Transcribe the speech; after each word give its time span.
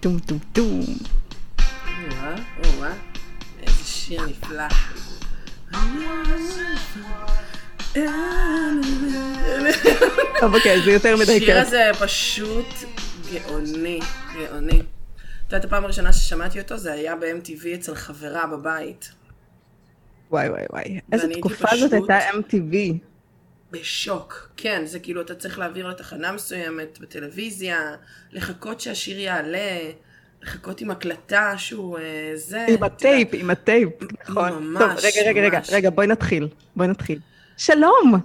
טום 0.00 0.18
טום 0.18 0.38
טום. 0.52 0.80
או-אה, 1.58 2.34
או-אה, 2.64 2.92
איזה 3.62 3.84
שיר 3.84 4.22
נפלא. 4.26 4.64
טוב, 10.40 10.54
אוקיי, 10.54 10.82
זה 10.84 10.90
יותר 10.92 11.16
מדי 11.16 11.36
השיר 11.36 11.46
כיף. 11.46 11.66
הזה 11.66 11.90
פשוט 12.00 12.66
גאוני, 13.32 14.00
גאוני. 14.34 14.80
את 14.80 15.52
יודעת, 15.52 15.64
הפעם 15.64 15.84
הראשונה 15.84 16.12
ששמעתי 16.12 16.60
אותו 16.60 16.76
זה 16.76 16.92
היה 16.92 17.16
ב-MTV 17.16 17.66
אצל 17.74 17.94
חברה 17.94 18.46
בבית. 18.46 19.12
וואי 20.30 20.48
וואי 20.48 20.64
וואי. 20.70 21.00
איזה 21.12 21.28
תקופה 21.34 21.68
זאת 21.76 21.92
הייתה 21.92 22.18
MTV. 22.30 22.74
בשוק. 23.70 24.48
כן, 24.56 24.82
זה 24.86 24.98
כאילו, 24.98 25.20
אתה 25.20 25.34
צריך 25.34 25.58
להעביר 25.58 25.88
לתחנה 25.88 26.32
מסוימת 26.32 26.98
בטלוויזיה, 27.00 27.94
לחכות 28.32 28.80
שהשיר 28.80 29.18
יעלה, 29.18 29.78
לחכות 30.42 30.80
עם 30.80 30.90
הקלטה 30.90 31.54
שהוא 31.56 31.98
אה, 31.98 32.32
זה. 32.34 32.66
עם. 32.68 32.82
הטייפ, 32.82 33.28
עם 33.32 33.50
הטייפ, 33.50 33.88
נכון. 34.28 34.64
ממש, 34.66 34.82
טוב, 34.82 34.90
רגע, 34.90 35.30
רגע, 35.30 35.40
רגע, 35.40 35.58
ממש. 35.58 35.70
רגע, 35.72 35.90
בואי 35.90 36.06
נתחיל. 36.06 36.48
בואי 36.76 36.88
נתחיל. 36.88 37.18
שלום! 37.56 38.20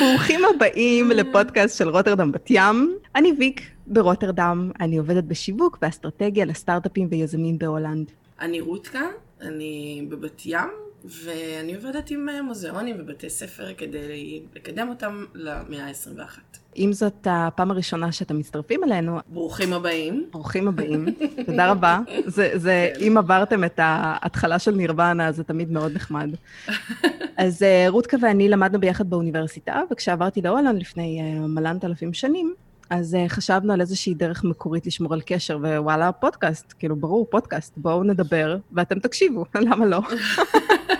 ברוכים 0.00 0.40
הבאים 0.44 1.10
לפודקאסט 1.10 1.78
של 1.78 1.88
רוטרדם 1.88 2.32
בת 2.32 2.46
ים. 2.50 2.96
אני 3.16 3.32
ויק 3.38 3.60
ברוטרדם, 3.86 4.70
אני 4.80 4.96
עובדת 4.96 5.24
בשיווק 5.24 5.78
ואסטרטגיה 5.82 6.44
לסטארט-אפים 6.44 7.08
ויזמים 7.10 7.58
בהולנד. 7.58 8.10
אני 8.40 8.60
רותקה, 8.60 9.02
אני 9.40 10.06
בבת 10.08 10.42
ים, 10.46 10.68
ואני 11.04 11.74
עובדת 11.74 12.10
עם 12.10 12.28
אה, 12.28 12.42
מוזיאונים 12.42 12.96
ובתי 12.98 13.30
ספר 13.30 13.74
כדי 13.74 14.42
לקדם 14.54 14.88
אותם 14.88 15.24
למאה 15.34 15.86
ה-21. 15.86 16.38
אם 16.76 16.92
זאת 16.92 17.26
הפעם 17.30 17.70
הראשונה 17.70 18.12
שאתם 18.12 18.38
מצטרפים 18.38 18.84
אלינו, 18.84 19.18
ברוכים 19.28 19.72
הבאים. 19.72 20.26
ברוכים 20.32 20.68
הבאים, 20.68 21.06
תודה 21.46 21.70
רבה. 21.70 22.00
זה, 22.26 22.50
זה, 22.54 22.92
אם 23.06 23.16
עברתם 23.18 23.64
את 23.64 23.80
ההתחלה 23.82 24.58
של 24.58 24.70
נירוונה, 24.74 25.32
זה 25.32 25.44
תמיד 25.44 25.72
מאוד 25.72 25.92
נחמד. 25.92 26.30
אז 27.36 27.62
אה, 27.62 27.84
רותקה 27.88 28.16
ואני 28.22 28.48
למדנו 28.48 28.80
ביחד 28.80 29.10
באוניברסיטה, 29.10 29.80
וכשעברתי 29.90 30.40
להולנד 30.40 30.80
לפני 30.80 31.20
אה, 31.20 31.46
מלנת 31.46 31.84
אלפים 31.84 32.12
שנים, 32.12 32.54
אז 32.92 33.14
אה, 33.14 33.28
חשבנו 33.28 33.72
על 33.72 33.80
איזושהי 33.80 34.14
דרך 34.14 34.44
מקורית 34.44 34.86
לשמור 34.86 35.14
על 35.14 35.20
קשר, 35.26 35.58
ווואלה, 35.62 36.12
פודקאסט, 36.12 36.74
כאילו, 36.78 36.96
ברור, 36.96 37.26
פודקאסט, 37.30 37.72
בואו 37.76 38.04
נדבר, 38.04 38.56
ואתם 38.72 38.98
תקשיבו, 38.98 39.44
למה 39.66 39.86
לא? 39.86 40.00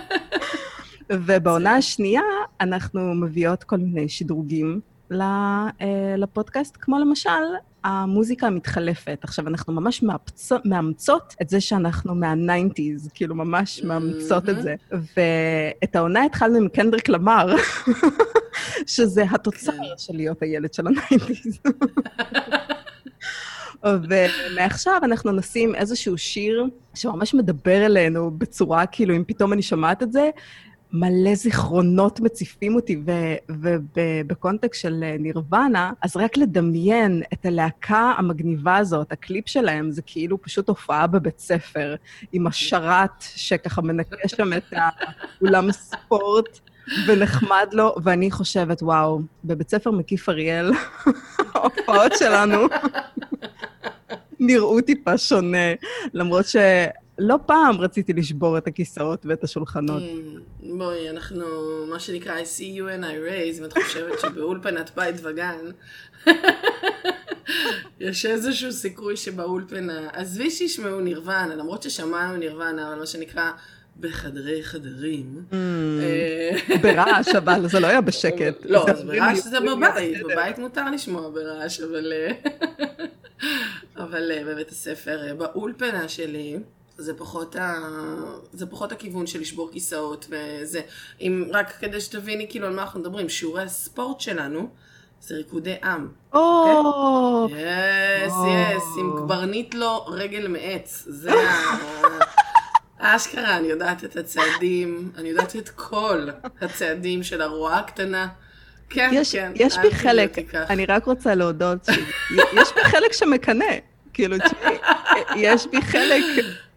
ובעונה 1.11 1.75
השנייה 1.75 2.21
אנחנו 2.61 3.15
מביאות 3.15 3.63
כל 3.63 3.77
מיני 3.77 4.09
שדרוגים 4.09 4.79
אה, 5.11 6.15
לפודקאסט, 6.17 6.77
כמו 6.81 6.99
למשל 6.99 7.29
המוזיקה 7.83 8.47
המתחלפת. 8.47 9.19
עכשיו, 9.23 9.47
אנחנו 9.47 9.73
ממש 9.73 10.03
מאפצו, 10.03 10.55
מאמצות 10.65 11.35
את 11.41 11.49
זה 11.49 11.61
שאנחנו 11.61 12.15
מה-90's, 12.15 13.09
כאילו 13.13 13.35
ממש 13.35 13.83
מאמצות 13.83 14.49
את 14.49 14.61
זה. 14.61 14.75
ואת 14.91 15.95
העונה 15.95 16.25
התחלנו 16.25 16.57
עם 16.57 16.67
קנדריק 16.67 17.09
למר, 17.09 17.55
שזה 18.87 19.23
התוצר 19.31 19.71
כן. 19.71 19.83
של 19.97 20.15
להיות 20.15 20.41
הילד 20.41 20.73
של 20.73 20.87
ה-90's. 20.87 21.69
ומעכשיו 23.83 25.01
אנחנו 25.03 25.31
נשים 25.31 25.75
איזשהו 25.75 26.17
שיר 26.17 26.65
שממש 26.93 27.33
מדבר 27.33 27.85
אלינו 27.85 28.31
בצורה, 28.31 28.85
כאילו, 28.85 29.15
אם 29.15 29.23
פתאום 29.27 29.53
אני 29.53 29.61
שומעת 29.61 30.03
את 30.03 30.11
זה, 30.11 30.29
מלא 30.93 31.35
זיכרונות 31.35 32.19
מציפים 32.19 32.75
אותי, 32.75 33.01
ובקונטקסט 33.49 34.81
של 34.81 35.03
נירוונה, 35.19 35.91
אז 36.01 36.17
רק 36.17 36.37
לדמיין 36.37 37.23
את 37.33 37.45
הלהקה 37.45 38.13
המגניבה 38.17 38.77
הזאת, 38.77 39.11
הקליפ 39.11 39.47
שלהם, 39.47 39.91
זה 39.91 40.01
כאילו 40.05 40.41
פשוט 40.41 40.69
הופעה 40.69 41.07
בבית 41.07 41.39
ספר, 41.39 41.95
עם 42.33 42.47
השרת 42.47 43.23
שככה 43.35 43.81
מנקה 43.81 44.27
שם 44.27 44.53
את 44.53 44.73
האולם 45.41 45.71
ספורט. 45.71 46.59
ונחמד 47.07 47.67
לו, 47.71 47.95
ואני 48.03 48.31
חושבת, 48.31 48.83
וואו, 48.83 49.21
בבית 49.45 49.69
ספר 49.69 49.91
מקיף 49.91 50.29
אריאל, 50.29 50.71
ההופעות 51.53 52.11
שלנו 52.19 52.57
נראו 54.39 54.81
טיפה 54.81 55.17
שונה, 55.17 55.73
למרות 56.13 56.45
שלא 57.17 57.39
פעם 57.45 57.77
רציתי 57.77 58.13
לשבור 58.13 58.57
את 58.57 58.67
הכיסאות 58.67 59.25
ואת 59.25 59.43
השולחנות. 59.43 60.01
Mm, 60.01 60.65
בואי, 60.77 61.09
אנחנו, 61.09 61.45
מה 61.89 61.99
שנקרא, 61.99 62.39
I 62.39 62.43
see 62.43 62.77
you 62.77 62.99
and 62.99 63.03
I 63.03 63.29
raise, 63.29 63.59
אם 63.59 63.65
את 63.65 63.73
חושבת 63.73 64.19
שבאולפנת 64.19 64.91
בית 64.95 65.15
וגן, 65.23 65.65
יש 67.99 68.25
איזשהו 68.25 68.71
סיכוי 68.71 69.17
שבאולפנה, 69.17 70.09
עזבי 70.13 70.51
שישמעו 70.51 70.99
נירוונה, 70.99 71.55
למרות 71.55 71.83
ששמענו 71.83 72.37
נירוונה, 72.37 72.87
אבל 72.87 72.99
מה 72.99 73.05
שנקרא, 73.05 73.51
בחדרי 73.99 74.63
חדרים. 74.63 75.43
אה, 75.53 76.77
ברעש, 76.81 77.27
אבל 77.43 77.67
זה 77.67 77.79
לא 77.79 77.87
היה 77.87 78.01
בשקט. 78.01 78.65
לא, 78.65 78.85
אז 78.89 79.03
ברעש 79.03 79.39
זה 79.39 79.59
בבית. 79.59 80.23
בבית 80.23 80.57
מותר 80.57 80.89
לשמוע 80.89 81.29
ברעש, 81.29 81.79
אבל... 81.79 82.13
אה, 82.13 82.31
אבל 84.03 84.31
אה, 84.31 84.43
בבית 84.45 84.69
הספר, 84.69 85.35
באולפנה 85.37 86.07
שלי, 86.07 86.59
זה 86.97 87.13
פחות, 87.13 87.55
ה... 87.55 87.73
זה 88.53 88.65
פחות 88.65 88.91
הכיוון 88.91 89.27
של 89.27 89.39
לשבור 89.39 89.69
כיסאות 89.71 90.27
וזה. 90.29 90.81
אם 91.21 91.45
רק 91.53 91.73
כדי 91.79 92.01
שתביני 92.01 92.47
כאילו 92.49 92.67
על 92.67 92.73
מה 92.75 92.81
אנחנו 92.81 92.99
מדברים, 92.99 93.29
שיעורי 93.29 93.63
הספורט 93.63 94.19
שלנו 94.19 94.69
זה 95.21 95.35
ריקודי 95.35 95.75
עם. 95.83 96.07
או, 96.33 97.47
יס. 97.49 98.33
יס, 98.47 98.83
עם 98.99 99.11
קברניט 99.17 99.73
לו 99.73 100.05
רגל 100.07 100.47
מעץ. 100.47 101.03
זה 101.07 101.33
ה... 101.33 101.77
אשכרה, 102.97 103.57
אני 103.57 103.67
יודעת 103.67 104.03
את 104.03 104.15
הצעדים, 104.17 105.11
אני 105.17 105.29
יודעת 105.29 105.55
את 105.55 105.69
כל 105.69 106.27
הצעדים 106.61 107.23
של 107.23 107.41
הרועה 107.41 107.79
הקטנה. 107.79 108.27
כן, 108.89 109.09
יש 109.13 109.35
כן. 109.35 109.51
יש 109.55 109.77
בי 109.77 109.91
חלק. 109.91 110.37
אני 110.55 110.85
רק 110.85 111.05
רוצה 111.05 111.35
להודות, 111.35 111.85
ש- 111.85 111.89
יש 112.53 112.73
בי 112.75 112.83
חלק 112.83 113.13
שמקנא. 113.13 113.65
כאילו, 114.13 114.37
תשמעי, 114.37 114.77
יש 115.35 115.67
בי 115.67 115.81
חלק 115.81 116.23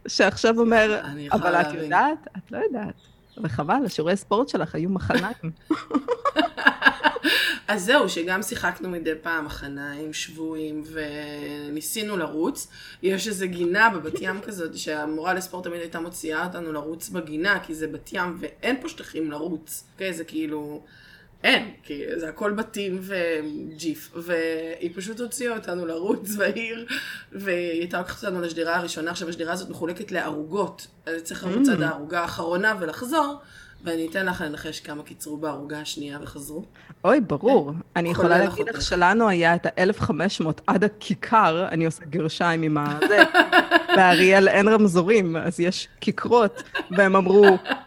שעכשיו 0.08 0.60
אומר, 0.60 1.00
אבל 1.32 1.54
את 1.54 1.66
להבין." 1.66 1.84
יודעת? 1.84 2.28
את 2.36 2.52
לא 2.52 2.58
יודעת. 2.58 2.94
וחבל, 3.42 3.84
השיעורי 3.86 4.16
ספורט 4.16 4.48
שלך 4.48 4.74
היו 4.74 4.90
מחניים. 4.90 5.34
אז 7.68 7.84
זהו, 7.84 8.08
שגם 8.08 8.42
שיחקנו 8.42 8.88
מדי 8.88 9.14
פעם 9.22 9.44
מחניים, 9.44 10.12
שבויים, 10.12 10.82
וניסינו 10.92 12.16
לרוץ. 12.16 12.68
יש 13.02 13.28
איזה 13.28 13.46
גינה 13.46 13.90
בבת 13.90 14.20
ים 14.20 14.40
כזאת, 14.40 14.78
שהמורה 14.78 15.34
לספורט 15.34 15.64
תמיד 15.64 15.80
הייתה 15.80 16.00
מוציאה 16.00 16.46
אותנו 16.46 16.72
לרוץ 16.72 17.08
בגינה, 17.08 17.60
כי 17.60 17.74
זה 17.74 17.86
בת 17.86 18.10
ים 18.12 18.36
ואין 18.40 18.76
פה 18.80 18.88
שטחים 18.88 19.30
לרוץ. 19.30 19.84
אוקיי, 19.92 20.12
זה 20.12 20.24
כאילו... 20.24 20.82
אין, 21.44 21.70
כי 21.82 22.02
זה 22.16 22.28
הכל 22.28 22.52
בתים 22.52 23.00
וג'יף, 23.02 24.10
והיא 24.14 24.90
פשוט 24.94 25.20
הוציאה 25.20 25.56
אותנו 25.56 25.86
לרוץ 25.86 26.34
בעיר, 26.36 26.86
והיא 27.32 27.80
הייתה 27.80 28.00
לקחת 28.00 28.24
אותנו 28.24 28.40
לשדרה 28.40 28.76
הראשונה, 28.76 29.10
עכשיו 29.10 29.28
השדרה 29.28 29.52
הזאת 29.52 29.70
מחולקת 29.70 30.12
לערוגות, 30.12 30.86
אז 31.06 31.22
צריך 31.22 31.44
לרוץ 31.44 31.68
עד 31.68 31.82
הערוגה 31.82 32.20
האחרונה 32.20 32.74
ולחזור, 32.80 33.40
ואני 33.86 34.06
אתן 34.10 34.26
לך 34.26 34.40
לנחש 34.40 34.80
כמה 34.80 35.02
קיצרו 35.02 35.36
בערוגה 35.36 35.80
השנייה 35.80 36.18
וחזרו. 36.22 36.62
אוי, 37.04 37.20
ברור. 37.20 37.72
אני 37.96 38.08
יכולה 38.08 38.38
להגיד 38.38 38.68
לך. 38.68 38.82
שלנו 38.82 39.28
היה 39.28 39.54
את 39.54 39.66
ה-1500 39.66 40.44
עד 40.66 40.84
הכיכר, 40.84 41.68
אני 41.68 41.86
עושה 41.86 42.04
גרשיים 42.04 42.62
עם 42.62 42.76
הזה, 42.78 43.22
באריאל 43.96 44.48
אין 44.48 44.68
רמזורים, 44.68 45.36
אז 45.36 45.60
יש 45.60 45.88
כיכרות, 46.00 46.62
והם 46.90 47.16
אמרו, 47.16 47.46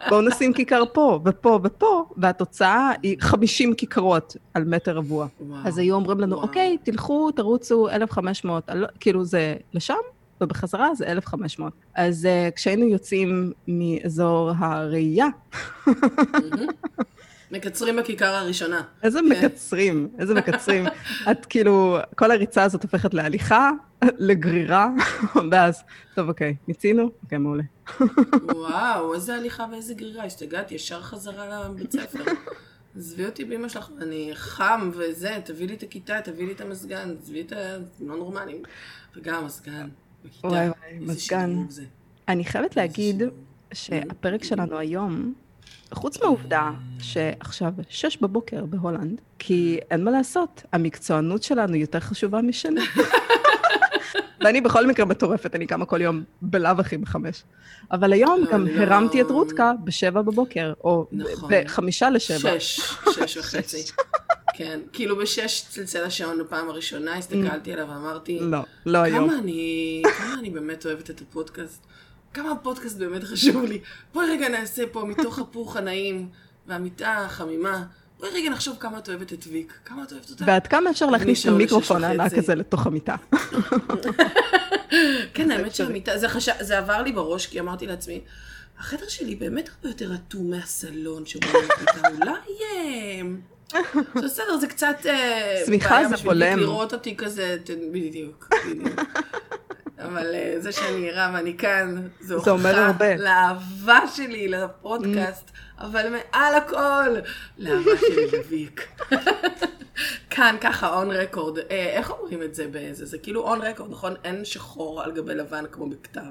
בואו 0.09 0.21
נשים 0.21 0.53
כיכר 0.53 0.83
פה, 0.93 1.19
ופה, 1.25 1.59
ופה, 1.63 2.05
והתוצאה 2.17 2.91
היא 3.03 3.17
50 3.21 3.73
כיכרות 3.73 4.35
על 4.53 4.63
מטר 4.63 4.97
רבוע. 4.97 5.27
וואו. 5.41 5.59
אז 5.65 5.77
היו 5.77 5.95
אומרים 5.95 6.19
לנו, 6.19 6.35
וואו. 6.35 6.47
אוקיי, 6.47 6.77
תלכו, 6.83 7.31
תרוצו 7.31 7.89
1,500, 7.89 8.69
אני 8.69 8.79
לא- 8.79 8.87
כאילו 8.99 9.23
זה 9.25 9.55
לשם, 9.73 9.93
ובחזרה 10.41 10.95
זה 10.95 11.05
1,500. 11.05 11.73
אז 11.95 12.25
uh, 12.25 12.55
כשהיינו 12.55 12.85
יוצאים 12.85 13.51
מאזור 13.67 14.51
הראייה. 14.57 15.27
מקצרים 17.51 17.95
בכיכר 17.95 18.25
הראשונה. 18.25 18.81
איזה 19.03 19.21
מקצרים, 19.21 20.09
איזה 20.19 20.33
מקצרים. 20.33 20.85
את 21.31 21.45
כאילו, 21.45 21.97
כל 22.15 22.31
הריצה 22.31 22.63
הזאת 22.63 22.83
הופכת 22.83 23.13
להליכה, 23.13 23.71
לגרירה, 24.17 24.89
ואז, 25.51 25.83
טוב, 26.15 26.29
אוקיי, 26.29 26.55
מיצינו? 26.67 27.09
אוקיי, 27.23 27.37
מעולה. 27.37 27.63
וואו, 28.43 29.13
איזה 29.13 29.35
הליכה 29.35 29.65
ואיזה 29.71 29.93
גרירה, 29.93 30.25
השתגעתי, 30.25 30.75
ישר 30.75 31.01
חזרה 31.01 31.69
לבית 31.69 31.91
ספר. 31.91 32.23
עזבי 32.97 33.25
אותי 33.25 33.45
באמא 33.45 33.69
שלך, 33.69 33.89
אני 34.01 34.31
חם 34.33 34.89
וזה, 34.93 35.37
תביא 35.45 35.67
לי 35.67 35.73
את 35.73 35.83
הכיתה, 35.83 36.21
תביא 36.21 36.45
לי 36.45 36.53
את 36.53 36.61
המזגן, 36.61 37.15
עזבי 37.21 37.41
את 37.41 37.51
ה... 37.51 37.77
לא 37.99 38.17
נורמלים. 38.17 38.63
וגם 39.15 39.45
מזגן, 39.45 39.89
בכיתה. 40.25 40.47
וואי, 40.47 40.67
וואי, 40.69 40.99
מזגן. 40.99 41.65
אני 42.27 42.45
חייבת 42.45 42.75
להגיד. 42.75 43.23
שהפרק 43.73 44.43
שלנו 44.43 44.77
היום 44.77 45.33
חוץ 45.93 46.21
מהעובדה 46.21 46.71
שעכשיו 46.99 47.73
שש 47.89 48.17
בבוקר 48.21 48.65
בהולנד, 48.65 49.21
כי 49.39 49.79
אין 49.91 50.03
מה 50.03 50.11
לעשות, 50.11 50.63
המקצוענות 50.71 51.43
שלנו 51.43 51.75
יותר 51.75 51.99
חשובה 51.99 52.41
משנה. 52.41 52.81
ואני 54.43 54.61
בכל 54.61 54.87
מקרה 54.87 55.05
מטורפת, 55.05 55.55
אני 55.55 55.67
קמה 55.67 55.85
כל 55.85 56.01
יום 56.01 56.23
בלאו 56.41 56.79
הכי 56.79 56.97
בחמש. 56.97 57.43
אבל 57.91 58.13
היום 58.13 58.41
לא, 58.43 58.51
גם 58.51 58.67
לא- 58.67 58.81
הרמתי 58.81 59.21
את 59.21 59.31
רותקה 59.31 59.71
בשבע 59.83 60.21
בבוקר, 60.21 60.73
או 60.83 61.07
נכון. 61.11 61.51
בחמישה 61.53 62.09
לשבע. 62.09 62.59
שש, 62.59 62.79
שש 63.15 63.37
וחצי. 63.37 63.83
כן, 64.59 64.79
כאילו 64.93 65.17
בשש 65.17 65.65
צלצל 65.69 66.03
השעון 66.03 66.39
בפעם 66.39 66.69
הראשונה, 66.69 67.15
הסתכלתי 67.15 67.73
עליו 67.73 67.87
ואמרתי, 67.89 68.39
לא, 68.41 68.59
לא 68.85 68.97
היום. 68.97 69.29
כמה 69.29 69.39
אני, 69.39 70.03
כמה 70.17 70.33
אני 70.39 70.49
באמת 70.49 70.85
אוהבת 70.85 71.09
את 71.09 71.21
הפודקאסט. 71.21 71.85
כמה 72.33 72.51
הפודקאסט 72.51 72.97
באמת 72.97 73.23
חשוב 73.23 73.63
לי. 73.63 73.81
בואי 74.13 74.29
רגע 74.29 74.49
נעשה 74.49 74.83
פה 74.91 75.05
מתוך 75.05 75.39
הפוך 75.39 75.75
הנעים 75.75 76.29
והמיטה 76.67 77.17
החמימה. 77.17 77.83
בואי 78.19 78.31
רגע 78.33 78.49
נחשוב 78.49 78.77
כמה 78.79 78.97
את 78.97 79.09
אוהבת 79.09 79.33
את 79.33 79.45
ויק. 79.51 79.73
כמה 79.85 80.03
את 80.03 80.11
אוהבת 80.11 80.29
אותה. 80.29 80.43
ועד 80.47 80.67
כמה 80.67 80.89
אפשר 80.89 81.05
להכניס 81.05 81.45
את 81.45 81.51
המיקרופון 81.51 82.03
הענק. 82.03 82.33
הזה 82.33 82.55
לתוך 82.55 82.87
המיטה? 82.87 83.15
כן, 85.33 85.51
האמת 85.51 85.75
שהמיטה, 85.75 86.17
זה, 86.17 86.29
חש... 86.29 86.49
זה 86.59 86.77
עבר 86.77 87.01
לי 87.01 87.11
בראש, 87.11 87.47
כי 87.47 87.59
אמרתי 87.59 87.87
לעצמי, 87.87 88.21
החדר 88.79 89.07
שלי 89.07 89.35
באמת 89.35 89.69
הרבה 89.69 89.89
יותר 89.89 90.15
אטום 90.15 90.49
מהסלון 90.49 91.25
שבו 91.25 91.47
אני 92.03 92.17
אולי... 92.17 92.31
אה, 93.75 93.79
זה 94.15 94.21
בסדר, 94.25 94.57
זה 94.57 94.67
קצת... 94.67 94.95
אה, 95.05 95.63
בעיה 95.67 96.09
זה 96.09 96.17
בולם. 96.23 96.59
לראות 96.59 96.93
אותי 96.93 97.15
כזה, 97.17 97.57
בדיוק, 97.91 98.49
בדיוק. 98.69 98.99
אבל 100.05 100.35
אה, 100.35 100.55
זה 100.57 100.71
שאני 100.71 101.09
ערה 101.09 101.31
ואני 101.33 101.57
כאן, 101.57 102.07
זה 102.19 102.33
הוכחה. 102.33 102.91
לאהבה 103.19 103.99
שלי 104.15 104.47
לפודקאסט, 104.47 105.51
אבל 105.79 106.09
מעל 106.09 106.55
הכל, 106.55 107.15
לאהבה 107.57 107.91
שלי 107.99 108.37
לוויק. 108.37 108.87
כאן 110.29 110.55
ככה 110.61 110.93
און 110.93 111.11
רקורד, 111.11 111.57
איך 111.69 112.11
אומרים 112.11 112.43
את 112.43 112.55
זה 112.55 112.67
באיזה? 112.67 113.05
זה 113.05 113.17
כאילו 113.17 113.41
און 113.41 113.61
רקורד, 113.61 113.91
נכון? 113.91 114.13
אין 114.23 114.45
שחור 114.45 115.03
על 115.03 115.11
גבי 115.11 115.35
לבן 115.35 115.63
כמו 115.71 115.89
בכתב. 115.89 116.21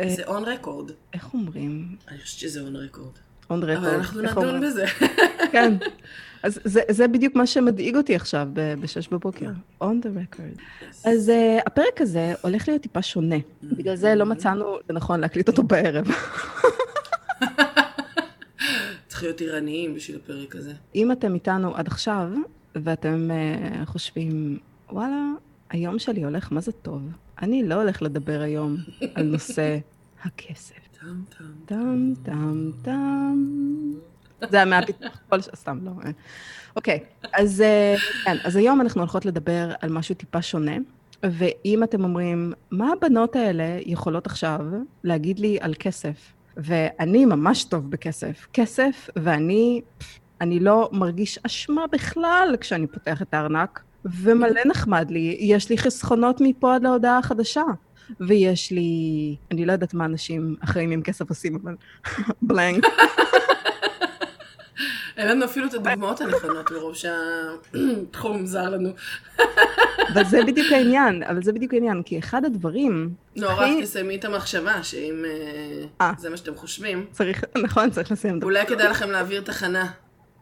אה. 0.00 0.08
זה 0.08 0.22
און 0.26 0.44
רקורד. 0.44 0.90
איך 1.14 1.34
אומרים? 1.34 1.96
אני 2.08 2.18
חושבת 2.18 2.40
שזה 2.40 2.60
און 2.60 2.76
רקורד. 2.76 3.18
און 3.50 3.62
רקורד. 3.62 3.76
אבל 3.76 3.94
אנחנו 3.94 4.22
נדון? 4.22 4.60
בזה. 4.60 4.86
כן. 5.52 5.74
אז 6.44 6.58
זה, 6.64 6.80
זה 6.90 7.08
בדיוק 7.08 7.34
מה 7.34 7.46
שמדאיג 7.46 7.96
אותי 7.96 8.14
עכשיו, 8.14 8.48
ב- 8.52 8.74
בשש 8.80 9.08
בבוקר. 9.08 9.50
On 9.82 9.84
the 10.02 10.36
record. 10.36 10.60
אז 11.04 11.28
uh, 11.28 11.62
הפרק 11.66 12.00
הזה 12.00 12.34
הולך 12.42 12.68
להיות 12.68 12.82
טיפה 12.82 13.02
שונה. 13.02 13.36
בגלל 13.62 13.96
זה 13.96 14.14
לא 14.14 14.26
מצאנו 14.26 14.76
לנכון 14.90 15.20
להקליט 15.20 15.48
אותו 15.48 15.62
בערב. 15.62 16.06
צריך 19.08 19.22
להיות 19.22 19.40
ערניים 19.40 19.94
בשביל 19.94 20.16
הפרק 20.24 20.56
הזה. 20.56 20.72
אם 20.94 21.12
אתם 21.12 21.34
איתנו 21.34 21.76
עד 21.76 21.86
עכשיו, 21.86 22.28
ואתם 22.74 23.30
uh, 23.30 23.86
חושבים, 23.86 24.58
וואלה, 24.90 25.30
היום 25.70 25.98
שלי 25.98 26.24
הולך 26.24 26.52
מה 26.52 26.60
זה 26.60 26.72
טוב. 26.72 27.02
אני 27.42 27.68
לא 27.68 27.74
הולך 27.74 28.02
לדבר 28.02 28.40
היום 28.40 28.76
על 29.14 29.26
נושא 29.26 29.78
הכסף. 30.24 30.74
טם 31.00 31.22
טם. 31.38 31.44
טם 31.66 32.12
טם 32.24 32.70
טם. 32.82 33.44
זה 34.50 34.56
היה 34.56 34.64
מהפיתוח 34.64 35.18
כל 35.28 35.40
ש... 35.40 35.48
סתם, 35.54 35.78
לא. 35.82 35.90
אה. 36.04 36.10
אוקיי, 36.76 36.98
אז 37.32 37.60
אה, 37.60 37.94
כן, 38.24 38.36
אז 38.44 38.56
היום 38.56 38.80
אנחנו 38.80 39.00
הולכות 39.00 39.24
לדבר 39.24 39.70
על 39.80 39.90
משהו 39.90 40.14
טיפה 40.14 40.42
שונה, 40.42 40.76
ואם 41.22 41.82
אתם 41.82 42.04
אומרים, 42.04 42.52
מה 42.70 42.92
הבנות 42.92 43.36
האלה 43.36 43.78
יכולות 43.86 44.26
עכשיו 44.26 44.60
להגיד 45.04 45.38
לי 45.38 45.58
על 45.60 45.74
כסף? 45.78 46.32
ואני 46.56 47.24
ממש 47.24 47.64
טוב 47.64 47.90
בכסף. 47.90 48.46
כסף, 48.52 49.10
ואני, 49.16 49.80
אני 50.40 50.60
לא 50.60 50.90
מרגיש 50.92 51.38
אשמה 51.42 51.84
בכלל 51.92 52.56
כשאני 52.60 52.86
פותח 52.86 53.22
את 53.22 53.34
הארנק, 53.34 53.82
ומלא 54.04 54.60
נחמד 54.66 55.10
לי. 55.10 55.36
יש 55.40 55.70
לי 55.70 55.78
חסכונות 55.78 56.40
מפה 56.40 56.74
עד 56.74 56.82
להודעה 56.82 57.18
החדשה. 57.18 57.62
ויש 58.20 58.70
לי, 58.70 59.36
אני 59.50 59.66
לא 59.66 59.72
יודעת 59.72 59.94
מה 59.94 60.04
אנשים 60.04 60.56
אחראים 60.60 60.90
עם 60.90 61.02
כסף 61.02 61.28
עושים, 61.28 61.58
אבל 61.62 61.74
בלנק. 62.42 62.84
אין 65.16 65.28
לנו 65.28 65.44
אפילו 65.44 65.66
את 65.66 65.74
הדוגמאות 65.74 66.20
הנכונות 66.20 66.70
מרוב 66.70 66.94
שהתחום 66.94 68.46
זר 68.46 68.68
לנו. 68.68 68.90
אבל 70.12 70.24
זה 70.24 70.44
בדיוק 70.46 70.72
העניין, 70.72 71.22
אבל 71.22 71.42
זה 71.42 71.52
בדיוק 71.52 71.74
העניין, 71.74 72.02
כי 72.02 72.18
אחד 72.18 72.44
הדברים 72.44 73.14
לא, 73.36 73.50
רק 73.56 73.70
תסיימי 73.82 74.16
את 74.16 74.24
המחשבה, 74.24 74.82
שאם 74.82 75.24
אה, 75.24 76.06
אה. 76.06 76.12
זה 76.18 76.30
מה 76.30 76.36
שאתם 76.36 76.54
חושבים, 76.54 77.06
צריך, 77.12 77.44
נכון, 77.64 77.90
צריך 77.90 78.12
לסיים 78.12 78.34
את 78.34 78.40
זה. 78.40 78.44
אולי 78.44 78.66
כדאי 78.66 78.88
לכם 78.88 79.10
להעביר 79.10 79.40
תחנה. 79.40 79.86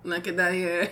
אולי 0.04 0.20
כדאי... 0.22 0.64
אה, 0.64 0.84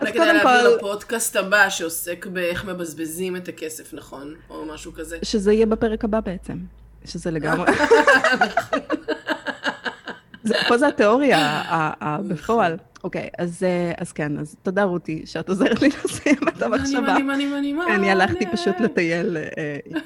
אולי 0.00 0.12
כדאי 0.12 0.32
להעביר 0.32 0.76
לפודקאסט 0.76 1.36
הבא 1.36 1.68
שעוסק 1.68 2.26
באיך 2.26 2.64
מבזבזים 2.64 3.36
את 3.36 3.48
הכסף, 3.48 3.94
נכון? 3.94 4.34
או 4.50 4.64
משהו 4.64 4.92
כזה. 4.92 5.18
שזה 5.22 5.52
יהיה 5.52 5.66
בפרק 5.66 6.04
הבא 6.04 6.20
בעצם, 6.20 6.56
שזה 7.04 7.30
לגמרי... 7.30 7.72
זה, 10.44 10.54
פה 10.68 10.78
זה 10.78 10.88
התיאוריה 10.88 11.38
ה- 11.40 12.18
בפועל. 12.28 12.76
אוקיי, 13.04 13.28
אז, 13.38 13.62
אה, 13.62 13.92
אז 13.98 14.12
כן, 14.12 14.38
אז 14.38 14.56
תודה 14.62 14.82
רותי, 14.84 15.22
שאת 15.26 15.48
עוזרת 15.48 15.82
לי 15.82 15.88
לסיים 16.04 16.36
את 16.48 16.62
המחשבה. 16.62 16.98
אני, 17.16 17.34
אני, 17.34 17.54
אני, 17.58 17.72
אני, 17.72 17.94
אני 17.94 18.10
הלכתי 18.10 18.46
פשוט 18.52 18.80
לטייל. 18.80 19.36
אה, 19.36 19.76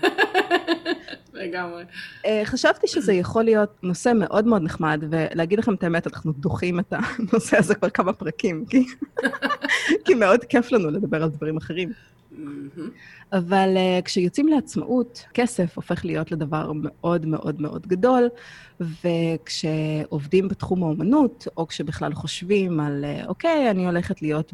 לגמרי. 1.35 1.85
אה, 2.27 2.43
חשבתי 2.45 2.87
שזה 2.89 3.13
יכול 3.23 3.43
להיות 3.45 3.71
נושא 3.83 4.13
מאוד 4.15 4.47
מאוד 4.47 4.63
נחמד, 4.63 5.05
ולהגיד 5.11 5.59
לכם 5.59 5.75
את 5.75 5.83
האמת, 5.85 6.07
אנחנו 6.07 6.33
דוחים 6.33 6.81
את 6.81 6.93
הנושא 6.93 7.59
הזה 7.59 7.75
כבר 7.75 7.91
כמה 7.91 8.13
פרקים, 8.13 8.65
כי, 8.69 8.87
כי 10.05 10.15
מאוד 10.15 10.45
כיף 10.45 10.73
לנו 10.73 10.91
לדבר 10.91 11.23
על 11.23 11.29
דברים 11.29 11.57
אחרים. 11.57 11.93
אבל 13.35 13.77
uh, 13.77 14.03
כשיוצאים 14.03 14.49
לעצמאות, 14.49 15.25
כסף 15.35 15.77
הופך 15.77 16.05
להיות 16.05 16.33
לדבר 16.33 16.73
מאוד 16.75 17.27
מאוד 17.27 17.61
מאוד 17.61 17.87
גדול, 17.87 18.29
וכשעובדים 18.81 20.49
בתחום 20.49 20.83
האומנות, 20.83 21.49
או 21.57 21.67
כשבכלל 21.67 22.15
חושבים 22.15 22.81
על, 22.81 23.05
uh, 23.05 23.29
אוקיי, 23.29 23.71
אני 23.71 23.87
הולכת 23.87 24.23
להיות 24.23 24.53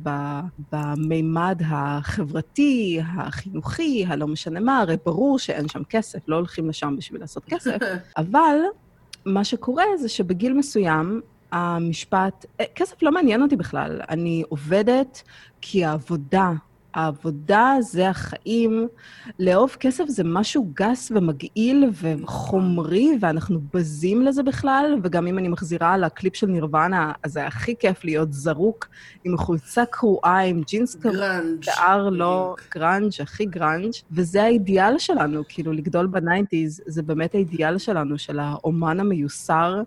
במימד 0.73 1.63
החברתי, 1.65 3.01
החינוכי, 3.17 4.05
הלא 4.09 4.27
משנה 4.27 4.61
מה, 4.61 4.79
הרי 4.79 4.97
ברור 5.05 5.39
שאין 5.39 5.69
שם 5.69 5.85
כסף, 5.85 6.29
לא 6.29 6.37
הולכים 6.37 6.69
לשם 6.69 6.97
בשביל 6.99 7.21
לעשות 7.21 7.45
כסף, 7.45 7.77
אבל 8.17 8.57
מה 9.27 9.45
שקורה 9.45 9.85
זה 9.99 10.09
שבגיל 10.09 10.53
מסוים, 10.53 11.21
המשפט, 11.53 12.47
"אה, 12.61 12.65
כסף 12.75 13.03
לא 13.03 13.13
מעניין 13.13 13.43
אותי 13.43 13.57
בכלל, 13.57 14.01
אני 14.09 14.43
עובדת 14.49 15.23
כי 15.61 15.85
העבודה, 15.85 16.53
העבודה 16.95 17.77
זה 17.81 18.09
החיים. 18.09 18.89
לאהוב 19.39 19.77
כסף 19.81 20.05
זה 20.09 20.25
משהו 20.25 20.71
גס 20.75 21.13
ומגעיל 21.15 21.91
וחומרי, 22.03 23.19
ואנחנו 23.21 23.61
בזים 23.75 24.23
לזה 24.23 24.43
בכלל, 24.43 24.99
וגם 25.03 25.27
אם 25.27 25.39
אני 25.39 25.49
מחזירה 25.49 25.99
לקליפ 25.99 26.37
של 26.37 26.47
נירוונה, 26.47 27.13
אז 27.23 27.33
זה 27.33 27.47
הכי 27.47 27.75
כיף 27.79 28.05
להיות 28.05 28.33
זרוק 28.33 28.89
עם 29.25 29.37
חולצה 29.37 29.85
קרועה, 29.87 30.41
עם 30.41 30.63
ג'ינס. 30.67 30.97
גראנג'. 30.97 31.63
שיער 31.63 32.09
לא. 32.09 32.55
גראנג', 32.75 33.13
הכי 33.21 33.45
גראנג', 33.45 33.93
וזה 34.13 34.43
האידיאל 34.43 34.99
שלנו, 34.99 35.43
כאילו 35.49 35.73
לגדול 35.73 36.07
ב 36.07 36.15
nineties, 36.15 36.83
זה 36.87 37.03
באמת 37.03 37.35
האידיאל 37.35 37.79
שלנו, 37.79 38.19
של 38.19 38.39
האומן 38.39 39.01
המיוסר, 39.01 39.83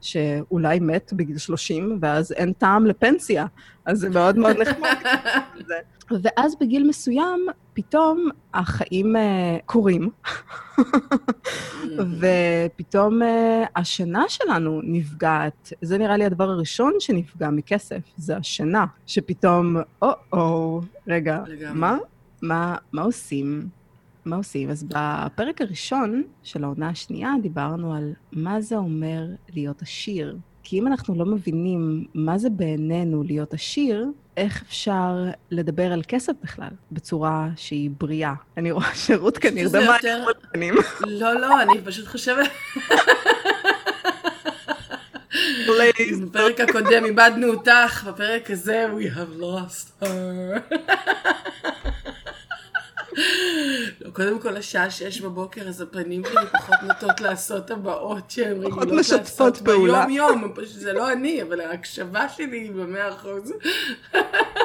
שאולי 0.00 0.78
מת 0.80 1.12
בגיל 1.12 1.38
30, 1.38 1.98
ואז 2.00 2.32
אין 2.32 2.52
טעם 2.52 2.86
לפנסיה, 2.86 3.46
אז 3.84 3.98
זה 3.98 4.10
מאוד 4.10 4.38
מאוד 4.38 4.56
נחמד. 4.56 4.96
ואז 6.10 6.56
בגיל 6.60 6.88
מסוים, 6.88 7.46
פתאום 7.74 8.28
החיים 8.54 9.16
uh, 9.16 9.18
קורים, 9.66 10.10
ופתאום 12.20 13.22
uh, 13.22 13.26
השינה 13.76 14.24
שלנו 14.28 14.80
נפגעת. 14.84 15.72
זה 15.82 15.98
נראה 15.98 16.16
לי 16.16 16.24
הדבר 16.24 16.50
הראשון 16.50 16.92
שנפגע 16.98 17.50
מכסף, 17.50 18.00
זה 18.16 18.36
השינה, 18.36 18.86
שפתאום, 19.06 19.76
או-או, 20.02 20.80
רגע, 21.08 21.42
לגמרי. 21.46 21.80
מה? 21.80 21.98
מה, 22.42 22.76
מה 22.92 23.02
עושים? 23.02 23.68
מה 24.24 24.36
עושים? 24.36 24.70
אז 24.70 24.84
בפרק 24.84 25.60
הראשון 25.60 26.22
של 26.42 26.64
העונה 26.64 26.88
השנייה 26.88 27.32
דיברנו 27.42 27.94
על 27.94 28.12
מה 28.32 28.60
זה 28.60 28.76
אומר 28.76 29.26
להיות 29.54 29.82
עשיר. 29.82 30.36
כי 30.68 30.78
אם 30.78 30.86
אנחנו 30.86 31.14
לא 31.14 31.24
מבינים 31.24 32.04
מה 32.14 32.38
זה 32.38 32.50
בעינינו 32.50 33.22
להיות 33.22 33.54
עשיר, 33.54 34.06
איך 34.36 34.62
אפשר 34.62 35.24
לדבר 35.50 35.92
על 35.92 36.02
כסף 36.08 36.32
בכלל 36.42 36.68
בצורה 36.92 37.48
שהיא 37.56 37.90
בריאה? 38.00 38.34
אני 38.56 38.70
רואה 38.70 38.94
שרות 38.94 39.38
כאן 39.38 39.54
נרדמה 39.54 39.84
יותר- 39.96 40.22
עם 40.22 40.34
הפנים. 40.48 40.74
לא, 41.06 41.40
לא, 41.40 41.62
אני 41.62 41.80
פשוט 41.84 42.06
חושבת, 42.06 42.48
בפרק 46.22 46.60
הקודם 46.60 47.04
איבדנו 47.04 47.46
אותך, 47.48 48.04
בפרק 48.08 48.50
הזה 48.50 48.86
we 48.98 49.16
have 49.16 49.42
lost 49.42 50.04
her. 50.04 50.06
קודם 54.16 54.40
כל, 54.40 54.56
השעה 54.56 54.90
שש 54.90 55.20
בבוקר, 55.20 55.68
אז 55.68 55.80
הפנים 55.80 56.22
שלי 56.24 56.46
פחות 56.52 56.74
נוטות 56.82 57.20
לעשות 57.20 57.70
הבעות 57.70 58.30
שהן 58.30 58.56
רגילות 58.60 58.92
לעשות 58.92 59.56
פעולה. 59.56 60.06
ביום-יום. 60.06 60.52
פשוט 60.54 60.80
זה 60.80 60.92
לא 60.92 61.12
אני, 61.12 61.42
אבל 61.42 61.60
ההקשבה 61.60 62.28
שלי 62.28 62.60
היא 62.60 62.72
במאה 62.72 63.14
אחוז. 63.14 63.52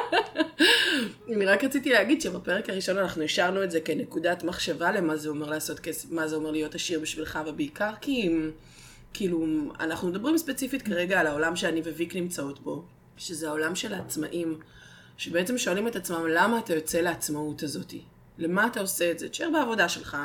אני 1.36 1.46
רק 1.46 1.64
רציתי 1.64 1.92
להגיד 1.92 2.20
שבפרק 2.20 2.70
הראשון 2.70 2.98
אנחנו 2.98 3.22
השארנו 3.22 3.64
את 3.64 3.70
זה 3.70 3.80
כנקודת 3.80 4.44
מחשבה 4.44 4.92
למה 4.92 5.16
זה 5.16 5.28
אומר 5.28 5.50
לעשות 5.50 5.80
כסף, 5.80 6.10
מה 6.10 6.28
זה 6.28 6.36
אומר 6.36 6.50
להיות 6.50 6.74
עשיר 6.74 7.00
בשבילך, 7.00 7.38
ובעיקר 7.46 7.90
כי 8.00 8.30
כאילו, 9.12 9.46
אנחנו 9.80 10.08
מדברים 10.08 10.38
ספציפית 10.38 10.82
כרגע 10.82 11.20
על 11.20 11.26
העולם 11.26 11.56
שאני 11.56 11.80
וויק 11.80 12.16
נמצאות 12.16 12.60
בו, 12.60 12.84
שזה 13.16 13.48
העולם 13.48 13.74
של 13.74 13.94
העצמאים, 13.94 14.58
שבעצם 15.16 15.58
שואלים 15.58 15.88
את 15.88 15.96
עצמם 15.96 16.26
למה 16.26 16.58
אתה 16.58 16.74
יוצא 16.74 17.00
לעצמאות 17.00 17.62
הזאתי? 17.62 18.02
למה 18.38 18.66
אתה 18.66 18.80
עושה 18.80 19.10
את 19.10 19.18
זה? 19.18 19.28
תשאר 19.28 19.50
בעבודה 19.52 19.88
שלך, 19.88 20.16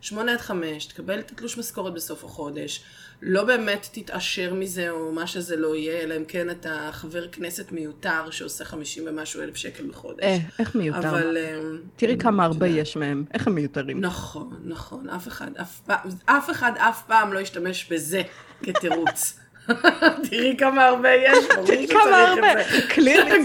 שמונה 0.00 0.32
עד 0.32 0.40
חמש, 0.40 0.86
תקבל 0.86 1.18
את 1.18 1.30
התלוש 1.30 1.58
משכורת 1.58 1.94
בסוף 1.94 2.24
החודש, 2.24 2.84
לא 3.22 3.44
באמת 3.44 3.88
תתעשר 3.92 4.54
מזה 4.54 4.90
או 4.90 5.12
מה 5.12 5.26
שזה 5.26 5.56
לא 5.56 5.76
יהיה, 5.76 6.00
אלא 6.00 6.16
אם 6.16 6.24
כן 6.24 6.50
אתה 6.50 6.88
חבר 6.92 7.28
כנסת 7.28 7.72
מיותר 7.72 8.30
שעושה 8.30 8.64
חמישים 8.64 9.04
ומשהו 9.06 9.42
אלף 9.42 9.56
שקל 9.56 9.86
בחודש. 9.86 10.22
אה, 10.22 10.38
איך 10.58 10.74
מיותר? 10.74 11.08
אבל... 11.08 11.36
אה, 11.36 11.60
תראי 11.96 12.18
כמה 12.18 12.44
הרבה. 12.44 12.66
יש 12.66 12.96
מהם, 12.96 13.24
איך 13.34 13.46
הם 13.46 13.54
מיותרים. 13.54 14.00
נכון, 14.00 14.60
נכון, 14.64 15.08
אף 15.08 15.28
אחד 15.28 15.50
אף 15.56 15.80
פעם, 15.80 16.08
אף 16.24 16.50
אחד 16.50 16.72
אף 16.76 17.06
פעם 17.06 17.32
לא 17.32 17.38
ישתמש 17.38 17.92
בזה 17.92 18.22
כתירוץ. 18.62 19.38
תראי 20.30 20.56
כמה 20.58 20.86
הרבה 20.86 21.08
יש, 21.14 21.38
תראי 21.66 21.88
כמה 21.88 22.16
הרבה, 22.16 22.48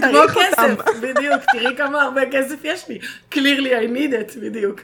צריך 0.00 0.38
כסף. 0.38 1.00
בדיוק, 1.00 1.42
תראי 1.52 1.76
כמה 1.76 2.02
הרבה 2.02 2.20
כסף 2.30 2.56
יש 2.64 2.88
לי. 2.88 2.98
clearly 3.34 3.70
I 3.70 3.96
need 3.96 4.12
it, 4.12 4.38
בדיוק. 4.40 4.80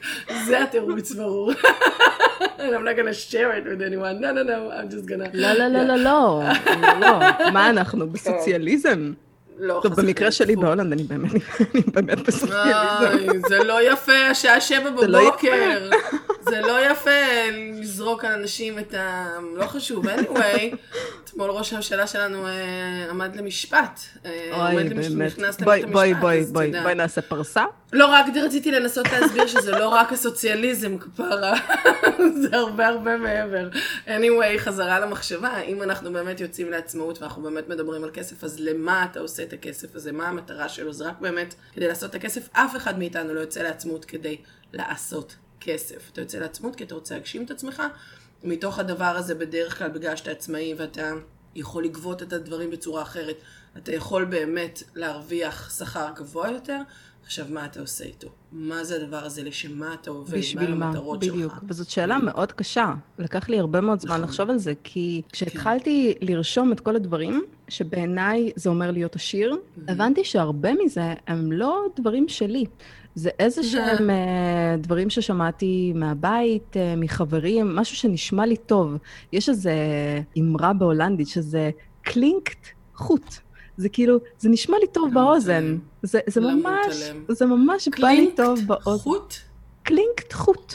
זה 0.47 0.63
התירוץ 0.63 1.13
ברור. 1.13 1.53
I'm 2.59 2.85
not 2.85 2.97
gonna 2.97 3.15
share 3.15 3.53
it 3.53 3.65
with 3.65 3.83
anyone, 3.83 4.21
no, 4.21 4.33
no, 4.33 4.43
no, 4.43 4.71
I'm 4.71 4.89
just 4.91 5.07
gonna... 5.07 5.31
לא, 5.35 5.53
לא, 5.53 5.67
לא, 5.69 5.83
לא, 5.83 5.97
לא, 5.97 6.43
לא. 7.01 7.19
מה 7.53 7.71
אנחנו, 7.71 8.09
בסוציאליזם? 8.09 9.13
לא, 9.59 9.81
טוב, 9.83 10.01
במקרה 10.01 10.31
שלי 10.33 10.53
טפו. 10.53 10.63
בהולנד 10.63 10.93
אני 10.93 11.03
באמת 11.03 11.31
אני 11.75 11.83
באמת 11.93 12.19
בסוציאליזם. 12.29 13.49
זה 13.49 13.59
לא 13.65 13.93
יפה, 13.93 14.27
השעה 14.31 14.61
שבע 14.61 14.91
לא 15.07 15.21
בבוקר. 15.31 15.89
זה 16.41 16.61
לא 16.61 16.91
יפה 16.91 17.11
לזרוק 17.81 18.25
על 18.25 18.33
אנשים 18.33 18.79
את 18.79 18.95
ה... 18.95 19.27
לא 19.57 19.67
חשוב, 19.67 20.07
anyway. 20.09 20.77
אתמול 21.25 21.51
ראש 21.51 21.73
הממשלה 21.73 22.07
שלנו 22.07 22.47
אה, 22.47 22.53
עמד 23.11 23.37
למשפט. 23.37 24.01
אה, 24.25 24.71
אוי, 24.73 24.85
למש- 24.85 25.09
באמת. 25.09 25.63
בואי, 25.63 25.85
בואי, 25.85 26.15
בואי, 26.15 26.45
בואי. 26.45 26.73
בואי 26.83 26.95
נעשה 26.95 27.23
פרסה. 27.23 27.65
לא, 27.93 28.07
רק 28.07 28.27
רציתי 28.45 28.71
לנסות 28.71 29.07
להסביר 29.13 29.47
שזה 29.47 29.71
לא 29.71 29.89
רק 29.89 30.13
הסוציאליזם, 30.13 30.99
כפרה. 30.99 31.55
זה 32.43 32.57
הרבה 32.57 32.87
הרבה 32.89 33.17
מעבר. 33.17 33.69
anyway, 34.07 34.59
חזרה 34.59 35.01
למחשבה, 35.01 35.61
אם 35.61 35.83
אנחנו 35.83 36.13
באמת 36.13 36.41
יוצאים 36.41 36.71
לעצמאות 36.71 37.23
ואנחנו 37.23 37.43
באמת 37.43 37.69
מדברים 37.69 38.05
על 38.05 38.11
כסף, 38.11 38.45
אז 38.45 38.61
למה 38.61 39.07
אתה 39.11 39.21
עושה 39.21 39.46
את 39.47 39.53
הכסף 39.53 39.95
הזה? 39.95 40.13
מה 40.13 40.29
המטרה 40.29 40.69
שלו? 40.69 40.93
זה 40.93 41.09
רק 41.09 41.21
באמת 41.21 41.55
כדי 41.73 41.89
לעשות 41.89 42.11
את 42.11 42.15
הכסף. 42.15 42.49
אף 42.53 42.77
אחד 42.77 42.99
מאיתנו 42.99 43.35
לא 43.35 43.41
יוצא 43.41 43.63
לעצמאות 43.63 44.05
כדי 44.05 44.37
לעשות 44.73 45.37
כסף. 45.61 46.11
אתה 46.13 46.21
יוצא 46.21 46.39
לעצמאות 46.39 46.77
כי 46.77 46.85
אתה 46.85 46.95
רוצה 46.95 47.15
להגשים 47.15 47.45
את 47.45 47.51
עצמך. 47.51 47.83
מתוך 48.45 48.79
הדבר 48.79 49.05
הזה 49.05 49.35
בדרך 49.35 49.79
כלל 49.79 49.89
בגלל 49.89 50.17
שאתה 50.17 50.31
עצמאי 50.31 50.75
ואתה 50.75 51.13
יכול 51.55 51.85
לגבות 51.85 52.23
את 52.23 52.33
הדברים 52.33 52.71
בצורה 52.71 53.03
אחרת. 53.03 53.37
אתה 53.77 53.95
יכול 53.95 54.25
באמת 54.25 54.83
להרוויח 54.95 55.79
שכר 55.79 56.09
גבוה 56.17 56.51
יותר. 56.51 56.79
עכשיו, 57.27 57.47
מה 57.51 57.65
אתה 57.65 57.81
עושה 57.81 58.05
איתו? 58.05 58.29
מה 58.53 58.85
זה 58.85 58.97
הדבר 58.97 59.25
הזה? 59.25 59.43
לשם 59.43 59.79
מה 59.79 59.95
אתה 59.95 60.11
עובד? 60.11 60.39
בשביל 60.39 60.75
מה? 60.75 60.87
המטרות 60.87 61.19
בדיוק. 61.19 61.53
שלך? 61.53 61.63
וזאת 61.69 61.91
שאלה 61.91 62.19
מאוד 62.19 62.53
קשה. 62.53 62.95
לקח 63.19 63.49
לי 63.49 63.59
הרבה 63.59 63.81
מאוד 63.81 64.01
זמן 64.01 64.11
נכון. 64.11 64.25
לחשוב 64.25 64.51
על 64.51 64.59
זה, 64.59 64.73
כי 64.85 65.23
כשהתחלתי 65.33 66.15
לרשום 66.21 66.73
את 66.73 66.81
כל 66.81 66.97
הדברים, 66.97 67.45
שבעיניי 67.69 68.51
זה 68.57 68.71
אומר 68.71 68.91
להיות 68.91 69.17
עשיר, 69.17 69.57
הבנתי 69.89 70.25
שהרבה 70.25 70.71
מזה 70.85 71.15
הם 71.27 71.53
לא 71.53 71.87
דברים 71.97 72.29
שלי. 72.29 72.65
זה 73.15 73.31
איזה 73.39 73.63
שהם 73.63 74.11
אה, 74.11 74.77
דברים 74.79 75.11
ששמעתי 75.11 75.93
מהבית, 75.95 76.77
אה, 76.77 76.95
מחברים, 76.97 77.77
משהו 77.77 77.97
שנשמע 77.97 78.47
לי 78.47 78.57
טוב. 78.57 78.97
יש 79.33 79.49
איזו 79.49 79.71
אמרה 80.39 80.73
בהולנדית 80.73 81.29
שזה 81.29 81.71
קלינקט 82.03 82.67
חוט. 82.95 83.46
זה 83.77 83.89
כאילו, 83.89 84.19
זה 84.39 84.49
נשמע 84.49 84.77
לי 84.81 84.87
טוב 84.87 85.15
באוזן. 85.15 85.79
זה, 86.03 86.21
זה 86.27 86.41
ממש? 86.41 86.97
זה 87.29 87.47
ממש 87.47 87.89
בא 88.01 88.09
לי 88.09 88.31
טוב 88.37 88.61
באוזן. 88.67 89.03
goed? 89.03 89.35
klinkt 89.83 90.33
goed. 90.33 90.75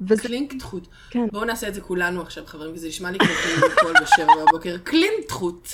וזה, 0.00 0.22
klinkt 0.22 0.62
goed. 0.62 0.88
כן. 1.10 1.26
בואו 1.32 1.44
נעשה 1.44 1.68
את 1.68 1.74
זה 1.74 1.80
כולנו 1.80 2.22
עכשיו, 2.22 2.46
חברים, 2.46 2.72
כי 2.72 2.78
זה 2.78 2.88
נשמע 2.88 3.10
לי 3.10 3.18
כמו 3.18 3.28
klinkt 3.42 3.78
קול 3.80 3.92
בשבע 4.02 4.32
בבוקר. 4.46 4.76
klinkt 4.78 5.30
goed. 5.30 5.68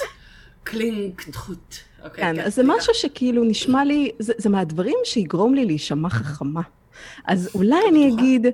klinkt 0.64 1.36
goed. 1.36 1.74
אוקיי, 2.04 2.24
כן, 2.24 2.40
אז 2.40 2.54
זה. 2.54 2.62
משהו 2.64 2.94
שכאילו 2.94 3.44
נשמע 3.44 3.84
לי, 3.84 4.10
זה, 4.18 4.32
זה 4.38 4.48
מהדברים 4.48 4.96
שיגרום 5.04 5.54
לי 5.54 5.64
להישמע 5.64 6.10
חכמה. 6.10 6.60
אז 7.26 7.50
אולי 7.54 7.80
אני. 7.88 8.14
אגיד 8.14 8.46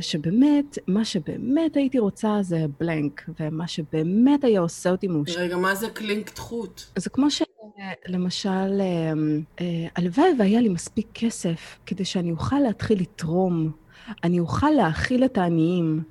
שבאמת, 0.00 0.78
מה 0.86 1.04
שבאמת 1.04 1.76
הייתי 1.76 1.98
רוצה 1.98 2.38
זה 2.42 2.66
blank, 2.80 3.30
ומה 3.40 3.68
שבאמת 3.68 4.44
היה 4.44 4.60
עושה 4.60 4.90
אותי 4.90 5.08
מאושר. 5.08 5.40
רגע, 5.40 5.56
מה 5.56 5.74
זה 5.74 5.88
klinkt 5.88 6.38
goed? 6.38 6.82
זה 6.96 7.10
כמו 7.10 7.26
שלמשל, 7.30 8.80
אה, 8.80 9.12
אה, 9.60 9.86
הלוואי 9.96 10.28
והיה 10.38 10.60
לי 10.60 10.68
מספיק 10.68 11.06
כסף 11.14 11.78
כדי 11.86 12.04
שאני 12.04 12.30
אוכל 12.30 12.58
להתחיל 12.58 13.00
לתרום. 13.00 13.72
אני 14.24 14.40
אוכל 14.40 14.70
להאכיל 14.70 15.24
את 15.24 15.38
העניים. 15.38 16.02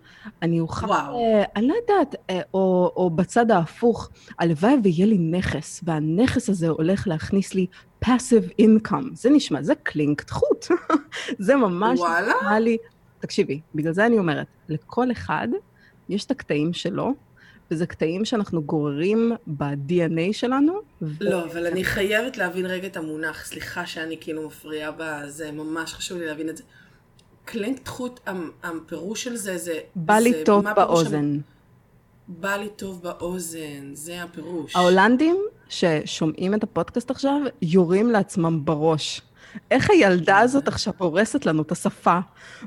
אני 0.41 0.59
אוכל, 0.59 0.85
וואו. 0.85 1.19
אה, 1.19 1.43
אני 1.55 1.67
לא 1.67 1.73
יודעת, 1.73 2.15
אה, 2.29 2.41
או, 2.53 2.93
או 2.95 3.09
בצד 3.09 3.51
ההפוך, 3.51 4.09
הלוואי 4.39 4.75
ויהיה 4.83 5.05
לי 5.05 5.17
נכס, 5.17 5.81
והנכס 5.83 6.49
הזה 6.49 6.69
הולך 6.69 7.07
להכניס 7.07 7.53
לי 7.53 7.67
passive 8.05 8.61
income. 8.61 9.05
זה 9.13 9.29
נשמע, 9.29 9.63
זה 9.63 9.75
klinkt 9.83 10.29
goed. 10.29 10.65
זה 11.39 11.55
ממש 11.55 11.99
וואלה? 11.99 12.33
נשמע 12.41 12.59
לי... 12.59 12.77
תקשיבי, 13.25 13.59
בגלל 13.75 13.93
זה 13.93 14.05
אני 14.05 14.17
אומרת, 14.17 14.47
לכל 14.69 15.11
אחד 15.11 15.47
יש 16.09 16.25
את 16.25 16.31
הקטעים 16.31 16.73
שלו, 16.73 17.13
וזה 17.71 17.85
קטעים 17.85 18.25
שאנחנו 18.25 18.63
גוררים 18.63 19.31
ב-DNA 19.47 20.33
שלנו. 20.33 20.73
ו- 21.01 21.07
לא, 21.19 21.45
אבל 21.45 21.67
אני 21.67 21.83
חייבת 21.83 22.37
להבין 22.37 22.65
רגע 22.65 22.87
את 22.87 22.97
המונח. 22.97 23.45
סליחה 23.45 23.85
שאני 23.85 24.17
כאילו 24.21 24.47
מפריעה 24.47 24.91
בזה, 24.97 25.51
ממש 25.51 25.93
חשוב 25.93 26.17
לי 26.17 26.25
להבין 26.25 26.49
את 26.49 26.57
זה. 26.57 26.63
קלינקט 27.45 27.87
חוט, 27.87 28.19
הפירוש 28.63 29.23
של 29.23 29.35
זה, 29.35 29.57
זה... 29.57 29.79
בא 29.95 30.17
לי 30.17 30.33
טוב 30.45 30.65
באוזן. 30.75 31.37
בא 32.27 32.55
לי 32.55 32.69
טוב 32.75 33.03
באוזן, 33.03 33.93
זה 33.93 34.23
הפירוש. 34.23 34.75
ההולנדים 34.75 35.37
ששומעים 35.69 36.53
את 36.53 36.63
הפודקאסט 36.63 37.11
עכשיו, 37.11 37.41
יורים 37.61 38.09
לעצמם 38.09 38.65
בראש. 38.65 39.21
איך 39.71 39.89
הילדה 39.89 40.37
הזאת 40.39 40.67
עכשיו 40.67 40.93
הורסת 40.97 41.45
לנו 41.45 41.61
את 41.61 41.71
השפה, 41.71 42.19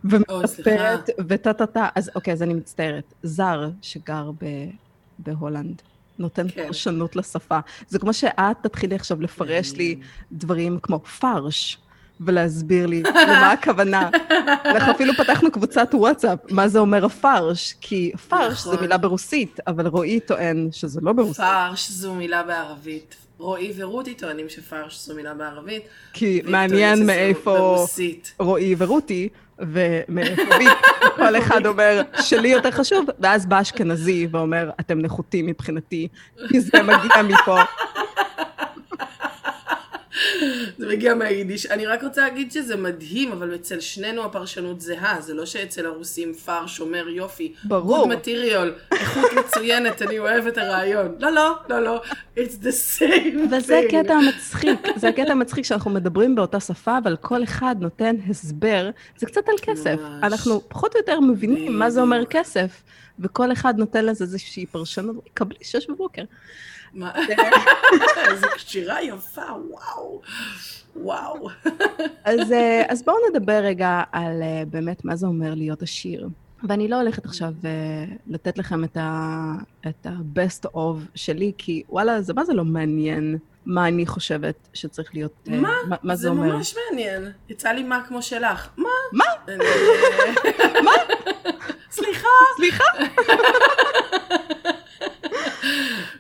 ומספרת, 0.05 1.11
וטה-טה-טה. 1.29 1.89
אז 1.95 2.11
אוקיי, 2.15 2.33
אז 2.33 2.43
אני 2.43 2.55
מצטערת. 2.55 3.15
זר 3.23 3.71
שגר 3.83 4.31
ב- 4.43 4.69
בהולנד, 5.19 5.83
נותן 6.19 6.47
כן. 6.49 6.67
פרשנות 6.67 7.17
לשפה. 7.17 7.59
זה 7.89 7.99
כמו 7.99 8.13
שאת 8.13 8.57
תתחילי 8.63 8.95
עכשיו 8.95 9.21
לפרש 9.23 9.73
לי 9.73 9.99
דברים 10.33 10.79
כמו 10.83 10.99
פרש. 10.99 11.79
ולהסביר 12.21 12.87
לי 12.87 13.03
למה 13.03 13.53
הכוונה. 13.61 14.11
אנחנו 14.65 14.93
אפילו 14.93 15.13
פתחנו 15.15 15.51
קבוצת 15.51 15.89
וואטסאפ, 15.93 16.39
מה 16.51 16.69
זה 16.69 16.79
אומר 16.79 17.05
הפרש, 17.05 17.75
כי 17.81 18.13
פרש 18.29 18.63
זה 18.65 18.71
נכון. 18.71 18.81
מילה 18.83 18.99
ברוסית, 18.99 19.61
אבל 19.67 19.87
רועי 19.87 20.21
טוען 20.21 20.69
שזה 20.73 21.01
לא 21.03 21.13
ברוסית. 21.13 21.37
פרש 21.45 21.91
זו 21.91 22.15
מילה 22.15 22.43
בערבית. 22.43 23.17
רועי 23.39 23.73
ורותי 23.77 24.15
טוענים 24.15 24.49
שפרש 24.49 25.07
זו 25.07 25.15
מילה 25.15 25.35
בערבית. 25.35 25.83
כי 26.13 26.43
מעניין 26.45 27.07
מאיפה 27.07 27.57
ברוסית. 27.59 28.35
רועי 28.39 28.75
ורותי, 28.79 29.29
ומאיפה 29.59 30.43
כל 31.17 31.39
אחד 31.39 31.67
אומר, 31.67 32.03
שלי 32.21 32.49
יותר 32.49 32.71
חשוב, 32.71 33.07
ואז 33.21 33.47
בא 33.47 33.61
אשכנזי 33.61 34.29
ואומר, 34.31 34.71
אתם 34.81 34.99
נחותים 34.99 35.47
מבחינתי, 35.47 36.09
כי 36.49 36.61
זה 36.61 36.83
מגיע 36.83 37.23
מפה. 37.23 37.61
זה 40.79 40.89
מגיע 40.89 41.15
מהיידיש. 41.15 41.67
אני 41.67 41.87
רק 41.87 42.05
רוצה 42.05 42.21
להגיד 42.21 42.53
שזה 42.53 42.77
מדהים, 42.77 43.33
אבל 43.33 43.55
אצל 43.55 43.81
שנינו 43.81 44.25
הפרשנות 44.25 44.81
זהה. 44.81 45.21
זה 45.21 45.35
לא 45.35 45.47
שאצל 45.47 45.87
הרוסים 45.87 46.35
פרש 46.35 46.81
אומר 46.81 47.09
יופי. 47.09 47.53
ברור. 47.65 48.13
good 48.13 48.17
material, 48.17 48.95
איכות 48.95 49.33
מצוינת, 49.33 50.03
אני 50.03 50.19
אוהב 50.19 50.47
את 50.47 50.59
הרעיון. 50.59 51.15
לא, 51.19 51.31
לא, 51.31 51.55
לא, 51.69 51.81
לא. 51.83 52.03
It's 52.37 52.63
the 52.63 53.01
same 53.01 53.55
וזה 53.57 53.81
thing. 53.81 53.97
הקטע 53.97 54.15
המצחיק, 54.15 54.81
זה 54.97 55.09
הקטע 55.09 55.33
המצחיק 55.33 55.65
שאנחנו 55.65 55.91
מדברים 55.91 56.35
באותה 56.35 56.61
שפה, 56.61 56.99
אבל 56.99 57.17
כל 57.17 57.43
אחד 57.43 57.77
נותן 57.81 58.17
הסבר, 58.31 58.91
זה 59.19 59.27
קצת 59.27 59.49
על 59.49 59.55
כסף. 59.63 59.97
ממש. 60.01 60.23
אנחנו 60.23 60.69
פחות 60.69 60.95
או 60.95 61.01
יותר 61.01 61.21
מבינים 61.21 61.79
מה 61.79 61.91
זה 61.91 62.01
אומר. 62.01 62.19
כסף, 62.31 62.83
וכל 63.19 63.53
אחד 63.53 63.79
נותן 63.79 64.05
לזה 64.05 64.25
איזושהי 64.25 64.67
פרשנות, 64.67 65.17
קבלי 65.35 65.59
שש 65.63 65.87
בבוקר. 65.91 66.23
מה? 66.95 67.13
איזה 68.31 68.47
שירה 68.57 69.03
יפה, 69.03 69.43
וואו. 69.71 70.21
וואו. 70.97 71.49
אז, 72.25 72.53
אה, 72.53 72.83
אז 72.89 73.03
בואו 73.03 73.17
נדבר 73.31 73.61
רגע 73.63 74.03
על 74.13 74.43
אה, 74.43 74.63
באמת 74.71 75.05
מה 75.05 75.17
זה 75.17 75.27
אומר 75.27 75.55
להיות 75.55 75.83
עשיר. 75.83 76.29
ואני 76.63 76.89
לא 76.89 76.97
הולכת 76.97 77.25
עכשיו 77.25 77.53
uh, 77.63 77.67
לתת 78.27 78.59
לכם 78.59 78.85
את 78.85 78.97
ה-best 78.97 80.67
of 80.75 80.97
שלי, 81.15 81.53
כי 81.59 81.83
וואלה, 81.89 82.23
זה 82.23 82.35
מה 82.35 82.45
זה 82.45 82.55
לא 82.55 82.65
מעניין 82.65 83.39
מה 83.67 83.89
אני 83.89 84.07
חושבת 84.07 84.69
שצריך 84.75 85.15
להיות, 85.15 85.33
uh, 85.47 85.51
מה? 85.51 85.73
מה, 85.89 85.97
מה 86.03 86.17
זה, 86.17 86.23
זה 86.23 86.29
אומר. 86.29 86.49
זה 86.49 86.55
ממש 86.55 86.75
מעניין. 86.91 87.33
יצא 87.49 87.69
לי 87.69 87.83
מה 87.83 88.03
כמו 88.09 88.23
שלך. 88.23 88.69
מה? 88.77 88.89
מה? 89.13 89.25
מה? 90.85 90.93
סליחה. 91.91 92.29
סליחה. 92.57 92.85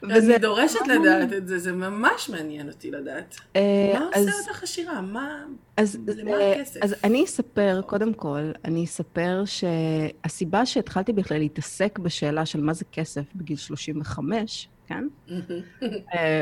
אני 0.02 0.38
דורשת 0.38 0.86
לדעת 0.86 1.32
את 1.32 1.48
זה, 1.48 1.58
זה 1.58 1.72
ממש 1.72 2.28
מעניין 2.28 2.68
אותי 2.68 2.90
לדעת. 2.90 3.36
מה 3.94 4.08
עושה 4.14 4.30
אותך 4.40 4.62
עשירה? 4.62 5.00
מה... 5.00 5.44
למה 6.06 6.36
הכסף? 6.36 6.82
אז 6.82 6.94
אני 7.04 7.24
אספר, 7.24 7.80
קודם 7.86 8.14
כל, 8.14 8.50
אני 8.64 8.84
אספר 8.84 9.42
שהסיבה 9.44 10.66
שהתחלתי 10.66 11.12
בכלל 11.12 11.38
להתעסק 11.38 11.98
בשאלה 11.98 12.46
של 12.46 12.60
מה 12.60 12.72
זה 12.72 12.84
כסף 12.92 13.22
בגיל 13.34 13.56
35, 13.56 14.68
כן? 14.86 15.04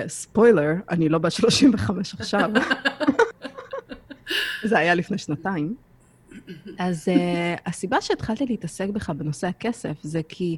ספוילר, 0.07 0.73
אני 0.91 1.09
לא 1.09 1.19
בת 1.19 1.33
35 1.33 2.15
עכשיו. 2.15 2.51
זה 4.65 4.79
היה 4.79 4.95
לפני 4.95 5.19
שנתיים. 5.19 5.75
אז 6.79 7.09
uh, 7.09 7.61
הסיבה 7.67 8.01
שהתחלתי 8.01 8.47
להתעסק 8.47 8.89
בך 8.89 9.11
בנושא 9.11 9.47
הכסף 9.47 9.97
זה 10.03 10.21
כי 10.29 10.57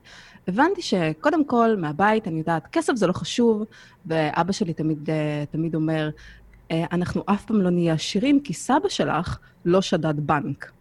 הבנתי 0.48 0.82
שקודם 0.82 1.44
כל, 1.44 1.76
מהבית, 1.78 2.28
אני 2.28 2.38
יודעת, 2.38 2.66
כסף 2.72 2.94
זה 2.94 3.06
לא 3.06 3.12
חשוב, 3.12 3.64
ואבא 4.06 4.52
שלי 4.52 4.74
תמיד, 4.74 4.98
uh, 5.08 5.52
תמיד 5.52 5.74
אומר, 5.74 6.10
uh, 6.10 6.74
אנחנו 6.92 7.22
אף 7.26 7.44
פעם 7.44 7.60
לא 7.60 7.70
נהיה 7.70 7.94
עשירים, 7.94 8.40
כי 8.40 8.54
סבא 8.54 8.88
שלך 8.88 9.38
לא 9.64 9.82
שדד 9.82 10.26
בנק. 10.26 10.72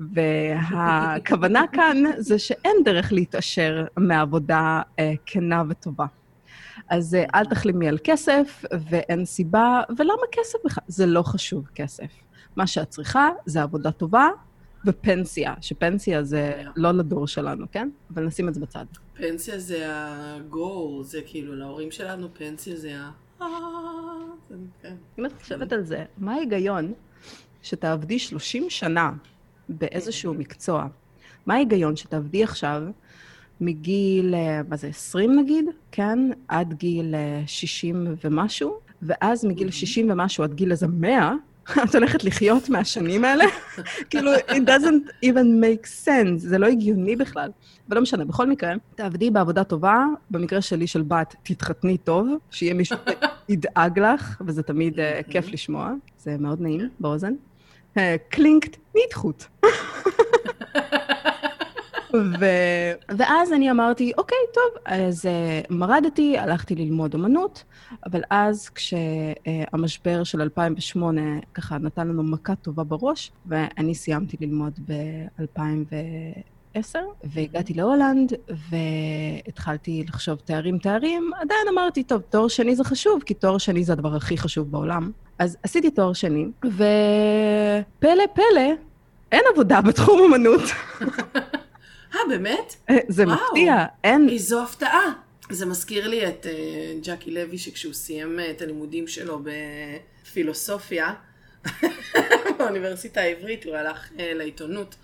והכוונה 0.00 1.64
כאן 1.76 1.96
זה 2.18 2.38
שאין 2.38 2.76
דרך 2.84 3.12
להתעשר 3.12 3.84
מעבודה 3.96 4.82
uh, 4.86 5.00
כנה 5.26 5.62
וטובה. 5.68 6.06
אז 6.88 7.16
uh, 7.20 7.30
אל 7.34 7.44
תחלימי 7.44 7.88
על 7.88 7.98
כסף, 8.04 8.64
ואין 8.90 9.24
סיבה, 9.24 9.82
ולמה 9.98 10.22
כסף 10.32 10.58
בכלל? 10.64 10.84
זה 10.88 11.06
לא 11.06 11.22
חשוב 11.22 11.66
כסף. 11.74 12.10
מה 12.56 12.66
שאת 12.66 12.88
צריכה 12.88 13.28
זה 13.46 13.62
עבודה 13.62 13.90
טובה 13.90 14.28
ופנסיה, 14.86 15.54
שפנסיה 15.60 16.22
זה 16.22 16.62
לא 16.76 16.92
לדור 16.92 17.26
שלנו, 17.26 17.66
כן? 17.72 17.88
אבל 18.14 18.24
נשים 18.24 18.48
את 18.48 18.54
זה 18.54 18.60
בצד. 18.60 18.84
פנסיה 19.14 19.58
זה 19.58 19.94
ה-goal, 19.94 21.02
זה 21.02 21.20
כאילו 21.26 21.54
להורים 21.54 21.90
שלנו, 21.90 22.28
פנסיה 22.34 22.76
זה 22.76 22.96
ה... 22.96 23.10
אם 25.18 25.26
את 25.26 25.32
חושבת 25.32 25.72
על 25.72 25.84
זה, 25.84 26.04
מה 26.18 26.34
ההיגיון 26.34 26.92
שתעבדי 27.62 28.18
30 28.18 28.70
שנה 28.70 29.12
באיזשהו 29.68 30.34
מקצוע? 30.34 30.86
מה 31.46 31.54
ההיגיון 31.54 31.96
שתעבדי 31.96 32.44
עכשיו 32.44 32.82
מגיל, 33.60 34.34
מה 34.68 34.76
זה, 34.76 34.88
20 34.88 35.38
נגיד, 35.38 35.64
כן? 35.92 36.18
עד 36.48 36.74
גיל 36.74 37.14
60 37.46 38.06
ומשהו, 38.24 38.78
ואז 39.02 39.44
מגיל 39.44 39.70
60 39.70 40.10
ומשהו 40.10 40.44
עד 40.44 40.54
גיל 40.54 40.70
איזה 40.70 40.86
100, 40.86 41.32
את 41.84 41.94
הולכת 41.94 42.24
לחיות 42.24 42.68
מהשנים 42.68 43.24
האלה? 43.24 43.44
כאילו, 44.10 44.34
it 44.34 44.62
doesn't 44.66 45.26
even 45.26 45.62
make 45.62 45.86
sense, 46.06 46.36
זה 46.36 46.58
לא 46.58 46.66
הגיוני 46.66 47.16
בכלל. 47.16 47.50
אבל 47.88 47.96
לא 47.96 48.02
משנה, 48.02 48.24
בכל 48.24 48.46
מקרה, 48.46 48.72
תעבדי 48.94 49.30
בעבודה 49.30 49.64
טובה, 49.64 50.04
במקרה 50.30 50.60
שלי 50.60 50.86
של 50.86 51.02
בת, 51.02 51.34
תתחתני 51.42 51.98
טוב, 51.98 52.28
שיהיה 52.50 52.74
מישהו 52.74 52.96
שידאג 53.46 53.98
לך, 53.98 54.42
וזה 54.46 54.62
תמיד 54.62 54.98
uh, 54.98 55.30
כיף 55.30 55.48
לשמוע, 55.52 55.92
זה 56.18 56.36
מאוד 56.38 56.60
נעים 56.60 56.88
באוזן. 57.00 57.32
Uh, 57.94 57.98
קלינקט, 58.28 58.76
נדחות. 58.94 59.46
ו... 62.14 62.44
ואז 63.18 63.52
אני 63.52 63.70
אמרתי, 63.70 64.12
אוקיי, 64.18 64.38
טוב, 64.54 64.82
אז 64.84 65.24
uh, 65.24 65.28
מרדתי, 65.70 66.38
הלכתי 66.38 66.74
ללמוד 66.74 67.14
אומנות, 67.14 67.64
אבל 68.06 68.20
אז 68.30 68.68
כשהמשבר 68.68 70.20
uh, 70.22 70.24
של 70.24 70.42
2008 70.42 71.20
ככה 71.54 71.78
נתן 71.78 72.08
לנו 72.08 72.22
מכה 72.22 72.54
טובה 72.54 72.84
בראש, 72.84 73.32
ואני 73.46 73.94
סיימתי 73.94 74.36
ללמוד 74.40 74.80
ב-2010, 74.88 76.96
והגעתי 77.24 77.74
להולנד, 77.74 78.32
והתחלתי 78.70 80.04
לחשוב 80.08 80.38
תארים 80.44 80.78
תארים, 80.78 81.30
עדיין 81.40 81.68
אמרתי, 81.72 82.04
טוב, 82.04 82.20
תואר 82.20 82.48
שני 82.48 82.76
זה 82.76 82.84
חשוב, 82.84 83.22
כי 83.26 83.34
תואר 83.34 83.58
שני 83.58 83.84
זה 83.84 83.92
הדבר 83.92 84.16
הכי 84.16 84.38
חשוב 84.38 84.70
בעולם. 84.70 85.10
אז 85.38 85.56
עשיתי 85.62 85.90
תואר 85.90 86.12
שני, 86.12 86.46
ופלא 86.64 88.24
פלא, 88.34 88.72
אין 89.32 89.42
עבודה 89.52 89.80
בתחום 89.80 90.20
אומנות. 90.20 90.62
אה, 92.14 92.20
באמת? 92.28 92.76
זה 93.08 93.24
וואו. 93.24 93.36
מפתיע, 93.36 93.84
אין... 94.04 94.28
איזו 94.28 94.62
הפתעה. 94.62 95.12
זה 95.50 95.66
מזכיר 95.66 96.08
לי 96.08 96.28
את 96.28 96.46
uh, 96.46 97.06
ג'קי 97.06 97.30
לוי, 97.30 97.58
שכשהוא 97.58 97.92
סיים 97.94 98.38
uh, 98.38 98.50
את 98.50 98.62
הלימודים 98.62 99.08
שלו 99.08 99.42
בפילוסופיה, 100.22 101.14
באוניברסיטה 102.58 103.20
העברית, 103.20 103.64
הוא 103.64 103.76
הלך 103.76 104.08
uh, 104.08 104.14
לעיתונות, 104.18 104.94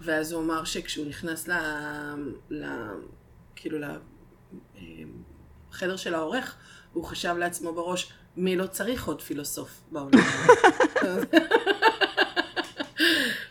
ואז 0.00 0.32
הוא 0.32 0.42
אמר 0.42 0.64
שכשהוא 0.64 1.06
נכנס 1.06 1.48
ל... 1.48 1.52
ל... 2.50 2.64
כאילו 3.56 3.78
לחדר 5.72 5.96
של 5.96 6.14
העורך, 6.14 6.56
הוא 6.92 7.04
חשב 7.04 7.34
לעצמו 7.38 7.72
בראש, 7.72 8.12
מי 8.36 8.56
לא 8.56 8.66
צריך 8.66 9.06
עוד 9.06 9.22
פילוסוף 9.22 9.80
בעולם? 9.90 10.18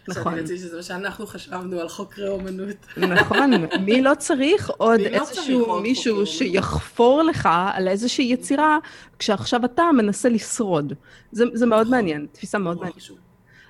נכון. 0.09 0.35
חשבתי 0.35 0.57
שזה 0.57 0.77
מה 0.77 0.83
שאנחנו 0.83 1.27
חשבנו 1.27 1.79
על 1.79 1.89
חוקרי 1.89 2.27
אומנות. 2.27 2.75
נכון, 2.97 3.51
מי 3.85 4.01
לא 4.01 4.15
צריך 4.15 4.69
עוד 4.77 4.99
איזשהו 4.99 5.81
מישהו 5.81 6.25
שיחפור 6.25 7.23
לך 7.23 7.49
על 7.73 7.87
איזושהי 7.87 8.25
יצירה, 8.25 8.77
כשעכשיו 9.19 9.65
אתה 9.65 9.83
מנסה 9.97 10.29
לשרוד. 10.29 10.93
זה 11.31 11.65
מאוד 11.65 11.89
מעניין, 11.89 12.27
תפיסה 12.31 12.57
מאוד 12.57 12.77
מעניינת. 12.77 13.09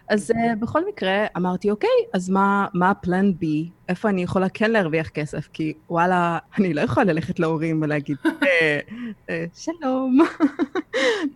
אז 0.09 0.31
בכל 0.59 0.87
מקרה, 0.87 1.25
אמרתי, 1.37 1.71
אוקיי, 1.71 1.89
אז 2.13 2.29
מה 2.29 2.89
הפלן 2.91 3.31
בי? 3.39 3.69
איפה 3.89 4.09
אני 4.09 4.23
יכולה 4.23 4.49
כן 4.49 4.71
להרוויח 4.71 5.09
כסף? 5.09 5.49
כי 5.53 5.73
וואלה, 5.89 6.37
אני 6.57 6.73
לא 6.73 6.81
יכולה 6.81 7.13
ללכת 7.13 7.39
להורים 7.39 7.81
ולהגיד, 7.81 8.17
שלום, 9.55 10.19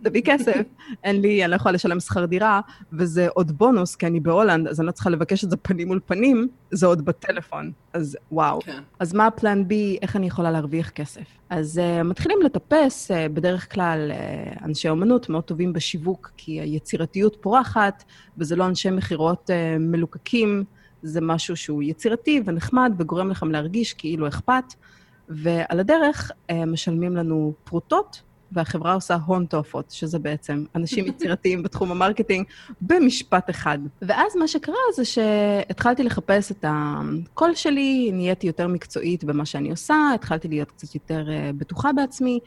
תביא 0.02 0.22
כסף. 0.24 0.60
אין 1.04 1.20
לי, 1.20 1.44
אני 1.44 1.50
לא 1.50 1.56
יכולה 1.56 1.72
לשלם 1.72 2.00
שכר 2.00 2.24
דירה, 2.24 2.60
וזה 2.92 3.28
עוד 3.28 3.58
בונוס, 3.58 3.96
כי 3.96 4.06
אני 4.06 4.20
בהולנד, 4.20 4.68
אז 4.68 4.80
אני 4.80 4.86
לא 4.86 4.92
צריכה 4.92 5.10
לבקש 5.10 5.44
את 5.44 5.50
זה 5.50 5.56
פנים 5.56 5.88
מול 5.88 6.00
פנים, 6.06 6.48
זה 6.70 6.86
עוד 6.86 7.04
בטלפון. 7.04 7.72
אז 7.92 8.18
וואו. 8.32 8.60
כן. 8.60 8.82
אז 8.98 9.12
מה 9.14 9.26
הפלן 9.26 9.68
בי, 9.68 9.98
איך 10.02 10.16
אני 10.16 10.26
יכולה 10.26 10.50
להרוויח 10.50 10.90
כסף? 10.90 11.24
אז 11.50 11.80
uh, 11.80 12.02
מתחילים 12.02 12.42
לטפס, 12.42 13.10
uh, 13.10 13.14
בדרך 13.34 13.74
כלל 13.74 14.10
uh, 14.10 14.64
אנשי 14.64 14.88
אומנות 14.88 15.28
מאוד 15.28 15.44
טובים 15.44 15.72
בשיווק, 15.72 16.30
כי 16.36 16.60
היצירתיות 16.60 17.36
פורחת, 17.40 18.04
וזה 18.38 18.56
לא 18.56 18.66
אנשי 18.66 18.90
מכירות 18.90 19.50
uh, 19.50 19.78
מלוקקים, 19.78 20.64
זה 21.04 21.20
משהו 21.20 21.56
שהוא 21.56 21.82
יצירתי 21.82 22.42
ונחמד 22.44 22.92
וגורם 22.98 23.30
לכם 23.30 23.50
להרגיש 23.50 23.94
כאילו 23.94 24.28
אכפת, 24.28 24.74
ועל 25.28 25.80
הדרך 25.80 26.30
uh, 26.30 26.54
משלמים 26.66 27.16
לנו 27.16 27.52
פרוטות, 27.64 28.22
והחברה 28.52 28.94
עושה 28.94 29.16
הון 29.26 29.46
תועפות, 29.46 29.90
שזה 29.90 30.18
בעצם 30.18 30.64
אנשים 30.74 31.06
יצירתיים 31.06 31.62
בתחום 31.64 31.90
ה 31.90 31.95
marketing, 31.95 32.46
במשפט 32.80 33.50
אחד. 33.50 33.78
ואז 34.02 34.36
מה 34.36 34.48
שקרה 34.48 34.74
זה 34.94 35.04
שהתחלתי 35.04 36.02
לחפש 36.02 36.52
את 36.52 36.64
הקול 36.68 37.54
שלי, 37.54 38.10
נהייתי 38.12 38.46
יותר 38.46 38.68
מקצועית 38.68 39.24
במה 39.24 39.46
שאני 39.46 39.70
עושה, 39.70 39.96
התחלתי 40.14 40.48
להיות 40.48 40.70
קצת 40.70 40.94
יותר 40.94 41.26
uh, 41.26 41.56
בטוחה 41.56 41.92
בעצמי. 41.92 42.40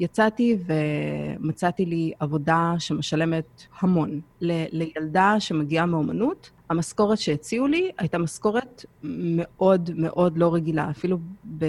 יצאתי 0.00 0.56
ומצאתי 0.66 1.84
לי 1.84 2.12
עבודה 2.20 2.74
שמשלמת 2.78 3.62
המון. 3.80 4.20
ל- 4.40 4.78
לילדה 4.78 5.34
שמגיעה 5.38 5.86
מאומנות, 5.86 6.50
המשכורת 6.70 7.18
שהציעו 7.18 7.66
לי 7.66 7.90
הייתה 7.98 8.18
משכורת 8.18 8.84
מאוד 9.02 9.90
מאוד 9.96 10.38
לא 10.38 10.54
רגילה. 10.54 10.90
אפילו 10.90 11.18
ב... 11.58 11.64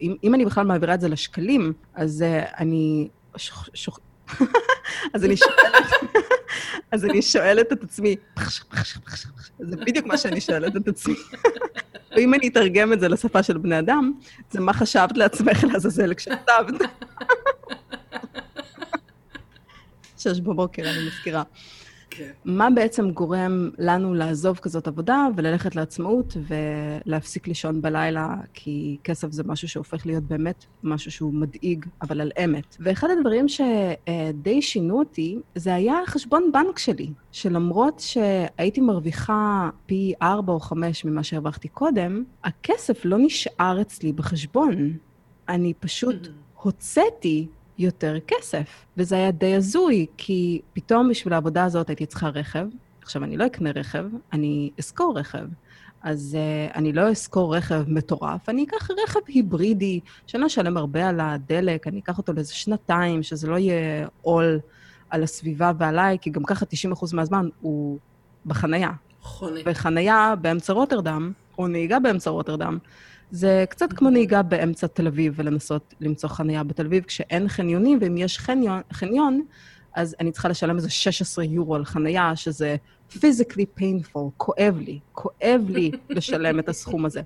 אם, 0.00 0.16
אם 0.24 0.34
אני 0.34 0.44
בכלל 0.44 0.66
מעבירה 0.66 0.94
את 0.94 1.00
זה 1.00 1.08
לשקלים, 1.08 1.72
אז 1.94 2.24
uh, 2.24 2.54
אני... 2.58 3.08
שוח... 3.36 3.68
שוח... 3.74 3.98
אז 5.14 5.24
אני 5.24 5.36
שואלת, 5.36 5.86
אז 6.92 7.04
אני 7.04 7.22
שואלת 7.22 7.72
את 7.72 7.82
עצמי, 7.82 8.16
זה 9.58 9.76
בדיוק 9.76 10.06
מה 10.06 10.16
שאני 10.16 10.40
שואלת 10.40 10.76
את 10.76 10.88
עצמי. 10.88 11.14
ואם 12.16 12.34
אני 12.34 12.48
אתרגם 12.48 12.92
את 12.92 13.00
זה 13.00 13.08
לשפה 13.08 13.42
של 13.42 13.58
בני 13.58 13.78
אדם, 13.78 14.12
זה 14.50 14.60
מה 14.60 14.72
חשבת 14.72 15.16
לעצמך 15.16 15.64
לעזאזל 15.64 16.14
כשכתבת. 16.14 16.80
שש 20.24 20.40
בבוקר, 20.40 20.82
אני 20.82 21.06
מזכירה. 21.06 21.42
כן. 22.10 22.30
מה 22.44 22.68
בעצם 22.74 23.10
גורם 23.10 23.70
לנו 23.78 24.14
לעזוב 24.14 24.58
כזאת 24.58 24.88
עבודה 24.88 25.26
וללכת 25.36 25.76
לעצמאות 25.76 26.36
ולהפסיק 27.06 27.48
לישון 27.48 27.82
בלילה, 27.82 28.36
כי 28.54 28.96
כסף 29.04 29.32
זה 29.32 29.42
משהו 29.46 29.68
שהופך 29.68 30.06
להיות 30.06 30.24
באמת 30.24 30.64
משהו 30.82 31.10
שהוא 31.10 31.34
מדאיג, 31.34 31.86
אבל 32.02 32.20
על 32.20 32.30
אמת. 32.44 32.76
ואחד 32.80 33.08
הדברים 33.18 33.46
שדי 33.48 34.62
שינו 34.62 34.98
אותי, 34.98 35.38
זה 35.54 35.74
היה 35.74 35.94
חשבון 36.06 36.50
בנק 36.52 36.78
שלי, 36.78 37.10
שלמרות 37.32 38.00
שהייתי 38.00 38.80
מרוויחה 38.80 39.70
פי 39.86 40.12
ארבע 40.22 40.52
או 40.52 40.60
חמש 40.60 41.04
ממה 41.04 41.22
שהרווחתי 41.22 41.68
קודם, 41.68 42.24
הכסף 42.44 43.04
לא 43.04 43.18
נשאר 43.18 43.80
אצלי 43.80 44.12
בחשבון. 44.12 44.92
אני 45.48 45.74
פשוט 45.74 46.28
הוצאתי 46.62 47.46
יותר 47.78 48.16
כסף. 48.26 48.84
וזה 48.96 49.16
היה 49.16 49.30
די 49.30 49.54
הזוי, 49.54 50.06
כי 50.16 50.60
פתאום 50.72 51.08
בשביל 51.08 51.32
העבודה 51.34 51.64
הזאת 51.64 51.88
הייתי 51.88 52.06
צריכה 52.06 52.28
רכב. 52.28 52.66
עכשיו, 53.02 53.24
אני 53.24 53.36
לא 53.36 53.46
אקנה 53.46 53.70
רכב, 53.70 54.04
אני 54.32 54.70
אשכור 54.80 55.18
רכב. 55.18 55.46
אז 56.02 56.36
uh, 56.36 56.76
אני 56.76 56.92
לא 56.92 57.12
אשכור 57.12 57.56
רכב 57.56 57.84
מטורף, 57.86 58.48
אני 58.48 58.64
אקח 58.64 58.90
רכב 58.90 59.20
היברידי, 59.26 60.00
שאני 60.26 60.40
לא 60.40 60.46
אשלם 60.46 60.76
הרבה 60.76 61.08
על 61.08 61.20
הדלק, 61.20 61.86
אני 61.86 61.98
אקח 61.98 62.18
אותו 62.18 62.32
לאיזה 62.32 62.54
שנתיים, 62.54 63.22
שזה 63.22 63.48
לא 63.48 63.58
יהיה 63.58 64.06
עול 64.22 64.60
על 65.10 65.22
הסביבה 65.22 65.72
ועליי, 65.78 66.18
כי 66.20 66.30
גם 66.30 66.44
ככה 66.44 66.66
90% 66.92 67.16
מהזמן 67.16 67.48
הוא 67.60 67.98
בחנייה. 68.46 68.90
חונה. 69.20 69.60
וחנייה 69.66 70.34
באמצע 70.40 70.72
רוטרדם, 70.72 71.32
או 71.58 71.68
נהיגה 71.68 71.98
באמצע 71.98 72.30
רוטרדם, 72.30 72.78
זה 73.30 73.64
קצת 73.68 73.92
כמו 73.92 74.10
נהיגה 74.10 74.42
באמצע 74.42 74.86
תל 74.86 75.06
אביב 75.06 75.32
ולנסות 75.36 75.94
למצוא 76.00 76.28
חניה 76.28 76.64
בתל 76.64 76.86
אביב. 76.86 77.04
כשאין 77.04 77.48
חניונים, 77.48 77.98
ואם 78.00 78.16
יש 78.16 78.38
חניון, 78.38 78.80
חניון, 78.92 79.42
אז 79.94 80.16
אני 80.20 80.32
צריכה 80.32 80.48
לשלם 80.48 80.76
איזה 80.76 80.90
16 80.90 81.44
יורו 81.44 81.74
על 81.74 81.84
חניה, 81.84 82.36
שזה 82.36 82.76
physically 83.10 83.80
painful, 83.80 84.30
כואב 84.36 84.78
לי, 84.78 85.00
כואב 85.14 85.66
לי 85.68 85.90
לשלם 86.10 86.58
את 86.58 86.68
הסכום 86.68 87.04
הזה. 87.04 87.22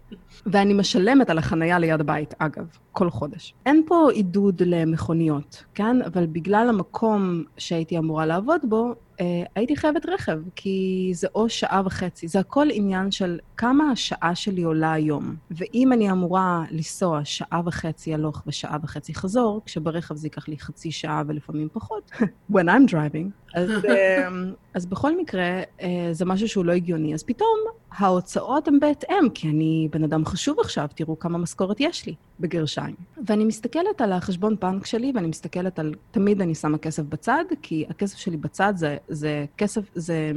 ואני 0.47 0.75
משלמת 0.75 1.31
על 1.31 1.39
החניה 1.39 1.79
ליד 1.79 2.01
הבית, 2.01 2.35
אגב, 2.39 2.67
כל 2.93 3.11
חודש. 3.11 3.55
אין 3.67 3.83
פה 3.87 4.11
עידוד 4.13 4.63
למכוניות, 4.67 5.65
כן? 5.75 6.03
אבל 6.03 6.27
בגלל 6.27 6.67
המקום 6.69 7.45
שהייתי 7.59 7.99
אמורה 7.99 8.27
לעבוד 8.27 8.61
בו, 8.65 8.95
אה, 9.21 9.43
הייתי 9.55 9.77
חייבת 9.77 10.07
רכב, 10.07 10.39
כי 10.57 11.11
זה 11.15 11.29
או 11.35 11.49
שעה 11.49 11.83
וחצי, 11.85 12.29
זה 12.29 12.39
הכל 12.39 12.67
עניין 12.73 13.11
של 13.11 13.39
כמה 13.57 13.91
השעה 13.91 14.35
שלי 14.35 14.63
עולה 14.63 14.93
היום. 14.93 15.35
ואם 15.51 15.93
אני 15.93 16.11
אמורה 16.11 16.65
לנסוע 16.71 17.21
שעה 17.25 17.63
וחצי 17.65 18.15
הלוך 18.15 18.43
ושעה 18.47 18.77
וחצי 18.83 19.15
חזור, 19.15 19.63
כשברכב 19.65 20.15
זה 20.15 20.27
ייקח 20.27 20.49
לי 20.49 20.59
חצי 20.59 20.91
שעה 20.91 21.23
ולפעמים 21.27 21.69
פחות, 21.73 22.11
when 22.53 22.67
I'm 22.67 22.91
driving, 22.91 23.55
אז, 23.55 23.71
אה, 23.89 24.29
אז 24.75 24.87
בכל 24.87 25.21
מקרה, 25.21 25.63
אה, 25.83 26.09
זה 26.13 26.25
משהו 26.25 26.49
שהוא 26.49 26.65
לא 26.65 26.73
הגיוני. 26.73 27.15
אז 27.15 27.23
פתאום 27.23 27.59
ההוצאות 27.93 28.69
הן 28.69 28.81
בהתאם, 28.81 29.31
כי 29.35 29.49
אני 29.49 29.89
בן 29.93 30.05
אדם 30.05 30.25
חשוב 30.25 30.61
עכשיו, 30.61 30.89
תראו 30.95 31.19
כמה 31.19 31.39
משכורת 31.39 31.77
יש 31.81 32.07
לי, 32.07 32.15
בגרשיים. 32.41 32.95
ואני 33.27 33.45
מסתכלת 33.45 34.01
על 34.01 34.13
החשבון 34.13 34.57
בנק 34.61 34.87
שלי, 34.87 35.13
ואני 35.15 35.27
מסתכלת 35.27 35.79
על, 35.79 35.95
תמיד 36.11 36.41
אני 36.41 36.55
שמה 36.55 36.79
כסף 36.79 37.03
בצד, 37.03 37.45
כי 37.63 37.85
הכסף 37.89 38.19
שלי 38.19 38.37
בצד 38.37 38.73
זה, 38.77 38.97
זה 39.09 39.45
כסף, 39.57 39.83
זה 39.95 40.33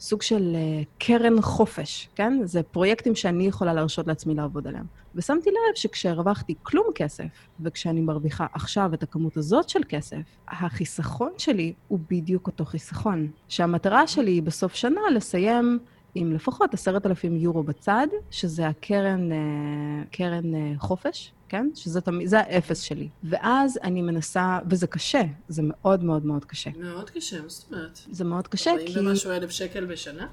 סוג 0.00 0.22
של 0.22 0.56
uh, 0.56 0.86
קרן 0.98 1.40
חופש, 1.40 2.08
כן? 2.14 2.40
זה 2.44 2.62
פרויקטים 2.62 3.14
שאני 3.14 3.46
יכולה 3.46 3.74
להרשות 3.74 4.06
לעצמי 4.06 4.34
לעבוד 4.34 4.66
עליהם. 4.66 4.84
ושמתי 5.14 5.50
לב 5.50 5.74
שכשהרווחתי 5.74 6.54
כלום 6.62 6.86
כסף, 6.94 7.24
וכשאני 7.60 8.00
מרוויחה 8.00 8.46
עכשיו 8.52 8.94
את 8.94 9.02
הכמות 9.02 9.36
הזאת 9.36 9.68
של 9.68 9.80
כסף, 9.88 10.16
החיסכון 10.48 11.32
שלי 11.38 11.72
הוא 11.88 11.98
בדיוק 12.10 12.46
אותו 12.46 12.64
חיסכון. 12.64 13.28
שהמטרה 13.48 14.06
שלי 14.06 14.30
היא 14.30 14.42
בסוף 14.42 14.74
שנה 14.74 15.00
לסיים 15.14 15.78
עם 16.14 16.32
לפחות 16.32 16.74
עשרת 16.74 17.06
אלפים 17.06 17.36
יורו 17.36 17.62
בצד, 17.62 18.06
שזה 18.30 18.68
הקרן 18.68 19.32
אה, 19.32 19.36
קרן 20.10 20.54
אה, 20.54 20.72
חופש, 20.78 21.32
כן? 21.48 21.68
שזה 21.74 22.00
תמיד, 22.00 22.28
זה 22.28 22.40
האפס 22.40 22.80
שלי. 22.80 23.08
ואז 23.24 23.78
אני 23.82 24.02
מנסה, 24.02 24.58
וזה 24.70 24.86
קשה, 24.86 25.22
זה 25.48 25.62
מאוד 25.64 26.04
מאוד 26.04 26.26
מאוד 26.26 26.44
קשה. 26.44 26.70
מאוד 26.78 27.10
קשה, 27.10 27.42
מה 27.42 27.48
זאת 27.48 27.72
אומרת? 27.72 28.00
זה 28.10 28.24
מאוד 28.24 28.48
קשה, 28.48 28.70
כי... 28.86 28.92
40 28.92 29.08
ומשהו 29.08 29.30
אלף 29.30 29.50
שקל 29.50 29.84
בשנה? 29.84 30.26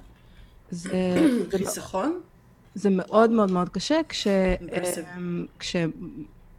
זה... 0.71 1.15
זה 1.51 1.57
חיסכון? 1.57 2.19
זה 2.75 2.89
מאוד 2.89 3.29
מאוד 3.29 3.51
מאוד 3.51 3.69
קשה 3.69 4.01
כש... 4.09 4.27
כש... 5.59 5.75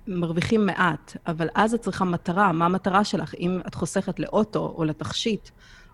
מרוויחים 0.08 0.66
מעט, 0.66 1.16
אבל 1.26 1.48
אז 1.54 1.74
את 1.74 1.80
צריכה 1.80 2.04
מטרה, 2.04 2.52
מה 2.52 2.64
המטרה 2.64 3.04
שלך? 3.04 3.34
אם 3.34 3.60
את 3.66 3.74
חוסכת 3.74 4.20
לאוטו 4.20 4.74
או 4.78 4.84
לתכשיט 4.84 5.50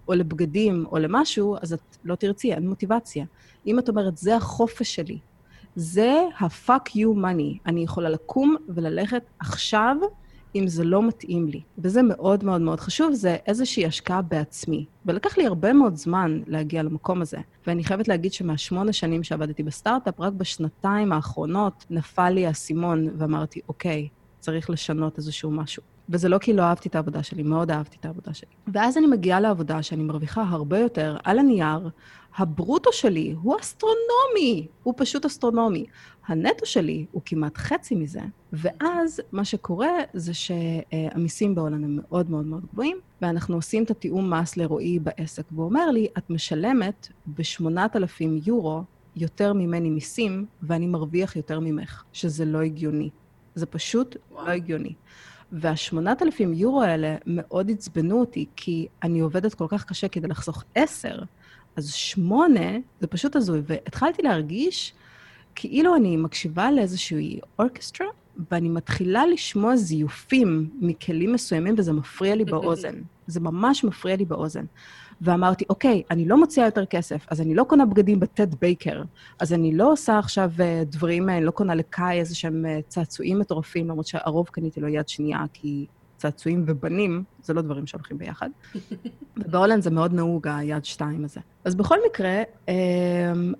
או 0.08 0.14
לבגדים 0.14 0.86
או 0.92 0.98
למשהו, 0.98 1.56
אז 1.62 1.72
את 1.72 1.96
לא 2.04 2.14
תרצי, 2.14 2.54
אין 2.54 2.68
מוטיבציה. 2.68 3.24
אם 3.66 3.78
את 3.78 3.88
אומרת, 3.88 4.16
זה 4.16 4.36
החופש 4.36 4.94
שלי, 4.94 5.18
זה 5.76 6.22
ה-fuck 6.38 6.88
you 6.88 7.16
money, 7.16 7.58
אני 7.66 7.84
יכולה 7.84 8.08
לקום 8.08 8.56
וללכת 8.68 9.22
עכשיו 9.38 9.96
אם 10.54 10.68
זה 10.68 10.84
לא 10.84 11.02
מתאים 11.08 11.48
לי. 11.48 11.60
וזה 11.78 12.02
מאוד 12.02 12.44
מאוד 12.44 12.60
מאוד 12.60 12.80
חשוב, 12.80 13.12
זה 13.12 13.36
איזושהי 13.46 13.86
השקעה 13.86 14.22
בעצמי. 14.22 14.86
ולקח 15.06 15.38
לי 15.38 15.46
הרבה 15.46 15.72
מאוד 15.72 15.96
זמן 15.96 16.40
להגיע 16.46 16.82
למקום 16.82 17.22
הזה. 17.22 17.38
ואני 17.66 17.84
חייבת 17.84 18.08
להגיד 18.08 18.32
שמהשמונה 18.32 18.92
שנים 18.92 19.22
שעבדתי 19.22 19.62
בסטארט-אפ, 19.62 20.20
רק 20.20 20.32
בשנתיים 20.32 21.12
האחרונות 21.12 21.86
נפל 21.90 22.30
לי 22.30 22.46
האסימון 22.46 23.08
ואמרתי, 23.18 23.60
אוקיי, 23.68 24.08
צריך 24.40 24.70
לשנות 24.70 25.18
איזשהו 25.18 25.50
משהו. 25.50 25.82
וזה 26.08 26.28
לא 26.28 26.38
כי 26.38 26.52
לא 26.52 26.62
אהבתי 26.62 26.88
את 26.88 26.94
העבודה 26.94 27.22
שלי, 27.22 27.42
מאוד 27.42 27.70
אהבתי 27.70 27.96
את 28.00 28.04
העבודה 28.04 28.34
שלי. 28.34 28.50
ואז 28.72 28.98
אני 28.98 29.06
מגיעה 29.06 29.40
לעבודה 29.40 29.82
שאני 29.82 30.02
מרוויחה 30.02 30.42
הרבה 30.42 30.78
יותר 30.78 31.16
על 31.24 31.38
הנייר, 31.38 31.90
הברוטו 32.36 32.92
שלי 32.92 33.34
הוא 33.42 33.56
אסטרונומי, 33.60 34.66
הוא 34.82 34.94
פשוט 34.96 35.24
אסטרונומי. 35.24 35.84
הנטו 36.26 36.66
שלי 36.66 37.06
הוא 37.12 37.22
כמעט 37.24 37.58
חצי 37.58 37.94
מזה, 37.94 38.20
ואז 38.52 39.20
מה 39.32 39.44
שקורה 39.44 39.92
זה 40.14 40.32
שהמיסים 40.34 41.54
בהולנד 41.54 41.84
הם 41.84 41.98
מאוד 42.02 42.30
מאוד 42.30 42.46
מאוד 42.46 42.66
גבוהים, 42.72 42.96
ואנחנו 43.22 43.54
עושים 43.54 43.84
את 43.84 43.90
התיאום 43.90 44.34
מס 44.34 44.56
לרועי 44.56 44.98
בעסק, 44.98 45.42
והוא 45.52 45.64
אומר 45.64 45.90
לי, 45.90 46.08
את 46.18 46.30
משלמת 46.30 47.08
ב-8,000 47.26 48.24
יורו 48.46 48.82
יותר 49.16 49.52
ממני 49.52 49.90
מיסים, 49.90 50.46
ואני 50.62 50.86
מרוויח 50.86 51.36
יותר 51.36 51.60
ממך, 51.60 52.02
שזה 52.12 52.44
לא 52.44 52.60
הגיוני. 52.60 53.10
זה 53.54 53.66
פשוט 53.66 54.16
וואו. 54.30 54.46
לא 54.46 54.50
הגיוני. 54.50 54.94
והשמונת 55.52 56.22
אלפים 56.22 56.54
יורו 56.54 56.82
האלה 56.82 57.16
מאוד 57.26 57.70
עצבנו 57.70 58.20
אותי, 58.20 58.46
כי 58.56 58.86
אני 59.02 59.20
עובדת 59.20 59.54
כל 59.54 59.66
כך 59.68 59.84
קשה 59.84 60.08
כדי 60.08 60.28
לחסוך 60.28 60.64
עשר, 60.74 61.18
אז 61.76 61.92
שמונה 61.92 62.78
זה 63.00 63.06
פשוט 63.06 63.36
הזוי. 63.36 63.60
והתחלתי 63.66 64.22
להרגיש 64.22 64.94
כאילו 65.54 65.96
אני 65.96 66.16
מקשיבה 66.16 66.70
לאיזושהי 66.70 67.40
אורקסטרה, 67.58 68.06
ואני 68.50 68.68
מתחילה 68.68 69.26
לשמוע 69.26 69.76
זיופים 69.76 70.70
מכלים 70.80 71.32
מסוימים, 71.32 71.74
וזה 71.78 71.92
מפריע 71.92 72.34
לי 72.34 72.44
באוזן. 72.44 72.94
זה 73.26 73.40
ממש 73.40 73.84
מפריע 73.84 74.16
לי 74.16 74.24
באוזן. 74.24 74.64
ואמרתי, 75.22 75.64
אוקיי, 75.70 76.02
אני 76.10 76.24
לא 76.24 76.40
מוציאה 76.40 76.66
יותר 76.66 76.84
כסף, 76.84 77.26
אז 77.30 77.40
אני 77.40 77.54
לא 77.54 77.64
קונה 77.64 77.86
בגדים 77.86 78.20
בטד 78.20 78.54
בייקר, 78.54 79.02
אז 79.38 79.52
אני 79.52 79.76
לא 79.76 79.92
עושה 79.92 80.18
עכשיו 80.18 80.50
אה, 80.60 80.82
דברים, 80.86 81.28
אני 81.28 81.44
לא 81.44 81.50
קונה 81.50 81.74
לקאי 81.74 82.18
איזה 82.18 82.34
שהם 82.34 82.66
אה, 82.66 82.80
צעצועים 82.88 83.38
מטורפים, 83.38 83.88
למרות 83.88 84.06
שהרוב 84.06 84.48
קניתי 84.48 84.80
לו 84.80 84.88
יד 84.88 85.08
שנייה, 85.08 85.44
כי 85.52 85.86
צעצועים 86.16 86.64
ובנים, 86.66 87.24
זה 87.42 87.54
לא 87.54 87.62
דברים 87.62 87.86
שהולכים 87.86 88.18
ביחד. 88.18 88.50
ובהולנד 89.36 89.82
זה 89.82 89.90
מאוד 89.90 90.14
נהוג, 90.14 90.48
היד 90.48 90.84
שתיים 90.84 91.24
הזה. 91.24 91.40
אז 91.64 91.74
בכל 91.74 91.98
מקרה, 92.10 92.42
אמ, 92.68 92.74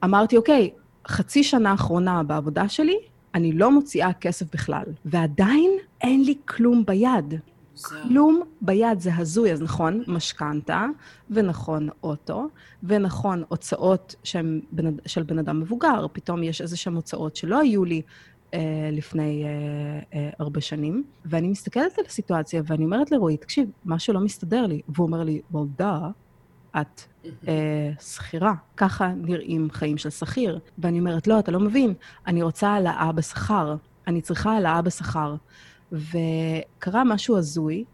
אמרתי, 0.05 0.37
אוקיי, 0.37 0.70
חצי 1.09 1.44
שנה 1.44 1.75
אחרונה 1.75 2.22
בעבודה 2.22 2.68
שלי, 2.68 2.96
אני 3.35 3.53
לא 3.53 3.70
מוציאה 3.70 4.12
כסף 4.12 4.55
בכלל, 4.55 4.85
ועדיין 5.05 5.70
אין 6.01 6.25
לי 6.25 6.35
כלום 6.44 6.85
ביד. 6.87 7.35
כלום 7.82 8.42
ביד, 8.61 9.00
זה 9.00 9.11
הזוי. 9.16 9.52
אז 9.52 9.62
נכון, 9.62 10.02
משכנתה, 10.06 10.87
ונכון 11.30 11.88
אוטו, 12.02 12.46
ונכון 12.82 13.42
הוצאות 13.48 14.14
שהם 14.24 14.61
בנ... 14.72 14.96
של 15.06 15.22
בן 15.22 15.38
אדם 15.38 15.61
מבוגר. 15.61 16.06
פתאום 16.12 16.42
יש 16.42 16.61
איזה 16.61 16.76
שהן 16.76 16.94
הוצאות 16.94 17.37
שלא 17.37 17.58
היו 17.61 17.85
לי 17.85 18.02
אה, 18.54 18.61
לפני 18.92 19.44
אה, 19.44 19.48
אה, 20.18 20.30
הרבה 20.38 20.61
שנים, 20.61 21.04
ואני 21.24 21.48
מסתכלת 21.48 21.98
על 21.98 22.04
הסיטואציה 22.08 22.62
ואני 22.66 22.85
אומרת 22.85 23.11
לרועי, 23.11 23.37
תקשיב, 23.37 23.70
משהו 23.85 24.14
לא 24.14 24.20
מסתדר 24.20 24.66
לי. 24.66 24.80
והוא 24.88 25.06
אומר 25.06 25.24
לי, 25.24 25.40
well, 25.54 25.80
duh, 25.80 25.85
את 26.80 27.02
אה, 27.48 27.90
שכירה, 28.00 28.54
ככה 28.76 29.12
נראים 29.16 29.68
חיים 29.70 29.98
של 29.98 30.11
שכיר. 30.11 30.58
ואני 30.78 30.98
אומרת, 30.98 31.26
לא, 31.26 31.38
אתה 31.38 31.50
לא 31.50 31.61
מבין, 31.61 31.94
אני 32.26 32.42
רוצה 32.42 32.68
העלאה 32.68 33.12
בשכר, 33.12 33.76
אני 34.06 34.20
צריכה 34.20 34.52
העלאה 34.52 34.82
בשכר. 34.82 35.35
וקרה 35.92 37.05
משהו 37.05 37.38
הזוי, 37.38 37.85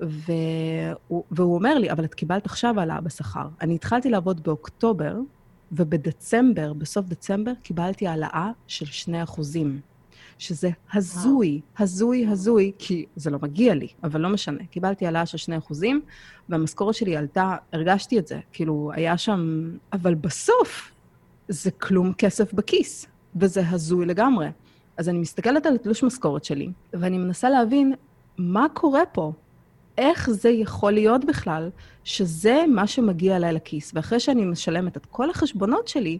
והוא, 0.00 1.24
והוא 1.30 1.54
אומר 1.54 1.78
לי, 1.78 1.90
אבל 1.90 2.04
את 2.04 2.14
קיבלת 2.14 2.46
עכשיו 2.46 2.80
העלאה 2.80 3.00
בשכר. 3.00 3.48
אני 3.60 3.74
התחלתי 3.74 4.10
לעבוד 4.10 4.42
באוקטובר, 4.42 5.16
ובדצמבר, 5.72 6.72
בסוף 6.72 7.06
דצמבר, 7.06 7.52
קיבלתי 7.62 8.06
העלאה 8.06 8.50
של 8.66 8.86
2 8.86 9.22
אחוזים. 9.22 9.80
שזה 10.38 10.70
הזוי, 10.92 11.60
הזוי, 11.78 12.26
הזוי, 12.26 12.72
כי 12.78 13.06
זה 13.16 13.30
לא 13.30 13.38
מגיע 13.42 13.74
לי, 13.74 13.88
אבל 14.04 14.20
לא 14.20 14.28
משנה. 14.28 14.64
קיבלתי 14.70 15.04
העלאה 15.04 15.26
של 15.26 15.38
2 15.38 15.58
אחוזים, 15.58 16.00
והמשכורת 16.48 16.94
שלי 16.94 17.16
עלתה, 17.16 17.56
הרגשתי 17.72 18.18
את 18.18 18.26
זה, 18.26 18.38
כאילו, 18.52 18.90
היה 18.94 19.18
שם... 19.18 19.70
אבל 19.92 20.14
בסוף, 20.14 20.92
זה 21.48 21.70
כלום 21.70 22.12
כסף 22.12 22.52
בכיס, 22.52 23.06
וזה 23.36 23.68
הזוי 23.68 24.06
לגמרי. 24.06 24.48
אז 24.98 25.08
אני 25.08 25.18
מסתכלת 25.18 25.66
על 25.66 25.74
התלוש 25.74 26.02
משכורת 26.02 26.44
שלי, 26.44 26.70
ואני 26.92 27.18
מנסה 27.18 27.50
להבין 27.50 27.94
מה 28.38 28.66
קורה 28.74 29.06
פה. 29.12 29.32
איך 29.98 30.30
זה 30.30 30.48
יכול 30.48 30.92
להיות 30.92 31.24
בכלל 31.24 31.70
שזה 32.04 32.64
מה 32.74 32.86
שמגיע 32.86 33.36
אליי 33.36 33.52
לכיס? 33.52 33.90
ואחרי 33.94 34.20
שאני 34.20 34.44
משלמת 34.44 34.96
את 34.96 35.06
כל 35.06 35.30
החשבונות 35.30 35.88
שלי, 35.88 36.18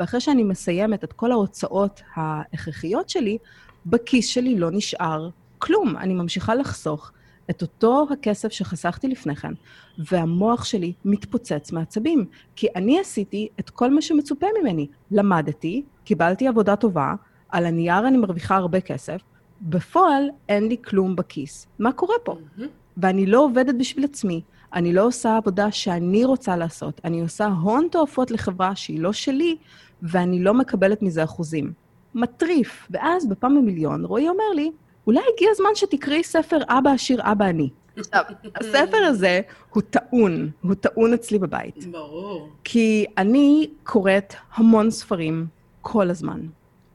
ואחרי 0.00 0.20
שאני 0.20 0.44
מסיימת 0.44 1.04
את 1.04 1.12
כל 1.12 1.32
ההוצאות 1.32 2.02
ההכרחיות 2.14 3.08
שלי, 3.08 3.38
בכיס 3.86 4.26
שלי 4.26 4.58
לא 4.58 4.70
נשאר 4.70 5.30
כלום. 5.58 5.96
אני 5.96 6.14
ממשיכה 6.14 6.54
לחסוך 6.54 7.12
את 7.50 7.62
אותו 7.62 8.06
הכסף 8.12 8.52
שחסכתי 8.52 9.08
לפני 9.08 9.36
כן, 9.36 9.52
והמוח 9.98 10.64
שלי 10.64 10.92
מתפוצץ 11.04 11.72
מעצבים. 11.72 12.24
כי 12.56 12.66
אני 12.76 13.00
עשיתי 13.00 13.48
את 13.60 13.70
כל 13.70 13.90
מה 13.90 14.02
שמצופה 14.02 14.46
ממני. 14.60 14.86
למדתי, 15.10 15.82
קיבלתי 16.04 16.48
עבודה 16.48 16.76
טובה, 16.76 17.14
על 17.48 17.66
הנייר 17.66 18.08
אני 18.08 18.16
מרוויחה 18.16 18.56
הרבה 18.56 18.80
כסף, 18.80 19.20
בפועל 19.62 20.22
אין 20.48 20.68
לי 20.68 20.76
כלום 20.84 21.16
בכיס. 21.16 21.66
מה 21.78 21.92
קורה 21.92 22.14
פה? 22.24 22.32
Mm-hmm. 22.32 22.62
ואני 22.96 23.26
לא 23.26 23.44
עובדת 23.44 23.74
בשביל 23.74 24.04
עצמי, 24.04 24.42
אני 24.74 24.92
לא 24.92 25.06
עושה 25.06 25.36
עבודה 25.36 25.72
שאני 25.72 26.24
רוצה 26.24 26.56
לעשות, 26.56 27.00
אני 27.04 27.20
עושה 27.20 27.46
הון 27.46 27.88
תועפות 27.90 28.30
לחברה 28.30 28.76
שהיא 28.76 29.00
לא 29.00 29.12
שלי, 29.12 29.56
ואני 30.02 30.44
לא 30.44 30.54
מקבלת 30.54 31.02
מזה 31.02 31.24
אחוזים. 31.24 31.72
מטריף. 32.14 32.86
ואז 32.90 33.28
בפעם 33.28 33.54
במיליון 33.54 34.04
רועי 34.04 34.28
אומר 34.28 34.50
לי, 34.54 34.70
אולי 35.06 35.20
הגיע 35.34 35.48
הזמן 35.50 35.70
שתקראי 35.74 36.24
ספר 36.24 36.58
אבא 36.68 36.90
עשיר 36.90 37.20
אבא 37.32 37.44
אני. 37.44 37.70
עכשיו, 37.96 38.22
הספר 38.60 38.96
הזה 38.96 39.40
הוא 39.70 39.82
טעון, 39.82 40.50
הוא 40.62 40.74
טעון 40.74 41.12
אצלי 41.12 41.38
בבית. 41.38 41.86
ברור. 41.90 42.48
כי 42.64 43.06
אני 43.18 43.70
קוראת 43.84 44.34
המון 44.54 44.90
ספרים 44.90 45.46
כל 45.80 46.10
הזמן. 46.10 46.40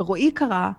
רועי 0.04 0.32
קרא 0.32 0.70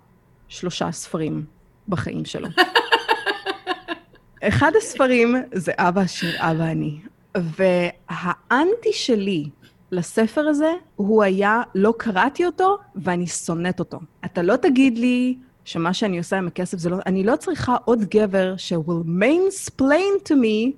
שלושה 0.47 0.91
ספרים 0.91 1.45
בחיים 1.87 2.25
שלו. 2.25 2.47
אחד 4.47 4.71
הספרים 4.77 5.35
זה 5.53 5.71
אבא 5.77 6.01
עשיר, 6.01 6.35
אבא 6.37 6.63
אני. 6.63 6.99
והאנטי 7.37 8.93
שלי 8.93 9.49
לספר 9.91 10.41
הזה, 10.41 10.73
הוא 10.95 11.23
היה, 11.23 11.61
לא 11.75 11.93
קראתי 11.97 12.45
אותו 12.45 12.77
ואני 12.95 13.27
שונאת 13.27 13.79
אותו. 13.79 13.99
אתה 14.25 14.41
לא 14.41 14.55
תגיד 14.55 14.97
לי 14.97 15.37
שמה 15.65 15.93
שאני 15.93 16.17
עושה 16.17 16.37
עם 16.37 16.47
הכסף 16.47 16.77
זה 16.77 16.89
לא... 16.89 16.97
אני 17.05 17.23
לא 17.23 17.35
צריכה 17.35 17.75
עוד 17.85 18.03
גבר 18.03 18.53
ש-will 18.57 19.07
mainsplain 19.21 20.29
to 20.29 20.31
me 20.31 20.71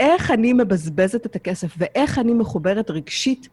איך 0.00 0.30
אני 0.30 0.52
מבזבזת 0.52 1.26
את 1.26 1.36
הכסף 1.36 1.74
ואיך 1.78 2.18
אני 2.18 2.32
מחוברת 2.32 2.90
רגשית 2.90 3.48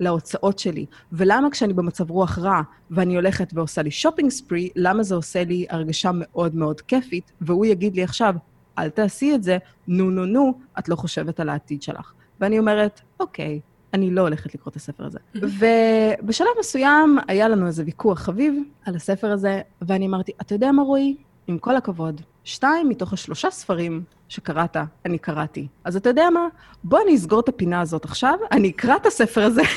להוצאות 0.00 0.58
שלי. 0.58 0.86
ולמה 1.12 1.50
כשאני 1.50 1.72
במצב 1.72 2.10
רוח 2.10 2.38
רע 2.38 2.62
ואני 2.90 3.16
הולכת 3.16 3.50
ועושה 3.54 3.82
לי 3.82 3.90
שופינג 3.90 4.30
ספרי, 4.30 4.68
למה 4.76 5.02
זה 5.02 5.14
עושה 5.14 5.44
לי 5.44 5.66
הרגשה 5.70 6.10
מאוד 6.14 6.54
מאוד 6.54 6.80
כיפית, 6.80 7.32
והוא 7.40 7.66
יגיד 7.66 7.96
לי 7.96 8.02
עכשיו, 8.02 8.34
אל 8.78 8.88
תעשי 8.88 9.34
את 9.34 9.42
זה, 9.42 9.58
נו 9.88 10.10
נו 10.10 10.26
נו, 10.26 10.58
את 10.78 10.88
לא 10.88 10.96
חושבת 10.96 11.40
על 11.40 11.48
העתיד 11.48 11.82
שלך. 11.82 12.12
ואני 12.40 12.58
אומרת, 12.58 13.00
אוקיי, 13.20 13.60
אני 13.94 14.10
לא 14.10 14.20
הולכת 14.20 14.54
לקרוא 14.54 14.70
את 14.70 14.76
הספר 14.76 15.04
הזה. 15.04 15.18
ובשלב 16.22 16.48
מסוים 16.60 17.18
היה 17.28 17.48
לנו 17.48 17.66
איזה 17.66 17.82
ויכוח 17.86 18.18
חביב 18.18 18.54
על 18.84 18.96
הספר 18.96 19.32
הזה, 19.32 19.60
ואני 19.82 20.06
אמרתי, 20.06 20.32
אתה 20.40 20.54
יודע 20.54 20.72
מה, 20.72 20.82
רועי? 20.82 21.16
עם 21.46 21.58
כל 21.58 21.76
הכבוד, 21.76 22.20
שתיים 22.46 22.88
מתוך 22.88 23.12
השלושה 23.12 23.50
ספרים 23.50 24.02
שקראת, 24.28 24.76
אני 25.04 25.18
קראתי. 25.18 25.66
אז 25.84 25.96
אתה 25.96 26.08
יודע 26.08 26.30
מה? 26.30 26.48
בוא 26.84 26.98
אני 27.04 27.14
אסגור 27.14 27.40
את 27.40 27.48
הפינה 27.48 27.80
הזאת 27.80 28.04
עכשיו, 28.04 28.38
אני 28.52 28.70
אקרא 28.70 28.96
את 28.96 29.06
הספר 29.06 29.42
הזה. 29.42 29.62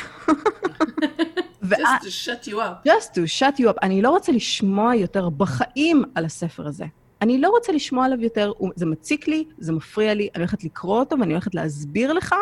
just 1.63 2.03
to 2.03 2.10
shut 2.25 2.47
you 2.47 2.55
up. 2.55 2.88
just 2.88 3.13
to 3.13 3.39
shut 3.39 3.60
you 3.60 3.65
up. 3.65 3.77
אני 3.82 4.01
לא 4.01 4.10
רוצה 4.10 4.32
לשמוע 4.32 4.95
יותר 4.95 5.29
בחיים 5.29 6.03
על 6.15 6.25
הספר 6.25 6.67
הזה. 6.67 6.86
אני 7.21 7.41
לא 7.41 7.49
רוצה 7.49 7.71
לשמוע 7.71 8.05
עליו 8.05 8.21
יותר, 8.21 8.51
זה 8.75 8.86
מציק 8.86 9.27
לי, 9.27 9.45
זה 9.58 9.71
מפריע 9.71 10.13
לי, 10.13 10.29
אני 10.36 10.43
הולכת 10.43 10.63
לקרוא 10.63 10.99
אותו 10.99 11.19
ואני 11.19 11.34
הולכת 11.34 11.55
להסביר 11.55 12.13
לך 12.13 12.36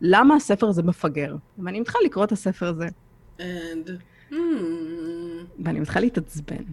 למה 0.00 0.34
הספר 0.34 0.68
הזה 0.68 0.82
מפגר. 0.82 1.36
ואני 1.58 1.80
מתחילה 1.80 2.04
לקרוא 2.04 2.24
את 2.24 2.32
הספר 2.32 2.66
הזה. 2.66 2.88
And... 3.38 3.42
Hmm. 4.30 4.34
ואני 5.64 5.80
מתחילה 5.80 6.00
להתעצבן. 6.00 6.64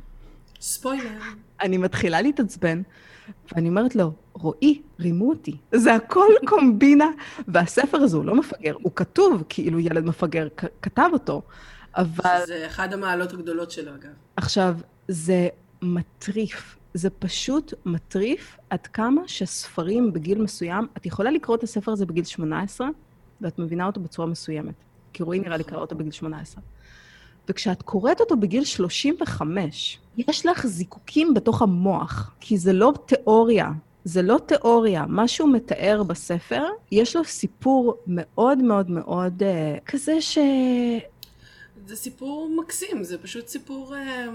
ספוילר. 0.61 1.19
אני 1.61 1.77
מתחילה 1.77 2.21
להתעצבן, 2.21 2.81
ואני 3.51 3.69
אומרת 3.69 3.95
לו, 3.95 4.11
רועי, 4.33 4.81
רימו 4.99 5.29
אותי. 5.29 5.57
זה 5.75 5.95
הכל 5.95 6.27
קומבינה, 6.49 7.09
והספר 7.47 7.97
הזה 7.97 8.17
הוא 8.17 8.25
לא 8.25 8.35
מפגר, 8.35 8.73
הוא 8.81 8.91
כתוב 8.95 9.43
כאילו 9.49 9.79
ילד 9.79 10.05
מפגר 10.05 10.47
כתב 10.81 11.09
אותו, 11.13 11.41
אבל... 11.95 12.41
זה 12.45 12.65
אחד 12.67 12.93
המעלות 12.93 13.33
הגדולות 13.33 13.71
שלו, 13.71 13.95
אגב. 13.95 14.09
עכשיו, 14.35 14.75
זה 15.07 15.47
מטריף. 15.81 16.77
זה 16.93 17.09
פשוט 17.09 17.73
מטריף 17.85 18.57
עד 18.69 18.87
כמה 18.87 19.21
שספרים 19.27 20.13
בגיל 20.13 20.41
מסוים, 20.41 20.87
את 20.97 21.05
יכולה 21.05 21.31
לקרוא 21.31 21.57
את 21.57 21.63
הספר 21.63 21.91
הזה 21.91 22.05
בגיל 22.05 22.23
18, 22.23 22.87
ואת 23.41 23.59
מבינה 23.59 23.85
אותו 23.85 23.99
בצורה 24.01 24.27
מסוימת. 24.27 24.73
כי 25.13 25.23
רועי 25.23 25.39
נראה 25.39 25.57
לי 25.57 25.63
קרא 25.63 25.79
אותו 25.79 25.95
בגיל 25.95 26.11
18. 26.11 26.61
וכשאת 27.49 27.81
קוראת 27.81 28.19
אותו 28.19 28.37
בגיל 28.37 28.63
35, 28.63 29.99
יש 30.17 30.45
לך 30.45 30.67
זיקוקים 30.67 31.33
בתוך 31.33 31.61
המוח, 31.61 32.35
כי 32.39 32.57
זה 32.57 32.73
לא 32.73 32.93
תיאוריה. 33.05 33.69
זה 34.03 34.21
לא 34.21 34.39
תיאוריה. 34.45 35.05
מה 35.05 35.27
שהוא 35.27 35.53
מתאר 35.53 36.03
בספר, 36.03 36.63
יש 36.91 37.15
לו 37.15 37.23
סיפור 37.23 37.97
מאוד 38.07 38.57
מאוד 38.57 38.89
מאוד 38.89 39.43
uh, 39.43 39.79
כזה 39.85 40.21
ש... 40.21 40.37
זה 41.87 41.95
סיפור 41.95 42.49
מקסים, 42.57 43.03
זה 43.03 43.17
פשוט 43.17 43.47
סיפור... 43.47 43.95
אה, 43.95 44.25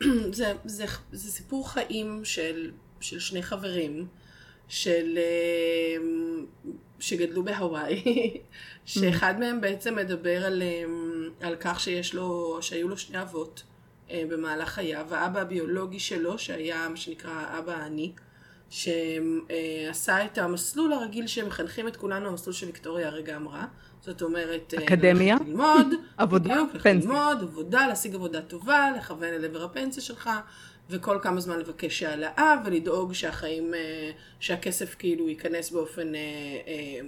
זה, 0.32 0.52
זה, 0.64 0.84
זה 1.12 1.30
סיפור 1.30 1.70
חיים 1.70 2.20
של, 2.24 2.70
של 3.00 3.18
שני 3.18 3.42
חברים, 3.42 4.06
של... 4.68 5.18
אה, 7.00 7.04
שגדלו 7.04 7.44
בהוואי, 7.44 8.36
שאחד 8.84 9.40
מהם 9.40 9.60
בעצם 9.60 9.96
מדבר 9.96 10.44
על, 10.46 10.62
אה, 10.62 10.84
על 11.48 11.56
כך 11.60 11.80
שיש 11.80 12.14
לו, 12.14 12.58
שהיו 12.60 12.88
לו 12.88 12.98
שני 12.98 13.22
אבות 13.22 13.62
במהלך 14.14 14.68
חייו, 14.68 15.14
האבא 15.14 15.40
הביולוגי 15.40 15.98
שלו, 15.98 16.38
שהיה 16.38 16.88
מה 16.88 16.96
שנקרא 16.96 17.30
האבא 17.30 17.72
העני, 17.72 18.12
שעשה 18.70 20.24
את 20.24 20.38
המסלול 20.38 20.92
הרגיל 20.92 21.26
שמחנכים 21.26 21.88
את 21.88 21.96
כולנו, 21.96 22.28
המסלול 22.28 22.54
שוויקטוריה 22.54 23.08
הרגע 23.08 23.36
אמרה, 23.36 23.66
זאת 24.00 24.22
אומרת, 24.22 24.74
אה, 24.78 24.84
אקדמיה, 24.84 25.36
ללמוד, 25.46 25.86
עבודה, 26.16 26.54
בדיוק, 26.54 26.82
פנסיה. 26.82 27.10
ללמוד, 27.10 27.42
עבודה, 27.42 27.86
להשיג 27.86 28.14
עבודה 28.14 28.42
טובה, 28.42 28.90
לכוון 28.96 29.28
אל 29.28 29.44
עבר 29.44 29.64
הפנסיה 29.64 30.02
שלך, 30.02 30.30
וכל 30.90 31.18
כמה 31.22 31.40
זמן 31.40 31.58
לבקש 31.58 32.02
העלאה, 32.02 32.54
ולדאוג 32.64 33.12
שהחיים, 33.12 33.74
אה, 33.74 34.10
שהכסף 34.40 34.94
כאילו 34.98 35.28
ייכנס 35.28 35.70
באופן 35.70 36.14
אה, 36.14 36.20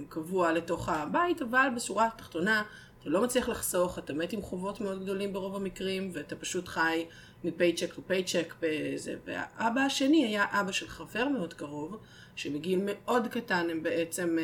קבוע 0.09 0.51
לתוך 0.51 0.89
הבית, 0.89 1.41
אבל 1.41 1.67
בשורה 1.75 2.07
התחתונה, 2.07 2.63
אתה 3.01 3.09
לא 3.09 3.23
מצליח 3.23 3.49
לחסוך, 3.49 3.99
אתה 3.99 4.13
מת 4.13 4.33
עם 4.33 4.41
חובות 4.41 4.81
מאוד 4.81 5.03
גדולים 5.03 5.33
ברוב 5.33 5.55
המקרים, 5.55 6.11
ואתה 6.13 6.35
פשוט 6.35 6.67
חי 6.67 7.05
מפייצ'ק 7.43 7.97
לפייצ'ק 7.97 8.53
בזה. 8.59 9.15
והאבא 9.25 9.81
השני 9.81 10.25
היה 10.25 10.45
אבא 10.51 10.71
של 10.71 10.87
חבר 10.87 11.27
מאוד 11.27 11.53
קרוב, 11.53 11.97
שמגיל 12.35 12.79
מאוד 12.85 13.27
קטן 13.27 13.67
הם 13.69 13.83
בעצם 13.83 14.37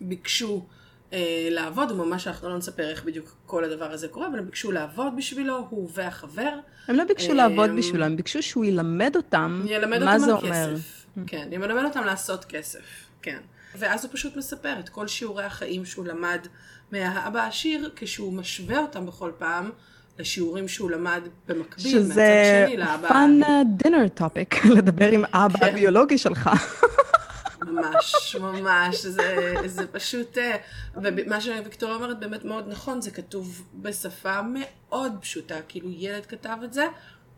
ביקשו 0.00 0.62
אה, 1.12 1.48
לעבוד, 1.50 1.90
וממש 1.90 2.26
אנחנו 2.26 2.48
לא 2.48 2.58
נספר 2.58 2.90
איך 2.90 3.04
בדיוק 3.04 3.36
כל 3.46 3.64
הדבר 3.64 3.92
הזה 3.92 4.08
קורה, 4.08 4.26
אבל 4.26 4.38
הם 4.38 4.44
ביקשו 4.44 4.72
לעבוד 4.72 5.12
בשבילו, 5.16 5.66
הוא 5.70 5.90
והחבר. 5.94 6.50
הם 6.88 6.96
לא 6.96 7.04
ביקשו 7.04 7.34
לעבוד 7.34 7.70
בשבילו, 7.76 8.04
הם 8.04 8.16
ביקשו 8.16 8.42
שהוא 8.42 8.64
ילמד 8.64 9.16
אותם 9.16 9.64
ילמד 9.68 10.02
מה 10.02 10.14
אותם 10.14 10.24
זה 10.24 10.32
אומר. 10.32 10.74
כסף. 10.74 11.06
כן, 11.26 11.48
ילמד 11.52 11.84
אותם 11.84 12.04
לעשות 12.04 12.44
כסף, 12.44 12.80
כן. 13.22 13.38
ואז 13.78 14.04
הוא 14.04 14.12
פשוט 14.12 14.36
מספר 14.36 14.74
את 14.80 14.88
כל 14.88 15.06
שיעורי 15.06 15.44
החיים 15.44 15.84
שהוא 15.84 16.06
למד 16.06 16.46
מהאבא 16.92 17.40
העשיר, 17.40 17.90
כשהוא 17.96 18.32
משווה 18.32 18.78
אותם 18.78 19.06
בכל 19.06 19.32
פעם 19.38 19.70
לשיעורים 20.18 20.68
שהוא 20.68 20.90
למד 20.90 21.20
במקביל, 21.48 21.98
מהצד 21.98 22.12
שזה 22.12 22.64
שני 22.66 22.76
לאבא. 22.76 23.08
fun 23.08 23.44
uh, 23.44 23.84
dinner 23.86 24.20
topic, 24.20 24.68
לדבר 24.76 25.08
עם 25.08 25.24
אבא 25.24 25.58
כן. 25.58 25.66
הביולוגי 25.66 26.18
שלך. 26.18 26.50
ממש, 27.62 28.36
ממש, 28.40 29.06
זה, 29.06 29.54
זה 29.66 29.86
פשוט, 29.86 30.38
אה, 30.38 30.56
ומה 30.96 31.40
שוויקטוריה 31.40 31.96
אומרת 31.96 32.20
באמת 32.20 32.44
מאוד 32.44 32.68
נכון, 32.68 33.00
זה 33.00 33.10
כתוב 33.10 33.64
בשפה 33.74 34.40
מאוד 34.42 35.12
פשוטה, 35.20 35.62
כאילו 35.68 35.90
ילד 35.90 36.26
כתב 36.26 36.56
את 36.64 36.72
זה, 36.72 36.86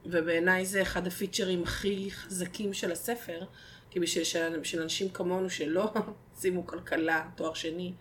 ובעיניי 0.06 0.66
זה 0.66 0.82
אחד 0.82 1.06
הפיצ'רים 1.06 1.62
הכי 1.62 2.10
חזקים 2.10 2.72
של 2.72 2.92
הספר, 2.92 3.44
כי 3.90 4.00
בשביל 4.00 4.24
של, 4.24 4.62
של 4.62 4.82
אנשים 4.82 5.08
כמונו 5.08 5.50
שלא 5.50 5.92
שימו 6.40 6.66
כלכלה, 6.66 7.28
תואר 7.34 7.54
שני, 7.54 7.92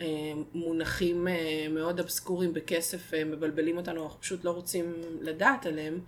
אה, 0.00 0.06
מונחים 0.54 1.28
אה, 1.28 1.66
מאוד 1.70 2.00
אבסקוריים 2.00 2.54
בכסף, 2.54 3.14
מבלבלים 3.26 3.76
אותנו, 3.76 4.04
אנחנו 4.04 4.20
פשוט 4.20 4.44
לא 4.44 4.50
רוצים 4.50 4.94
לדעת 5.20 5.66
עליהם, 5.66 6.00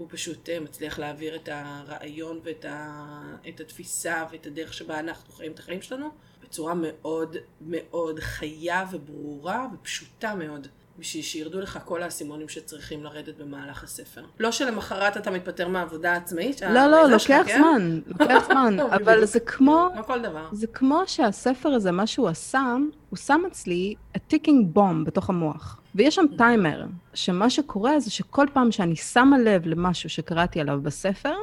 הוא 0.00 0.08
פשוט 0.10 0.48
אה, 0.48 0.60
מצליח 0.60 0.98
להעביר 0.98 1.36
את 1.36 1.48
הרעיון 1.52 2.40
ואת 2.42 2.64
ה, 2.64 3.36
את 3.48 3.60
התפיסה 3.60 4.24
ואת 4.32 4.46
הדרך 4.46 4.74
שבה 4.74 4.98
אנחנו 4.98 5.32
חיים 5.32 5.52
את 5.52 5.58
החיים 5.58 5.82
שלנו 5.82 6.10
בצורה 6.42 6.74
מאוד 6.74 7.36
מאוד 7.60 8.20
חיה 8.20 8.84
וברורה 8.92 9.66
ופשוטה 9.74 10.34
מאוד. 10.34 10.68
בשביל 11.00 11.22
שירדו 11.22 11.60
לך 11.60 11.78
כל 11.84 12.02
האסימונים 12.02 12.48
שצריכים 12.48 13.04
לרדת 13.04 13.38
במהלך 13.38 13.84
הספר. 13.84 14.24
לא 14.40 14.52
שלמחרת 14.52 15.16
אתה 15.16 15.30
מתפטר 15.30 15.68
מהעבודה 15.68 16.12
העצמאית. 16.12 16.62
לא, 16.62 16.86
לא, 16.86 17.10
לוקח 17.10 17.42
כן? 17.46 17.58
זמן, 17.58 18.00
לוקח 18.06 18.42
זמן, 18.52 18.76
אבל 18.80 19.24
זה 19.24 19.40
כמו... 19.40 19.88
כמו 19.94 20.04
כל 20.04 20.22
דבר. 20.22 20.48
זה 20.52 20.66
כמו 20.66 21.02
שהספר 21.06 21.68
הזה, 21.68 21.90
מה 21.90 22.06
שהוא 22.06 22.28
עשה, 22.28 22.76
הוא 23.10 23.16
שם 23.16 23.40
אצלי 23.46 23.94
ticking 24.16 24.76
bomb 24.76 25.04
בתוך 25.04 25.30
המוח. 25.30 25.80
ויש 25.94 26.14
שם 26.14 26.24
טיימר, 26.38 26.86
שמה 27.14 27.50
שקורה 27.50 28.00
זה 28.00 28.10
שכל 28.10 28.46
פעם 28.52 28.72
שאני 28.72 28.96
שמה 28.96 29.38
לב 29.38 29.66
למשהו 29.66 30.08
שקראתי 30.10 30.60
עליו 30.60 30.80
בספר, 30.82 31.34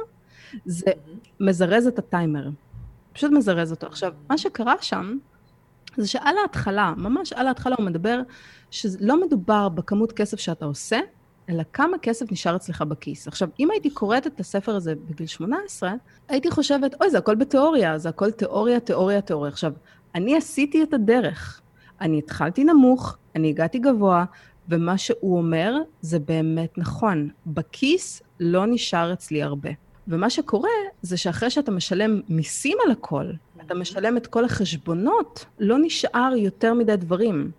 זה 0.64 0.90
מזרז 1.40 1.86
את 1.86 1.98
הטיימר. 1.98 2.48
פשוט 3.12 3.32
מזרז 3.32 3.70
אותו. 3.70 3.86
עכשיו, 3.86 4.12
מה 4.30 4.38
שקרה 4.38 4.74
שם, 4.80 5.18
זה 5.96 6.06
שעל 6.06 6.34
ההתחלה, 6.42 6.92
ממש 6.96 7.32
על 7.32 7.46
ההתחלה 7.46 7.74
הוא 7.78 7.86
מדבר 7.86 8.20
שלא 8.70 9.20
מדובר 9.26 9.68
בכמות 9.68 10.12
כסף 10.12 10.38
שאתה 10.38 10.64
עושה, 10.64 10.98
אלא 11.48 11.62
כמה 11.72 11.98
כסף 11.98 12.32
נשאר 12.32 12.56
אצלך 12.56 12.82
בכיס. 12.82 13.28
עכשיו, 13.28 13.48
אם 13.60 13.70
הייתי 13.70 13.90
קוראת 13.90 14.26
את 14.26 14.40
הספר 14.40 14.76
הזה 14.76 14.94
בגיל 15.10 15.26
18, 15.26 15.92
הייתי 16.28 16.50
חושבת, 16.50 16.94
אוי, 17.00 17.10
זה 17.10 17.18
הכל 17.18 17.34
בתיאוריה, 17.34 17.98
זה 17.98 18.08
הכל 18.08 18.30
תיאוריה, 18.30 18.80
תיאוריה, 18.80 19.20
תיאוריה. 19.20 19.52
עכשיו, 19.52 19.72
אני 20.14 20.36
עשיתי 20.36 20.82
את 20.82 20.94
הדרך. 20.94 21.60
אני 22.00 22.18
התחלתי 22.18 22.64
נמוך, 22.64 23.16
אני 23.36 23.48
הגעתי 23.48 23.78
גבוה, 23.78 24.24
ומה 24.68 24.98
שהוא 24.98 25.38
אומר 25.38 25.74
זה 26.00 26.18
באמת 26.18 26.78
נכון. 26.78 27.28
בכיס 27.46 28.22
לא 28.40 28.66
נשאר 28.66 29.12
אצלי 29.12 29.42
הרבה. 29.42 29.70
ומה 30.08 30.30
שקורה 30.30 30.70
זה 31.02 31.16
שאחרי 31.16 31.50
שאתה 31.50 31.70
משלם 31.70 32.20
מיסים 32.28 32.78
על 32.86 32.92
הכל, 32.92 33.26
אתה 33.66 33.74
משלם 33.74 34.16
את 34.16 34.26
כל 34.26 34.44
החשבונות, 34.44 35.44
לא 35.58 35.76
נשאר 35.80 36.32
יותר 36.36 36.74
מדי 36.74 36.96
דברים. 36.96 37.50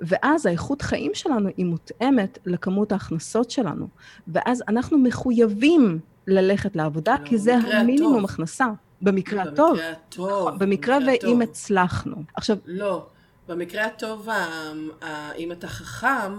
ואז 0.00 0.46
האיכות 0.46 0.82
חיים 0.82 1.10
שלנו 1.14 1.48
היא 1.56 1.66
מותאמת 1.66 2.38
לכמות 2.46 2.92
ההכנסות 2.92 3.50
שלנו. 3.50 3.88
ואז 4.28 4.62
אנחנו 4.68 4.98
מחויבים 4.98 5.98
ללכת 6.26 6.76
לעבודה, 6.76 7.16
כי 7.24 7.38
זה 7.38 7.56
המינימום 7.56 8.14
הטוב. 8.16 8.30
הכנסה. 8.30 8.66
במקרה 9.02 9.42
הטוב. 9.42 9.70
במקרה 9.70 9.90
הטוב. 9.90 10.58
במקרה 10.58 10.98
ואם 11.06 11.42
הצלחנו. 11.42 12.16
עכשיו... 12.34 12.56
לא. 12.66 13.06
במקרה 13.48 13.84
הטוב, 13.84 14.28
אם 15.38 15.52
אתה 15.52 15.68
חכם 15.68 16.32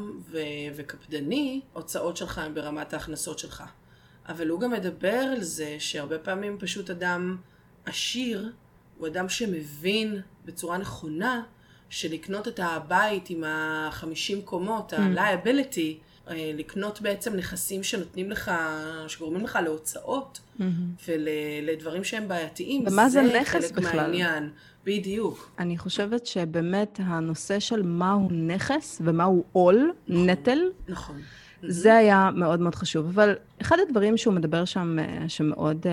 וקפדני, 0.75 1.61
הוצאות 1.73 2.17
שלך 2.17 2.37
הן 2.37 2.53
ברמת 2.53 2.93
ההכנסות 2.93 3.39
שלך. 3.39 3.63
אבל 4.29 4.47
הוא 4.47 4.59
גם 4.59 4.71
מדבר 4.71 5.13
על 5.13 5.43
זה 5.43 5.75
שהרבה 5.79 6.19
פעמים 6.19 6.57
פשוט 6.59 6.89
אדם 6.89 7.37
עשיר 7.85 8.51
הוא 8.99 9.07
אדם 9.07 9.29
שמבין 9.29 10.21
בצורה 10.45 10.77
נכונה 10.77 11.41
שלקנות 11.89 12.47
את 12.47 12.59
הבית 12.63 13.29
עם 13.29 13.43
החמישים 13.47 14.41
קומות, 14.41 14.93
mm. 14.93 14.95
ה-liability, 14.95 15.93
אה, 16.29 16.51
לקנות 16.55 17.01
בעצם 17.01 17.35
נכסים 17.35 17.83
שנותנים 17.83 18.31
לך, 18.31 18.51
שגורמים 19.07 19.43
לך 19.43 19.59
להוצאות 19.63 20.39
mm-hmm. 20.39 20.63
ולדברים 21.07 22.03
שהם 22.03 22.27
בעייתיים, 22.27 22.83
ומה 22.87 23.09
זה, 23.09 23.23
זה 23.27 23.39
נכס 23.39 23.71
חלק 23.71 23.71
בכלל? 23.71 23.95
מהעניין. 23.95 24.49
בדיוק. 24.85 25.51
אני 25.59 25.77
חושבת 25.77 26.25
שבאמת 26.25 26.99
הנושא 27.03 27.59
של 27.59 27.81
מהו 27.81 28.27
נכס 28.31 29.01
ומהו 29.05 29.43
עול, 29.51 29.93
נכון, 30.07 30.29
נטל, 30.29 30.59
נכון. 30.87 31.21
זה 31.63 31.95
היה 31.95 32.29
מאוד 32.35 32.59
מאוד 32.59 32.75
חשוב. 32.75 33.05
אבל 33.05 33.35
אחד 33.61 33.77
הדברים 33.87 34.17
שהוא 34.17 34.33
מדבר 34.33 34.65
שם, 34.65 34.97
אה, 34.99 35.29
שמאוד 35.29 35.85
uh, 35.85 35.89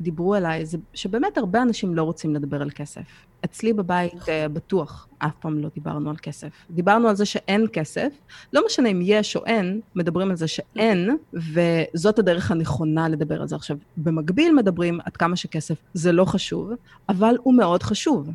דיברו 0.00 0.34
אליי, 0.34 0.66
זה 0.66 0.78
שבאמת 0.94 1.38
הרבה 1.38 1.62
אנשים 1.62 1.94
לא 1.94 2.02
רוצים 2.02 2.34
לדבר 2.34 2.62
על 2.62 2.70
כסף. 2.70 3.02
אצלי 3.44 3.72
בבית 3.72 4.12
uh, 4.12 4.48
בטוח, 4.52 5.08
אף 5.18 5.34
פעם 5.40 5.58
לא 5.58 5.68
דיברנו 5.74 6.10
על 6.10 6.16
כסף. 6.16 6.48
דיברנו 6.70 7.08
על 7.08 7.16
זה 7.16 7.24
שאין 7.24 7.66
כסף, 7.72 8.08
לא 8.52 8.62
משנה 8.66 8.88
אם 8.88 9.00
יש 9.02 9.36
או 9.36 9.46
אין, 9.46 9.80
מדברים 9.94 10.30
על 10.30 10.36
זה 10.36 10.48
שאין, 10.48 11.16
וזאת 11.32 12.18
הדרך 12.18 12.50
הנכונה 12.50 13.08
לדבר 13.08 13.40
על 13.40 13.48
זה. 13.48 13.56
עכשיו, 13.56 13.76
במקביל 13.96 14.54
מדברים 14.54 15.00
עד 15.04 15.16
כמה 15.16 15.36
שכסף 15.36 15.76
זה 15.94 16.12
לא 16.12 16.24
חשוב, 16.24 16.70
אבל 17.08 17.36
הוא 17.42 17.54
מאוד 17.54 17.82
חשוב. 17.82 18.30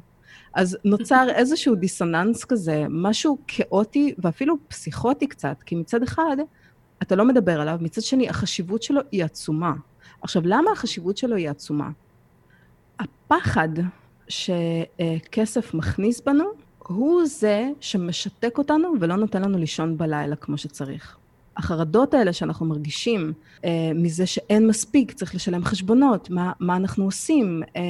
אז 0.54 0.78
נוצר 0.86 1.28
איזשהו 1.36 1.76
דיסוננס 1.76 2.46
כזה, 2.46 2.86
משהו 2.90 3.38
כאוטי 3.48 4.14
ואפילו 4.18 4.56
פסיכוטי 4.68 5.28
קצת, 5.28 5.56
כי 5.66 5.76
מצד 5.76 6.04
אחד, 6.04 6.38
אתה 7.02 7.16
לא 7.16 7.26
מדבר 7.26 7.62
עליו, 7.62 7.78
מצד 7.82 8.02
שני, 8.02 8.30
החשיבות 8.30 8.84
שלו 8.84 9.02
היא 9.12 9.24
עצומה. 9.24 9.74
עכשיו, 10.24 10.42
למה 10.46 10.72
החשיבות 10.72 11.18
שלו 11.18 11.36
היא 11.36 11.50
עצומה? 11.50 11.90
הפחד 13.00 13.70
שכסף 14.28 15.74
מכניס 15.74 16.22
בנו, 16.22 16.46
הוא 16.88 17.26
זה 17.26 17.70
שמשתק 17.80 18.58
אותנו 18.58 18.94
ולא 19.00 19.16
נותן 19.16 19.42
לנו 19.42 19.58
לישון 19.58 19.98
בלילה 19.98 20.36
כמו 20.36 20.58
שצריך. 20.58 21.18
החרדות 21.58 22.14
האלה 22.14 22.34
שאנחנו 22.34 22.66
מרגישים 22.66 23.34
אה, 23.66 23.92
מזה 23.96 24.26
שאין 24.26 24.68
מספיק, 24.68 25.12
צריך 25.12 25.36
לשלם 25.36 25.66
חשבונות, 25.66 26.30
מה, 26.30 26.52
מה 26.60 26.76
אנחנו 26.76 27.06
עושים, 27.06 27.64
אה, 27.76 27.82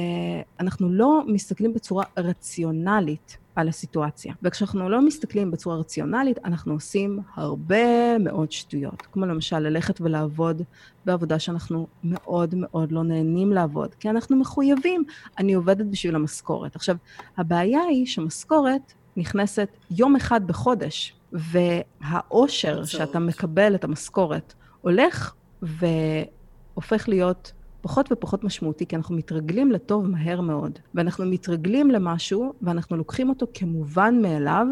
אנחנו 0.60 0.88
לא 0.88 1.22
מסתכלים 1.26 1.74
בצורה 1.74 2.04
רציונלית 2.16 3.36
על 3.56 3.68
הסיטואציה. 3.68 4.34
וכשאנחנו 4.42 4.88
לא 4.88 5.02
מסתכלים 5.02 5.50
בצורה 5.50 5.76
רציונלית, 5.76 6.38
אנחנו 6.44 6.72
עושים 6.72 7.20
הרבה 7.34 8.18
מאוד 8.18 8.52
שטויות. 8.52 9.02
כמו 9.02 9.26
למשל 9.26 9.58
ללכת 9.58 10.00
ולעבוד 10.00 10.62
בעבודה 11.04 11.38
שאנחנו 11.38 11.86
מאוד 12.04 12.54
מאוד 12.54 12.92
לא 12.92 13.04
נהנים 13.04 13.52
לעבוד, 13.52 13.94
כי 13.94 14.10
אנחנו 14.10 14.36
מחויבים, 14.36 15.04
אני 15.38 15.54
עובדת 15.54 15.86
בשביל 15.86 16.14
המשכורת. 16.14 16.76
עכשיו, 16.76 16.96
הבעיה 17.36 17.80
היא 17.80 18.06
שמשכורת 18.06 18.92
נכנסת 19.16 19.68
יום 19.90 20.16
אחד 20.16 20.46
בחודש, 20.46 21.14
והאושר 21.32 22.84
שאתה 22.84 23.18
מקבל 23.18 23.74
את 23.74 23.84
המשכורת 23.84 24.54
הולך 24.80 25.34
והופך 25.62 27.08
להיות 27.08 27.52
פחות 27.84 28.12
ופחות 28.12 28.44
משמעותי, 28.44 28.86
כי 28.86 28.96
אנחנו 28.96 29.16
מתרגלים 29.16 29.72
לטוב 29.72 30.06
מהר 30.06 30.40
מאוד. 30.40 30.78
ואנחנו 30.94 31.24
מתרגלים 31.26 31.90
למשהו, 31.90 32.52
ואנחנו 32.62 32.96
לוקחים 32.96 33.28
אותו 33.28 33.46
כמובן 33.54 34.18
מאליו, 34.22 34.66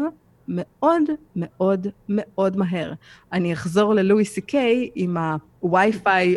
מאוד 0.47 1.01
מאוד 1.35 1.87
מאוד 2.09 2.57
מהר. 2.57 2.93
אני 3.33 3.53
אחזור 3.53 3.93
ללואי 3.93 4.25
סי 4.25 4.41
קיי 4.41 4.89
עם 4.95 5.17
הווי-פיי 5.59 6.35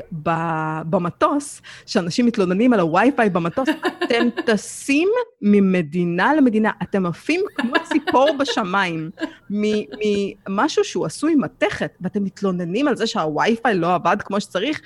במטוס, 0.91 1.63
שאנשים 1.87 2.27
מתלוננים 2.27 2.73
על 2.73 2.81
הווי-פיי 2.81 3.31
במטוס, 3.31 3.69
אתם 4.05 4.29
טסים 4.47 5.09
ממדינה 5.43 6.35
למדינה, 6.35 6.71
אתם 6.83 7.07
עפים 7.07 7.41
כמו 7.57 7.73
ציפור 7.85 8.29
בשמיים, 8.39 9.11
ממשהו 9.51 10.85
שהוא 10.85 11.07
עשוי 11.07 11.35
מתכת, 11.35 11.91
ואתם 12.01 12.25
מתלוננים 12.25 12.89
על 12.89 12.97
זה 12.97 13.07
שהווי-פיי 13.07 13.75
לא 13.75 13.95
עבד 13.95 14.17
כמו 14.25 14.41
שצריך, 14.41 14.81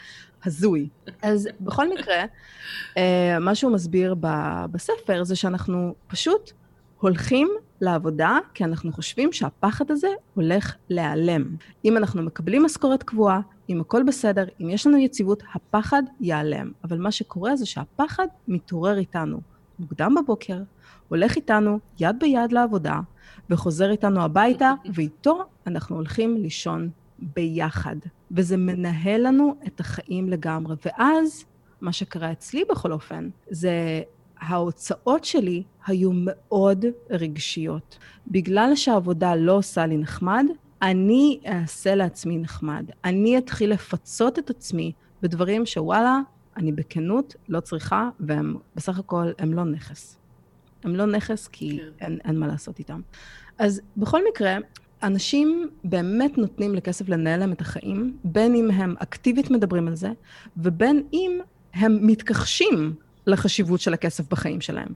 הזוי. 0.45 0.89
אז 1.23 1.49
בכל 1.61 1.89
מקרה, 1.89 2.25
אה, 2.97 3.39
מה 3.41 3.55
שהוא 3.55 3.73
מסביר 3.73 4.15
בספר 4.71 5.25
זה 5.25 5.37
שאנחנו 5.37 5.95
פשוט 6.07 6.53
הולכים 7.01 7.49
לעבודה 7.81 8.39
כי 8.55 8.65
אנחנו 8.65 8.93
חושבים 8.93 9.33
שהפחד 9.33 9.91
הזה 9.91 10.09
הולך 10.35 10.75
להיעלם. 10.91 11.57
אם 11.85 11.97
אנחנו 11.97 12.23
מקבלים 12.23 12.65
משכורת 12.65 13.03
קבועה, 13.03 13.41
אם 13.69 13.81
הכל 13.81 14.03
בסדר, 14.03 14.45
אם 14.61 14.71
יש 14.71 14.87
לנו 14.87 14.99
יציבות, 14.99 15.43
הפחד 15.55 16.03
ייעלם. 16.21 16.73
אבל 16.85 16.99
מה 16.99 17.11
שקורה 17.11 17.57
זה 17.57 17.67
שהפחד 17.67 18.27
מתעורר 18.49 18.99
איתנו 18.99 19.41
מוקדם 19.79 20.15
בבוקר, 20.15 20.59
הולך 21.09 21.37
איתנו 21.37 21.79
יד 22.01 22.17
ביד 22.21 22.53
לעבודה, 22.53 23.01
וחוזר 23.51 23.91
איתנו 23.91 24.23
הביתה, 24.23 24.73
ואיתו 24.95 25.45
אנחנו 25.67 25.97
הולכים 25.97 26.37
לישון 26.37 26.91
ביחד. 27.21 27.97
וזה 28.31 28.57
מנהל 28.57 29.27
לנו 29.27 29.55
את 29.67 29.81
החיים 29.81 30.29
לגמרי. 30.29 30.77
ואז, 30.85 31.45
מה 31.81 31.93
שקרה 31.93 32.33
אצלי 32.33 32.65
בכל 32.71 32.93
אופן, 32.93 33.29
זה 33.51 34.03
ההוצאות 34.41 35.25
שלי 35.25 35.63
היו 35.87 36.11
מאוד 36.15 36.85
רגשיות. 37.11 37.99
בגלל 38.29 38.73
שהעבודה 38.75 39.35
לא 39.35 39.53
עושה 39.53 39.87
לי 39.87 39.97
נחמד, 39.97 40.45
אני 40.83 41.41
אעשה 41.47 41.95
לעצמי 41.95 42.39
נחמד. 42.39 42.91
אני 43.05 43.39
אתחיל 43.39 43.73
לפצות 43.73 44.39
את 44.39 44.51
עצמי 44.51 44.93
בדברים 45.23 45.67
שוואלה, 45.67 46.21
אני 46.57 46.73
בכנות 46.73 47.35
לא 47.49 47.61
צריכה, 47.61 48.09
והם 48.21 48.57
בסך 48.77 48.99
הכל, 48.99 49.31
הם 49.39 49.53
לא 49.53 49.65
נכס. 49.65 50.17
הם 50.85 50.97
לא 50.97 51.07
נכס 51.07 51.49
כי 51.49 51.79
כן. 51.79 52.05
אין, 52.05 52.19
אין 52.25 52.39
מה 52.39 52.47
לעשות 52.47 52.79
איתם. 52.79 53.01
אז 53.59 53.81
בכל 53.97 54.21
מקרה, 54.31 54.57
אנשים 55.03 55.69
באמת 55.85 56.39
נותנים 56.39 56.75
לכסף 56.75 57.09
לנהל 57.09 57.41
להם 57.41 57.53
את 57.53 57.61
החיים, 57.61 58.17
בין 58.25 58.55
אם 58.55 58.71
הם 58.71 58.95
אקטיבית 58.99 59.51
מדברים 59.51 59.89
על 59.89 59.95
זה, 59.95 60.11
ובין 60.57 61.03
אם 61.13 61.41
הם 61.75 62.07
מתכחשים 62.07 62.95
לחשיבות 63.31 63.81
של 63.81 63.95
הכסף 63.95 64.29
בחיים 64.31 64.61
שלהם. 64.61 64.89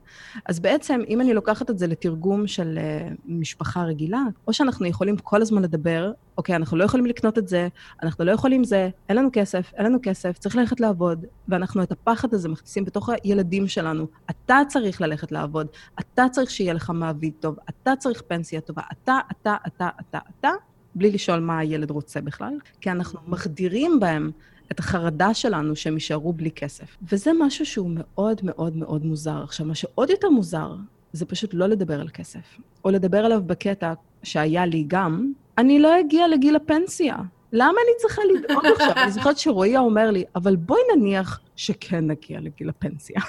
אז 0.47 0.61
בעצם, 0.61 1.01
אם 1.09 1.21
אני 1.21 1.35
לוקחת 1.35 1.71
את 1.71 1.79
זה 1.79 1.87
לתרגום 1.87 2.47
של 2.47 2.79
uh, 2.79 3.15
משפחה 3.27 3.85
רגילה, 3.85 4.23
או 4.49 4.53
שאנחנו 4.53 4.87
יכולים 4.87 5.17
כל 5.17 5.43
הזמן 5.43 5.63
לדבר, 5.63 6.13
אוקיי, 6.39 6.57
אנחנו 6.57 6.77
לא 6.77 6.85
יכולים 6.85 7.07
לקנות 7.07 7.39
את 7.39 7.49
זה, 7.49 7.69
אנחנו 8.03 8.25
לא 8.25 8.33
יכולים 8.33 8.65
זה, 8.65 8.89
אין 9.09 9.17
לנו 9.17 9.29
כסף, 9.33 9.73
אין 9.77 9.87
לנו 9.87 9.99
כסף, 10.03 10.39
צריך 10.39 10.57
ללכת 10.57 10.81
לעבוד, 10.81 11.27
ואנחנו 11.49 11.83
את 11.83 11.93
הפחד 11.93 12.35
הזה 12.35 12.49
מכניסים 12.49 12.85
בתוך 12.85 13.09
הילדים 13.25 13.69
שלנו. 13.69 14.07
אתה 14.31 14.59
צריך 14.69 15.01
ללכת 15.01 15.33
לעבוד, 15.33 15.67
אתה 16.01 16.27
צריך 16.33 16.51
שיהיה 16.51 16.73
לך 16.73 16.91
מעביד 16.95 17.33
טוב, 17.41 17.57
אתה 17.69 17.93
צריך 17.99 18.23
פנסיה 18.29 18.61
טובה, 18.61 18.83
אתה, 18.93 19.19
אתה, 19.33 19.57
אתה, 19.67 19.89
אתה, 20.01 20.19
אתה, 20.41 20.51
בלי 20.95 21.11
לשאול 21.11 21.41
מה 21.41 21.59
הילד 21.59 21.91
רוצה 21.91 22.21
בכלל, 22.21 22.55
כי 22.81 22.91
אנחנו 22.91 23.21
מחדירים 23.27 24.01
בהם 24.01 24.31
את 24.73 24.79
החרדה 24.79 25.35
שלנו 25.35 25.77
שהם 25.77 25.95
יישארו 25.95 26.33
בלי 26.33 26.51
כסף. 26.51 26.97
וזה 27.13 27.31
משהו 27.41 27.67
שהוא 27.67 27.91
מאוד 27.95 28.41
מאוד 28.43 28.77
מאוד 28.77 29.05
מוזר. 29.05 29.43
עכשיו, 29.43 29.67
מה 29.67 29.75
שעוד 29.75 30.11
יותר 30.11 30.31
מוזר, 30.31 30.75
זה 31.13 31.27
פשוט 31.27 31.55
לא 31.55 31.67
לדבר 31.67 32.01
על 32.01 32.09
כסף. 32.09 32.59
או 32.85 32.91
לדבר 32.91 33.25
עליו 33.25 33.43
בקטע 33.47 33.93
שהיה 34.23 34.67
לי 34.67 34.85
גם, 34.87 35.33
אני 35.59 35.79
לא 35.79 36.01
אגיע 36.01 36.29
לגיל 36.29 36.57
הפנסיה. 36.57 37.17
למה 37.53 37.69
אני 37.69 37.99
צריכה 37.99 38.23
לדאוג 38.35 38.67
עכשיו? 38.67 38.93
אני 39.03 39.11
זוכרת 39.11 39.39
שרועי 39.39 39.77
אומר 39.77 40.11
לי, 40.11 40.25
אבל 40.37 40.57
בואי 40.57 40.81
נניח 40.97 41.41
שכן 41.57 42.07
נגיע 42.07 42.41
לגיל 42.41 42.69
הפנסיה. 42.69 43.21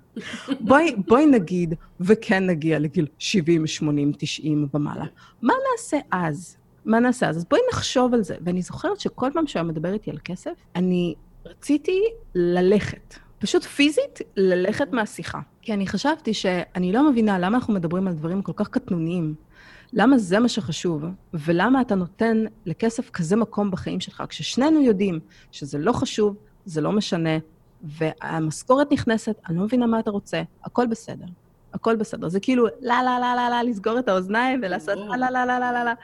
בואי, 0.60 0.94
בואי 1.06 1.26
נגיד, 1.26 1.74
וכן 2.00 2.46
נגיע 2.46 2.78
לגיל 2.78 3.06
70, 3.18 3.66
80, 3.66 4.12
90 4.18 4.68
ומעלה. 4.74 5.04
מה 5.42 5.54
נעשה 5.72 5.98
אז? 6.10 6.56
מה 6.88 7.00
נעשה 7.00 7.28
אז? 7.28 7.44
בואי 7.44 7.60
נחשוב 7.72 8.14
על 8.14 8.22
זה. 8.22 8.36
ואני 8.40 8.62
זוכרת 8.62 9.00
שכל 9.00 9.30
פעם 9.34 9.46
שהוא 9.46 9.62
מדבר 9.62 9.92
איתי 9.92 10.10
על 10.10 10.18
כסף, 10.24 10.52
אני 10.76 11.14
רציתי 11.46 12.02
ללכת. 12.34 13.14
פשוט 13.38 13.64
פיזית, 13.64 14.18
ללכת 14.36 14.92
מהשיחה. 14.92 15.40
כי 15.62 15.72
אני 15.72 15.86
חשבתי 15.86 16.34
שאני 16.34 16.92
לא 16.92 17.10
מבינה 17.10 17.38
למה 17.38 17.56
אנחנו 17.56 17.74
מדברים 17.74 18.08
על 18.08 18.14
דברים 18.14 18.42
כל 18.42 18.52
כך 18.56 18.68
קטנוניים. 18.68 19.34
למה 19.92 20.18
זה 20.18 20.38
מה 20.38 20.48
שחשוב, 20.48 21.04
ולמה 21.34 21.80
אתה 21.80 21.94
נותן 21.94 22.44
לכסף 22.66 23.10
כזה 23.10 23.36
מקום 23.36 23.70
בחיים 23.70 24.00
שלך, 24.00 24.22
כששנינו 24.28 24.82
יודעים 24.82 25.20
שזה 25.52 25.78
לא 25.78 25.92
חשוב, 25.92 26.36
זה 26.64 26.80
לא 26.80 26.92
משנה, 26.92 27.38
והמשכורת 27.82 28.92
נכנסת, 28.92 29.40
אני 29.48 29.56
לא 29.56 29.64
מבינה 29.64 29.86
מה 29.86 30.00
אתה 30.00 30.10
רוצה, 30.10 30.42
הכל 30.64 30.86
בסדר. 30.86 31.26
הכל 31.74 31.96
בסדר. 31.96 32.28
זה 32.28 32.40
כאילו, 32.40 32.66
לה, 32.80 33.02
לה, 33.02 33.18
לה, 33.18 33.34
לה, 33.34 33.50
לה, 33.50 33.62
לסגור 33.62 33.98
את 33.98 34.08
האוזניים 34.08 34.60
ולעשות 34.62 34.98
לה, 34.98 35.16
לה, 35.16 35.30
לה, 35.30 35.46
לה, 35.46 35.58
לה, 35.58 35.72
לה, 35.72 35.84
לה. 35.84 35.94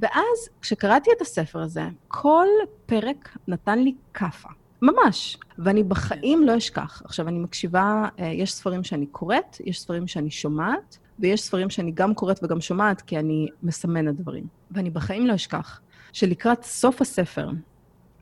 ואז, 0.00 0.48
כשקראתי 0.62 1.10
את 1.16 1.20
הספר 1.20 1.60
הזה, 1.60 1.82
כל 2.08 2.46
פרק 2.86 3.36
נתן 3.48 3.78
לי 3.78 3.94
כאפה. 4.14 4.48
ממש. 4.82 5.38
ואני 5.58 5.82
בחיים 5.82 6.46
לא 6.46 6.56
אשכח. 6.56 7.02
עכשיו, 7.04 7.28
אני 7.28 7.38
מקשיבה, 7.38 8.08
אה, 8.20 8.26
יש 8.26 8.52
ספרים 8.52 8.84
שאני 8.84 9.06
קוראת, 9.06 9.56
יש 9.64 9.80
ספרים 9.80 10.06
שאני 10.06 10.30
שומעת, 10.30 10.98
ויש 11.18 11.42
ספרים 11.42 11.70
שאני 11.70 11.92
גם 11.94 12.14
קוראת 12.14 12.44
וגם 12.44 12.60
שומעת, 12.60 13.00
כי 13.00 13.18
אני 13.18 13.48
מסמנת 13.62 14.16
דברים. 14.16 14.44
ואני 14.70 14.90
בחיים 14.90 15.26
לא 15.26 15.34
אשכח 15.34 15.80
שלקראת 16.12 16.62
סוף 16.62 17.00
הספר, 17.00 17.48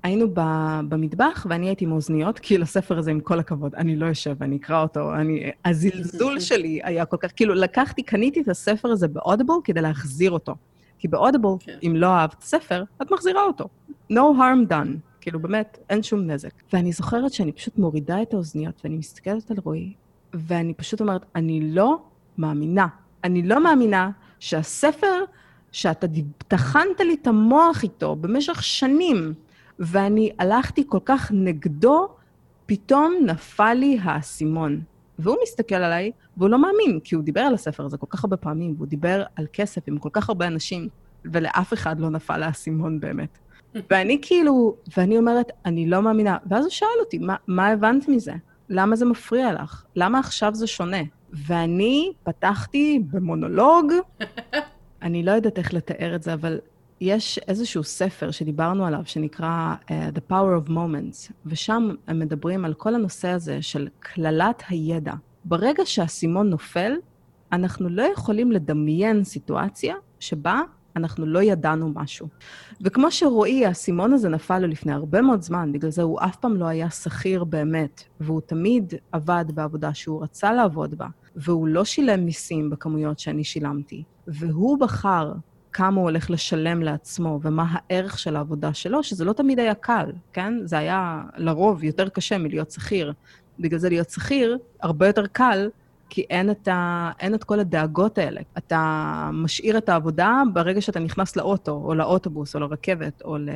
היינו 0.05 0.27
במטבח, 0.89 1.47
ואני 1.51 1.67
הייתי 1.67 1.85
עם 1.85 1.93
אוזניות, 1.93 2.39
כי 2.39 2.59
לספר 2.59 2.99
הזה, 2.99 3.11
עם 3.11 3.21
כל 3.21 3.39
הכבוד, 3.39 3.75
אני 3.75 3.97
לא 3.97 4.11
אשב 4.11 4.37
ואני 4.39 4.57
אקרא 4.57 4.83
אותו. 4.83 5.15
אני, 5.15 5.51
הזלזול 5.65 6.41
שלי 6.49 6.81
היה 6.83 7.05
כל 7.05 7.17
כך, 7.21 7.31
כאילו, 7.37 7.55
לקחתי, 7.55 8.03
קניתי 8.03 8.41
את 8.41 8.49
הספר 8.49 8.89
הזה 8.89 9.09
באודיבל 9.09 9.55
כדי 9.65 9.81
להחזיר 9.81 10.31
אותו. 10.31 10.55
כי 10.99 11.09
באודיבל, 11.09 11.49
כן. 11.61 11.79
אם 11.83 11.97
לא 11.97 12.07
אהבת 12.07 12.43
ספר, 12.43 12.85
את 13.03 13.11
מחזירה 13.11 13.43
אותו. 13.43 13.69
No 14.13 14.15
harm 14.15 14.71
done. 14.71 14.89
כאילו, 15.21 15.41
באמת, 15.41 15.79
אין 15.91 16.03
שום 16.03 16.21
נזק. 16.31 16.53
ואני 16.73 16.93
זוכרת 16.93 17.33
שאני 17.33 17.53
פשוט 17.53 17.79
מורידה 17.79 18.23
את 18.23 18.35
האוזניות, 18.35 18.81
ואני 18.85 18.97
מסתכלת 18.97 19.51
על 19.51 19.57
רועי, 19.65 19.93
ואני 20.35 20.75
פשוט 20.75 21.01
אומרת, 21.01 21.25
אני 21.35 21.61
לא 21.71 22.03
מאמינה. 22.39 22.87
אני 23.25 23.43
לא 23.43 23.65
מאמינה 23.65 24.11
שהספר 24.41 25.25
שאתה 25.73 26.07
טחנת 26.49 27.01
לי 27.01 27.17
את 27.23 27.27
המוח 27.27 27.83
איתו 27.83 28.17
במשך 28.17 28.63
שנים, 28.63 29.35
ואני 29.79 30.31
הלכתי 30.39 30.85
כל 30.89 30.99
כך 31.05 31.33
נגדו, 31.35 32.09
פתאום 32.67 33.15
נפל 33.27 33.75
לי 33.75 33.99
האסימון. 34.03 34.81
והוא 35.19 35.37
מסתכל 35.43 35.75
עליי, 35.75 36.11
והוא 36.37 36.49
לא 36.49 36.59
מאמין, 36.59 37.01
כי 37.05 37.15
הוא 37.15 37.25
דיבר 37.25 37.41
על 37.41 37.55
הספר 37.55 37.85
הזה 37.85 37.97
כל 37.97 38.07
כך 38.11 38.25
הרבה 38.25 38.37
פעמים, 38.37 38.75
והוא 38.77 38.87
דיבר 38.87 39.23
על 39.37 39.47
כסף 39.53 39.83
עם 39.87 39.99
כל 39.99 40.09
כך 40.13 40.29
הרבה 40.29 40.47
אנשים, 40.47 40.89
ולאף 41.25 41.73
אחד 41.73 42.01
לא 42.01 42.11
נפל 42.11 42.43
האסימון 42.43 43.01
באמת. 43.01 43.39
ואני 43.91 44.19
כאילו, 44.23 44.77
ואני 44.97 45.19
אומרת, 45.19 45.53
אני 45.65 45.87
לא 45.87 46.03
מאמינה. 46.03 46.37
ואז 46.47 46.65
הוא 46.65 46.71
שאל 46.71 46.89
אותי, 47.01 47.19
מה, 47.19 47.37
מה 47.47 47.69
הבנת 47.69 48.09
מזה? 48.09 48.33
למה 48.69 48.97
זה 48.97 49.05
מפריע 49.05 49.53
לך? 49.53 49.85
למה 49.97 50.19
עכשיו 50.19 50.55
זה 50.55 50.67
שונה? 50.67 51.03
ואני 51.33 52.13
פתחתי 52.23 53.03
במונולוג, 53.11 53.93
אני 55.03 55.23
לא 55.23 55.31
יודעת 55.31 55.59
איך 55.59 55.75
לתאר 55.75 56.15
את 56.15 56.23
זה, 56.23 56.35
אבל 56.35 56.59
יש 57.01 57.39
איזשהו 57.39 57.85
ספר 57.85 58.31
שדיברנו 58.31 58.87
עליו, 58.87 59.01
שנקרא 59.05 59.75
uh, 59.83 59.89
The 59.89 60.33
Power 60.33 60.67
of 60.67 60.71
Moments, 60.71 61.33
ושם 61.47 61.91
הם 62.07 62.19
מדברים 62.19 62.65
על 62.65 62.75
כל 62.75 62.95
הנושא 62.95 63.29
הזה 63.29 63.63
של 63.63 63.89
קללת 64.01 64.63
הידע. 64.69 65.13
ברגע 65.45 65.83
שהאסימון 65.87 66.51
נופל, 66.51 66.93
אנחנו 67.53 67.89
לא 67.89 68.03
יכולים 68.03 68.53
לדמיין 68.53 69.25
סיטואציה 69.25 69.95
שבה 70.21 70.61
אנחנו 70.97 71.27
לא 71.27 71.43
ידענו 71.43 71.93
משהו. 71.95 72.29
וכמו 72.81 73.11
שרועי, 73.11 73.67
האסימון 73.67 74.13
הזה 74.13 74.29
נפל 74.29 74.59
לו 74.59 74.67
לפני 74.67 74.93
הרבה 74.93 75.23
מאוד 75.23 75.43
זמן, 75.43 75.73
בגלל 75.73 75.91
זה 75.91 76.03
הוא 76.03 76.19
אף 76.21 76.37
פעם 76.37 76.57
לא 76.57 76.65
היה 76.65 76.91
שכיר 76.91 77.45
באמת, 77.45 78.03
והוא 78.21 78.41
תמיד 78.41 78.95
עבד 79.13 79.45
בעבודה 79.55 79.95
שהוא 79.95 80.23
רצה 80.23 80.53
לעבוד 80.53 80.95
בה, 80.95 81.07
והוא 81.37 81.69
לא 81.69 81.85
שילם 81.85 82.25
מיסים 82.25 82.71
בכמויות 82.71 83.19
שאני 83.19 83.45
שילמתי, 83.45 84.03
והוא 84.27 84.79
בחר 84.79 85.33
כמה 85.75 85.97
הוא 86.01 86.03
הולך 86.03 86.31
לשלם 86.31 86.83
לעצמו 86.83 87.41
ומה 87.43 87.65
הערך 87.71 88.19
של 88.19 88.37
העבודה 88.37 88.75
שלו, 88.75 89.03
שזה 89.03 89.25
לא 89.25 89.33
תמיד 89.33 89.59
היה 89.59 89.75
קל, 89.75 90.13
כן? 90.33 90.55
זה 90.65 90.79
היה 90.79 91.23
לרוב 91.37 91.85
יותר 91.85 92.09
קשה 92.09 92.39
מלהיות 92.39 92.71
שכיר. 92.71 93.13
בגלל 93.61 93.79
זה 93.79 93.89
להיות 93.89 94.11
שכיר 94.11 94.59
הרבה 94.81 95.07
יותר 95.07 95.27
קל, 95.27 95.71
כי 96.09 96.27
אין 96.31 96.51
את, 96.51 96.69
ה... 96.69 97.11
אין 97.21 97.35
את 97.35 97.45
כל 97.45 97.61
הדאגות 97.61 98.19
האלה. 98.19 98.41
אתה 98.59 99.31
משאיר 99.33 99.79
את 99.79 99.89
העבודה 99.89 100.43
ברגע 100.53 100.81
שאתה 100.81 101.01
נכנס 101.01 101.37
לאוטו, 101.37 101.83
או 101.85 101.95
לאוטובוס, 101.95 102.55
או 102.55 102.61
לרכבת, 102.61 103.23
או 103.23 103.39
ל... 103.39 103.49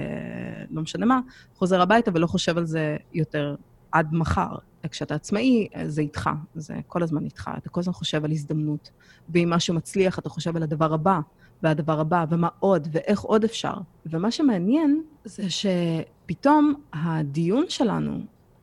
לא 0.71 0.83
משנה 0.83 1.07
מה, 1.07 1.21
חוזר 1.55 1.81
הביתה 1.81 2.11
ולא 2.15 2.27
חושב 2.27 2.59
על 2.59 2.67
זה 2.67 2.97
יותר 3.15 3.55
עד 3.93 4.09
מחר. 4.13 4.57
כשאתה 4.91 5.15
עצמאי, 5.15 5.69
זה 5.87 6.01
איתך, 6.01 6.31
זה 6.55 6.75
כל 6.87 7.03
הזמן 7.03 7.25
איתך. 7.25 7.51
אתה 7.59 7.69
כל 7.69 7.81
הזמן 7.81 7.93
חושב 7.93 8.25
על 8.25 8.31
הזדמנות. 8.31 8.91
ואם 9.29 9.51
משהו 9.51 9.75
מצליח, 9.75 10.19
אתה 10.19 10.29
חושב 10.29 10.57
על 10.57 10.63
הדבר 10.63 10.95
הבא. 10.95 11.21
והדבר 11.63 12.01
הבא, 12.01 12.25
ומה 12.31 12.49
עוד, 12.61 12.89
ואיך 12.93 13.21
עוד 13.21 13.45
אפשר. 13.45 13.75
ומה 14.07 14.31
שמעניין 14.31 15.03
זה 15.25 15.45
שפתאום 15.51 16.75
הדיון 16.93 17.65
שלנו 17.69 18.21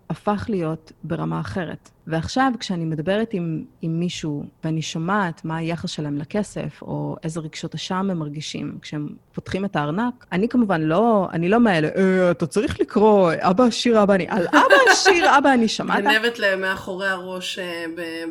הפך 0.09 0.45
להיות 0.49 0.91
ברמה 1.03 1.39
אחרת. 1.39 1.89
ועכשיו, 2.07 2.51
כשאני 2.59 2.85
מדברת 2.85 3.33
עם, 3.33 3.63
עם 3.81 3.99
מישהו 3.99 4.45
ואני 4.63 4.81
שומעת 4.81 5.45
מה 5.45 5.57
היחס 5.57 5.89
שלהם 5.89 6.17
לכסף, 6.17 6.81
או 6.81 7.15
איזה 7.23 7.39
רגשות 7.39 7.75
אשם 7.75 7.95
הם 7.95 8.19
מרגישים 8.19 8.77
כשהם 8.81 9.09
פותחים 9.33 9.65
את 9.65 9.75
הארנק, 9.75 10.25
אני 10.31 10.49
כמובן 10.49 10.81
לא, 10.81 11.27
אני 11.33 11.49
לא 11.49 11.59
מאלה, 11.59 11.87
אה, 11.95 12.31
אתה 12.31 12.47
צריך 12.47 12.79
לקרוא, 12.79 13.31
אבא 13.39 13.63
עשיר, 13.63 14.03
אבא 14.03 14.13
אני, 14.13 14.25
על 14.29 14.47
אבא 14.47 14.91
עשיר, 14.91 15.29
אבא 15.37 15.53
אני 15.53 15.67
שמעת? 15.67 16.03
גנבת 16.03 16.39
להם 16.39 16.61
מאחורי 16.61 17.07
הראש 17.07 17.59
אה, 17.59 17.85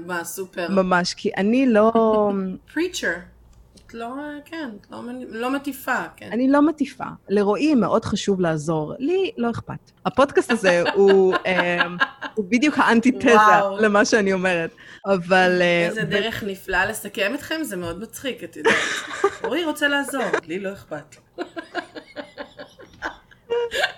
בסופר. 0.06 0.68
ממש, 0.70 1.14
כי 1.14 1.30
אני 1.36 1.66
לא... 1.66 1.92
פריצ'ר. 2.74 3.12
לא, 3.94 4.14
כן, 4.44 4.70
לא, 4.90 5.02
לא 5.28 5.50
מטיפה, 5.50 6.02
כן. 6.16 6.28
אני 6.32 6.48
לא 6.48 6.62
מטיפה. 6.62 7.04
לרועי 7.28 7.74
מאוד 7.74 8.04
חשוב 8.04 8.40
לעזור, 8.40 8.94
לי 8.98 9.30
לא 9.36 9.50
אכפת. 9.50 9.90
הפודקאסט 10.06 10.50
הזה 10.50 10.82
הוא, 10.94 11.34
אה, 11.46 11.86
הוא 12.34 12.44
בדיוק 12.48 12.78
האנטיתזה 12.78 13.34
למה 13.78 14.04
שאני 14.04 14.32
אומרת, 14.32 14.70
אבל... 15.06 15.58
אה, 15.60 15.86
איזה 15.86 16.02
דרך 16.02 16.44
נפלאה 16.46 16.86
לסכם 16.86 17.32
אתכם, 17.34 17.62
זה 17.62 17.76
מאוד 17.76 18.00
מצחיק, 18.00 18.44
את 18.44 18.56
יודעת. 18.56 18.74
רועי 19.44 19.64
רוצה 19.64 19.88
לעזור, 19.88 20.24
לי 20.46 20.58
לא 20.58 20.72
אכפת. 20.72 21.16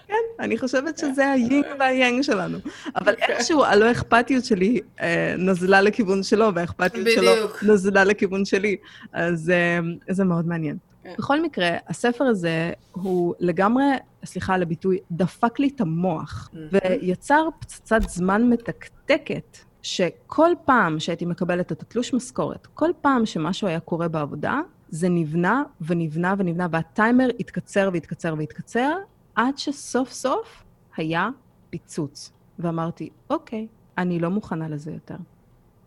כן, 0.06 0.14
אני 0.40 0.58
חושבת 0.58 0.98
שזה 0.98 1.30
היינג 1.30 1.64
והיאנג 1.78 2.22
שלנו. 2.22 2.58
אבל 2.96 3.12
אוקיי. 3.12 3.34
איכשהו 3.34 3.64
הלא 3.64 3.90
אכפתיות 3.90 4.44
שלי 4.44 4.80
אה, 5.00 5.34
נזלה 5.38 5.80
לכיוון 5.80 6.22
שלו, 6.22 6.54
והאכפתיות 6.54 7.06
שלו 7.14 7.32
נזלה 7.72 8.04
לכיוון 8.04 8.44
שלי. 8.44 8.76
אז 9.12 9.50
אה, 9.50 9.78
זה 10.08 10.24
מאוד 10.24 10.46
מעניין. 10.46 10.76
כן. 11.06 11.14
בכל 11.18 11.42
מקרה, 11.42 11.70
הספר 11.88 12.24
הזה 12.24 12.72
הוא 12.92 13.34
לגמרי, 13.40 13.84
סליחה 14.24 14.54
על 14.54 14.62
הביטוי, 14.62 14.98
דפק 15.10 15.58
לי 15.58 15.70
את 15.74 15.80
המוח, 15.80 16.50
ויצר 16.72 17.48
פצצת 17.60 18.00
זמן 18.08 18.50
מתקתקת, 18.50 19.58
שכל 19.82 20.50
פעם 20.64 21.00
שהייתי 21.00 21.24
מקבלת 21.24 21.72
את 21.72 21.82
התלוש 21.82 22.14
משכורת, 22.14 22.66
כל 22.74 22.90
פעם 23.00 23.26
שמשהו 23.26 23.68
היה 23.68 23.80
קורה 23.80 24.08
בעבודה, 24.08 24.60
זה 24.88 25.08
נבנה 25.08 25.62
ונבנה 25.80 26.34
ונבנה, 26.38 26.66
והטיימר 26.70 27.28
התקצר 27.40 27.90
והתקצר 27.92 28.34
והתקצר, 28.38 28.92
עד 29.36 29.58
שסוף 29.58 30.12
סוף 30.12 30.64
היה 30.96 31.28
פיצוץ. 31.70 32.32
ואמרתי, 32.58 33.08
אוקיי, 33.30 33.66
אני 33.98 34.18
לא 34.18 34.30
מוכנה 34.30 34.68
לזה 34.68 34.90
יותר. 34.90 35.16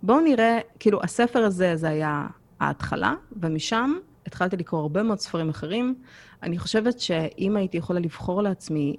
בואו 0.04 0.20
נראה, 0.20 0.60
כאילו, 0.80 1.04
הספר 1.04 1.40
הזה, 1.40 1.76
זה 1.76 1.90
היה 1.90 2.28
ההתחלה, 2.60 3.14
ומשם 3.32 3.94
התחלתי 4.26 4.58
לקרוא 4.58 4.82
הרבה 4.82 5.04
מאוד 5.04 5.20
ספרים 5.20 5.50
אחרים. 5.50 5.96
אני 6.44 6.58
חושבת 6.58 7.00
שאם 7.00 7.56
הייתי 7.56 7.78
יכולה 7.78 8.00
לבחור 8.00 8.42
לעצמי 8.42 8.96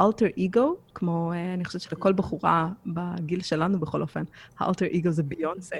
אלטר 0.00 0.26
uh, 0.26 0.44
אגו, 0.44 0.76
כמו, 0.94 1.32
uh, 1.32 1.54
אני 1.54 1.64
חושבת 1.64 1.82
שלכל 1.82 2.12
בחורה 2.12 2.68
בגיל 2.86 3.42
שלנו 3.42 3.80
בכל 3.80 4.02
אופן, 4.02 4.22
האלטר 4.58 4.86
אגו 4.96 5.10
זה 5.10 5.22
ביונסה, 5.22 5.76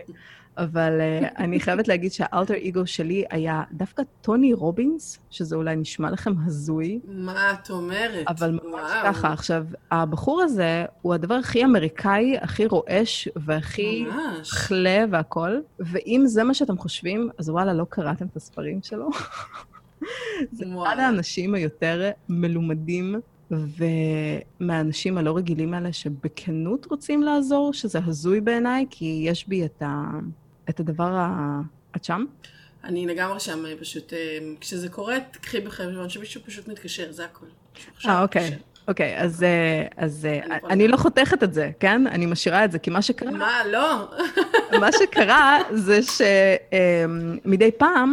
אבל 0.56 0.92
uh, 1.00 1.26
אני 1.38 1.60
חייבת 1.60 1.88
להגיד 1.88 2.12
שהאלטר 2.12 2.54
אגו 2.68 2.86
שלי 2.86 3.24
היה 3.30 3.62
דווקא 3.72 4.02
טוני 4.20 4.52
רובינס, 4.52 5.18
שזה 5.30 5.56
אולי 5.56 5.76
נשמע 5.76 6.10
לכם 6.10 6.32
הזוי. 6.46 7.00
מה 7.08 7.52
את 7.52 7.70
אומרת? 7.70 8.24
אבל 8.28 8.50
ממש 8.50 8.64
וואו. 8.72 9.04
ככה. 9.04 9.32
עכשיו, 9.32 9.64
הבחור 9.90 10.42
הזה 10.42 10.84
הוא 11.02 11.14
הדבר 11.14 11.34
הכי 11.34 11.64
אמריקאי, 11.64 12.38
הכי 12.40 12.66
רועש 12.66 13.28
והכי 13.36 14.04
חלה 14.44 15.04
והכול, 15.10 15.62
ואם 15.80 16.22
זה 16.26 16.44
מה 16.44 16.54
שאתם 16.54 16.78
חושבים, 16.78 17.30
אז 17.38 17.50
וואלה, 17.50 17.72
לא 17.72 17.86
קראתם 17.88 18.26
את 18.26 18.36
הספרים 18.36 18.80
שלו. 18.82 19.08
זה 20.52 20.64
אחד 20.82 20.96
האנשים 20.98 21.54
היותר 21.54 22.10
מלומדים 22.28 23.20
ומהאנשים 23.50 25.18
הלא 25.18 25.36
רגילים 25.36 25.74
האלה 25.74 25.92
שבכנות 25.92 26.86
רוצים 26.90 27.22
לעזור, 27.22 27.72
שזה 27.72 27.98
הזוי 28.06 28.40
בעיניי, 28.40 28.86
כי 28.90 29.22
יש 29.24 29.48
בי 29.48 29.64
את, 29.64 29.82
ה... 29.82 30.04
את 30.70 30.80
הדבר 30.80 31.12
ה... 31.14 31.60
את 31.96 32.04
שם? 32.04 32.24
אני 32.84 33.06
לגמרי 33.06 33.40
שם, 33.40 33.64
פשוט, 33.80 34.12
אה, 34.12 34.38
כשזה 34.60 34.88
קורה, 34.88 35.16
תקחי 35.30 35.60
בחשבון 35.60 36.08
שמישהו 36.08 36.40
פשוט 36.44 36.68
מתקשר, 36.68 37.12
זה 37.12 37.24
הכול. 37.24 37.48
אה, 38.06 38.22
אוקיי. 38.22 38.58
אוקיי, 38.88 39.18
אז, 39.18 39.42
אה, 39.42 39.86
אז 39.96 40.24
אני, 40.24 40.52
אה, 40.52 40.58
אני 40.70 40.88
לא 40.88 40.96
חותכת 40.96 41.42
את 41.42 41.54
זה, 41.54 41.70
כן? 41.80 42.06
אני 42.06 42.26
משאירה 42.26 42.64
את 42.64 42.72
זה, 42.72 42.78
כי 42.78 42.90
מה 42.90 43.02
שקרה... 43.02 43.30
מה, 43.30 43.62
לא? 43.66 44.10
מה 44.80 44.88
שקרה 44.92 45.58
זה 45.72 46.00
שמדי 47.44 47.70
פעם 47.78 48.12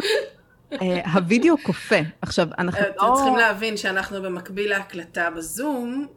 הווידאו 1.13 1.57
קופא. 1.63 2.01
עכשיו, 2.21 2.47
אנחנו 2.57 2.81
לא... 2.81 2.87
אתם 2.87 3.15
צריכים 3.15 3.35
להבין 3.35 3.77
שאנחנו 3.77 4.21
במקביל 4.21 4.69
להקלטה 4.69 5.29
בזום, 5.29 6.07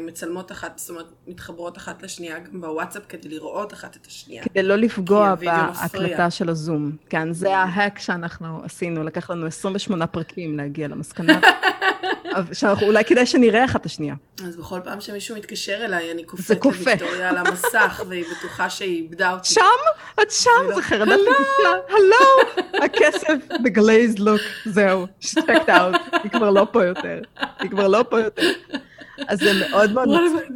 מצלמות 0.00 0.52
אחת, 0.52 0.78
זאת 0.78 0.90
אומרת, 0.90 1.06
מתחברות 1.26 1.76
אחת 1.78 2.02
לשנייה 2.02 2.38
גם 2.38 2.60
בוואטסאפ 2.60 3.02
כדי 3.08 3.28
לראות 3.28 3.72
אחת 3.72 3.96
את 3.96 4.06
השנייה. 4.06 4.42
כדי 4.44 4.62
לא 4.62 4.76
לפגוע 4.76 5.34
בהקלטה 5.34 6.30
של 6.30 6.48
הזום. 6.48 6.92
כן, 7.08 7.32
זה 7.32 7.56
ההק 7.56 7.98
שאנחנו 7.98 8.64
עשינו, 8.64 9.04
לקח 9.04 9.30
לנו 9.30 9.46
28 9.46 10.06
פרקים 10.06 10.56
להגיע 10.56 10.88
למסקנה. 10.88 11.40
שאנחנו, 12.52 12.86
אולי 12.86 13.04
כדאי 13.04 13.26
שנראה 13.26 13.64
אחת 13.64 13.80
את 13.80 13.86
השנייה. 13.86 14.14
אז 14.44 14.56
בכל 14.56 14.80
פעם 14.84 15.00
שמישהו 15.00 15.36
מתקשר 15.36 15.84
אליי, 15.84 16.12
אני 16.12 16.24
קופאת 16.24 16.64
לוויקטוריה 16.64 17.30
על 17.30 17.36
המסך, 17.36 18.02
והיא 18.08 18.24
בטוחה 18.38 18.70
שהיא 18.70 19.02
איבדה 19.02 19.32
אותי. 19.32 19.48
שם? 19.48 19.62
את 20.22 20.30
שם? 20.30 20.74
זה 20.74 20.82
חרדת 20.82 21.08
נגישה. 21.08 21.70
הלו! 21.88 22.64
הכסף 22.84 23.36
בגלייז 23.64 24.18
לוק, 24.18 24.40
זהו, 24.64 25.06
שטקט 25.20 25.68
אאוט. 25.68 26.00
היא 26.22 26.30
כבר 26.30 26.50
לא 26.50 26.66
פה 26.72 26.84
יותר. 26.84 27.20
היא 27.60 27.70
כבר 27.70 27.88
לא 27.88 28.04
פה 28.08 28.20
יותר. 28.20 28.50
אז 29.28 29.38
זה 29.38 29.52
מאוד 29.70 29.92
מאוד 29.92 30.08
מצחיק. 30.08 30.48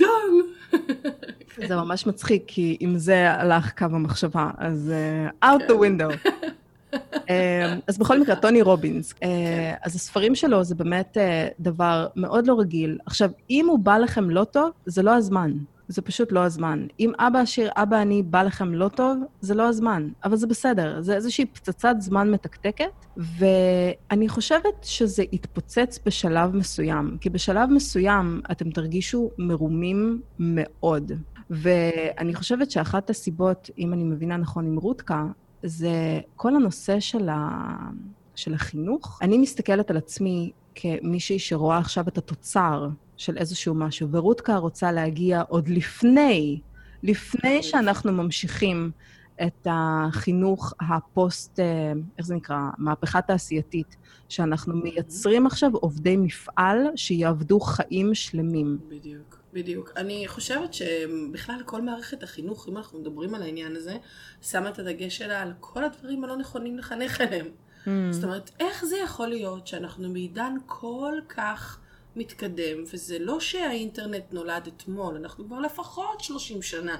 זה 1.68 1.76
ממש 1.76 2.06
מצחיק, 2.06 2.42
כי 2.46 2.76
אם 2.80 2.98
זה 2.98 3.30
הלך 3.30 3.72
קו 3.78 3.84
המחשבה, 3.84 4.50
אז 4.58 4.92
uh, 5.40 5.44
out 5.44 5.62
the 5.62 5.72
כן. 5.72 5.74
window. 5.74 6.28
אה, 7.30 7.74
אז 7.86 7.98
בכל 7.98 8.20
מקרה, 8.20 8.36
טוני 8.36 8.62
רובינס. 8.62 9.12
אה, 9.12 9.28
כן. 9.28 9.74
אז 9.82 9.94
הספרים 9.94 10.34
שלו 10.34 10.64
זה 10.64 10.74
באמת 10.74 11.16
דבר 11.60 12.06
מאוד 12.16 12.46
לא 12.46 12.60
רגיל. 12.60 12.98
עכשיו, 13.06 13.30
אם 13.50 13.66
הוא 13.68 13.78
בא 13.78 13.98
לכם 13.98 14.30
לא 14.30 14.44
טוב, 14.44 14.70
זה 14.86 15.02
לא 15.02 15.10
הזמן. 15.10 15.52
זה 15.92 16.02
פשוט 16.02 16.32
לא 16.32 16.40
הזמן. 16.40 16.86
אם 17.00 17.12
אבא 17.18 17.38
עשיר, 17.38 17.70
אבא 17.76 18.02
אני, 18.02 18.22
בא 18.22 18.42
לכם 18.42 18.74
לא 18.74 18.88
טוב, 18.88 19.18
זה 19.40 19.54
לא 19.54 19.68
הזמן. 19.68 20.08
אבל 20.24 20.36
זה 20.36 20.46
בסדר, 20.46 21.00
זה 21.00 21.14
איזושהי 21.14 21.46
פצצת 21.46 21.94
זמן 21.98 22.30
מתקתקת, 22.30 23.06
ואני 23.16 24.28
חושבת 24.28 24.82
שזה 24.82 25.24
יתפוצץ 25.32 25.98
בשלב 26.06 26.56
מסוים, 26.56 27.16
כי 27.20 27.30
בשלב 27.30 27.70
מסוים 27.70 28.40
אתם 28.50 28.70
תרגישו 28.70 29.30
מרומים 29.38 30.22
מאוד. 30.38 31.12
ואני 31.50 32.34
חושבת 32.34 32.70
שאחת 32.70 33.10
הסיבות, 33.10 33.70
אם 33.78 33.92
אני 33.92 34.04
מבינה 34.04 34.36
נכון 34.36 34.66
עם 34.66 34.76
רותקה, 34.76 35.24
זה 35.62 36.20
כל 36.36 36.56
הנושא 36.56 37.00
של, 37.00 37.28
ה... 37.28 37.66
של 38.34 38.54
החינוך. 38.54 39.18
אני 39.22 39.38
מסתכלת 39.38 39.90
על 39.90 39.96
עצמי 39.96 40.50
כמישהי 40.74 41.38
שרואה 41.38 41.78
עכשיו 41.78 42.08
את 42.08 42.18
התוצר 42.18 42.88
של 43.16 43.36
איזשהו 43.38 43.74
משהו, 43.74 44.08
ורותקה 44.10 44.56
רוצה 44.56 44.92
להגיע 44.92 45.42
עוד 45.48 45.68
לפני, 45.68 46.60
לפני 47.02 47.62
שאנחנו 47.62 48.12
ממשיכים 48.12 48.90
את 49.46 49.66
החינוך 49.70 50.74
הפוסט, 50.80 51.60
אה, 51.60 51.92
איך 52.18 52.26
זה 52.26 52.34
נקרא? 52.34 52.58
מהפכה 52.78 53.22
תעשייתית, 53.22 53.96
שאנחנו 54.28 54.76
מייצרים 54.76 55.46
עכשיו 55.46 55.70
עובדי 55.74 56.16
מפעל 56.16 56.78
שיעבדו 56.96 57.60
חיים 57.60 58.14
שלמים. 58.14 58.78
בדיוק. 58.88 59.42
בדיוק. 59.52 59.92
אני 59.96 60.28
חושבת 60.28 60.74
שבכלל 60.74 61.62
כל 61.64 61.82
מערכת 61.82 62.22
החינוך, 62.22 62.68
אם 62.68 62.76
אנחנו 62.76 62.98
מדברים 62.98 63.34
על 63.34 63.42
העניין 63.42 63.76
הזה, 63.76 63.96
שמה 64.42 64.68
את 64.68 64.78
הדגש 64.78 65.18
שלה 65.18 65.42
על 65.42 65.52
כל 65.60 65.84
הדברים 65.84 66.24
הלא 66.24 66.36
נכונים 66.36 66.78
לחנך 66.78 67.20
אליהם. 67.20 67.46
Mm. 67.46 67.88
זאת 68.10 68.24
אומרת, 68.24 68.50
איך 68.60 68.84
זה 68.84 68.96
יכול 68.96 69.28
להיות 69.28 69.66
שאנחנו 69.66 70.12
בעידן 70.12 70.56
כל 70.66 71.14
כך 71.28 71.78
מתקדם, 72.16 72.84
וזה 72.92 73.18
לא 73.18 73.40
שהאינטרנט 73.40 74.32
נולד 74.32 74.66
אתמול, 74.66 75.16
אנחנו 75.16 75.46
כבר 75.46 75.60
לפחות 75.60 76.20
30 76.20 76.62
שנה 76.62 76.96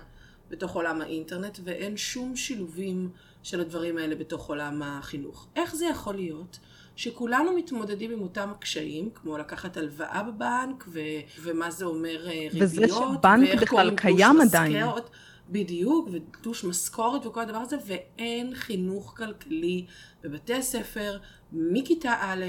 בתוך 0.51 0.75
עולם 0.75 1.01
האינטרנט, 1.01 1.59
ואין 1.65 1.97
שום 1.97 2.37
שילובים 2.37 3.11
של 3.43 3.61
הדברים 3.61 3.99
האלה 3.99 4.15
בתוך 4.15 4.49
עולם 4.49 4.83
החינוך. 4.83 5.47
איך 5.57 5.75
זה 5.75 5.87
יכול 5.87 6.15
להיות? 6.15 6.59
שכולנו 6.97 7.57
מתמודדים 7.57 8.11
עם 8.11 8.21
אותם 8.21 8.49
הקשיים, 8.51 9.11
כמו 9.15 9.39
לקחת 9.39 9.77
הלוואה 9.77 10.23
בבנק, 10.23 10.85
ו- 10.89 11.01
ומה 11.41 11.71
זה 11.71 11.85
אומר 11.85 12.27
אה, 12.27 12.33
ריביות, 12.33 12.63
וזה 12.63 12.89
שבנק 12.89 13.63
בכלל 13.63 13.97
קיים 13.97 14.41
עדיין. 14.41 14.77
מסקרות, 14.77 15.11
בדיוק, 15.51 16.09
ותלוש 16.13 16.65
משכורת 16.65 17.27
וכל 17.27 17.41
הדבר 17.41 17.59
הזה, 17.59 17.77
ואין 17.87 18.55
חינוך 18.55 19.15
כלכלי 19.17 19.87
בבתי 20.23 20.55
הספר 20.55 21.19
מכיתה 21.53 22.15
א', 22.21 22.45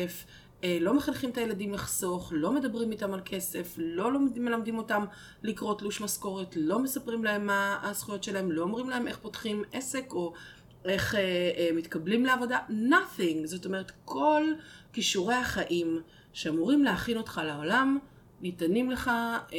לא 0.82 0.94
מחנכים 0.94 1.30
את 1.30 1.38
הילדים 1.38 1.74
לחסוך, 1.74 2.32
לא 2.36 2.52
מדברים 2.52 2.92
איתם 2.92 3.14
על 3.14 3.22
כסף, 3.26 3.74
לא 3.78 4.12
מלמדים 4.36 4.78
אותם 4.78 5.06
לקרוא 5.44 5.78
תלוש 5.78 6.02
משכורת, 6.02 6.56
לא 6.56 6.80
מספרים 6.80 7.24
להם 7.24 7.48
מה 7.48 7.80
הזכויות 7.84 8.24
שלהם, 8.24 8.52
לא 8.52 8.62
אומרים 8.62 8.90
להם 8.90 9.08
איך 9.08 9.18
פותחים 9.18 9.64
עסק 9.72 10.12
או 10.12 10.34
איך 10.86 11.16
אה, 11.16 11.20
אה, 11.58 11.70
מתקבלים 11.76 12.26
לעבודה, 12.26 12.60
nothing. 12.70 13.46
זאת 13.46 13.66
אומרת, 13.66 13.92
כל 14.06 14.44
כישורי 14.94 15.36
החיים 15.36 16.02
שאמורים 16.34 16.84
להכין 16.84 17.18
אותך 17.18 17.42
לעולם, 17.46 18.00
ניתנים 18.42 18.92
לך 18.92 19.08
אה, 19.08 19.58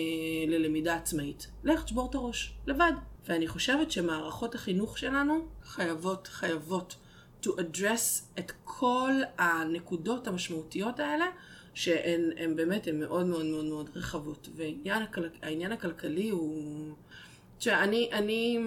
ללמידה 0.49 0.95
עצמאית. 0.97 1.49
לך 1.65 1.85
תשבור 1.85 2.11
את 2.11 2.15
הראש, 2.15 2.55
לבד. 2.67 2.93
ואני 3.29 3.49
חושבת 3.49 3.91
שמערכות 3.91 4.55
החינוך 4.55 4.99
שלנו 4.99 5.39
חייבות, 5.63 6.27
חייבות 6.27 6.97
to 7.45 7.49
address 7.49 8.38
את 8.38 8.53
כל 8.64 9.12
הנקודות 9.38 10.28
המשמעותיות 10.28 11.01
האלה, 11.01 11.26
שהן 11.74 12.57
באמת, 12.57 12.86
הן 12.86 13.01
מאוד 13.01 13.26
מאוד 13.26 13.45
מאוד 13.45 13.64
מאוד 13.64 13.90
רחבות. 13.95 14.49
והעניין 14.57 15.72
הכלכלי 15.72 16.28
הוא... 16.28 16.95
תשמע, 17.59 17.84
אני, 17.84 18.11
אני 18.12 18.59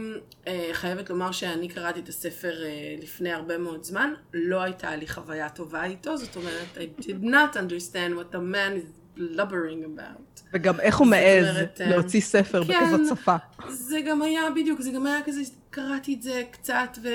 אה, 0.47 0.69
חייבת 0.73 1.09
לומר 1.09 1.32
שאני 1.32 1.67
קראתי 1.67 1.99
את 1.99 2.09
הספר 2.09 2.63
אה, 2.63 2.95
לפני 3.01 3.32
הרבה 3.32 3.57
מאוד 3.57 3.84
זמן, 3.84 4.13
לא 4.34 4.61
הייתה 4.61 4.95
לי 4.95 5.07
חוויה 5.07 5.49
טובה 5.49 5.84
איתו, 5.84 6.17
זאת 6.17 6.36
אומרת, 6.36 6.78
I 6.78 7.01
did 7.01 7.23
not 7.23 7.55
understand 7.55 8.13
what 8.19 8.36
the 8.36 8.39
man 8.39 8.78
is 8.78 9.19
blubbering 9.19 9.84
about. 9.86 10.41
וגם 10.53 10.80
איך 10.80 10.97
הוא 10.97 11.07
מעז 11.07 11.47
אומרת, 11.49 11.82
אה, 11.82 11.89
להוציא 11.89 12.21
ספר 12.21 12.63
כן, 12.63 12.73
בכזאת 12.73 13.17
שפה. 13.17 13.36
זה 13.69 14.01
גם 14.05 14.21
היה, 14.21 14.41
בדיוק, 14.55 14.82
זה 14.82 14.91
גם 14.91 15.05
היה 15.05 15.19
כזה, 15.25 15.41
קראתי 15.69 16.13
את 16.13 16.21
זה 16.21 16.43
קצת, 16.51 16.97
ו... 17.03 17.09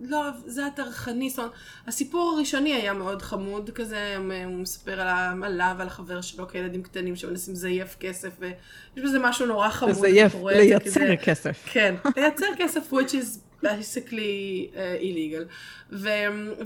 לא, 0.00 0.24
זה 0.46 0.66
הטרחני, 0.66 1.30
זאת 1.30 1.38
אומרת, 1.38 1.52
הסיפור 1.86 2.32
הראשוני 2.36 2.74
היה 2.74 2.92
מאוד 2.92 3.22
חמוד 3.22 3.70
כזה, 3.70 4.16
הוא 4.44 4.58
מספר 4.58 5.00
על 5.00 5.44
עליו 5.44 5.74
ועל 5.78 5.86
החבר 5.86 6.20
שלו 6.20 6.48
כילדים 6.48 6.82
קטנים 6.82 7.16
שמנסים 7.16 7.54
לזייף 7.54 7.96
כסף, 8.00 8.30
ויש 8.38 9.04
בזה 9.04 9.18
משהו 9.18 9.46
נורא 9.46 9.68
חמוד. 9.68 9.90
לזייף, 9.90 10.34
לייצר 10.44 10.90
כזה, 10.90 11.16
כסף. 11.22 11.62
כן, 11.72 11.94
לייצר 12.16 12.46
כסף, 12.56 12.92
which 12.92 13.12
is 13.12 13.38
basically 13.62 14.72
uh, 14.72 15.02
illegal. 15.02 15.44
ו, 15.92 16.08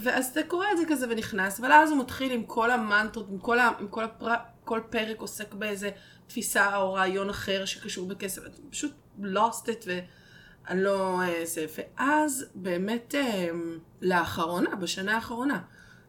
ואז 0.01 0.27
אתה 0.27 0.43
קורא 0.43 0.67
את 0.73 0.79
זה 0.79 0.85
כזה 0.89 1.07
ונכנס, 1.11 1.61
אבל 1.61 1.73
אז 1.73 1.91
הוא 1.91 2.01
מתחיל 2.01 2.33
עם 2.33 2.43
כל 2.45 2.71
המנטרות, 2.71 3.27
עם 3.31 3.39
כל, 3.39 3.59
ה, 3.59 3.71
עם 3.81 3.89
כל, 3.89 4.05
הפר, 4.05 4.35
כל 4.65 4.81
פרק 4.91 5.21
עוסק 5.21 5.55
באיזה 5.55 5.91
תפיסה 6.27 6.77
או 6.77 6.95
רעיון 6.95 7.31
אחר 7.31 7.65
שקשור 7.65 8.09
בכסף, 8.09 8.43
אתה 8.47 8.57
פשוט 8.71 8.93
lost 9.23 9.67
it. 9.67 9.85
ו... 9.87 9.99
אני 10.69 10.83
לא... 10.83 11.21
זה, 11.45 11.61
אה, 11.61 11.85
ואז 11.99 12.47
באמת 12.55 13.15
אה, 13.15 13.49
לאחרונה, 14.03 14.77
בשנה 14.77 15.15
האחרונה, 15.15 15.63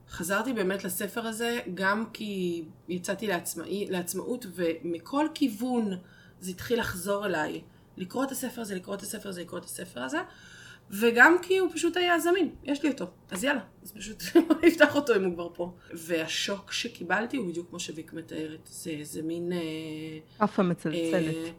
חזרתי 0.09 0.53
באמת 0.53 0.83
לספר 0.83 1.27
הזה, 1.27 1.59
גם 1.73 2.05
כי 2.13 2.63
יצאתי 2.89 3.27
לעצמאי, 3.27 3.85
לעצמאות, 3.89 4.45
ומכל 4.55 5.27
כיוון 5.33 5.97
זה 6.39 6.51
התחיל 6.51 6.79
לחזור 6.79 7.25
אליי. 7.25 7.61
לקרוא 7.97 8.23
את 8.23 8.31
הספר 8.31 8.61
הזה, 8.61 8.75
לקרוא 8.75 8.95
את 8.95 9.01
הספר 9.01 9.29
הזה, 9.29 9.41
לקרוא 9.41 9.59
את 9.59 9.65
הספר 9.65 10.03
הזה, 10.03 10.19
וגם 10.91 11.35
כי 11.41 11.57
הוא 11.57 11.69
פשוט 11.73 11.97
היה 11.97 12.19
זמין, 12.19 12.49
יש 12.63 12.83
לי 12.83 12.89
אותו, 12.89 13.05
אז 13.31 13.43
יאללה, 13.43 13.61
אז 13.83 13.91
פשוט 13.91 14.23
נפתח 14.65 14.95
אותו 14.95 15.15
אם 15.15 15.23
הוא 15.23 15.33
כבר 15.33 15.49
פה. 15.53 15.73
והשוק 15.93 16.71
שקיבלתי 16.71 17.37
הוא 17.37 17.47
בדיוק 17.47 17.69
כמו 17.69 17.79
שוויק 17.79 18.13
מתארת, 18.13 18.59
זה, 18.65 18.91
זה 19.01 19.21
מין... 19.21 19.51
כאפה 20.37 20.63
מצלצלת. 20.63 21.35
אה, 21.35 21.49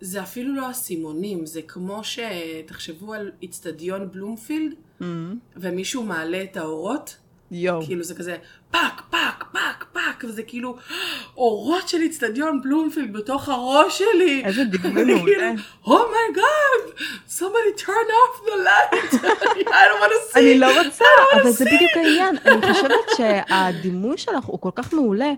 זה 0.00 0.22
אפילו 0.22 0.54
לא 0.54 0.70
אסימונים, 0.70 1.46
זה 1.46 1.62
כמו 1.62 2.00
שתחשבו 2.04 3.14
על 3.14 3.30
איצטדיון 3.42 4.10
בלומפילד, 4.10 4.72
mm-hmm. 4.72 5.04
ומישהו 5.56 6.02
מעלה 6.02 6.42
את 6.42 6.56
האורות, 6.56 7.16
יואו. 7.50 7.82
כאילו 7.84 8.04
זה 8.04 8.14
כזה 8.14 8.36
פאק, 8.70 9.02
פאק, 9.10 9.44
פאק, 9.52 9.84
פאק, 9.92 10.24
וזה 10.24 10.42
כאילו 10.42 10.76
אורות 11.36 11.88
של 11.88 12.00
איצטדיון 12.00 12.60
בלומפילד 12.62 13.12
בתוך 13.12 13.48
הראש 13.48 13.98
שלי. 13.98 14.42
איזה 14.44 14.64
דימוי 14.82 15.04
מעולה. 15.04 15.52
oh 15.86 16.14
my 16.14 16.43
God, 16.43 17.00
somebody 17.28 17.80
turn 17.80 18.08
off 18.20 18.46
the 18.46 18.64
light, 18.64 19.14
I 19.66 19.84
don't 19.88 20.00
want 20.00 20.12
to 20.12 20.34
see. 20.34 20.38
אני 20.38 20.58
לא 20.58 20.66
רוצה, 20.82 21.04
אבל 21.32 21.50
זה 21.50 21.64
בדיוק 21.64 21.92
העניין. 21.96 22.36
אני 22.46 22.72
חושבת 22.72 23.16
שהדימוי 23.16 24.18
שלך 24.18 24.44
הוא 24.44 24.60
כל 24.60 24.70
כך 24.74 24.92
מעולה. 24.92 25.32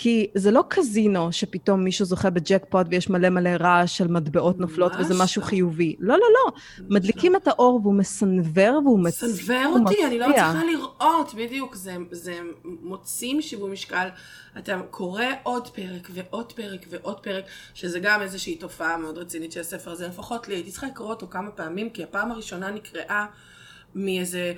כי 0.00 0.26
זה 0.34 0.50
לא 0.50 0.64
קזינו 0.68 1.32
שפתאום 1.32 1.84
מישהו 1.84 2.04
זוכה 2.04 2.30
בג'קפוט 2.30 2.86
ויש 2.90 3.10
מלא 3.10 3.28
מלא 3.28 3.50
רעש 3.60 3.98
של 3.98 4.08
מטבעות 4.08 4.58
נופלות 4.58 4.92
וזה 4.98 5.14
משהו 5.18 5.42
לא. 5.42 5.46
חיובי. 5.46 5.96
לא, 6.00 6.14
לא, 6.14 6.26
לא. 6.34 6.52
מדליקים 6.88 7.36
את 7.36 7.48
האור 7.48 7.80
והוא 7.82 7.94
מסנוור 7.94 8.80
והוא 8.84 9.00
מצליח. 9.00 9.32
מסנוור 9.32 9.76
אותי, 9.80 10.06
אני 10.06 10.18
לא 10.18 10.28
מצליחה 10.28 10.64
לראות, 10.64 11.34
בדיוק. 11.36 11.74
זה, 11.74 11.96
זה 12.10 12.38
מוציא 12.64 13.34
משיווי 13.34 13.72
משקל. 13.72 14.08
אתה 14.58 14.80
קורא 14.90 15.24
עוד 15.42 15.68
פרק 15.68 16.08
ועוד 16.10 16.52
פרק 16.52 16.86
ועוד 16.90 17.20
פרק, 17.20 17.44
שזה 17.74 18.00
גם 18.00 18.22
איזושהי 18.22 18.56
תופעה 18.56 18.96
מאוד 18.96 19.18
רצינית 19.18 19.52
של 19.52 19.60
הספר 19.60 19.90
הזה. 19.90 20.08
לפחות 20.08 20.48
לי, 20.48 20.54
הייתי 20.54 20.70
צריכה 20.70 20.86
לקרוא 20.86 21.10
אותו 21.10 21.26
כמה 21.30 21.50
פעמים, 21.50 21.90
כי 21.90 22.02
הפעם 22.02 22.30
הראשונה 22.32 22.70
נקראה 22.70 23.26
מאיזה, 23.94 24.54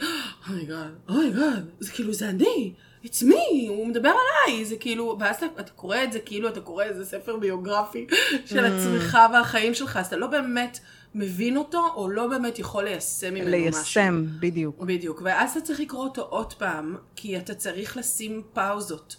אוי 0.51 0.67
oh 0.69 1.13
אוי 1.13 1.31
גאד, 1.31 1.71
זה 1.81 1.93
כאילו, 1.93 2.13
זה 2.13 2.29
אני. 2.29 2.75
It's 3.05 3.23
me, 3.23 3.69
הוא 3.69 3.87
מדבר 3.87 4.13
עליי, 4.47 4.65
זה 4.65 4.77
כאילו, 4.77 5.17
ואז 5.21 5.37
אתה, 5.37 5.47
אתה 5.61 5.71
קורא 5.71 5.97
את 6.05 6.13
זה 6.13 6.19
כאילו 6.19 6.49
אתה 6.49 6.61
קורא 6.61 6.85
איזה 6.85 7.05
ספר 7.05 7.37
ביוגרפי 7.37 8.07
של 8.51 8.65
mm. 8.65 8.69
עצמך 8.69 9.19
והחיים 9.33 9.75
שלך, 9.75 9.97
אז 9.97 10.07
אתה 10.07 10.17
לא 10.17 10.27
באמת 10.27 10.79
מבין 11.15 11.57
אותו, 11.57 11.87
או 11.95 12.09
לא 12.09 12.27
באמת 12.27 12.59
יכול 12.59 12.85
ליישם 12.85 13.35
ממנו 13.35 13.51
ליישם, 13.51 13.81
משהו. 13.81 14.01
ליישם, 14.01 14.27
בדיוק. 14.41 14.81
בדיוק, 14.81 15.23
ואז 15.25 15.51
אתה 15.51 15.61
צריך 15.61 15.81
לקרוא 15.81 16.05
אותו 16.05 16.23
עוד 16.23 16.53
פעם, 16.53 16.97
כי 17.17 17.39
אתה 17.39 17.55
צריך 17.55 17.97
לשים 17.97 18.43
פאוזות. 18.53 19.17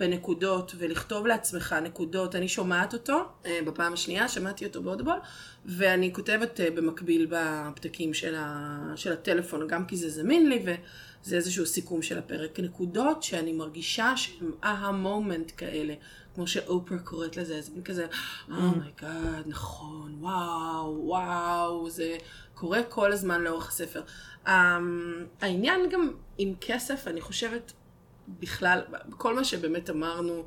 בנקודות 0.00 0.74
ולכתוב 0.78 1.26
לעצמך 1.26 1.76
נקודות. 1.82 2.34
אני 2.34 2.48
שומעת 2.48 2.92
אותו 2.92 3.24
אה, 3.46 3.58
בפעם 3.66 3.92
השנייה, 3.92 4.28
שמעתי 4.28 4.66
אותו 4.66 4.82
באודבול, 4.82 5.18
ואני 5.66 6.12
כותבת 6.12 6.60
אה, 6.60 6.70
במקביל 6.70 7.26
בפתקים 7.30 8.14
של, 8.14 8.34
ה, 8.38 8.78
של 8.96 9.12
הטלפון, 9.12 9.68
גם 9.68 9.86
כי 9.86 9.96
זה 9.96 10.08
זמין 10.08 10.48
לי, 10.48 10.62
וזה 11.24 11.36
איזשהו 11.36 11.66
סיכום 11.66 12.02
של 12.02 12.18
הפרק. 12.18 12.60
נקודות 12.60 13.22
שאני 13.22 13.52
מרגישה 13.52 14.16
שהן 14.16 14.50
aha 14.64 14.92
moment 14.92 15.52
כאלה, 15.56 15.94
כמו 16.34 16.46
שאופרה 16.46 16.98
קוראת 16.98 17.36
לזה, 17.36 17.60
זה 17.60 17.70
מין 17.74 17.82
כזה, 17.82 18.06
oh 18.48 18.72
my 18.72 18.96
God, 18.96 19.44
oh 19.46 19.48
נכון, 19.48 20.16
וואו, 20.20 21.00
וואו, 21.04 21.90
זה 21.90 22.16
קורה 22.54 22.82
כל 22.82 23.12
הזמן 23.12 23.40
לאורך 23.40 23.68
הספר. 23.68 24.02
Um, 24.46 24.50
העניין 25.40 25.80
גם 25.90 26.12
עם 26.38 26.54
כסף, 26.60 27.08
אני 27.08 27.20
חושבת, 27.20 27.72
בכלל, 28.40 28.80
כל 29.10 29.34
מה 29.34 29.44
שבאמת 29.44 29.90
אמרנו, 29.90 30.44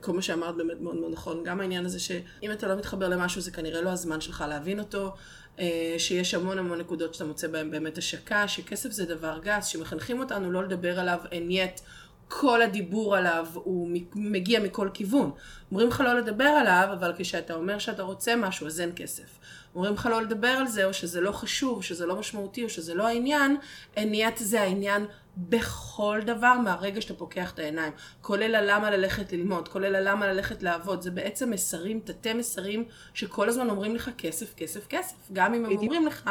כל 0.00 0.12
מה 0.12 0.22
שאמרת 0.22 0.56
באמת 0.56 0.80
מאוד 0.80 0.96
מאוד 0.96 1.12
נכון, 1.12 1.44
גם 1.44 1.60
העניין 1.60 1.84
הזה 1.84 2.00
שאם 2.00 2.52
אתה 2.52 2.68
לא 2.68 2.76
מתחבר 2.76 3.08
למשהו 3.08 3.40
זה 3.40 3.50
כנראה 3.50 3.80
לא 3.80 3.90
הזמן 3.90 4.20
שלך 4.20 4.44
להבין 4.48 4.78
אותו, 4.78 5.14
אה, 5.58 5.94
שיש 5.98 6.34
המון 6.34 6.58
המון 6.58 6.78
נקודות 6.78 7.14
שאתה 7.14 7.24
מוצא 7.24 7.48
בהן 7.48 7.70
באמת 7.70 7.98
השקה, 7.98 8.48
שכסף 8.48 8.90
זה 8.90 9.04
דבר 9.04 9.38
גס, 9.42 9.66
שמחנכים 9.66 10.20
אותנו 10.20 10.52
לא 10.52 10.64
לדבר 10.64 11.00
עליו 11.00 11.18
אין 11.32 11.50
יט, 11.50 11.80
כל 12.28 12.62
הדיבור 12.62 13.16
עליו 13.16 13.46
הוא 13.54 13.90
מגיע 14.14 14.60
מכל 14.60 14.88
כיוון. 14.94 15.30
אומרים 15.70 15.88
לך 15.88 16.00
לא 16.00 16.18
לדבר 16.18 16.44
עליו, 16.44 16.88
אבל 16.92 17.12
כשאתה 17.18 17.54
אומר 17.54 17.78
שאתה 17.78 18.02
רוצה 18.02 18.36
משהו 18.36 18.66
אז 18.66 18.80
אין 18.80 18.92
כסף. 18.96 19.38
אומרים 19.74 19.94
לך 19.94 20.06
לא 20.06 20.22
לדבר 20.22 20.48
על 20.48 20.66
זה, 20.66 20.84
או 20.84 20.94
שזה 20.94 21.20
לא 21.20 21.32
חשוב, 21.32 21.82
שזה 21.82 22.06
לא 22.06 22.16
משמעותי, 22.16 22.64
או 22.64 22.68
שזה 22.68 22.94
לא 22.94 23.06
העניין, 23.06 23.56
עניית 23.96 24.38
זה 24.38 24.62
העניין 24.62 25.06
בכל 25.36 26.20
דבר 26.24 26.58
מהרגע 26.58 27.00
שאתה 27.00 27.14
פוקח 27.14 27.50
את 27.50 27.58
העיניים. 27.58 27.92
כולל 28.20 28.54
הלמה 28.54 28.90
ללכת 28.90 29.32
ללמוד, 29.32 29.68
כולל 29.68 29.94
הלמה 29.94 30.26
ללכת 30.26 30.62
לעבוד. 30.62 31.02
זה 31.02 31.10
בעצם 31.10 31.50
מסרים, 31.50 32.00
תתי 32.04 32.32
מסרים, 32.32 32.84
שכל 33.14 33.48
הזמן 33.48 33.70
אומרים 33.70 33.94
לך 33.94 34.10
כסף, 34.18 34.54
כסף, 34.54 34.86
כסף. 34.86 35.14
גם 35.32 35.54
אם 35.54 35.64
הם 35.64 35.72
אומרים 35.72 36.06
לך... 36.06 36.30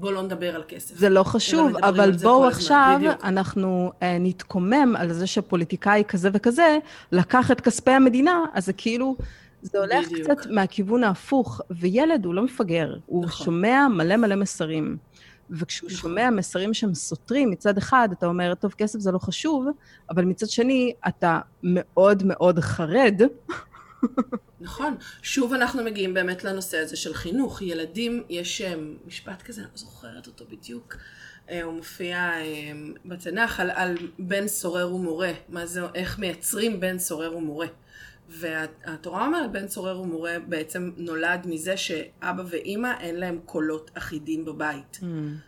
בוא 0.00 0.12
לא 0.12 0.22
נדבר 0.22 0.54
על 0.54 0.62
כסף. 0.68 0.96
זה 0.96 1.08
לא 1.08 1.22
חשוב, 1.22 1.76
אבל 1.76 2.12
בואו 2.12 2.46
עכשיו 2.46 3.00
אנחנו 3.24 3.92
uh, 4.00 4.04
נתקומם 4.20 4.94
על 4.98 5.12
זה 5.12 5.26
שפוליטיקאי 5.26 6.02
כזה 6.08 6.30
וכזה 6.32 6.78
לקח 7.12 7.50
את 7.50 7.60
כספי 7.60 7.90
המדינה, 7.90 8.44
אז 8.54 8.66
זה 8.66 8.72
כאילו, 8.72 9.16
זה 9.62 9.78
הולך 9.78 10.08
בדיוק. 10.08 10.30
קצת 10.30 10.46
מהכיוון 10.50 11.04
ההפוך, 11.04 11.60
וילד 11.70 12.24
הוא 12.24 12.34
לא 12.34 12.42
מפגר, 12.42 12.96
הוא 13.06 13.24
נכון. 13.24 13.44
שומע 13.44 13.88
מלא 13.88 14.16
מלא 14.16 14.36
מסרים. 14.36 14.96
וכשהוא 15.50 15.90
נכון. 15.90 16.00
שומע 16.00 16.30
מסרים 16.30 16.74
שהם 16.74 16.94
סותרים, 16.94 17.50
מצד 17.50 17.78
אחד 17.78 18.08
אתה 18.12 18.26
אומר, 18.26 18.54
טוב, 18.54 18.74
כסף 18.78 18.98
זה 18.98 19.12
לא 19.12 19.18
חשוב, 19.18 19.66
אבל 20.10 20.24
מצד 20.24 20.48
שני, 20.48 20.92
אתה 21.08 21.40
מאוד 21.62 22.22
מאוד 22.26 22.60
חרד. 22.60 23.20
נכון. 24.60 24.96
שוב 25.22 25.52
אנחנו 25.52 25.84
מגיעים 25.84 26.14
באמת 26.14 26.44
לנושא 26.44 26.78
הזה 26.78 26.96
של 26.96 27.14
חינוך. 27.14 27.62
ילדים, 27.62 28.22
יש 28.28 28.60
אה, 28.60 28.74
משפט 29.06 29.42
כזה, 29.42 29.60
אני 29.60 29.70
לא 29.72 29.78
זוכרת 29.78 30.26
אותו 30.26 30.44
בדיוק. 30.50 30.96
אה, 31.50 31.62
הוא 31.62 31.72
מופיע 31.72 32.16
אה, 32.16 32.72
בתנ"ך 33.04 33.60
על, 33.60 33.70
על 33.70 33.96
בן 34.18 34.48
סורר 34.48 34.94
ומורה. 34.94 35.32
מה 35.48 35.66
זה, 35.66 35.80
איך 35.94 36.18
מייצרים 36.18 36.80
בן 36.80 36.98
סורר 36.98 37.36
ומורה. 37.36 37.66
והתורה 38.28 39.26
אומרת, 39.26 39.52
בן 39.52 39.66
סורר 39.66 40.00
ומורה 40.00 40.36
בעצם 40.46 40.90
נולד 40.96 41.46
מזה 41.46 41.76
שאבא 41.76 42.42
ואימא 42.46 42.92
אין 43.00 43.16
להם 43.16 43.38
קולות 43.44 43.90
אחידים 43.94 44.44
בבית. 44.44 44.98
Mm. 45.00 45.04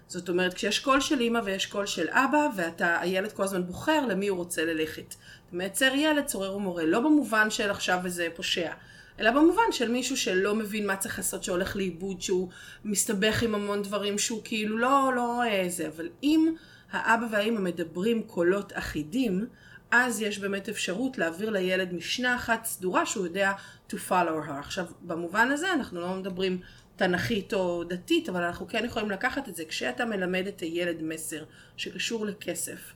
זאת 0.07 0.29
אומרת, 0.29 0.55
כשיש 0.55 0.79
קול 0.79 1.01
של 1.01 1.21
אימא 1.21 1.41
ויש 1.45 1.67
קול 1.67 1.87
של 1.87 2.09
אבא, 2.09 2.49
ואתה, 2.57 3.01
הילד 3.01 3.33
כל 3.33 3.43
הזמן 3.43 3.67
בוחר 3.67 4.07
למי 4.07 4.29
הוא 4.29 4.39
רוצה 4.39 4.65
ללכת. 4.65 5.15
אתה 5.49 5.57
מייצר 5.57 5.93
ילד 5.95 6.25
צורר 6.25 6.57
ומורה, 6.57 6.85
לא 6.85 7.01
במובן 7.01 7.51
של 7.51 7.71
עכשיו 7.71 8.01
איזה 8.05 8.29
פושע, 8.37 8.73
אלא 9.21 9.31
במובן 9.31 9.73
של 9.73 9.91
מישהו 9.91 10.17
שלא 10.17 10.55
מבין 10.55 10.87
מה 10.87 10.97
צריך 10.97 11.19
לעשות, 11.19 11.45
שהולך 11.45 11.77
לאיבוד, 11.77 12.23
שהוא 12.23 12.49
מסתבך 12.85 13.43
עם 13.43 13.55
המון 13.55 13.83
דברים, 13.83 14.19
שהוא 14.19 14.41
כאילו 14.45 14.79
לא, 14.79 15.13
לא 15.17 15.45
איזה, 15.45 15.89
אבל 15.89 16.09
אם 16.23 16.55
האבא 16.93 17.27
והאימא 17.31 17.61
מדברים 17.61 18.23
קולות 18.23 18.73
אחידים, 18.75 19.47
אז 19.91 20.21
יש 20.21 20.39
באמת 20.39 20.69
אפשרות 20.69 21.19
להעביר 21.19 21.51
לילד 21.51 21.95
משנה 21.95 22.37
אחת 22.37 22.65
סדורה 22.65 23.07
שהוא 23.07 23.27
יודע 23.27 23.53
to 23.91 23.95
follow 24.09 24.49
her. 24.49 24.53
עכשיו, 24.59 24.87
במובן 25.03 25.51
הזה 25.51 25.73
אנחנו 25.73 26.01
לא 26.01 26.15
מדברים 26.15 26.61
תנכית 26.97 27.55
או 27.55 27.85
דתית, 27.85 28.29
אבל 28.29 28.43
אנחנו 28.43 28.69
כן 28.69 28.85
יכולים 28.85 29.11
לקחת 29.11 29.49
את 29.49 29.57
זה. 29.57 29.65
כשאתה 29.65 30.05
מלמד 30.05 30.47
את 30.47 30.61
הילד 30.61 31.03
מסר 31.03 31.45
שקשור 31.77 32.27
לכסף, 32.27 32.93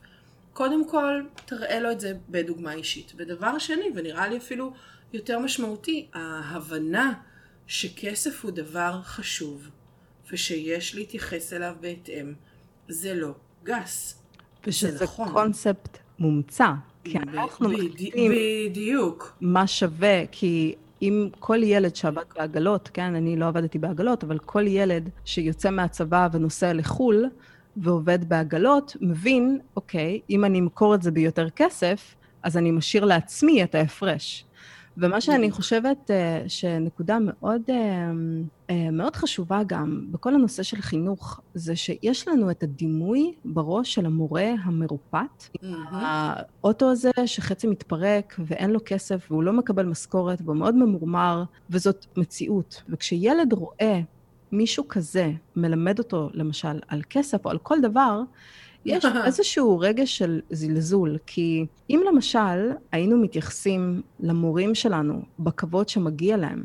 קודם 0.53 0.89
כל 0.89 1.23
תראה 1.45 1.81
לו 1.81 1.91
את 1.91 2.01
זה 2.01 2.13
בדוגמה 2.29 2.73
אישית. 2.73 3.13
ודבר 3.17 3.59
שני, 3.59 3.91
ונראה 3.95 4.29
לי 4.29 4.37
אפילו 4.37 4.73
יותר 5.13 5.39
משמעותי, 5.39 6.09
ההבנה 6.13 7.13
שכסף 7.67 8.45
הוא 8.45 8.51
דבר 8.51 9.01
חשוב, 9.03 9.71
ושיש 10.33 10.95
להתייחס 10.95 11.53
אליו 11.53 11.75
בהתאם, 11.81 12.35
זה 12.89 13.15
לא 13.15 13.35
גס. 13.65 14.21
ושזה 14.67 15.05
נכון. 15.05 15.33
קונספט 15.33 16.04
מומצא, 16.19 16.69
כי 17.05 17.19
אנחנו 17.19 17.69
מחליטים 17.69 18.33
בדיוק. 18.33 19.37
מה 19.41 19.67
שווה, 19.67 20.27
כי 20.33 20.75
אם 21.03 21.29
כל 21.39 21.63
ילד 21.63 21.97
שעבד 21.97 22.23
בעגלות, 22.37 22.91
כן, 22.93 23.15
אני 23.15 23.37
לא 23.37 23.47
עבדתי 23.47 23.79
בעגלות, 23.79 24.25
אבל 24.25 24.39
כל 24.39 24.67
ילד 24.67 25.09
שיוצא 25.25 25.71
מהצבא 25.71 26.29
ונוסע 26.33 26.73
לחו"ל 26.73 27.25
ועובד 27.77 28.29
בעגלות, 28.29 28.97
מבין, 29.01 29.59
אוקיי, 29.77 30.21
אם 30.31 30.45
אני 30.45 30.61
אמכור 30.61 30.95
את 30.95 31.03
זה 31.03 31.11
ביותר 31.11 31.51
כסף, 31.51 32.15
אז 32.43 32.57
אני 32.57 32.71
משאיר 32.71 33.05
לעצמי 33.05 33.65
את 33.65 33.75
ההפרש. 33.75 34.45
ומה 34.97 35.21
שאני 35.21 35.51
חושבת 35.51 36.11
uh, 36.11 36.49
שנקודה 36.49 37.19
מאוד, 37.21 37.63
uh, 37.67 37.73
uh, 38.69 38.73
מאוד 38.93 39.17
חשובה 39.17 39.61
גם 39.67 40.07
בכל 40.11 40.35
הנושא 40.35 40.63
של 40.63 40.77
חינוך, 40.77 41.41
זה 41.55 41.77
שיש 41.77 42.29
לנו 42.29 42.51
את 42.51 42.63
הדימוי 42.63 43.35
בראש 43.45 43.95
של 43.95 44.07
המורה 44.07 44.55
המרופט. 44.63 45.49
האוטו 45.91 46.91
הזה 46.91 47.11
שחצי 47.27 47.67
מתפרק 47.67 48.35
ואין 48.39 48.71
לו 48.71 48.81
כסף 48.85 49.27
והוא 49.31 49.43
לא 49.43 49.53
מקבל 49.53 49.87
משכורת 49.87 50.39
והוא 50.45 50.57
מאוד 50.57 50.75
ממורמר, 50.75 51.45
וזאת 51.71 52.07
מציאות. 52.17 52.83
וכשילד 52.89 53.53
רואה 53.53 54.01
מישהו 54.53 54.89
כזה 54.89 55.31
מלמד 55.57 55.99
אותו, 55.99 56.31
למשל, 56.33 56.79
על 56.89 57.03
כסף 57.11 57.45
או 57.45 57.51
על 57.51 57.59
כל 57.59 57.81
דבר, 57.81 58.21
יש 58.85 59.05
איזשהו 59.27 59.79
רגע 59.79 60.07
של 60.07 60.41
זלזול, 60.51 61.19
כי 61.27 61.67
אם 61.91 62.01
למשל 62.09 62.71
היינו 62.93 63.19
מתייחסים 63.19 64.03
למורים 64.21 64.75
שלנו 64.75 65.23
בכבוד 65.39 65.89
שמגיע 65.89 66.37
להם, 66.37 66.65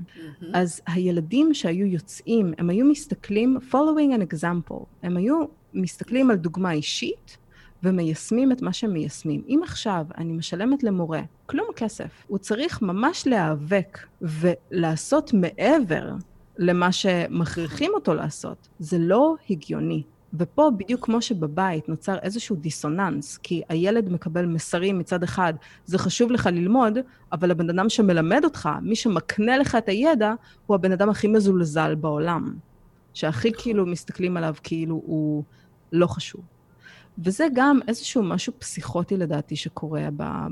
אז 0.54 0.82
הילדים 0.88 1.54
שהיו 1.54 1.86
יוצאים, 1.86 2.54
הם 2.58 2.70
היו 2.70 2.86
מסתכלים, 2.86 3.58
following 3.72 4.20
an 4.20 4.34
example, 4.34 4.84
הם 5.04 5.18
היו 5.18 5.46
מסתכלים 5.74 6.32
על 6.32 6.38
דוגמה 6.38 6.72
אישית, 6.72 7.38
ומיישמים 7.84 8.52
את 8.52 8.62
מה 8.62 8.74
שהם 8.74 8.94
מיישמים. 8.94 9.42
אם 9.48 9.60
עכשיו 9.64 10.06
אני 10.18 10.34
משלמת 10.34 10.84
למורה 10.84 11.22
כלום 11.46 11.68
כסף, 11.76 12.24
הוא 12.28 12.38
צריך 12.38 12.82
ממש 12.82 13.28
להיאבק 13.28 14.00
ולעשות 14.22 15.34
מעבר 15.34 16.12
למה 16.58 16.92
שמכריחים 16.92 17.92
אותו 17.94 18.14
לעשות. 18.14 18.68
זה 18.80 18.98
לא 19.00 19.36
הגיוני. 19.50 20.04
ופה, 20.34 20.72
בדיוק 20.78 21.06
כמו 21.06 21.22
שבבית 21.22 21.90
נוצר 21.90 22.18
איזשהו 22.22 22.56
דיסוננס, 22.56 23.38
כי 23.38 23.62
הילד 23.70 24.10
מקבל 24.10 24.46
מסרים 24.46 25.00
מצד 25.00 25.24
אחד, 25.24 25.54
זה 25.86 25.98
חשוב 25.98 26.32
לך 26.32 26.46
ללמוד, 26.46 26.98
אבל 27.32 27.52
הבן 27.52 27.70
אדם 27.70 27.90
שמלמד 27.90 28.42
אותך, 28.44 28.70
מי 28.82 28.96
שמקנה 28.96 29.58
לך 29.58 29.76
את 29.76 29.90
הידע, 29.90 30.34
הוא 30.66 30.76
הבן 30.76 30.92
אדם 30.92 31.10
הכי 31.10 31.28
מזולזל 31.28 31.96
בעולם. 31.96 32.54
שהכי 33.14 33.52
כאילו 33.58 33.86
מסתכלים 33.86 34.38
עליו 34.38 34.56
כאילו 34.64 35.02
הוא 35.06 35.44
לא 35.92 36.08
חשוב. 36.08 36.42
וזה 37.24 37.48
גם 37.54 37.80
איזשהו 37.88 38.24
משהו 38.24 38.54
פסיכוטי 38.60 39.18
לדעתי 39.18 39.56
שקורה 39.56 40.08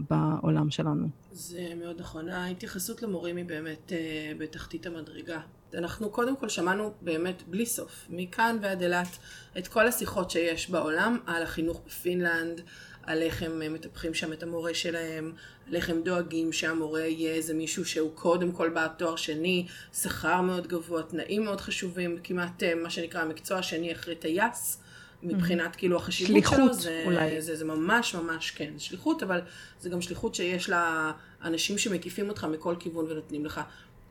בעולם 0.09 0.69
שלנו. 0.69 1.07
זה 1.31 1.73
מאוד 1.75 1.99
נכון. 1.99 2.29
ההתייחסות 2.29 3.01
למורים 3.01 3.37
היא 3.37 3.45
באמת 3.45 3.91
אה, 3.91 4.31
בתחתית 4.37 4.85
המדרגה. 4.85 5.39
אנחנו 5.73 6.09
קודם 6.09 6.37
כל 6.37 6.49
שמענו 6.49 6.93
באמת 7.01 7.43
בלי 7.47 7.65
סוף, 7.65 8.05
מכאן 8.09 8.57
ועד 8.61 8.81
אילת, 8.81 9.17
את 9.57 9.67
כל 9.67 9.87
השיחות 9.87 10.31
שיש 10.31 10.69
בעולם 10.69 11.17
על 11.25 11.43
החינוך 11.43 11.81
בפינלנד, 11.85 12.61
על 13.03 13.21
איך 13.21 13.43
הם 13.43 13.61
אה, 13.61 13.69
מטפחים 13.69 14.13
שם 14.13 14.33
את 14.33 14.43
המורה 14.43 14.73
שלהם, 14.73 15.33
על 15.67 15.75
איך 15.75 15.89
הם 15.89 16.01
דואגים 16.01 16.53
שהמורה 16.53 17.01
יהיה 17.01 17.33
איזה 17.33 17.53
מישהו 17.53 17.85
שהוא 17.85 18.11
קודם 18.15 18.51
כל 18.51 18.69
בעד 18.69 18.91
תואר 18.97 19.15
שני, 19.15 19.67
שכר 19.93 20.41
מאוד 20.41 20.67
גבוה, 20.67 21.03
תנאים 21.03 21.43
מאוד 21.43 21.61
חשובים, 21.61 22.17
כמעט 22.23 22.63
אה, 22.63 22.75
מה 22.75 22.89
שנקרא 22.89 23.21
המקצוע 23.21 23.57
השני 23.57 23.91
אחרי 23.91 24.15
טייס. 24.15 24.81
מבחינת. 25.23 25.75
כאילו 25.75 25.97
החשיבות 25.97 26.31
שליחות, 26.31 26.57
שלו, 26.57 26.73
זה, 26.73 27.03
אולי. 27.05 27.41
זה, 27.41 27.55
זה 27.55 27.65
ממש 27.65 28.15
ממש 28.15 28.51
כן, 28.51 28.73
שליחות, 28.77 29.23
אבל 29.23 29.41
זה 29.79 29.89
גם 29.89 30.01
שליחות 30.01 30.35
שיש 30.35 30.69
לה 30.69 31.11
אנשים 31.43 31.77
שמקיפים 31.77 32.29
אותך 32.29 32.43
מכל 32.43 32.75
כיוון 32.79 33.11
ונותנים 33.11 33.45
לך 33.45 33.61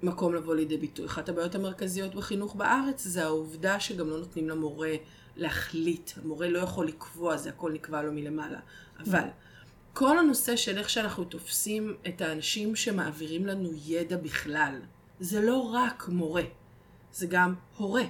מקום 0.03 0.35
לבוא 0.35 0.55
לידי 0.55 0.77
ביטוי. 0.77 1.07
אחת 1.07 1.29
הבעיות 1.29 1.55
המרכזיות 1.55 2.15
בחינוך 2.15 2.55
בארץ 2.55 3.05
זה 3.05 3.25
העובדה 3.25 3.81
שגם 3.81 4.11
לא 4.11 4.19
נותנים 4.19 4.49
למורה 4.49 4.95
להחליט. 5.37 6.11
המורה 6.23 6.49
לא 6.49 6.59
יכול 6.59 6.89
לקבוע, 6.89 7.37
זה 7.37 7.49
הכל 7.49 7.73
נקבע 7.73 8.03
לו 8.03 8.13
מלמעלה. 8.13 8.59
אבל 9.01 9.25
כל 9.93 10.19
הנושא 10.19 10.57
של 10.57 10.79
איך 10.79 10.91
שאנחנו 10.91 11.25
תופסים 11.25 11.97
את 12.09 12.21
האנשים 12.21 12.77
שמעבירים 12.77 13.47
לנו 13.47 13.71
ידע 13.87 14.17
בכלל, 14.17 14.81
זה 15.21 15.41
לא 15.41 15.57
רק 15.57 16.09
מורה, 16.09 16.43
זה 17.13 17.27
גם 17.27 17.55
הורה. 17.77 18.03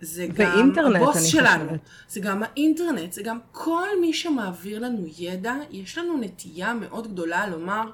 זה 0.00 0.26
גם 0.34 0.72
הבוס 0.96 1.24
שלנו, 1.24 1.64
חושבת. 1.64 1.80
זה 2.08 2.20
גם 2.20 2.42
האינטרנט, 2.42 3.12
זה 3.12 3.22
גם 3.22 3.38
כל 3.52 3.88
מי 4.00 4.12
שמעביר 4.12 4.78
לנו 4.78 5.06
ידע, 5.18 5.54
יש 5.70 5.98
לנו 5.98 6.18
נטייה 6.20 6.74
מאוד 6.74 7.12
גדולה 7.12 7.46
לומר, 7.46 7.90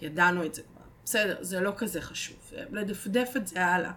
ידענו 0.00 0.44
את 0.44 0.54
זה 0.54 0.62
כבר. 0.62 0.82
בסדר, 1.04 1.36
זה 1.40 1.60
לא 1.60 1.72
כזה 1.76 2.00
חשוב. 2.00 2.36
לדפדף 2.72 3.32
את 3.36 3.46
זה 3.46 3.66
הלאה. 3.66 3.92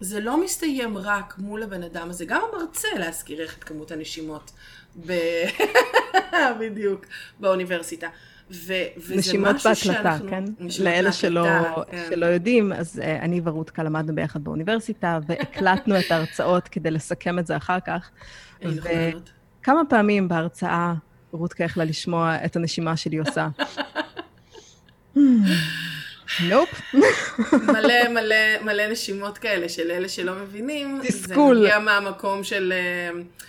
זה 0.00 0.20
לא 0.20 0.44
מסתיים 0.44 0.98
רק 0.98 1.38
מול 1.38 1.62
הבן 1.62 1.82
אדם 1.82 2.10
הזה, 2.10 2.24
גם 2.24 2.40
המרצה 2.52 2.88
להזכירך 2.98 3.58
את 3.58 3.64
כמות 3.64 3.90
הנשימות 3.90 4.50
ב... 5.06 5.12
בדיוק, 6.60 7.06
באוניברסיטה. 7.40 8.08
ו- 8.50 8.72
נשימות 9.16 9.56
בהקלטה, 9.56 9.74
שאנחנו... 9.74 10.30
כן? 10.30 10.44
לאלה 10.80 11.12
שלא, 11.12 11.46
כן. 11.90 12.06
שלא 12.10 12.26
יודעים, 12.26 12.72
אז 12.72 13.02
uh, 13.02 13.22
אני 13.22 13.40
ורותקה 13.44 13.82
למדנו 13.82 14.14
ביחד 14.14 14.44
באוניברסיטה, 14.44 15.18
והקלטנו 15.26 15.98
את 15.98 16.10
ההרצאות 16.10 16.68
כדי 16.68 16.90
לסכם 16.90 17.38
את 17.38 17.46
זה 17.46 17.56
אחר 17.56 17.78
כך. 17.86 18.10
וכמה 18.62 19.82
פעמים 19.88 20.28
בהרצאה 20.28 20.94
רותקה 21.32 21.64
יכלה 21.64 21.84
לשמוע 21.84 22.36
את 22.44 22.56
הנשימה 22.56 22.96
שלי 22.96 23.16
עושה. 23.16 23.48
נופ. 26.50 26.82
מלא 27.52 28.08
מלא 28.08 28.36
מלא 28.62 28.88
נשימות 28.88 29.38
כאלה 29.38 29.68
של 29.68 29.90
אלה 29.90 30.08
שלא 30.08 30.34
מבינים. 30.34 31.00
תסכול. 31.02 31.56
זה 31.56 31.62
מגיע 31.62 31.78
מהמקום 31.78 32.44
של... 32.44 32.72
Uh, 33.12 33.42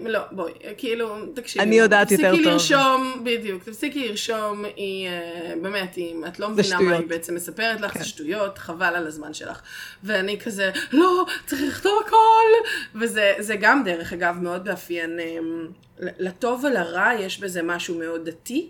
לא, 0.00 0.20
בואי, 0.30 0.52
כאילו, 0.76 1.26
תקשיבי. 1.34 1.64
אני 1.64 1.78
יודעת 1.78 2.10
יותר 2.10 2.22
טוב. 2.22 2.30
תפסיקי 2.32 2.50
לרשום, 2.50 3.24
בדיוק, 3.24 3.64
תפסיקי 3.64 4.08
לרשום, 4.08 4.64
היא, 4.76 5.08
אה, 5.08 5.54
באמת, 5.62 5.98
אם 5.98 6.24
את 6.28 6.38
לא 6.38 6.48
מבינה 6.48 6.80
מה 6.80 6.96
היא 6.96 7.06
בעצם 7.06 7.34
מספרת 7.34 7.80
לך, 7.80 7.92
זה 7.92 7.98
כן. 7.98 8.04
שטויות, 8.04 8.58
חבל 8.58 8.94
על 8.96 9.06
הזמן 9.06 9.34
שלך. 9.34 9.62
ואני 10.04 10.40
כזה, 10.40 10.70
לא, 10.92 11.26
צריך 11.46 11.62
לכתוב 11.62 12.02
הכל! 12.06 12.68
וזה 12.94 13.56
גם, 13.60 13.84
דרך 13.84 14.12
אגב, 14.12 14.38
מאוד 14.40 14.68
מאפיין, 14.68 15.20
אה, 15.20 15.38
לטוב 16.18 16.64
ולרע 16.64 17.10
יש 17.18 17.40
בזה 17.40 17.62
משהו 17.62 17.98
מאוד 17.98 18.28
דתי. 18.28 18.68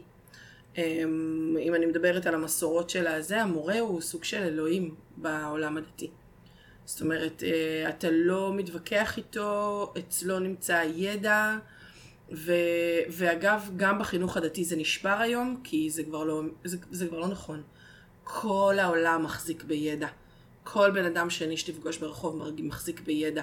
אם 0.79 1.75
אני 1.75 1.87
מדברת 1.87 2.27
על 2.27 2.35
המסורות 2.35 2.91
של 2.91 3.07
הזה, 3.07 3.43
המורה 3.43 3.79
הוא 3.79 4.01
סוג 4.01 4.25
של 4.25 4.43
אלוהים 4.43 4.95
בעולם 5.17 5.77
הדתי. 5.77 6.11
זאת 6.91 7.01
אומרת, 7.01 7.43
אה, 7.43 7.89
אתה 7.89 8.09
לא 8.11 8.53
מתווכח 8.55 9.17
איתו, 9.17 9.93
אצלו 9.99 10.39
נמצא 10.39 10.77
הידע, 10.77 11.57
ו, 12.33 12.53
ואגב, 13.11 13.71
גם 13.77 13.99
בחינוך 13.99 14.37
הדתי 14.37 14.65
זה 14.65 14.77
נשבר 14.77 15.17
היום, 15.21 15.61
כי 15.65 15.91
זה 15.91 16.05
כבר 16.05 16.25
לא, 16.25 16.43
זה, 16.65 16.77
זה 16.91 17.07
כבר 17.07 17.19
לא 17.19 17.29
נכון. 17.29 17.63
כל 18.25 18.77
העולם 18.79 19.23
מחזיק 19.25 19.65
בידע. 19.65 20.09
כל 20.65 20.91
בן 20.91 21.05
אדם 21.05 21.31
שני 21.31 21.57
שתפגוש 21.57 21.99
ברחוב 21.99 22.51
מחזיק 22.59 23.01
בידע. 23.01 23.43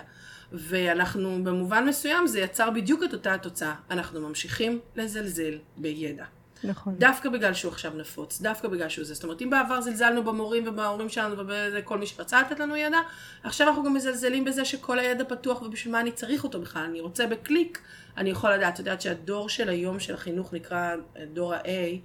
ואנחנו, 0.52 1.44
במובן 1.44 1.86
מסוים, 1.86 2.28
זה 2.28 2.40
יצר 2.40 2.70
בדיוק 2.70 3.04
את 3.04 3.14
אותה 3.14 3.34
התוצאה. 3.34 3.76
אנחנו 3.92 4.22
ממשיכים 4.30 4.80
לזלזל 4.96 5.58
בידע. 5.78 6.26
נכון. 6.64 6.96
דווקא 6.98 7.30
בגלל 7.30 7.54
שהוא 7.54 7.72
עכשיו 7.72 7.92
נפוץ, 7.96 8.42
דווקא 8.42 8.68
בגלל 8.68 8.90
שהוא 8.90 9.06
זה. 9.06 9.14
זאת 9.14 9.24
אומרת, 9.24 9.42
אם 9.42 9.50
בעבר 9.50 9.82
זלזלנו 9.82 10.24
במורים 10.24 10.64
ובהורים 10.68 11.10
שלנו 11.10 11.36
ובכל 11.38 11.98
מי 11.98 12.08
שרצה 12.08 12.42
לתת 12.42 12.60
לנו 12.60 12.76
ידע, 12.76 12.98
עכשיו 13.44 13.68
אנחנו 13.68 13.84
גם 13.84 13.94
מזלזלים 13.94 14.46
בזה 14.46 14.66
שכל 14.66 15.00
הידע 15.00 15.24
פתוח 15.24 15.62
ובשביל 15.62 15.94
מה 15.94 16.00
אני 16.00 16.12
צריך 16.12 16.44
אותו 16.44 16.62
בכלל. 16.62 16.84
אני 16.84 17.02
רוצה 17.02 17.28
בקליק, 17.28 17.82
אני 18.18 18.30
יכול 18.30 18.54
לדעת. 18.54 18.74
את 18.74 18.80
יודעת 18.80 19.02
שהדור 19.02 19.50
של 19.50 19.70
היום 19.70 20.00
של 20.00 20.14
החינוך 20.14 20.54
נקרא 20.54 20.96
דור 21.34 21.54
ה-A, 21.54 21.98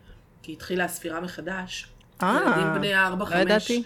כי 0.42 0.52
התחילה 0.52 0.84
הספירה 0.84 1.20
מחדש. 1.20 1.86
אה, 2.22 2.40
ילדים 2.46 2.74
בני 2.74 2.94
4-5. 2.94 3.34
לא 3.34 3.36
ידעתי. 3.36 3.82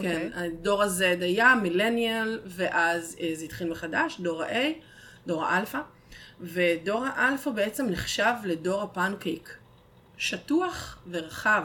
כן, 0.00 0.28
okay. 0.34 0.38
הדור 0.38 0.82
הזה 0.82 1.16
היה 1.20 1.54
מילניאל, 1.62 2.40
ואז 2.46 3.16
אה, 3.20 3.30
זה 3.34 3.44
התחיל 3.44 3.70
מחדש, 3.70 4.20
דור 4.20 4.42
ה-A, 4.42 4.54
דור 5.26 5.44
האלפא. 5.44 5.80
ודור 6.40 7.04
האלפא 7.04 7.50
בעצם 7.50 7.86
נחשב 7.90 8.32
לדור 8.44 8.82
הפנקייק. 8.82 9.58
שטוח 10.18 10.98
ורחב, 11.10 11.64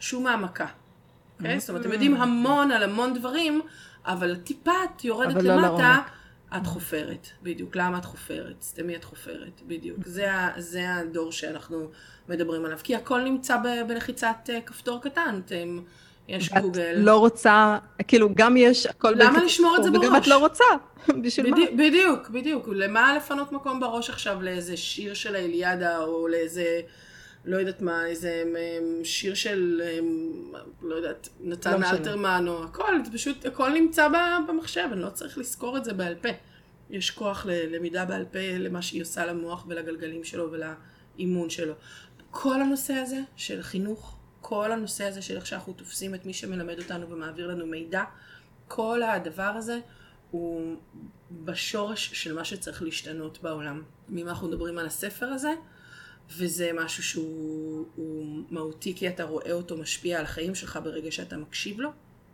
שום 0.00 0.26
העמקה. 0.26 0.66
Okay? 0.66 1.44
זאת 1.58 1.68
אומרת, 1.68 1.82
אתם 1.82 1.92
יודעים 1.92 2.14
המון 2.14 2.70
על 2.70 2.82
המון 2.82 3.14
דברים, 3.14 3.60
אבל 4.04 4.36
טיפה 4.36 4.72
את 4.84 5.04
יורדת 5.04 5.42
לא 5.42 5.54
למטה, 5.54 5.98
את 6.56 6.66
חופרת, 6.66 7.28
בדיוק. 7.42 7.76
למה 7.76 7.98
את 7.98 8.04
חופרת? 8.04 8.62
סתמי 8.62 8.96
את 8.96 9.04
חופרת, 9.04 9.60
בדיוק. 9.66 9.98
זה, 10.06 10.28
זה 10.56 10.94
הדור 10.94 11.32
שאנחנו 11.32 11.88
מדברים 12.28 12.64
עליו. 12.64 12.78
כי 12.82 12.96
הכל 12.96 13.20
נמצא 13.20 13.56
בלחיצת 13.88 14.50
אה, 14.50 14.60
כפתור 14.60 15.00
קטן. 15.02 15.40
אתם... 15.44 15.78
יש 16.28 16.52
גוגל. 16.52 16.80
את 16.80 16.96
לא 16.96 17.18
רוצה, 17.18 17.78
כאילו, 18.08 18.28
גם 18.34 18.56
יש 18.56 18.86
הכל... 18.86 19.14
למה 19.16 19.44
לשמור 19.44 19.76
את 19.76 19.84
זה 19.84 19.90
בראש? 19.90 20.04
וגם 20.06 20.16
את 20.16 20.26
לא 20.26 20.38
רוצה, 20.38 20.64
בשביל 21.22 21.52
בדי, 21.52 21.64
מה? 21.64 21.70
בדיוק, 21.76 22.28
בדיוק. 22.28 22.68
למה 22.72 23.16
לפנות 23.16 23.52
מקום 23.52 23.80
בראש 23.80 24.10
עכשיו 24.10 24.42
לאיזה 24.42 24.76
שיר 24.76 25.14
של 25.14 25.34
האליאדה, 25.34 25.98
או 25.98 26.28
לאיזה... 26.28 26.80
לא 27.46 27.56
יודעת 27.56 27.80
מה, 27.80 28.06
איזה 28.06 28.44
שיר 29.04 29.34
של, 29.34 29.82
לא 30.82 30.94
יודעת, 30.94 31.28
נתן 31.40 31.80
לא 31.80 31.90
אלתרמן 31.90 32.44
או 32.48 32.64
הכל, 32.64 33.04
זה 33.04 33.12
פשוט, 33.12 33.46
הכל 33.46 33.72
נמצא 33.72 34.08
במחשב, 34.48 34.88
אני 34.92 35.00
לא 35.00 35.10
צריך 35.10 35.38
לזכור 35.38 35.76
את 35.76 35.84
זה 35.84 35.92
בעל 35.92 36.14
פה. 36.14 36.28
יש 36.90 37.10
כוח 37.10 37.46
ללמידה 37.46 38.04
בעל 38.04 38.24
פה 38.24 38.38
למה 38.58 38.82
שהיא 38.82 39.02
עושה 39.02 39.26
למוח 39.26 39.64
ולגלגלים 39.68 40.24
שלו 40.24 40.52
ולאימון 40.52 41.50
שלו. 41.50 41.74
כל 42.30 42.62
הנושא 42.62 42.94
הזה 42.94 43.20
של 43.36 43.62
חינוך, 43.62 44.16
כל 44.40 44.72
הנושא 44.72 45.04
הזה 45.04 45.22
של 45.22 45.36
איך 45.36 45.46
שאנחנו 45.46 45.72
תופסים 45.72 46.14
את 46.14 46.26
מי 46.26 46.32
שמלמד 46.32 46.78
אותנו 46.78 47.10
ומעביר 47.10 47.46
לנו 47.46 47.66
מידע, 47.66 48.02
כל 48.68 49.02
הדבר 49.02 49.42
הזה 49.42 49.78
הוא 50.30 50.76
בשורש 51.30 52.10
של 52.12 52.34
מה 52.34 52.44
שצריך 52.44 52.82
להשתנות 52.82 53.42
בעולם. 53.42 53.82
אם 54.16 54.28
אנחנו 54.28 54.48
מדברים 54.48 54.78
על 54.78 54.86
הספר 54.86 55.26
הזה, 55.26 55.50
וזה 56.30 56.70
משהו 56.74 57.02
שהוא 57.02 57.84
מהותי 58.50 58.94
כי 58.96 59.08
אתה 59.08 59.24
רואה 59.24 59.52
אותו 59.52 59.76
משפיע 59.76 60.18
על 60.18 60.24
החיים 60.24 60.54
שלך 60.54 60.78
ברגע 60.84 61.10
שאתה 61.10 61.36
מקשיב 61.36 61.80
לו. 61.80 61.90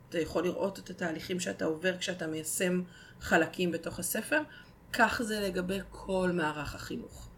אתה 0.08 0.20
יכול 0.20 0.44
לראות 0.44 0.78
את 0.78 0.90
התהליכים 0.90 1.40
שאתה 1.40 1.64
עובר 1.64 1.98
כשאתה 1.98 2.26
מיישם 2.26 2.82
חלקים 3.20 3.70
בתוך 3.70 3.98
הספר. 3.98 4.40
כך 4.92 5.22
זה 5.24 5.40
לגבי 5.40 5.78
כל 5.90 6.30
מערך 6.34 6.74
החינוך. 6.74 7.28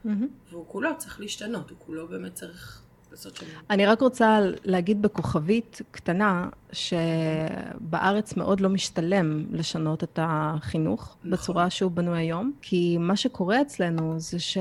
והוא 0.50 0.64
כולו 0.68 0.90
צריך 0.98 1.20
להשתנות, 1.20 1.70
הוא 1.70 1.78
כולו 1.78 2.08
באמת 2.08 2.34
צריך 2.34 2.82
לעשות 3.10 3.36
שינוי. 3.36 3.54
אני 3.70 3.86
רק 3.86 4.00
רוצה 4.00 4.40
להגיד 4.64 5.02
בכוכבית 5.02 5.82
קטנה, 5.90 6.48
שבארץ 6.72 8.36
מאוד 8.36 8.60
לא 8.60 8.68
משתלם 8.68 9.46
לשנות 9.50 10.04
את 10.04 10.18
החינוך 10.22 11.16
נכון. 11.18 11.30
בצורה 11.30 11.70
שהוא 11.70 11.90
בנוי 11.90 12.18
היום, 12.18 12.52
כי 12.62 12.96
מה 12.98 13.16
שקורה 13.16 13.62
אצלנו 13.62 14.14
זה 14.18 14.38
ש... 14.38 14.58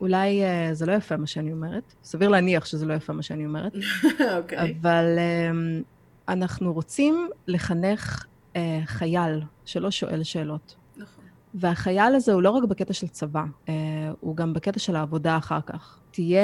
אולי 0.00 0.42
uh, 0.42 0.74
זה 0.74 0.86
לא 0.86 0.92
יפה 0.92 1.16
מה 1.16 1.26
שאני 1.26 1.52
אומרת, 1.52 1.94
סביר 2.04 2.28
להניח 2.28 2.64
שזה 2.64 2.86
לא 2.86 2.94
יפה 2.94 3.12
מה 3.12 3.22
שאני 3.22 3.46
אומרת, 3.46 3.72
אוקיי. 4.36 4.58
okay. 4.58 4.62
אבל 4.80 5.04
um, 5.18 5.84
אנחנו 6.28 6.72
רוצים 6.72 7.28
לחנך 7.46 8.24
uh, 8.54 8.56
חייל 8.84 9.42
שלא 9.64 9.90
שואל 9.90 10.22
שאלות. 10.22 10.76
נכון. 10.96 11.24
והחייל 11.54 12.14
הזה 12.14 12.32
הוא 12.32 12.42
לא 12.42 12.50
רק 12.50 12.64
בקטע 12.64 12.92
של 12.92 13.08
צבא, 13.08 13.44
uh, 13.66 13.70
הוא 14.20 14.36
גם 14.36 14.54
בקטע 14.54 14.78
של 14.78 14.96
העבודה 14.96 15.36
אחר 15.36 15.60
כך. 15.66 15.98
תהיה 16.10 16.42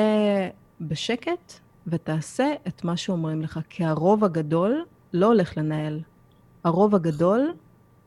בשקט 0.80 1.52
ותעשה 1.86 2.52
את 2.68 2.84
מה 2.84 2.96
שאומרים 2.96 3.42
לך, 3.42 3.60
כי 3.68 3.84
הרוב 3.84 4.24
הגדול 4.24 4.84
לא 5.12 5.26
הולך 5.26 5.56
לנהל. 5.56 6.00
הרוב 6.64 6.94
הגדול 6.94 7.52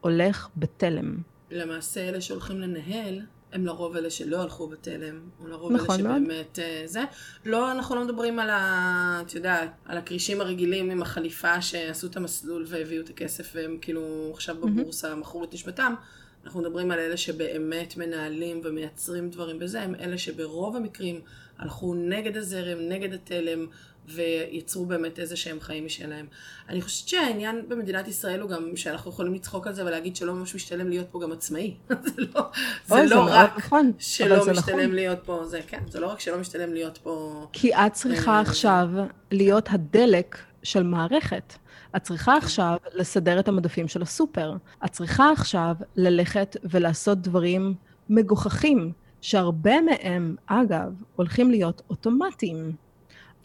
הולך 0.02 0.50
בתלם. 0.58 1.18
למעשה 1.52 2.10
אלה 2.10 2.22
שהולכים 2.22 2.60
לנהל 2.60 3.22
הם 3.54 3.66
לרוב 3.66 3.96
אלה 3.96 4.10
שלא 4.10 4.42
הלכו 4.42 4.68
בתלם, 4.68 5.20
או 5.40 5.48
לרוב 5.48 5.72
נכון 5.72 6.00
אלה 6.00 6.10
שבאמת 6.10 6.60
מאוד. 6.60 6.86
זה. 6.86 7.04
לא, 7.46 7.72
אנחנו 7.72 7.96
לא 7.96 8.06
מדברים 8.06 8.40
על 8.40 8.50
ה... 8.50 9.22
את 9.26 9.36
יודעת, 9.36 9.70
על 9.86 9.98
הכרישים 9.98 10.42
הרגילים 10.42 10.90
עם 10.90 11.02
החליפה 11.02 11.62
שעשו 11.62 12.08
את 12.08 12.18
המסלול 12.18 12.66
והביאו 12.68 13.04
את 13.04 13.10
הכסף 13.10 13.52
והם 13.56 13.78
כאילו 13.82 14.32
עכשיו 14.34 14.56
בבורסה 14.62 15.16
מכרו 15.16 15.44
את 15.44 15.54
נשמתם. 15.54 15.94
אנחנו 16.46 16.62
מדברים 16.62 16.92
על 16.92 17.00
אלה 17.00 17.18
שבאמת 17.18 17.98
מנהלים 17.98 18.62
ומייצרים 18.64 19.30
דברים 19.30 19.60
בזה, 19.60 19.82
הם 19.82 19.96
אלה 19.96 20.18
שברוב 20.18 20.76
המקרים 20.76 21.22
הלכו 21.58 21.94
נגד 21.96 22.38
הזרם, 22.38 22.78
נגד 22.80 23.14
התלם, 23.14 23.68
ויצרו 24.08 24.86
באמת 24.86 25.20
איזה 25.20 25.36
שהם 25.36 25.60
חיים 25.60 25.86
משלהם. 25.86 26.26
אני 26.70 26.82
חושבת 26.82 27.08
שהעניין 27.08 27.66
במדינת 27.68 28.08
ישראל 28.08 28.42
הוא 28.42 28.50
גם 28.50 28.76
שאנחנו 28.76 29.12
יכולים 29.12 29.34
לצחוק 29.34 29.68
על 29.68 29.74
זה 29.74 29.86
ולהגיד 29.86 30.16
שלא 30.16 30.34
ממש 30.34 30.56
משתלם 30.56 30.90
להיות 30.90 31.08
פה 31.12 31.20
גם 31.24 31.32
עצמאי. 31.32 31.74
זה 32.06 32.22
לא, 32.36 32.42
זה 32.86 33.04
לא 33.04 33.08
זה 33.08 33.34
רק 33.34 33.58
נכון, 33.58 33.92
שלא 34.00 34.52
משתלם 34.52 34.80
נכון. 34.80 34.96
להיות 34.96 35.20
פה, 35.26 35.46
זה 35.46 35.60
כן, 35.68 35.84
זה 35.90 36.00
לא 36.00 36.08
רק 36.08 36.20
שלא 36.20 36.38
משתלם 36.38 36.74
להיות 36.74 36.98
פה... 36.98 37.46
כי 37.54 37.76
את 37.76 37.94
צריכה 37.94 38.32
אה, 38.32 38.40
עכשיו 38.40 38.90
להיות 39.32 39.68
הדלק 39.72 40.38
של 40.64 40.84
מערכת. 40.84 41.54
את 41.96 42.04
צריכה 42.04 42.32
כן. 42.32 42.38
עכשיו 42.38 42.78
לסדר 42.94 43.40
את 43.40 43.48
המדפים 43.48 43.88
של 43.88 44.02
הסופר. 44.02 44.54
את 44.86 44.92
צריכה 44.92 45.32
עכשיו 45.32 45.76
ללכת 45.96 46.58
ולעשות 46.64 47.22
דברים 47.22 47.74
מגוחכים, 48.10 48.92
שהרבה 49.22 49.82
מהם, 49.82 50.36
אגב, 50.46 51.04
הולכים 51.16 51.52
להיות 51.52 51.82
אוטומטיים. 51.90 52.87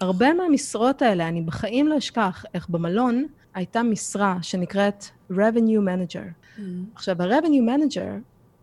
הרבה 0.03 0.35
מהמשרות 0.35 1.03
האלה, 1.03 1.29
אני 1.29 1.43
בחיים 1.43 1.89
לא 1.89 1.99
אשכח 1.99 2.45
איך 2.55 2.69
במלון 2.69 3.27
הייתה 3.55 3.83
משרה 3.83 4.39
שנקראת 4.43 5.05
revenue 5.33 5.83
manager. 5.87 6.59
Mm. 6.59 6.61
עכשיו, 6.95 7.23
ה-revenue 7.23 7.69
manager 7.69 8.11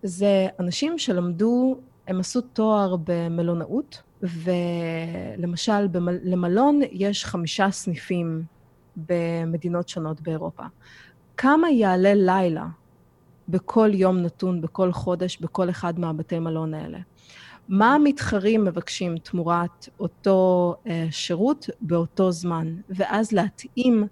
זה 0.04 0.48
אנשים 0.60 0.98
שלמדו, 0.98 1.78
הם 2.08 2.20
עשו 2.20 2.42
תואר 2.42 2.96
במלונאות, 3.04 4.02
ולמשל, 4.24 5.88
במל, 5.88 6.18
למלון 6.24 6.80
יש 6.92 7.26
חמישה 7.26 7.72
סניפים 7.72 8.44
במדינות 8.96 9.90
שונות 9.90 10.22
באירופה. 10.22 10.64
כמה 11.38 11.70
יעלה 11.70 12.14
לילה 12.14 12.68
בכל 13.50 13.90
יום 13.94 14.18
נתון, 14.18 14.62
בכל 14.62 14.92
חודש, 14.92 15.38
בכל 15.38 15.70
אחד 15.70 16.00
מהבתי 16.00 16.40
מלון 16.40 16.74
האלה? 16.74 17.00
מה 17.70 17.96
המתחרים 17.96 18.64
מבקשים 18.64 19.18
תמורת 19.18 19.90
אותו 20.00 20.76
uh, 20.86 20.90
שירות 21.12 21.70
באותו 21.82 22.32
זמן, 22.32 22.76
ואז 22.90 23.32
להתאים 23.32 24.08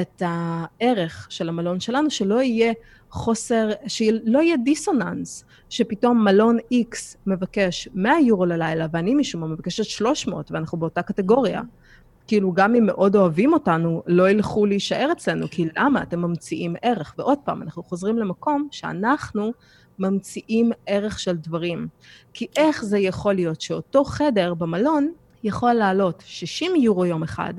את 0.00 0.22
הערך 0.26 1.26
של 1.30 1.48
המלון 1.48 1.80
שלנו, 1.80 2.10
שלא 2.10 2.42
יהיה 2.42 2.72
חוסר, 3.10 3.68
שלא 3.86 4.38
יהיה 4.38 4.56
דיסוננס, 4.56 5.44
שפתאום 5.68 6.24
מלון 6.24 6.58
X 6.58 6.96
מבקש 7.26 7.88
100 7.94 8.20
יורו 8.20 8.46
ללילה, 8.46 8.86
ואני 8.92 9.14
משום 9.14 9.40
מה 9.40 9.46
מבקשת 9.46 9.84
300, 9.84 10.52
ואנחנו 10.52 10.78
באותה 10.78 11.02
קטגוריה. 11.02 11.62
כאילו, 12.26 12.52
גם 12.52 12.74
אם 12.74 12.86
מאוד 12.86 13.16
אוהבים 13.16 13.52
אותנו, 13.52 14.02
לא 14.06 14.30
ילכו 14.30 14.66
להישאר 14.66 15.12
אצלנו, 15.12 15.46
כי 15.50 15.68
למה? 15.76 16.02
אתם 16.02 16.20
ממציאים 16.20 16.74
ערך. 16.82 17.14
ועוד 17.18 17.38
פעם, 17.44 17.62
אנחנו 17.62 17.82
חוזרים 17.82 18.18
למקום 18.18 18.68
שאנחנו 18.70 19.52
ממציאים 20.00 20.72
ערך 20.86 21.18
של 21.18 21.36
דברים. 21.36 21.88
כי 22.32 22.46
איך 22.56 22.84
זה 22.84 22.98
יכול 22.98 23.34
להיות 23.34 23.60
שאותו 23.60 24.04
חדר 24.04 24.54
במלון 24.54 25.12
יכול 25.44 25.72
לעלות 25.72 26.22
60 26.26 26.76
יורו 26.76 27.06
יום 27.06 27.22
אחד 27.22 27.54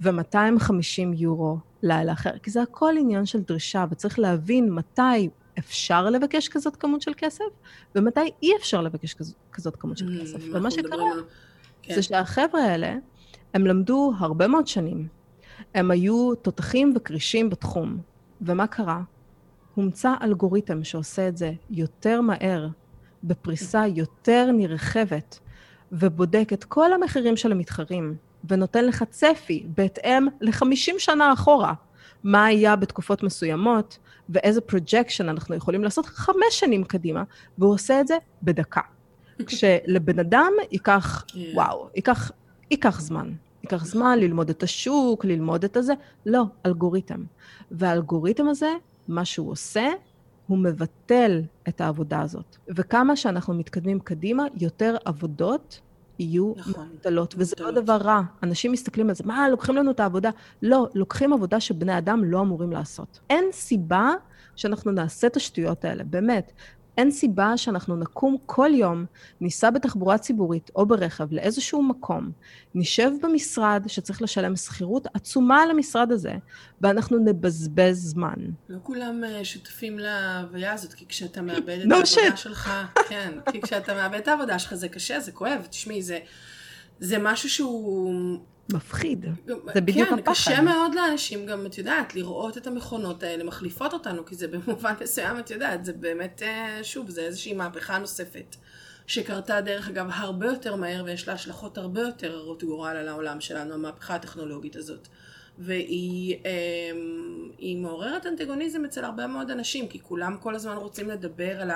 ו-250 0.00 1.14
יורו 1.14 1.58
לילה 1.82 2.12
אחר? 2.12 2.38
כי 2.38 2.50
זה 2.50 2.62
הכל 2.62 2.94
עניין 2.98 3.26
של 3.26 3.40
דרישה, 3.40 3.84
וצריך 3.90 4.18
להבין 4.18 4.70
מתי 4.70 5.28
אפשר 5.58 6.10
לבקש 6.10 6.48
כזאת 6.48 6.76
כמות 6.76 7.02
של 7.02 7.12
כסף, 7.16 7.44
ומתי 7.94 8.30
אי 8.42 8.56
אפשר 8.56 8.80
לבקש 8.80 9.14
כזאת, 9.14 9.36
כזאת 9.52 9.76
כמות 9.76 9.98
של 9.98 10.18
mm, 10.18 10.22
כסף. 10.22 10.38
ומה 10.52 10.70
שקרה 10.70 11.04
כן. 11.82 11.94
זה 11.94 12.02
שהחבר'ה 12.02 12.64
האלה, 12.64 12.94
הם 13.54 13.66
למדו 13.66 14.12
הרבה 14.18 14.48
מאוד 14.48 14.66
שנים. 14.66 15.08
הם 15.74 15.90
היו 15.90 16.34
תותחים 16.34 16.92
וכרישים 16.96 17.50
בתחום. 17.50 17.98
ומה 18.40 18.66
קרה? 18.66 19.02
הומצא 19.74 20.14
אלגוריתם 20.22 20.84
שעושה 20.84 21.28
את 21.28 21.36
זה 21.36 21.52
יותר 21.70 22.20
מהר, 22.20 22.68
בפריסה 23.24 23.86
יותר 23.86 24.50
נרחבת, 24.52 25.38
ובודק 25.92 26.48
את 26.52 26.64
כל 26.64 26.92
המחירים 26.92 27.36
של 27.36 27.52
המתחרים, 27.52 28.16
ונותן 28.48 28.84
לך 28.84 29.04
צפי 29.10 29.66
בהתאם 29.76 30.26
ל-50 30.40 30.98
שנה 30.98 31.32
אחורה, 31.32 31.74
מה 32.24 32.44
היה 32.44 32.76
בתקופות 32.76 33.22
מסוימות, 33.22 33.98
ואיזה 34.28 34.60
projection 34.60 35.28
אנחנו 35.28 35.54
יכולים 35.54 35.84
לעשות 35.84 36.06
חמש 36.06 36.50
שנים 36.50 36.84
קדימה, 36.84 37.22
והוא 37.58 37.74
עושה 37.74 38.00
את 38.00 38.06
זה 38.06 38.16
בדקה. 38.42 38.80
כשלבן 39.46 40.18
אדם 40.18 40.52
ייקח, 40.70 41.24
yeah. 41.28 41.36
וואו, 41.54 41.88
ייקח, 41.94 42.30
ייקח 42.70 43.00
זמן. 43.00 43.32
ייקח 43.62 43.84
זמן 43.84 44.18
ללמוד 44.18 44.50
את 44.50 44.62
השוק, 44.62 45.24
ללמוד 45.24 45.64
את 45.64 45.76
הזה. 45.76 45.92
לא, 46.26 46.42
אלגוריתם. 46.66 47.24
והאלגוריתם 47.70 48.48
הזה 48.48 48.68
מה 49.08 49.24
שהוא 49.24 49.50
עושה, 49.50 49.88
הוא 50.46 50.58
מבטל 50.58 51.42
את 51.68 51.80
העבודה 51.80 52.20
הזאת. 52.20 52.56
וכמה 52.68 53.16
שאנחנו 53.16 53.54
מתקדמים 53.54 54.00
קדימה, 54.00 54.44
יותר 54.60 54.96
עבודות 55.04 55.80
יהיו 56.18 56.52
נכון, 56.56 56.88
מבטלות. 56.92 57.34
וזה 57.38 57.56
לא 57.60 57.70
דבר 57.70 57.96
רע. 57.96 58.22
אנשים 58.42 58.72
מסתכלים 58.72 59.08
על 59.08 59.14
זה, 59.14 59.24
מה, 59.26 59.48
לוקחים 59.48 59.76
לנו 59.76 59.90
את 59.90 60.00
העבודה? 60.00 60.30
לא, 60.62 60.88
לוקחים 60.94 61.32
עבודה 61.32 61.60
שבני 61.60 61.98
אדם 61.98 62.24
לא 62.24 62.40
אמורים 62.40 62.72
לעשות. 62.72 63.20
אין 63.30 63.44
סיבה 63.52 64.12
שאנחנו 64.56 64.92
נעשה 64.92 65.26
את 65.26 65.36
השטויות 65.36 65.84
האלה, 65.84 66.04
באמת. 66.04 66.52
אין 66.98 67.10
סיבה 67.10 67.56
שאנחנו 67.56 67.96
נקום 67.96 68.36
כל 68.46 68.70
יום, 68.74 69.04
ניסע 69.40 69.70
בתחבורה 69.70 70.18
ציבורית 70.18 70.70
או 70.76 70.86
ברכב 70.86 71.32
לאיזשהו 71.32 71.82
מקום, 71.82 72.30
נשב 72.74 73.10
במשרד 73.22 73.84
שצריך 73.86 74.22
לשלם 74.22 74.56
שכירות 74.56 75.06
עצומה 75.14 75.62
על 75.62 75.70
המשרד 75.70 76.12
הזה, 76.12 76.32
ואנחנו 76.80 77.18
נבזבז 77.18 77.96
זמן. 77.96 78.34
לא 78.68 78.78
כולם 78.82 79.24
אה, 79.24 79.44
שותפים 79.44 79.98
להוויה 79.98 80.72
הזאת, 80.72 80.92
כי 80.92 81.06
כשאתה 81.08 81.42
מאבד 81.46 81.78
את 81.86 81.92
העבודה. 81.92 82.36
שלך, 82.36 82.72
כן, 83.08 83.32
כי 83.52 83.60
כשאתה 83.60 83.94
מאבד 83.94 84.18
את 84.18 84.28
העבודה 84.28 84.58
שלך 84.58 84.74
זה 84.74 84.88
קשה, 84.88 85.20
זה 85.20 85.32
כואב, 85.32 85.66
תשמעי, 85.70 86.02
זה, 86.02 86.18
זה 87.00 87.16
משהו 87.20 87.48
שהוא 87.50 88.38
מפחיד. 88.72 89.26
זה 89.46 89.80
בדיוק 89.80 90.08
כן, 90.08 90.14
הפחד. 90.14 90.24
כן, 90.24 90.30
קשה 90.30 90.60
מאוד 90.60 90.94
לאנשים 90.94 91.46
גם, 91.46 91.66
את 91.66 91.78
יודעת, 91.78 92.14
לראות 92.14 92.58
את 92.58 92.66
המכונות 92.66 93.22
האלה 93.22 93.44
מחליפות 93.44 93.92
אותנו, 93.92 94.24
כי 94.24 94.34
זה 94.34 94.48
במובן 94.54 94.94
מסוים, 95.00 95.38
את 95.38 95.50
יודעת, 95.50 95.84
זה 95.84 95.92
באמת, 95.92 96.42
אה, 96.42 96.78
שוב, 96.82 97.10
זה 97.10 97.20
איזושהי 97.20 97.52
מהפכה 97.52 97.98
נוספת, 97.98 98.56
שקרתה 99.06 99.60
דרך 99.60 99.88
אגב 99.88 100.06
הרבה 100.12 100.46
יותר 100.46 100.76
מהר, 100.76 101.02
ויש 101.06 101.28
לה 101.28 101.34
השלכות 101.34 101.78
הרבה 101.78 102.00
יותר 102.00 102.36
הרות 102.36 102.64
גורל 102.64 102.96
על 102.96 103.08
העולם 103.08 103.40
שלנו, 103.40 103.74
המהפכה 103.74 104.14
הטכנולוגית 104.14 104.76
הזאת. 104.76 105.08
והיא 105.58 106.36
אה, 106.46 106.90
מעוררת 107.76 108.26
אנטגוניזם 108.26 108.84
אצל 108.84 109.04
הרבה 109.04 109.26
מאוד 109.26 109.50
אנשים, 109.50 109.88
כי 109.88 110.00
כולם 110.02 110.36
כל 110.40 110.54
הזמן 110.54 110.76
רוצים 110.76 111.10
לדבר 111.10 111.60
על 111.60 111.70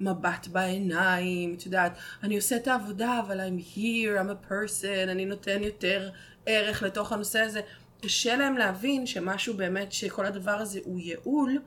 המבט 0.00 0.46
בעיניים, 0.46 1.54
את 1.54 1.66
יודעת, 1.66 1.92
אני 2.22 2.36
עושה 2.36 2.56
את 2.56 2.68
העבודה, 2.68 3.20
אבל 3.26 3.40
I'm 3.40 3.76
here, 3.76 4.20
I'm 4.20 4.48
a 4.48 4.52
person, 4.52 5.08
אני 5.08 5.26
נותן 5.26 5.62
יותר 5.62 6.10
ערך 6.46 6.82
לתוך 6.82 7.12
הנושא 7.12 7.40
הזה. 7.40 7.60
קשה 8.02 8.36
להם 8.36 8.56
להבין 8.56 9.06
שמשהו 9.06 9.54
באמת, 9.54 9.92
שכל 9.92 10.26
הדבר 10.26 10.50
הזה 10.50 10.80
הוא 10.84 11.00
ייעול, 11.00 11.58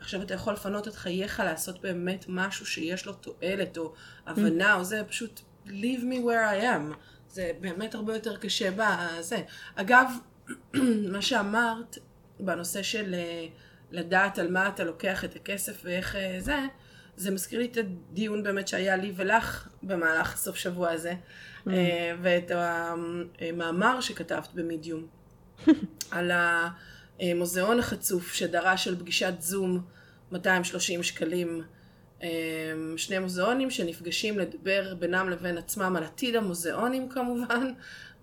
עכשיו 0.00 0.22
אתה 0.22 0.34
יכול 0.34 0.52
לפנות 0.52 0.88
את 0.88 0.94
חייך 0.94 1.40
לעשות 1.40 1.80
באמת 1.80 2.24
משהו 2.28 2.66
שיש 2.66 3.06
לו 3.06 3.12
תועלת 3.12 3.78
או 3.78 3.92
הבנה 4.26 4.74
mm. 4.74 4.78
או 4.78 4.84
זה, 4.84 5.02
פשוט 5.08 5.40
leave 5.66 6.02
me 6.02 6.16
where 6.24 6.60
I 6.60 6.62
am. 6.62 6.94
זה 7.28 7.50
באמת 7.60 7.94
הרבה 7.94 8.14
יותר 8.14 8.36
קשה 8.36 8.70
בזה. 8.76 9.38
אגב, 9.74 10.06
מה 11.12 11.22
שאמרת 11.22 11.98
בנושא 12.40 12.82
של 12.82 13.14
אה, 13.14 13.46
לדעת 13.90 14.38
על 14.38 14.50
מה 14.50 14.68
אתה 14.68 14.84
לוקח 14.84 15.24
את 15.24 15.36
הכסף 15.36 15.80
ואיך 15.84 16.16
אה, 16.16 16.36
זה, 16.38 16.58
זה 17.16 17.30
מזכיר 17.30 17.58
לי 17.58 17.66
את 17.66 17.76
הדיון 17.76 18.42
באמת 18.42 18.68
שהיה 18.68 18.96
לי 18.96 19.12
ולך 19.16 19.68
במהלך 19.82 20.34
הסוף 20.34 20.56
שבוע 20.56 20.90
הזה, 20.90 21.12
mm. 21.12 21.70
אה, 21.70 22.14
ואת 22.22 22.50
המאמר 22.54 24.00
שכתבת 24.00 24.48
במדיום, 24.54 25.06
על 26.10 26.30
המוזיאון 27.20 27.78
החצוף 27.78 28.32
שדרש 28.32 28.88
על 28.88 28.96
פגישת 28.96 29.34
זום 29.38 29.82
230 30.32 31.02
שקלים. 31.02 31.62
שני 32.96 33.18
מוזיאונים 33.18 33.70
שנפגשים 33.70 34.38
לדבר 34.38 34.94
בינם 34.98 35.30
לבין 35.30 35.58
עצמם 35.58 35.96
על 35.96 36.04
עתיד 36.04 36.36
המוזיאונים 36.36 37.08
כמובן, 37.08 37.72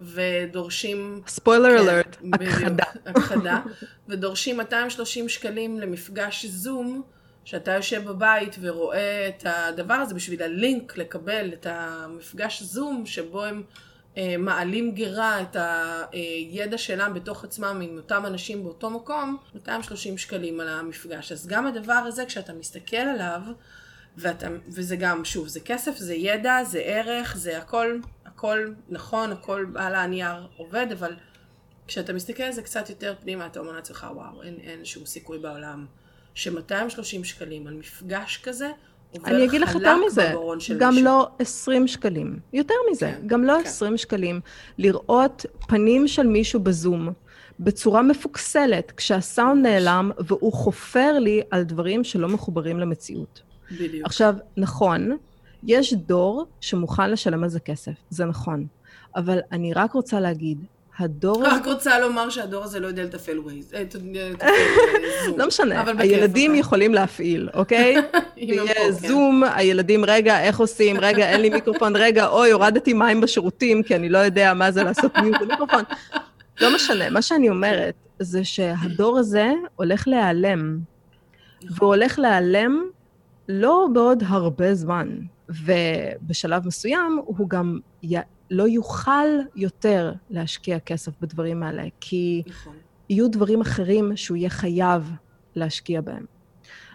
ודורשים... 0.01 1.21
ספוילר 1.27 1.79
אלרט, 1.79 2.15
כן, 2.15 2.33
הכחדה. 2.33 2.83
הכחדה, 3.05 3.59
ודורשים 4.09 4.57
230 4.57 5.29
שקלים 5.29 5.79
למפגש 5.79 6.45
זום. 6.45 7.01
שאתה 7.45 7.71
יושב 7.71 8.03
בבית 8.03 8.55
ורואה 8.61 9.27
את 9.27 9.43
הדבר 9.45 9.93
הזה 9.93 10.15
בשביל 10.15 10.43
הלינק 10.43 10.97
לקבל 10.97 11.49
את 11.53 11.67
המפגש 11.69 12.63
זום 12.63 13.05
שבו 13.05 13.43
הם 13.43 13.63
אה, 14.17 14.35
מעלים 14.39 14.91
גרה 14.91 15.41
את 15.41 15.55
הידע 16.11 16.77
שלהם 16.77 17.13
בתוך 17.13 17.43
עצמם 17.43 17.81
עם 17.83 17.97
אותם 17.97 18.25
אנשים 18.25 18.63
באותו 18.63 18.89
מקום, 18.89 19.37
230 19.55 20.17
שקלים 20.17 20.59
על 20.59 20.67
המפגש. 20.67 21.31
אז 21.31 21.47
גם 21.47 21.67
הדבר 21.67 21.93
הזה 21.93 22.25
כשאתה 22.25 22.53
מסתכל 22.53 22.97
עליו, 22.97 23.41
ואתה, 24.17 24.47
וזה 24.67 24.95
גם, 24.95 25.25
שוב, 25.25 25.47
זה 25.47 25.59
כסף, 25.59 25.97
זה 25.97 26.13
ידע, 26.13 26.63
זה 26.63 26.79
ערך, 26.79 27.37
זה 27.37 27.57
הכל, 27.57 27.99
הכל 28.39 28.71
נכון, 28.89 29.31
הכל 29.31 29.65
על 29.75 29.95
הנייר 29.95 30.47
עובד, 30.57 30.87
אבל 30.91 31.13
כשאתה 31.87 32.13
מסתכל 32.13 32.43
על 32.43 32.51
זה 32.51 32.61
קצת 32.61 32.89
יותר 32.89 33.13
פנימה, 33.21 33.45
אתה 33.45 33.59
אומר 33.59 33.71
לעצמך, 33.71 34.07
וואו, 34.15 34.43
אין, 34.43 34.57
אין 34.63 34.85
שום 34.85 35.05
סיכוי 35.05 35.39
בעולם. 35.39 35.85
ש-230 36.33 37.23
שקלים 37.23 37.67
על 37.67 37.73
מפגש 37.73 38.41
כזה, 38.43 38.71
אני 39.25 39.45
אגיד 39.45 39.61
לך 39.61 39.75
יותר 39.75 39.97
מזה, 40.07 40.33
גם 40.79 40.89
מישהו. 40.89 41.05
לא 41.05 41.29
20 41.39 41.87
שקלים. 41.87 42.39
יותר 42.53 42.73
מזה, 42.91 43.05
כן, 43.05 43.27
גם 43.27 43.43
לא 43.43 43.53
כן. 43.63 43.69
20 43.69 43.97
שקלים. 43.97 44.41
לראות 44.77 45.45
פנים 45.67 46.07
של 46.07 46.27
מישהו 46.27 46.59
בזום 46.59 47.13
בצורה 47.59 48.01
מפוקסלת, 48.01 48.91
כשהסאונד 48.91 49.67
נעלם 49.67 50.11
והוא 50.19 50.53
חופר 50.53 51.19
לי 51.19 51.41
על 51.51 51.63
דברים 51.63 52.03
שלא 52.03 52.27
מחוברים 52.27 52.79
למציאות. 52.79 53.41
בדיוק. 53.71 54.05
עכשיו, 54.05 54.35
נכון, 54.57 55.17
יש 55.63 55.93
דור 55.93 56.45
שמוכן 56.61 57.11
לשלם 57.11 57.43
על 57.43 57.49
זה 57.49 57.59
כסף, 57.59 57.91
זה 58.09 58.25
נכון. 58.25 58.67
אבל 59.15 59.39
אני 59.51 59.73
רק 59.73 59.93
רוצה 59.93 60.19
להגיד, 60.19 60.57
הדור... 60.99 61.43
רק 61.45 61.65
רוצה 61.65 61.99
לומר 61.99 62.29
שהדור 62.29 62.63
הזה 62.63 62.79
לא 62.79 62.87
יודע 62.87 63.03
לתפעל 63.03 63.39
ווייז. 63.39 63.73
אה, 63.73 63.83
אה, 64.41 64.49
לא 65.37 65.47
משנה, 65.47 65.83
הילדים 65.97 66.55
יכולים 66.55 66.93
להפעיל, 66.93 67.49
אוקיי? 67.53 67.95
יהיה 68.37 68.73
כן. 68.73 68.91
זום, 68.91 69.43
הילדים, 69.55 70.05
רגע, 70.05 70.41
איך 70.41 70.59
עושים? 70.59 70.97
רגע, 70.99 71.29
אין 71.29 71.41
לי 71.41 71.49
מיקרופון, 71.49 71.95
רגע, 71.95 72.27
אוי, 72.27 72.51
הורדתי 72.51 72.93
מים 72.93 73.21
בשירותים, 73.21 73.83
כי 73.83 73.95
אני 73.95 74.09
לא 74.09 74.17
יודע 74.17 74.53
מה 74.53 74.71
זה 74.71 74.83
לעשות 74.83 75.17
מיוט 75.17 75.41
במיקרופון. 75.41 75.83
לא 76.61 76.75
משנה, 76.75 77.09
מה 77.09 77.21
שאני 77.21 77.49
אומרת 77.49 77.93
זה 78.19 78.43
שהדור 78.43 79.17
הזה 79.17 79.51
הולך 79.75 80.07
להיעלם, 80.07 80.79
והוא 81.69 81.95
הולך 81.95 82.19
להיעלם 82.19 82.83
לא 83.49 83.87
בעוד 83.93 84.23
הרבה 84.27 84.75
זמן, 84.75 85.07
ובשלב 85.49 86.67
מסוים 86.67 87.19
הוא 87.25 87.49
גם 87.49 87.79
לא 88.51 88.67
יוכל 88.67 89.27
יותר 89.55 90.13
להשקיע 90.29 90.79
כסף 90.79 91.11
בדברים 91.21 91.63
האלה, 91.63 91.83
כי 91.99 92.43
נכון. 92.47 92.75
יהיו 93.09 93.31
דברים 93.31 93.61
אחרים 93.61 94.15
שהוא 94.15 94.37
יהיה 94.37 94.49
חייב 94.49 95.11
להשקיע 95.55 96.01
בהם. 96.01 96.25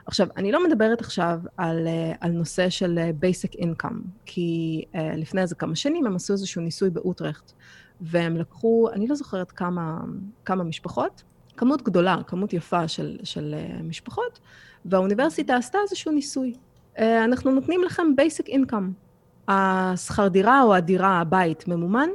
עכשיו, 0.06 0.28
אני 0.36 0.52
לא 0.52 0.64
מדברת 0.68 1.00
עכשיו 1.00 1.40
על, 1.56 1.86
אה, 1.86 2.12
על 2.20 2.30
נושא 2.30 2.70
של 2.70 2.98
אה, 2.98 3.10
basic 3.20 3.60
income, 3.60 3.96
כי 4.26 4.82
uh, 4.92 4.98
לפני 5.16 5.40
איזה 5.42 5.54
כמה 5.54 5.76
שנים 5.76 6.06
הם 6.06 6.16
עשו 6.16 6.32
איזשהו 6.32 6.62
ניסוי 6.62 6.90
באוטרכט, 6.90 7.52
והם 8.00 8.36
לקחו, 8.36 8.88
אני 8.92 9.06
לא 9.06 9.14
זוכרת 9.14 9.52
כמה, 9.52 10.00
כמה 10.44 10.64
משפחות, 10.64 11.22
כמות 11.56 11.82
גדולה, 11.82 12.16
כמות 12.26 12.52
יפה 12.52 12.88
של, 12.88 13.18
של 13.24 13.54
uh, 13.54 13.82
משפחות, 13.82 14.40
והאוניברסיטה 14.84 15.56
עשתה 15.56 15.78
איזשהו 15.82 16.12
ניסוי. 16.12 16.54
Uh, 16.96 17.00
אנחנו 17.24 17.50
נותנים 17.50 17.82
לכם 17.82 18.06
basic 18.20 18.48
income. 18.48 19.04
השכר 19.48 20.28
דירה 20.28 20.62
או 20.62 20.74
הדירה, 20.74 21.20
הבית, 21.20 21.68
ממומן, 21.68 22.08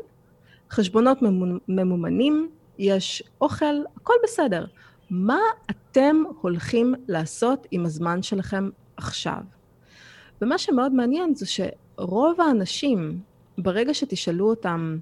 חשבונות 0.71 1.17
ממומנים, 1.67 2.49
יש 2.77 3.23
אוכל, 3.41 3.75
הכל 3.95 4.13
בסדר. 4.23 4.65
מה 5.09 5.39
אתם 5.71 6.23
הולכים 6.41 6.95
לעשות 7.07 7.67
עם 7.71 7.85
הזמן 7.85 8.23
שלכם 8.23 8.69
עכשיו? 8.97 9.41
ומה 10.41 10.57
שמאוד 10.57 10.93
מעניין 10.93 11.35
זה 11.35 11.45
שרוב 11.45 12.41
האנשים, 12.41 13.19
ברגע 13.57 13.93
שתשאלו 13.93 14.49
אותם, 14.49 14.97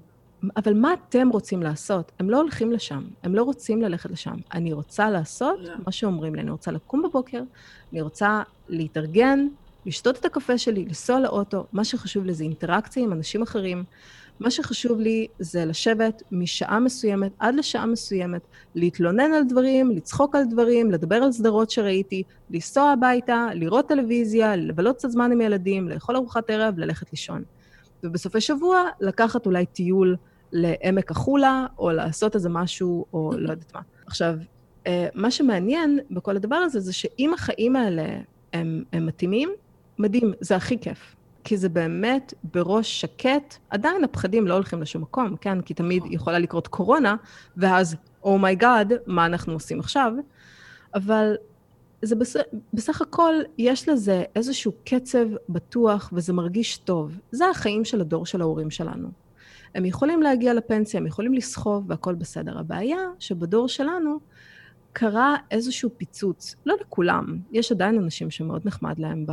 אבל 0.56 0.74
מה 0.74 0.94
אתם 0.94 1.28
רוצים 1.28 1.62
לעשות? 1.62 2.12
הם 2.18 2.30
לא 2.30 2.40
הולכים 2.40 2.72
לשם, 2.72 3.02
הם 3.22 3.34
לא 3.34 3.42
רוצים 3.42 3.82
ללכת 3.82 4.10
לשם. 4.10 4.36
אני 4.52 4.72
רוצה 4.72 5.10
לעשות 5.10 5.58
yeah. 5.64 5.70
מה 5.86 5.92
שאומרים 5.92 6.34
לי, 6.34 6.40
אני 6.40 6.50
רוצה 6.50 6.70
לקום 6.70 7.02
בבוקר, 7.02 7.42
אני 7.92 8.00
רוצה 8.00 8.42
להתארגן, 8.68 9.48
לשתות 9.88 10.18
את 10.18 10.24
הקפה 10.24 10.58
שלי, 10.58 10.84
לנסוע 10.84 11.20
לאוטו, 11.20 11.66
מה 11.72 11.84
שחשוב 11.84 12.24
לי 12.24 12.34
זה 12.34 12.44
אינטראקציה 12.44 13.02
עם 13.02 13.12
אנשים 13.12 13.42
אחרים. 13.42 13.84
מה 14.40 14.50
שחשוב 14.50 15.00
לי 15.00 15.26
זה 15.38 15.64
לשבת 15.64 16.22
משעה 16.32 16.80
מסוימת 16.80 17.32
עד 17.38 17.54
לשעה 17.54 17.86
מסוימת, 17.86 18.42
להתלונן 18.74 19.32
על 19.32 19.42
דברים, 19.48 19.90
לצחוק 19.90 20.36
על 20.36 20.42
דברים, 20.50 20.90
לדבר 20.90 21.16
על 21.16 21.32
סדרות 21.32 21.70
שראיתי, 21.70 22.22
לנסוע 22.50 22.90
הביתה, 22.90 23.46
לראות 23.54 23.88
טלוויזיה, 23.88 24.56
לבלות 24.56 24.96
קצת 24.96 25.10
זמן 25.10 25.32
עם 25.32 25.40
ילדים, 25.40 25.88
לאכול 25.88 26.16
ארוחת 26.16 26.50
ערב, 26.50 26.78
ללכת 26.78 27.10
לישון. 27.12 27.42
ובסופי 28.02 28.40
שבוע, 28.40 28.84
לקחת 29.00 29.46
אולי 29.46 29.66
טיול 29.66 30.16
לעמק 30.52 31.10
החולה, 31.10 31.66
או 31.78 31.90
לעשות 31.90 32.34
איזה 32.34 32.48
משהו, 32.48 33.04
או 33.12 33.32
לא 33.36 33.50
יודעת 33.50 33.74
מה. 33.74 33.80
עכשיו, 34.06 34.34
אה, 34.86 35.08
מה 35.14 35.30
שמעניין 35.30 35.98
בכל 36.10 36.36
הדבר 36.36 36.56
הזה, 36.56 36.80
זה 36.80 36.92
שאם 36.92 37.34
החיים 37.34 37.76
האלה 37.76 38.06
הם, 38.52 38.84
הם 38.92 39.06
מתאימים, 39.06 39.50
מדהים, 39.98 40.32
זה 40.40 40.56
הכי 40.56 40.78
כיף. 40.78 41.14
כי 41.44 41.56
זה 41.56 41.68
באמת 41.68 42.34
בראש 42.54 43.00
שקט, 43.00 43.54
עדיין 43.70 44.04
הפחדים 44.04 44.46
לא 44.46 44.54
הולכים 44.54 44.82
לשום 44.82 45.02
מקום, 45.02 45.36
כן? 45.36 45.60
כי 45.60 45.74
תמיד 45.74 45.98
נכון. 46.02 46.12
יכולה 46.12 46.38
לקרות 46.38 46.68
קורונה, 46.68 47.16
ואז, 47.56 47.96
oh 48.22 48.39
my 48.39 48.57
God, 48.57 48.92
oh 48.92 48.96
מה 49.06 49.26
אנחנו 49.26 49.52
עושים 49.52 49.80
עכשיו? 49.80 50.12
אבל 50.94 51.34
זה 52.02 52.16
בס... 52.16 52.36
בסך 52.74 53.02
הכל, 53.02 53.34
יש 53.58 53.88
לזה 53.88 54.24
איזשהו 54.36 54.72
קצב 54.84 55.26
בטוח, 55.48 56.10
וזה 56.12 56.32
מרגיש 56.32 56.78
טוב. 56.78 57.18
זה 57.30 57.50
החיים 57.50 57.84
של 57.84 58.00
הדור 58.00 58.26
של 58.26 58.40
ההורים 58.40 58.70
שלנו. 58.70 59.08
הם 59.74 59.84
יכולים 59.84 60.22
להגיע 60.22 60.54
לפנסיה, 60.54 61.00
הם 61.00 61.06
יכולים 61.06 61.34
לסחוב, 61.34 61.84
והכול 61.88 62.14
בסדר. 62.14 62.58
הבעיה 62.58 62.98
שבדור 63.18 63.68
שלנו, 63.68 64.18
קרה 64.92 65.36
איזשהו 65.50 65.90
פיצוץ, 65.96 66.56
לא 66.66 66.74
לכולם, 66.80 67.38
יש 67.52 67.72
עדיין 67.72 67.98
אנשים 67.98 68.30
שמאוד 68.30 68.62
נחמד 68.64 68.98
להם 68.98 69.26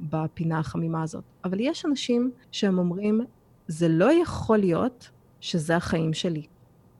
בפינה 0.00 0.58
החמימה 0.58 1.02
הזאת, 1.02 1.24
אבל 1.44 1.60
יש 1.60 1.84
אנשים 1.84 2.30
שהם 2.52 2.78
אומרים, 2.78 3.20
זה 3.68 3.88
לא 3.88 4.22
יכול 4.22 4.58
להיות 4.58 5.10
שזה 5.40 5.76
החיים 5.76 6.12
שלי. 6.12 6.46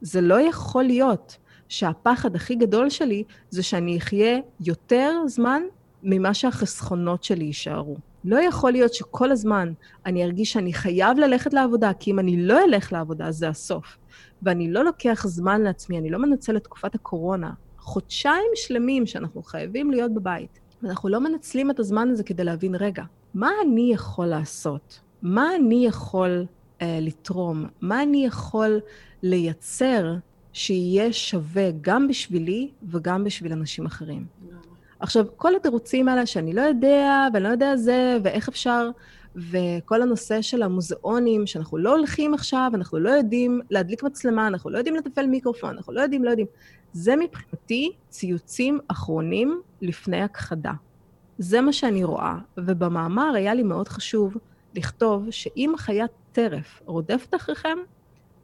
זה 0.01 0.21
לא 0.21 0.41
יכול 0.41 0.85
להיות 0.85 1.37
שהפחד 1.69 2.37
הכי 2.37 2.55
גדול 2.55 2.91
שלי 2.91 3.25
זה 3.51 3.63
שאני 3.63 3.99
אחיה 3.99 4.39
יותר 4.61 5.13
זמן 5.27 5.63
ממה 6.03 6.35
שהחסכונות 6.35 7.25
שלי 7.25 7.45
יישארו. 7.45 7.97
לא 8.25 8.41
יכול 8.41 8.73
להיות 8.73 8.95
שכל 8.95 9.33
הזמן 9.33 9.73
אני 10.07 10.25
ארגיש 10.25 10.53
שאני 10.53 10.73
חייב 10.73 11.19
ללכת 11.19 11.55
לעבודה, 11.55 11.93
כי 11.93 12.11
אם 12.11 12.19
אני 12.19 12.47
לא 12.47 12.65
אלך 12.65 12.93
לעבודה 12.93 13.31
זה 13.31 13.49
הסוף. 13.49 13.97
ואני 14.43 14.73
לא 14.73 14.85
לוקח 14.85 15.27
זמן 15.27 15.63
לעצמי, 15.63 15.99
אני 15.99 16.11
לא 16.11 16.19
מנצל 16.19 16.57
את 16.57 16.65
תקופת 16.65 16.95
הקורונה, 16.95 17.51
חודשיים 17.87 18.51
שלמים 18.55 19.07
שאנחנו 19.07 19.43
חייבים 19.43 19.91
להיות 19.91 20.15
בבית, 20.15 20.61
ואנחנו 20.83 21.09
לא 21.09 21.21
מנצלים 21.21 21.71
את 21.71 21.79
הזמן 21.79 22.09
הזה 22.09 22.25
כדי 22.25 22.45
להבין, 22.45 22.75
רגע, 22.75 23.03
מה 23.35 23.51
אני 23.65 23.93
יכול 23.93 24.27
לעשות? 24.27 25.01
מה 25.23 25.57
אני 25.57 25.87
יכול 25.87 26.47
אה, 26.83 26.99
לתרום? 27.01 27.67
מה 27.81 28.03
אני 28.03 28.27
יכול 28.27 28.81
לייצר 29.23 30.15
שיהיה 30.53 31.13
שווה 31.13 31.71
גם 31.81 32.09
בשבילי 32.09 32.71
וגם 32.91 33.25
בשביל 33.25 33.53
אנשים 33.53 33.87
אחרים? 33.87 34.27
עכשיו, 35.01 35.27
כל 35.37 35.57
התירוצים 35.57 36.09
האלה 36.09 36.27
שאני 36.27 36.53
לא 36.53 36.61
יודע, 36.61 37.27
ואני 37.33 37.45
לא 37.45 37.49
יודע 37.49 37.77
זה, 37.77 38.19
ואיך 38.23 38.49
אפשר, 38.49 38.91
וכל 39.37 40.03
הנושא 40.03 40.43
של 40.43 40.63
המוזיאונים, 40.63 41.47
שאנחנו 41.47 41.79
לא 41.79 41.97
הולכים 41.97 42.35
עכשיו, 42.35 42.71
אנחנו 42.75 42.99
לא 42.99 43.11
יודעים 43.11 43.61
להדליק 43.71 44.03
מצלמה, 44.03 44.47
אנחנו 44.47 44.71
לא 44.71 44.79
יודעים 44.79 44.97
לתפעל 44.97 45.27
מיקרופון, 45.27 45.71
אנחנו 45.71 45.93
לא 45.93 46.01
יודעים, 46.01 46.25
לא 46.25 46.31
יודעים. 46.31 46.47
זה 46.97 47.17
מבחינתי 47.17 47.93
ציוצים 48.09 48.79
אחרונים 48.89 49.61
לפני 49.83 50.23
הכחדה. 50.23 50.73
זה 51.39 51.61
מה 51.61 51.73
שאני 51.73 52.05
רואה, 52.05 52.35
ובמאמר 52.59 53.33
היה 53.35 53.55
לי 53.55 53.63
מאוד 53.63 53.89
חשוב 53.89 54.37
לכתוב 54.75 55.31
שאם 55.31 55.73
חיית 55.77 56.11
טרף 56.33 56.83
רודפת 56.85 57.35
אחריכם, 57.35 57.79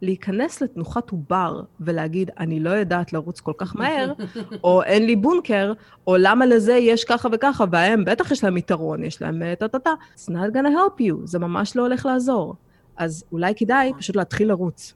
להיכנס 0.02 0.60
לתנוחת 0.60 1.10
עובר 1.10 1.62
ולהגיד, 1.80 2.30
אני 2.38 2.60
לא 2.60 2.70
יודעת 2.70 3.12
לרוץ 3.12 3.40
כל 3.40 3.52
כך 3.58 3.76
מהר, 3.76 4.12
או 4.64 4.82
אין 4.82 5.06
לי 5.06 5.16
בונקר, 5.16 5.72
או 6.06 6.16
למה 6.18 6.46
לזה 6.46 6.72
יש 6.72 7.04
ככה 7.04 7.28
וככה, 7.32 7.64
והם 7.70 8.04
בטח 8.04 8.30
יש 8.30 8.44
להם 8.44 8.56
יתרון, 8.56 9.04
יש 9.04 9.22
להם 9.22 9.42
טה-טה-טה. 9.58 9.90
It's 10.16 10.28
not 10.28 10.54
gonna 10.54 10.74
help 10.76 11.00
you, 11.00 11.14
זה 11.24 11.38
ממש 11.38 11.76
לא 11.76 11.82
הולך 11.82 12.06
לעזור. 12.06 12.54
אז 12.96 13.24
אולי 13.32 13.52
כדאי 13.56 13.92
פשוט 13.98 14.16
להתחיל 14.16 14.48
לרוץ. 14.48 14.94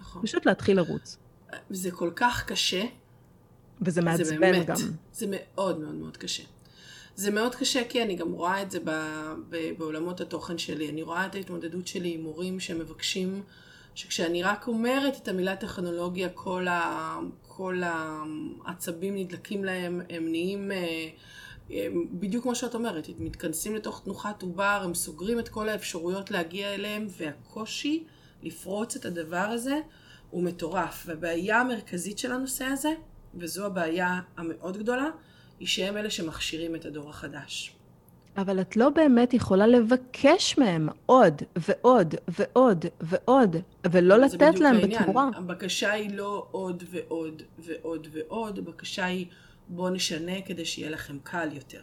נכון. 0.00 0.22
פשוט 0.22 0.46
להתחיל 0.46 0.76
לרוץ. 0.76 1.18
זה 1.70 1.90
כל 1.90 2.10
כך 2.16 2.44
קשה. 2.46 2.84
וזה 3.82 4.02
מעצבן 4.02 4.24
זה 4.24 4.38
באמת, 4.38 4.66
גם. 4.66 4.74
זה 5.12 5.26
מאוד 5.28 5.80
מאוד 5.80 5.94
מאוד 5.94 6.16
קשה. 6.16 6.42
זה 7.16 7.30
מאוד 7.30 7.54
קשה 7.54 7.82
כי 7.88 8.02
אני 8.02 8.16
גם 8.16 8.32
רואה 8.32 8.62
את 8.62 8.70
זה 8.70 8.80
ב, 8.84 8.90
ב, 9.48 9.70
בעולמות 9.78 10.20
התוכן 10.20 10.58
שלי. 10.58 10.88
אני 10.88 11.02
רואה 11.02 11.26
את 11.26 11.34
ההתמודדות 11.34 11.86
שלי 11.86 12.14
עם 12.14 12.20
מורים 12.20 12.60
שמבקשים, 12.60 13.42
שכשאני 13.94 14.42
רק 14.42 14.68
אומרת 14.68 15.16
את 15.16 15.28
המילה 15.28 15.56
טכנולוגיה, 15.56 16.28
כל, 16.28 16.68
ה, 16.68 17.18
כל 17.48 17.82
העצבים 18.64 19.16
נדלקים 19.16 19.64
להם, 19.64 20.00
הם 20.10 20.28
נהיים... 20.28 20.72
אה, 20.72 21.08
הם, 21.70 22.06
בדיוק 22.12 22.42
כמו 22.42 22.54
שאת 22.54 22.74
אומרת, 22.74 23.08
הם 23.08 23.24
מתכנסים 23.24 23.74
לתוך 23.74 24.00
תנוחת 24.04 24.42
עובר, 24.42 24.80
הם 24.84 24.94
סוגרים 24.94 25.38
את 25.38 25.48
כל 25.48 25.68
האפשרויות 25.68 26.30
להגיע 26.30 26.74
אליהם, 26.74 27.06
והקושי 27.18 28.04
לפרוץ 28.42 28.96
את 28.96 29.04
הדבר 29.04 29.36
הזה 29.36 29.80
הוא 30.30 30.42
מטורף. 30.42 31.02
והבעיה 31.06 31.60
המרכזית 31.60 32.18
של 32.18 32.32
הנושא 32.32 32.64
הזה, 32.64 32.90
וזו 33.34 33.66
הבעיה 33.66 34.20
המאוד 34.36 34.76
גדולה, 34.78 35.06
היא 35.60 35.68
שהם 35.68 35.96
אלה 35.96 36.10
שמכשירים 36.10 36.74
את 36.74 36.84
הדור 36.84 37.10
החדש. 37.10 37.76
אבל 38.36 38.60
את 38.60 38.76
לא 38.76 38.88
באמת 38.90 39.34
יכולה 39.34 39.66
לבקש 39.66 40.58
מהם 40.58 40.88
עוד 41.06 41.42
ועוד 41.56 42.14
ועוד 42.28 42.84
ועוד, 43.00 43.56
ולא 43.90 44.16
לתת 44.16 44.58
להם 44.60 44.76
העניין. 44.76 45.02
בתמורה. 45.02 45.30
הבקשה 45.34 45.92
היא 45.92 46.16
לא 46.16 46.46
עוד 46.50 46.82
ועוד 46.90 47.42
ועוד 47.58 48.06
ועוד, 48.12 48.58
הבקשה 48.58 49.04
היא 49.04 49.26
בואו 49.68 49.90
נשנה 49.90 50.42
כדי 50.46 50.64
שיהיה 50.64 50.90
לכם 50.90 51.18
קל 51.22 51.48
יותר. 51.52 51.80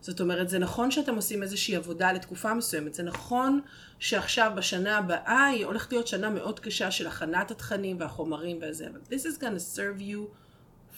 זאת 0.00 0.20
אומרת, 0.20 0.48
זה 0.48 0.58
נכון 0.58 0.90
שאתם 0.90 1.14
עושים 1.14 1.42
איזושהי 1.42 1.76
עבודה 1.76 2.12
לתקופה 2.12 2.54
מסוימת, 2.54 2.94
זה 2.94 3.02
נכון 3.02 3.60
שעכשיו 3.98 4.52
בשנה 4.56 4.98
הבאה 4.98 5.46
היא 5.46 5.66
הולכת 5.66 5.92
להיות 5.92 6.06
שנה 6.06 6.30
מאוד 6.30 6.60
קשה 6.60 6.90
של 6.90 7.06
הכנת 7.06 7.50
התכנים 7.50 7.96
והחומרים 8.00 8.58
וזה, 8.62 8.86
אבל 8.90 9.00
this 9.10 9.22
is 9.22 9.40
gonna 9.40 9.76
serve 9.76 10.00
you 10.00 10.36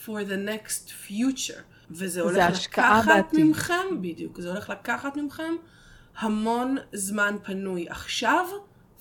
for 0.05 0.24
the 0.28 0.49
next 0.49 1.09
future. 1.09 1.61
וזה 1.91 2.20
הולך 2.20 2.64
לקחת 2.64 3.07
בעתיד. 3.07 3.45
ממכם, 3.45 4.03
בדיוק, 4.03 4.41
זה 4.41 4.51
הולך 4.51 4.70
לקחת 4.70 5.16
ממכם 5.16 5.55
המון 6.18 6.76
זמן 6.93 7.36
פנוי 7.43 7.88
עכשיו, 7.88 8.47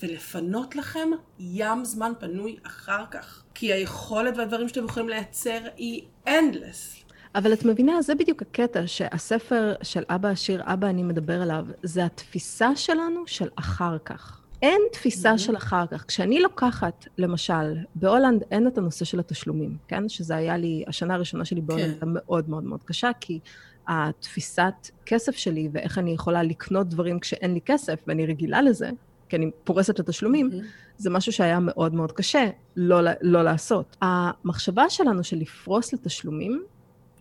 ולפנות 0.03 0.75
לכם 0.75 1.09
ים 1.39 1.85
זמן 1.85 2.13
פנוי 2.19 2.57
אחר 2.63 3.05
כך. 3.11 3.43
כי 3.53 3.73
היכולת 3.73 4.37
והדברים 4.37 4.67
שאתם 4.67 4.85
יכולים 4.85 5.09
לייצר 5.09 5.59
היא 5.77 6.03
endless. 6.27 6.98
אבל 7.35 7.53
את 7.53 7.65
מבינה, 7.65 8.01
זה 8.01 8.15
בדיוק 8.15 8.41
הקטע, 8.41 8.87
שהספר 8.87 9.73
של 9.81 10.03
אבא 10.09 10.29
עשיר, 10.29 10.61
אבא 10.65 10.87
אני 10.87 11.03
מדבר 11.03 11.41
עליו, 11.41 11.65
זה 11.83 12.05
התפיסה 12.05 12.75
שלנו 12.75 13.23
של 13.25 13.47
אחר 13.55 13.97
כך. 14.05 14.41
אין 14.61 14.81
תפיסה 14.91 15.37
של 15.37 15.57
אחר 15.57 15.87
כך. 15.87 16.05
כשאני 16.07 16.39
לוקחת, 16.39 17.05
למשל, 17.17 17.75
בהולנד 17.95 18.43
אין 18.51 18.67
את 18.67 18.77
הנושא 18.77 19.05
של 19.05 19.19
התשלומים, 19.19 19.77
כן? 19.87 20.09
שזה 20.09 20.35
היה 20.35 20.57
לי, 20.57 20.83
השנה 20.87 21.13
הראשונה 21.13 21.45
שלי 21.45 21.61
בהולנד 21.61 21.85
כן. 21.85 21.91
הייתה 21.91 22.05
מאוד 22.09 22.49
מאוד 22.49 22.63
מאוד 22.63 22.83
קשה, 22.83 23.11
כי 23.19 23.39
התפיסת 23.87 24.89
כסף 25.05 25.35
שלי 25.35 25.69
ואיך 25.71 25.97
אני 25.97 26.11
יכולה 26.11 26.43
לקנות 26.43 26.89
דברים 26.89 27.19
כשאין 27.19 27.53
לי 27.53 27.61
כסף, 27.61 28.03
ואני 28.07 28.25
רגילה 28.25 28.61
לזה, 28.61 28.89
כי 29.29 29.35
אני 29.35 29.51
פורסת 29.63 29.99
לתשלומים, 29.99 30.49
זה 30.97 31.09
משהו 31.09 31.31
שהיה 31.31 31.59
מאוד 31.59 31.93
מאוד 31.93 32.11
קשה 32.11 32.49
לא, 32.75 32.99
לא 33.21 33.43
לעשות. 33.43 33.97
המחשבה 34.01 34.89
שלנו 34.89 35.23
של 35.23 35.37
לפרוס 35.37 35.93
לתשלומים, 35.93 36.63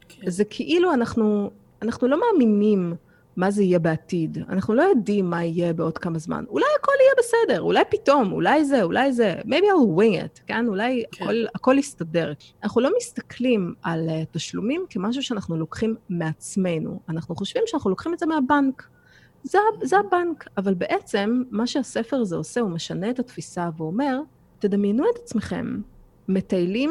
כן. 0.09 0.31
זה 0.31 0.45
כאילו 0.45 0.95
אנחנו, 0.95 1.51
אנחנו 1.83 2.09
לא 2.09 2.21
מאמינים 2.21 2.95
מה 3.39 3.51
זה 3.51 3.63
יהיה 3.63 3.79
בעתיד. 3.79 4.39
אנחנו 4.49 4.75
לא 4.75 4.83
יודעים 4.83 5.31
מה 5.31 5.45
יהיה 5.45 5.73
בעוד 5.73 5.99
כמה 5.99 6.19
זמן. 6.19 6.45
אולי 6.49 6.67
הכל 6.81 6.93
יהיה 7.01 7.13
בסדר, 7.19 7.61
אולי 7.61 7.83
פתאום, 7.91 8.33
אולי 8.33 8.65
זה, 8.65 8.83
אולי 8.83 9.13
זה. 9.13 9.35
maybe 9.45 9.65
I'll 9.65 9.99
wing 9.99 10.25
it, 10.25 10.41
כן? 10.47 10.67
אולי 10.69 11.05
כן. 11.13 11.25
הכל, 11.25 11.35
הכל 11.55 11.77
יסתדר. 11.79 12.33
אנחנו 12.63 12.81
לא 12.81 12.91
מסתכלים 12.97 13.75
על 13.83 14.09
uh, 14.09 14.27
תשלומים 14.31 14.85
כמשהו 14.91 15.23
שאנחנו 15.23 15.57
לוקחים 15.57 15.95
מעצמנו. 16.09 17.01
אנחנו 17.09 17.37
חושבים 17.37 17.63
שאנחנו 17.67 17.91
לוקחים 17.91 18.15
את 18.15 18.19
זה 18.19 18.27
מהבנק. 18.27 18.89
זה, 19.43 19.59
זה 19.83 19.97
הבנק. 19.99 20.49
אבל 20.57 20.75
בעצם, 20.75 21.43
מה 21.51 21.67
שהספר 21.67 22.17
הזה 22.17 22.37
עושה, 22.37 22.61
הוא 22.61 22.71
משנה 22.71 23.11
את 23.11 23.19
התפיסה 23.19 23.69
ואומר, 23.77 24.21
תדמיינו 24.59 25.05
את 25.05 25.19
עצמכם 25.23 25.81
מטיילים 26.29 26.91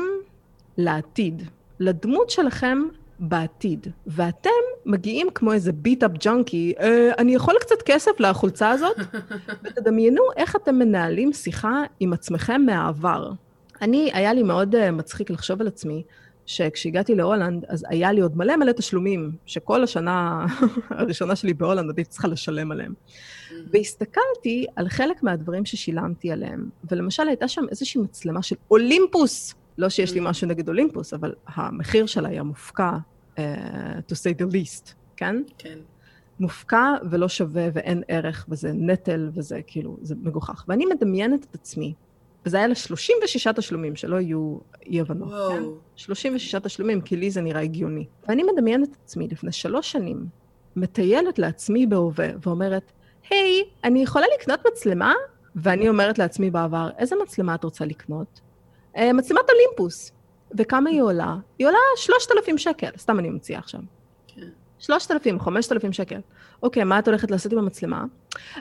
לעתיד, 0.78 1.44
לדמות 1.80 2.30
שלכם 2.30 2.84
בעתיד, 3.20 3.88
ואתם 4.08 4.50
מגיעים 4.86 5.28
כמו 5.36 5.54
איזה 5.54 5.72
ביט-אפ 5.72 6.12
ג'אנקי, 6.12 6.74
אה, 6.80 7.12
אני 7.18 7.36
יכול 7.36 7.56
קצת 7.60 7.82
כסף 7.86 8.20
לחולצה 8.20 8.70
הזאת? 8.70 8.98
ותדמיינו 9.64 10.24
איך 10.38 10.56
אתם 10.56 10.76
מנהלים 10.76 11.34
שיחה 11.34 11.84
עם 12.00 12.14
עצמכם 12.14 12.62
מהעבר. 12.66 13.32
אני, 13.82 14.10
היה 14.14 14.34
לי 14.34 14.44
מאוד 14.44 14.76
uh, 14.76 14.92
מצחיק 14.92 15.30
לחשוב 15.30 15.62
על 15.62 15.68
עצמי, 15.68 16.04
שכשהגעתי 16.46 17.16
להולנד, 17.16 17.66
אז 17.68 17.86
היה 17.90 18.12
לי 18.12 18.22
עוד 18.22 18.38
מלא 18.38 18.56
מלא 18.56 18.72
תשלומים, 18.72 19.32
שכל 19.46 19.84
השנה 19.84 20.46
הראשונה 20.90 21.36
שלי 21.36 21.54
בהולנד 21.54 21.90
הייתי 21.90 22.04
צריכה 22.04 22.28
לשלם 22.28 22.72
עליהם. 22.72 22.94
והסתכלתי 23.74 24.66
על 24.76 24.90
חלק 24.90 25.24
מהדברים 25.24 25.66
ששילמתי 25.66 26.32
עליהם, 26.32 26.70
ולמשל 26.92 27.28
הייתה 27.28 27.48
שם 27.48 27.66
איזושהי 27.70 28.02
מצלמה 28.02 28.44
של 28.44 28.56
אולימפוס. 28.72 29.56
לא 29.78 29.90
שיש 29.90 30.14
לי 30.14 30.20
משהו 30.24 30.48
נגד 30.48 30.68
אולימפוס, 30.68 31.14
אבל 31.14 31.34
המחיר 31.48 32.06
שלה 32.06 32.30
היה 32.30 32.44
מופקע, 32.44 32.92
uh, 33.36 33.40
to 34.10 34.14
say 34.14 34.42
the 34.42 34.54
least, 34.54 34.94
כן? 35.16 35.44
כן. 35.58 35.78
מופקע 36.40 36.94
ולא 37.12 37.28
שווה 37.28 37.68
ואין 37.74 38.04
ערך, 38.08 38.46
וזה 38.50 38.72
נטל, 38.74 39.30
וזה 39.34 39.60
כאילו, 39.68 39.98
זה 40.02 40.16
מגוחך. 40.22 40.66
ואני 40.68 40.86
מדמיינת 40.86 41.46
את 41.50 41.56
עצמי, 41.56 41.94
וזה 42.46 42.58
היה 42.58 42.68
ל-36 42.68 43.54
תשלומים, 43.56 43.96
שלא 43.96 44.16
יהיו 44.16 44.58
אי-הבנות, 44.86 45.30
כן? 45.30 45.64
וואו. 45.64 45.78
36 45.96 46.56
תשלומים, 46.56 47.02
כי 47.02 47.16
לי 47.16 47.32
זה 47.32 47.42
נראה 47.42 47.62
הגיוני. 47.62 48.06
ואני 48.28 48.44
מדמיינת 48.44 48.90
את 48.92 48.98
עצמי 49.04 49.28
לפני 49.32 49.52
שלוש 49.52 49.92
שנים, 49.92 50.26
מטיילת 50.76 51.40
לעצמי 51.40 51.86
בהווה 51.86 52.28
ואומרת, 52.46 52.92
היי, 53.30 53.64
אני 53.84 54.04
יכולה 54.04 54.26
לקנות 54.40 54.60
מצלמה? 54.72 55.14
ואני 55.56 55.90
אומרת 55.90 56.20
לעצמי 56.20 56.52
בעבר, 56.52 56.90
איזה 56.98 57.16
מצלמה 57.24 57.56
את 57.56 57.64
רוצה 57.64 57.86
לקנות? 57.86 58.42
"אה, 58.98 59.14
מצלמת 59.14 59.50
אולימפוס. 59.50 60.12
וכמה 60.58 60.90
היא 60.90 61.02
עולה? 61.02 61.36
היא 61.60 61.68
עולה 61.68 61.78
3,000 61.96 62.58
שקל, 62.58 62.90
סתם 62.98 63.20
אני 63.20 63.30
ממציאה 63.30 63.60
עכשיו. 63.60 63.82
כן. 64.28 64.48
3,000, 64.80 65.40
5,000 65.40 65.94
שקל. 65.94 66.20
אוקיי, 66.64 66.84
מה 66.84 67.00
את 67.00 67.08
הולכת 67.08 67.32
לעשות 67.32 67.52
עם 67.52 67.58
המצלמה? 67.58 68.06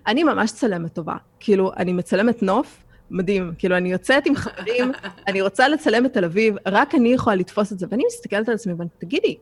אני 0.06 0.24
ממש 0.24 0.52
צלמת 0.52 0.92
טובה. 0.92 1.16
כאילו, 1.40 1.72
אני 1.76 1.92
מצלמת 1.92 2.42
נוף, 2.42 2.84
מדהים. 3.10 3.52
כאילו, 3.58 3.76
אני 3.76 3.92
יוצאת 3.92 4.26
עם 4.26 4.34
חברים, 4.34 4.92
אני 5.28 5.42
רוצה 5.42 5.68
לצלם 5.68 6.06
את 6.06 6.12
תל 6.12 6.24
אביב, 6.24 6.54
רק 6.66 6.94
אני 6.94 7.12
יכולה 7.12 7.36
לתפוס 7.36 7.72
את 7.72 7.78
זה. 7.78 7.86
ואני 7.90 8.04
מסתכלת 8.06 8.48
על 8.48 8.54
עצמי 8.54 8.72
ואני, 8.72 8.90
תגידי, 8.98 9.36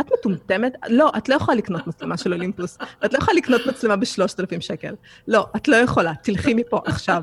את 0.00 0.12
מטומטמת? 0.12 0.72
לא, 0.88 1.10
את 1.18 1.28
לא 1.28 1.34
יכולה 1.34 1.56
לקנות 1.56 1.86
מצלמה 1.86 2.16
של 2.16 2.32
אולימפוס. 2.32 2.78
את 3.04 3.12
לא 3.12 3.18
יכולה 3.18 3.36
לקנות 3.36 3.60
מצלמה 3.66 3.96
ב-3,000 3.96 4.60
שקל. 4.60 4.94
לא, 5.28 5.46
את 5.56 5.68
לא 5.68 5.76
יכולה, 5.76 6.12
תלכי 6.22 6.54
מפה 6.54 6.80
עכשיו. 6.84 7.22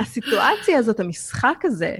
הסיטואציה 0.00 0.78
הזאת, 0.78 1.00
המשחק 1.00 1.56
הזה, 1.64 1.96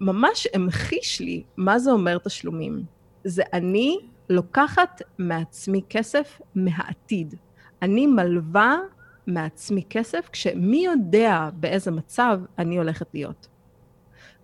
ממש 0.00 0.46
המחיש 0.54 1.20
לי 1.20 1.42
מה 1.56 1.78
זה 1.78 1.90
אומר 1.90 2.18
תשלומים. 2.18 2.82
זה 3.24 3.42
אני 3.52 3.98
לוקחת 4.30 5.02
מעצמי 5.18 5.82
כסף 5.90 6.40
מהעתיד. 6.54 7.34
אני 7.82 8.06
מלווה 8.06 8.78
מעצמי 9.26 9.82
כסף, 9.90 10.28
כשמי 10.32 10.84
יודע 10.84 11.48
באיזה 11.54 11.90
מצב 11.90 12.40
אני 12.58 12.78
הולכת 12.78 13.06
להיות. 13.14 13.48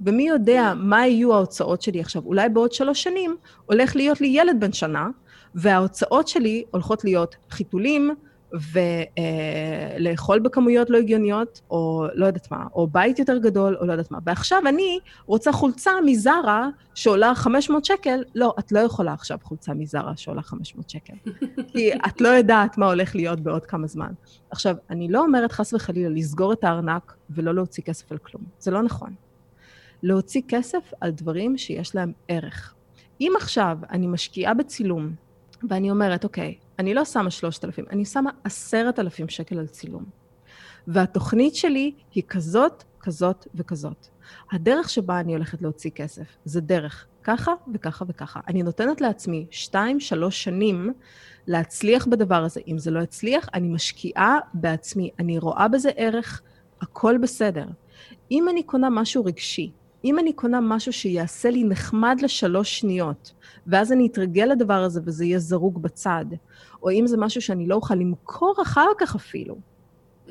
ומי 0.01 0.29
יודע 0.29 0.73
מה 0.77 1.07
יהיו 1.07 1.35
ההוצאות 1.35 1.83
שלי 1.83 2.01
עכשיו. 2.01 2.23
אולי 2.25 2.49
בעוד 2.49 2.73
שלוש 2.73 3.03
שנים 3.03 3.37
הולך 3.67 3.97
להיות 3.97 4.21
לי 4.21 4.27
ילד 4.27 4.57
בן 4.61 4.73
שנה, 4.73 5.09
וההוצאות 5.55 6.29
שלי 6.29 6.65
הולכות 6.71 7.05
להיות 7.05 7.37
חיתולים, 7.51 8.11
ולאכול 8.55 10.39
בכמויות 10.39 10.91
לא 10.91 10.99
הגיוניות, 10.99 11.61
או 11.71 12.07
לא 12.15 12.27
יודעת 12.27 12.51
מה, 12.51 12.67
או 12.75 12.87
בית 12.87 13.19
יותר 13.19 13.39
גדול, 13.39 13.77
או 13.81 13.87
לא 13.87 13.93
יודעת 13.93 14.11
מה. 14.11 14.19
ועכשיו 14.27 14.63
אני 14.69 14.99
רוצה 15.27 15.53
חולצה 15.53 15.91
מזרה 16.05 16.69
שעולה 16.95 17.35
500 17.35 17.85
שקל, 17.85 18.23
לא, 18.35 18.55
את 18.59 18.73
לא 18.73 18.79
יכולה 18.79 19.13
עכשיו 19.13 19.39
חולצה 19.43 19.75
מזרה 19.75 20.13
שעולה 20.17 20.43
500 20.43 20.91
שקל. 20.91 21.15
כי 21.73 21.93
את 21.95 22.21
לא 22.21 22.29
יודעת 22.29 22.79
מה 22.79 22.87
הולך 22.87 23.15
להיות 23.15 23.41
בעוד 23.41 23.67
כמה 23.67 23.87
זמן. 23.87 24.13
עכשיו, 24.51 24.77
אני 24.91 25.09
לא 25.09 25.21
אומרת 25.21 25.53
חס 25.53 25.75
וחלילה 25.75 26.09
לסגור 26.09 26.53
את 26.53 26.65
הארנק 26.65 27.15
ולא 27.31 27.55
להוציא 27.55 27.83
כסף 27.83 28.13
על 28.13 28.19
כלום. 28.19 28.45
זה 28.59 28.71
לא 28.71 28.83
נכון. 28.83 29.15
להוציא 30.03 30.43
כסף 30.49 30.93
על 31.01 31.11
דברים 31.11 31.59
שיש 31.59 31.95
להם 31.95 32.13
ערך. 32.29 32.75
אם 33.21 33.33
עכשיו 33.37 33.79
אני 33.91 34.07
משקיעה 34.07 34.55
בצילום, 34.55 35.15
ואני 35.69 35.91
אומרת, 35.91 36.25
אוקיי, 36.25 36.55
אני 36.79 36.95
לא 36.95 37.05
שמה 37.05 37.31
3,000, 37.31 37.85
אני 37.91 38.05
שמה 38.05 38.31
10,000 38.45 39.29
שקל 39.29 39.59
על 39.59 39.67
צילום. 39.67 40.05
והתוכנית 40.87 41.55
שלי 41.55 41.95
היא 42.15 42.23
כזאת 42.29 42.85
כזאת 43.05 43.47
וכזאת. 43.55 44.07
הדרך 44.53 44.91
שבה 44.91 45.21
אני 45.21 45.33
הולכת 45.35 45.63
להוציא 45.63 45.91
כסף 45.91 46.37
זה 46.45 46.61
דרך 46.61 47.07
ככה 47.23 47.53
וככה 47.75 48.05
וככה. 48.09 48.41
אני 48.49 48.63
נותנת 48.63 49.01
לעצמי 49.01 49.47
שתיים, 49.51 50.01
שלוש 50.01 50.45
שנים 50.45 50.93
להצליח 51.47 52.07
בדבר 52.07 52.45
הזה. 52.45 52.61
אם 52.69 52.79
זה 52.79 52.91
לא 52.91 53.01
יצליח, 53.01 53.49
אני 53.55 53.69
משקיעה 53.69 54.39
בעצמי. 54.55 55.11
אני 55.19 55.39
רואה 55.39 55.69
בזה 55.69 55.91
ערך, 55.97 56.43
הכל 56.81 57.19
בסדר. 57.19 57.67
אם 58.31 58.49
אני 58.49 58.63
קונה 58.63 58.91
משהו 58.91 59.25
רגשי, 59.25 59.73
אם 60.05 60.19
אני 60.19 60.33
קונה 60.33 60.61
משהו 60.61 60.93
שיעשה 60.93 61.51
לי 61.51 61.65
נחמד 61.65 62.19
לשלוש 62.23 62.79
שניות, 62.79 63.33
ואז 63.67 63.93
אני 63.93 64.07
אתרגל 64.07 64.45
לדבר 64.45 64.83
הזה 64.83 65.01
וזה 65.05 65.25
יהיה 65.25 65.39
זרוק 65.39 65.79
בצד, 65.79 66.25
או 66.83 66.91
אם 66.91 67.07
זה 67.07 67.17
משהו 67.17 67.43
שאני 67.43 67.67
לא 67.67 67.75
אוכל 67.75 67.95
למכור 67.95 68.55
אחר 68.63 68.89
כך 68.99 69.15
אפילו, 69.15 69.57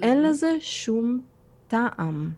אין 0.01 0.23
לזה 0.23 0.51
שום 0.59 1.21
טעם. 1.67 2.31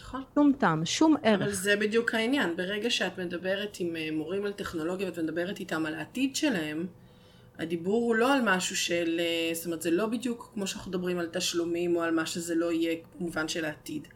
נכון. 0.00 0.22
שום 0.34 0.52
טעם, 0.58 0.84
שום 0.84 1.16
ערך. 1.22 1.42
אבל 1.42 1.52
זה 1.52 1.76
בדיוק 1.76 2.14
העניין. 2.14 2.56
ברגע 2.56 2.90
שאת 2.90 3.18
מדברת 3.18 3.76
עם 3.80 3.96
אה, 3.96 4.08
מורים 4.12 4.44
על 4.44 4.52
טכנולוגיה 4.52 5.06
ואת 5.06 5.18
מדברת 5.18 5.60
איתם 5.60 5.86
על 5.86 5.94
העתיד 5.94 6.36
שלהם, 6.36 6.86
הדיבור 7.58 8.04
הוא 8.04 8.14
לא 8.14 8.34
על 8.34 8.40
משהו 8.44 8.76
של, 8.76 9.20
אה, 9.20 9.54
זאת 9.54 9.66
אומרת, 9.66 9.82
זה 9.82 9.90
לא 9.90 10.06
בדיוק 10.06 10.50
כמו 10.54 10.66
שאנחנו 10.66 10.90
מדברים 10.90 11.18
על 11.18 11.28
תשלומים 11.32 11.96
או 11.96 12.02
על 12.02 12.14
מה 12.14 12.26
שזה 12.26 12.54
לא 12.54 12.72
יהיה 12.72 12.96
במובן 13.18 13.48
של 13.48 13.64
העתיד. 13.64 14.08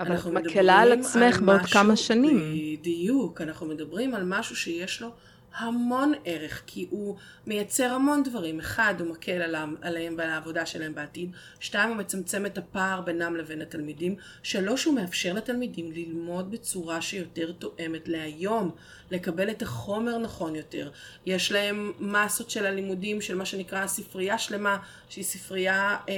אבל 0.00 0.16
את 0.16 0.26
מקלה 0.26 0.78
על 0.78 0.92
עצמך 0.92 1.40
בעוד 1.40 1.60
כמה 1.60 1.96
שנים. 1.96 2.54
בדיוק, 2.80 3.40
אנחנו 3.40 3.66
מדברים 3.66 4.14
על 4.14 4.22
משהו 4.24 4.56
שיש 4.56 5.02
לו 5.02 5.08
המון 5.54 6.12
ערך, 6.24 6.62
כי 6.66 6.86
הוא 6.90 7.16
מייצר 7.46 7.92
המון 7.92 8.22
דברים. 8.22 8.60
אחד, 8.60 8.94
הוא 8.98 9.08
מקל 9.08 9.54
עליהם, 9.82 10.14
ועל 10.18 10.30
העבודה 10.30 10.66
שלהם 10.66 10.94
בעתיד. 10.94 11.30
שתיים, 11.60 11.88
הוא 11.88 11.96
מצמצם 11.96 12.46
את 12.46 12.58
הפער 12.58 13.00
בינם 13.00 13.36
לבין 13.36 13.62
התלמידים. 13.62 14.16
שלוש, 14.42 14.84
הוא 14.84 14.94
מאפשר 14.94 15.32
לתלמידים 15.32 15.92
ללמוד 15.92 16.50
בצורה 16.50 17.02
שיותר 17.02 17.52
תואמת 17.52 18.08
להיום, 18.08 18.70
לקבל 19.10 19.50
את 19.50 19.62
החומר 19.62 20.18
נכון 20.18 20.56
יותר. 20.56 20.90
יש 21.26 21.52
להם 21.52 21.92
מסות 22.00 22.50
של 22.50 22.66
הלימודים 22.66 23.20
של 23.20 23.34
מה 23.34 23.44
שנקרא 23.44 23.86
ספרייה 23.86 24.38
שלמה, 24.38 24.78
שהיא 25.08 25.24
ספרייה 25.24 25.96
אה, 26.08 26.14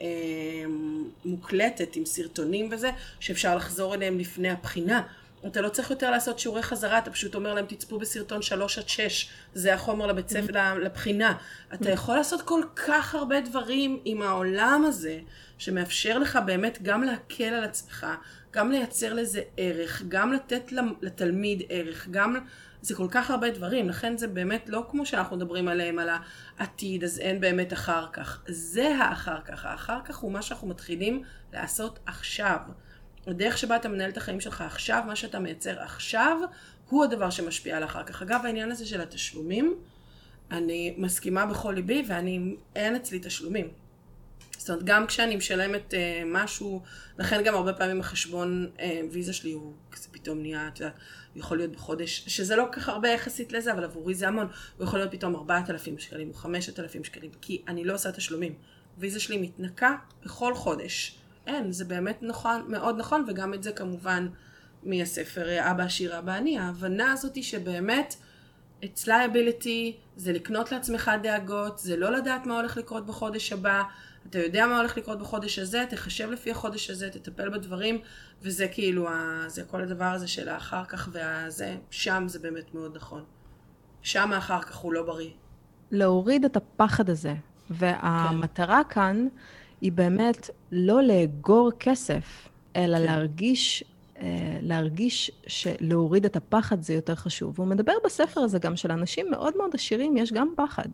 אה, 0.00 0.64
מוקלטת 1.24 1.96
עם 1.96 2.04
סרטונים 2.04 2.68
וזה, 2.70 2.90
שאפשר 3.20 3.56
לחזור 3.56 3.94
אליהם 3.94 4.18
לפני 4.18 4.50
הבחינה. 4.50 5.02
אתה 5.46 5.60
לא 5.60 5.68
צריך 5.68 5.90
יותר 5.90 6.10
לעשות 6.10 6.38
שיעורי 6.38 6.62
חזרה, 6.62 6.98
אתה 6.98 7.10
פשוט 7.10 7.34
אומר 7.34 7.54
להם 7.54 7.66
תצפו 7.66 7.98
בסרטון 7.98 8.42
3 8.42 8.78
עד 8.78 8.88
6, 8.88 9.28
זה 9.54 9.74
החומר 9.74 10.06
לבית 10.06 10.28
ספר, 10.28 10.74
לבחינה. 10.74 11.36
אתה 11.74 11.90
יכול 11.90 12.16
לעשות 12.16 12.42
כל 12.42 12.62
כך 12.76 13.14
הרבה 13.14 13.40
דברים 13.40 14.00
עם 14.04 14.22
העולם 14.22 14.84
הזה, 14.88 15.20
שמאפשר 15.58 16.18
לך 16.18 16.38
באמת 16.46 16.78
גם 16.82 17.02
להקל 17.02 17.44
על 17.44 17.64
עצמך, 17.64 18.06
גם 18.52 18.70
לייצר 18.70 19.12
לזה 19.12 19.40
ערך, 19.56 20.02
גם 20.08 20.32
לתת 20.32 20.72
לתלמיד 21.02 21.62
ערך, 21.68 22.08
גם... 22.10 22.36
זה 22.82 22.94
כל 22.94 23.06
כך 23.10 23.30
הרבה 23.30 23.50
דברים, 23.50 23.88
לכן 23.88 24.16
זה 24.16 24.28
באמת 24.28 24.68
לא 24.68 24.86
כמו 24.90 25.06
שאנחנו 25.06 25.36
מדברים 25.36 25.68
עליהם, 25.68 25.98
על 25.98 26.08
העתיד, 26.58 27.04
אז 27.04 27.18
אין 27.18 27.40
באמת 27.40 27.72
אחר 27.72 28.06
כך. 28.12 28.42
זה 28.46 28.96
האחר 28.96 29.40
כך. 29.40 29.64
האחר 29.64 29.98
כך 30.04 30.16
הוא 30.16 30.32
מה 30.32 30.42
שאנחנו 30.42 30.68
מתחילים 30.68 31.22
לעשות 31.52 31.98
עכשיו. 32.06 32.56
הדרך 33.26 33.58
שבה 33.58 33.76
אתה 33.76 33.88
מנהל 33.88 34.10
את 34.10 34.16
החיים 34.16 34.40
שלך 34.40 34.60
עכשיו, 34.60 35.02
מה 35.06 35.16
שאתה 35.16 35.38
מייצר 35.38 35.80
עכשיו, 35.80 36.38
הוא 36.88 37.04
הדבר 37.04 37.30
שמשפיע 37.30 37.76
על 37.76 37.84
אחר 37.84 38.04
כך. 38.04 38.22
אגב, 38.22 38.40
העניין 38.44 38.70
הזה 38.70 38.86
של 38.86 39.00
התשלומים, 39.00 39.74
אני 40.50 40.94
מסכימה 40.98 41.46
בכל 41.46 41.72
ליבי, 41.72 42.04
ואני, 42.08 42.56
אין 42.76 42.96
אצלי 42.96 43.18
תשלומים. 43.22 43.68
זאת 44.58 44.70
אומרת, 44.70 44.84
גם 44.84 45.06
כשאני 45.06 45.36
משלמת 45.36 45.94
uh, 45.94 45.96
משהו, 46.26 46.82
לכן 47.18 47.42
גם 47.44 47.54
הרבה 47.54 47.72
פעמים 47.72 48.00
החשבון 48.00 48.70
uh, 48.76 48.80
ויזה 49.12 49.32
שלי 49.32 49.52
הוא 49.52 49.72
כזה 49.92 50.08
פתאום 50.10 50.38
נהיה, 50.38 50.68
את 50.68 50.80
יודעת, 50.80 50.94
הוא 51.34 51.40
יכול 51.40 51.56
להיות 51.56 51.72
בחודש, 51.72 52.24
שזה 52.26 52.56
לא 52.56 52.64
כל 52.72 52.80
כך 52.80 52.88
הרבה 52.88 53.08
יחסית 53.08 53.52
לזה, 53.52 53.72
אבל 53.72 53.84
עבורי 53.84 54.14
זה 54.14 54.28
המון, 54.28 54.46
הוא 54.76 54.84
יכול 54.84 54.98
להיות 54.98 55.12
פתאום 55.12 55.34
4,000 55.34 55.98
שקלים 55.98 56.28
או 56.28 56.34
5,000 56.34 57.04
שקלים, 57.04 57.30
כי 57.40 57.62
אני 57.68 57.84
לא 57.84 57.94
עושה 57.94 58.12
תשלומים. 58.12 58.54
ויזה 58.98 59.20
שלי 59.20 59.36
מתנקה 59.36 59.96
בכל 60.24 60.54
חודש. 60.54 61.18
אין, 61.46 61.72
זה 61.72 61.84
באמת 61.84 62.18
נכון, 62.22 62.64
מאוד 62.68 62.96
נכון, 62.98 63.24
וגם 63.28 63.54
את 63.54 63.62
זה 63.62 63.72
כמובן 63.72 64.28
מהספר 64.82 65.70
אבא 65.70 65.84
עשיר 65.84 66.18
אבא 66.18 66.32
עני, 66.32 66.58
ההבנה 66.58 67.12
הזאת 67.12 67.34
היא 67.34 67.44
שבאמת, 67.44 68.14
it's 68.82 69.06
liability, 69.06 69.92
זה 70.16 70.32
לקנות 70.32 70.72
לעצמך 70.72 71.10
דאגות, 71.22 71.78
זה 71.78 71.96
לא 71.96 72.12
לדעת 72.12 72.46
מה 72.46 72.56
הולך 72.56 72.76
לקרות 72.76 73.06
בחודש 73.06 73.52
הבא, 73.52 73.82
אתה 74.30 74.38
יודע 74.38 74.66
מה 74.66 74.78
הולך 74.78 74.96
לקרות 74.98 75.18
בחודש 75.18 75.58
הזה, 75.58 75.84
תחשב 75.88 76.30
לפי 76.30 76.50
החודש 76.50 76.90
הזה, 76.90 77.10
תטפל 77.10 77.48
בדברים, 77.48 78.00
וזה 78.42 78.68
כאילו, 78.68 79.08
ה... 79.08 79.44
זה 79.46 79.62
כל 79.64 79.82
הדבר 79.82 80.04
הזה 80.04 80.28
של 80.28 80.48
האחר 80.48 80.84
כך 80.84 81.08
והזה, 81.12 81.76
שם 81.90 82.24
זה 82.26 82.38
באמת 82.38 82.74
מאוד 82.74 82.96
נכון. 82.96 83.24
שם 84.02 84.32
האחר 84.32 84.62
כך 84.62 84.76
הוא 84.76 84.92
לא 84.92 85.02
בריא. 85.02 85.30
להוריד 85.90 86.44
את 86.44 86.56
הפחד 86.56 87.10
הזה, 87.10 87.34
והמטרה 87.70 88.82
כן. 88.84 88.94
כאן 88.94 89.28
היא 89.82 89.92
באמת 89.92 90.50
לא 90.72 91.02
לאגור 91.02 91.70
כסף, 91.80 92.48
אלא 92.76 92.98
כן. 92.98 93.04
להרגיש, 93.04 93.84
אה, 94.20 94.58
להרגיש 94.62 95.30
שלהוריד 95.46 96.24
את 96.24 96.36
הפחד 96.36 96.82
זה 96.82 96.94
יותר 96.94 97.14
חשוב. 97.14 97.54
והוא 97.58 97.68
מדבר 97.68 97.92
בספר 98.04 98.40
הזה 98.40 98.58
גם 98.58 98.76
של 98.76 98.92
אנשים 98.92 99.30
מאוד 99.30 99.56
מאוד 99.56 99.70
עשירים, 99.74 100.16
יש 100.16 100.32
גם 100.32 100.48
פחד. 100.56 100.88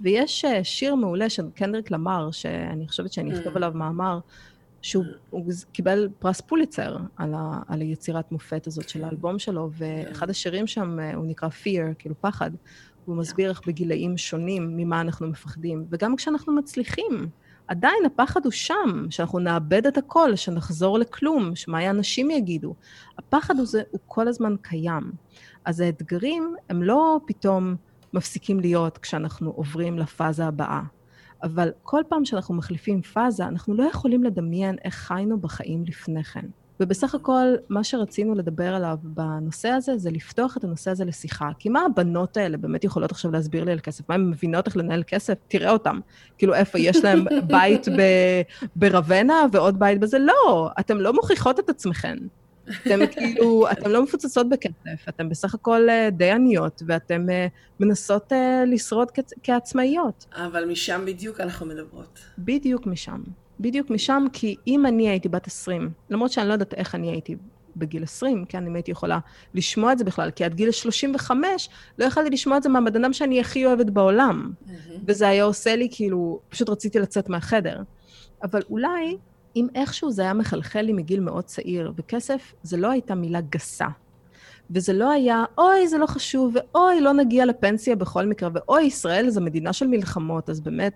ויש 0.00 0.44
אה, 0.44 0.64
שיר 0.64 0.94
מעולה 0.94 1.30
של 1.30 1.50
קנדריק 1.54 1.90
למר, 1.90 2.30
שאני 2.30 2.88
חושבת 2.88 3.12
שאני 3.12 3.34
אכתוב 3.34 3.52
mm. 3.52 3.56
עליו 3.56 3.72
מאמר, 3.74 4.18
שהוא 4.82 5.04
קיבל 5.72 6.08
פרס 6.18 6.40
פוליצר 6.40 6.96
על, 7.16 7.34
ה, 7.34 7.62
על 7.68 7.80
היצירת 7.80 8.32
מופת 8.32 8.66
הזאת 8.66 8.88
של 8.88 9.04
האלבום 9.04 9.38
שלו, 9.38 9.70
ואחד 9.72 10.30
השירים 10.30 10.66
שם 10.66 11.00
אה, 11.00 11.14
הוא 11.14 11.26
נקרא 11.26 11.48
Fear, 11.48 11.94
כאילו 11.98 12.14
פחד. 12.20 12.50
הוא 13.04 13.16
מסביר 13.16 13.50
איך 13.50 13.66
בגילאים 13.66 14.16
שונים 14.16 14.76
ממה 14.76 15.00
אנחנו 15.00 15.28
מפחדים, 15.28 15.84
וגם 15.90 16.16
כשאנחנו 16.16 16.52
מצליחים, 16.52 17.28
עדיין 17.70 18.04
הפחד 18.06 18.44
הוא 18.44 18.52
שם, 18.52 19.06
שאנחנו 19.10 19.38
נאבד 19.38 19.86
את 19.86 19.98
הכל, 19.98 20.36
שנחזור 20.36 20.98
לכלום, 20.98 21.56
שמה 21.56 21.90
אנשים 21.90 22.30
יגידו. 22.30 22.74
הפחד 23.18 23.58
הזה 23.58 23.82
הוא 23.90 24.00
כל 24.06 24.28
הזמן 24.28 24.54
קיים. 24.62 25.12
אז 25.64 25.80
האתגרים 25.80 26.54
הם 26.68 26.82
לא 26.82 27.20
פתאום 27.26 27.76
מפסיקים 28.14 28.60
להיות 28.60 28.98
כשאנחנו 28.98 29.50
עוברים 29.50 29.98
לפאזה 29.98 30.46
הבאה. 30.46 30.80
אבל 31.42 31.70
כל 31.82 32.02
פעם 32.08 32.24
שאנחנו 32.24 32.54
מחליפים 32.54 33.02
פאזה, 33.02 33.44
אנחנו 33.46 33.74
לא 33.74 33.82
יכולים 33.82 34.24
לדמיין 34.24 34.76
איך 34.84 34.94
חיינו 34.94 35.40
בחיים 35.40 35.84
לפני 35.86 36.24
כן. 36.24 36.46
ובסך 36.80 37.14
הכל, 37.14 37.44
מה 37.68 37.84
שרצינו 37.84 38.34
לדבר 38.34 38.74
עליו 38.74 38.96
בנושא 39.02 39.68
הזה, 39.68 39.98
זה 39.98 40.10
לפתוח 40.10 40.56
את 40.56 40.64
הנושא 40.64 40.90
הזה 40.90 41.04
לשיחה. 41.04 41.48
כי 41.58 41.68
מה 41.68 41.82
הבנות 41.86 42.36
האלה 42.36 42.56
באמת 42.56 42.84
יכולות 42.84 43.10
עכשיו 43.10 43.30
להסביר 43.30 43.64
לי 43.64 43.72
על 43.72 43.78
כסף? 43.80 44.08
מה, 44.08 44.14
הן 44.14 44.30
מבינות 44.30 44.66
איך 44.66 44.76
לנהל 44.76 45.02
כסף? 45.06 45.34
תראה 45.48 45.70
אותן. 45.70 45.98
כאילו, 46.38 46.54
איפה, 46.54 46.78
יש 46.78 47.04
להם 47.04 47.24
בית 47.46 47.88
ב- 47.88 48.40
ברבנה 48.76 49.34
ועוד 49.52 49.78
בית 49.78 50.00
בזה? 50.00 50.18
לא, 50.18 50.70
אתן 50.80 50.96
לא 50.96 51.12
מוכיחות 51.12 51.60
את 51.60 51.68
עצמכן. 51.70 52.16
אתן 52.86 53.06
כאילו, 53.10 53.70
אתן 53.72 53.90
לא 53.90 54.02
מפוצצות 54.02 54.48
בכסף, 54.48 55.08
אתן 55.08 55.28
בסך 55.28 55.54
הכל 55.54 55.88
אה, 55.88 56.08
די 56.10 56.30
עניות, 56.30 56.82
ואתן 56.86 57.30
אה, 57.30 57.46
מנסות 57.80 58.32
אה, 58.32 58.64
לשרוד 58.66 59.10
כ- 59.14 59.32
כעצמאיות. 59.42 60.26
אבל 60.34 60.64
משם 60.64 61.02
בדיוק 61.06 61.40
אנחנו 61.40 61.66
מדברות. 61.66 62.18
בדיוק 62.38 62.86
משם. 62.86 63.20
בדיוק 63.60 63.90
משם, 63.90 64.24
כי 64.32 64.56
אם 64.66 64.86
אני 64.86 65.08
הייתי 65.08 65.28
בת 65.28 65.46
20, 65.46 65.90
למרות 66.10 66.32
שאני 66.32 66.48
לא 66.48 66.52
יודעת 66.52 66.74
איך 66.74 66.94
אני 66.94 67.10
הייתי 67.10 67.36
בגיל 67.76 68.02
20, 68.02 68.44
כן, 68.44 68.66
אם 68.66 68.74
הייתי 68.74 68.90
יכולה 68.90 69.18
לשמוע 69.54 69.92
את 69.92 69.98
זה 69.98 70.04
בכלל, 70.04 70.30
כי 70.30 70.44
עד 70.44 70.54
גיל 70.54 70.70
35 70.70 71.68
לא 71.98 72.04
יכולתי 72.04 72.30
לשמוע 72.30 72.56
את 72.56 72.62
זה 72.62 72.68
מהבן 72.68 73.04
אדם 73.04 73.12
שאני 73.12 73.40
הכי 73.40 73.66
אוהבת 73.66 73.90
בעולם. 73.90 74.52
Mm-hmm. 74.52 74.72
וזה 75.06 75.28
היה 75.28 75.44
עושה 75.44 75.76
לי, 75.76 75.88
כאילו, 75.90 76.40
פשוט 76.48 76.68
רציתי 76.68 76.98
לצאת 76.98 77.28
מהחדר. 77.28 77.82
אבל 78.42 78.62
אולי, 78.70 79.16
אם 79.56 79.66
איכשהו 79.74 80.10
זה 80.10 80.22
היה 80.22 80.34
מחלחל 80.34 80.80
לי 80.80 80.92
מגיל 80.92 81.20
מאוד 81.20 81.44
צעיר, 81.44 81.92
וכסף 81.96 82.54
זה 82.62 82.76
לא 82.76 82.90
הייתה 82.90 83.14
מילה 83.14 83.40
גסה. 83.40 83.86
וזה 84.70 84.92
לא 84.92 85.10
היה, 85.10 85.44
אוי, 85.58 85.88
זה 85.88 85.98
לא 85.98 86.06
חשוב, 86.06 86.54
ואוי, 86.54 87.00
לא 87.00 87.12
נגיע 87.12 87.46
לפנסיה 87.46 87.96
בכל 87.96 88.26
מקרה, 88.26 88.48
ואוי, 88.54 88.82
ישראל 88.82 89.30
זו 89.30 89.40
מדינה 89.40 89.72
של 89.72 89.86
מלחמות, 89.86 90.50
אז 90.50 90.60
באמת, 90.60 90.92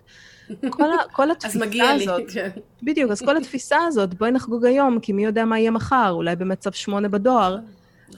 כל, 0.70 0.90
ה, 0.90 0.96
כל 1.12 1.30
התפיסה 1.30 1.58
אז 1.58 1.62
מגיע 1.62 1.90
הזאת... 1.90 2.18
לי, 2.18 2.32
כן. 2.32 2.48
בדיוק, 2.82 3.10
אז 3.10 3.22
כל 3.22 3.36
התפיסה 3.36 3.76
הזאת, 3.86 4.14
בואי 4.14 4.30
נחגוג 4.30 4.64
היום, 4.64 5.00
כי 5.00 5.12
מי 5.12 5.24
יודע 5.24 5.44
מה 5.44 5.58
יהיה 5.58 5.70
מחר, 5.70 6.10
אולי 6.10 6.36
באמת 6.36 6.60
צו 6.60 6.70
שמונה 6.72 7.08
בדואר. 7.08 7.58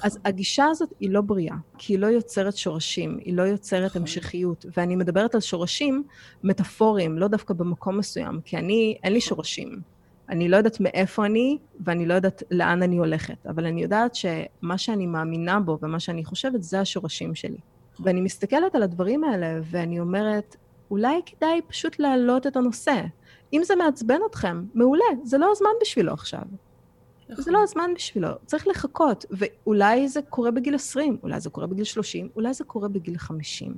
אז 0.02 0.18
הגישה 0.24 0.66
הזאת 0.66 0.92
היא 1.00 1.10
לא 1.10 1.20
בריאה, 1.20 1.54
כי 1.78 1.92
היא 1.92 1.98
לא 1.98 2.06
יוצרת 2.06 2.56
שורשים, 2.56 3.18
היא 3.24 3.36
לא 3.36 3.42
יוצרת 3.42 3.96
המשכיות. 3.96 4.66
ואני 4.76 4.96
מדברת 4.96 5.34
על 5.34 5.40
שורשים 5.40 6.02
מטאפוריים, 6.44 7.18
לא 7.18 7.28
דווקא 7.28 7.54
במקום 7.54 7.98
מסוים, 7.98 8.40
כי 8.44 8.56
אני, 8.56 8.96
אין 9.04 9.12
לי 9.12 9.20
שורשים. 9.20 9.80
אני 10.28 10.48
לא 10.48 10.56
יודעת 10.56 10.80
מאיפה 10.80 11.26
אני, 11.26 11.58
ואני 11.80 12.06
לא 12.06 12.14
יודעת 12.14 12.42
לאן 12.50 12.82
אני 12.82 12.96
הולכת, 12.96 13.46
אבל 13.46 13.66
אני 13.66 13.82
יודעת 13.82 14.14
שמה 14.14 14.78
שאני 14.78 15.06
מאמינה 15.06 15.60
בו 15.60 15.78
ומה 15.82 16.00
שאני 16.00 16.24
חושבת, 16.24 16.62
זה 16.62 16.80
השורשים 16.80 17.34
שלי. 17.34 17.58
ואני 18.00 18.20
מסתכלת 18.20 18.74
על 18.74 18.82
הדברים 18.82 19.24
האלה, 19.24 19.60
ואני 19.70 20.00
אומרת, 20.00 20.56
אולי 20.90 21.20
כדאי 21.26 21.60
פשוט 21.68 21.98
להעלות 21.98 22.46
את 22.46 22.56
הנושא. 22.56 23.02
אם 23.52 23.62
זה 23.64 23.76
מעצבן 23.76 24.20
אתכם, 24.30 24.64
מעולה, 24.74 25.04
זה 25.24 25.38
לא 25.38 25.48
הזמן 25.52 25.70
בשבילו 25.80 26.12
עכשיו. 26.12 26.42
נכון. 27.28 27.44
זה 27.44 27.50
לא 27.50 27.62
הזמן 27.62 27.90
בשבילו, 27.94 28.28
צריך 28.46 28.66
לחכות. 28.66 29.24
ואולי 29.30 30.08
זה 30.08 30.20
קורה 30.22 30.50
בגיל 30.50 30.74
20, 30.74 31.16
אולי 31.22 31.40
זה 31.40 31.50
קורה 31.50 31.66
בגיל 31.66 31.84
30, 31.84 32.28
אולי 32.36 32.54
זה 32.54 32.64
קורה 32.64 32.88
בגיל 32.88 33.18
50. 33.18 33.74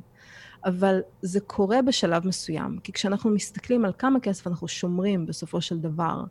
אבל 0.65 1.01
זה 1.23 1.41
קורה 1.41 1.83
בשלב 1.83 2.27
מסוים, 2.27 2.79
כי 2.79 2.93
כשאנחנו 2.93 3.31
מסתכלים 3.31 3.85
על 3.85 3.93
כמה 3.99 4.21
כסף 4.21 4.47
אנחנו 4.47 4.69
שומרים 4.69 5.27
בסופו 5.27 5.61
של 5.61 5.79
דבר 5.79 6.25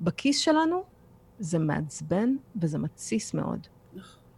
בכיס 0.00 0.38
שלנו, 0.38 0.84
זה 1.38 1.58
מעצבן 1.58 2.36
וזה 2.60 2.78
מתסיס 2.78 3.34
מאוד. 3.34 3.66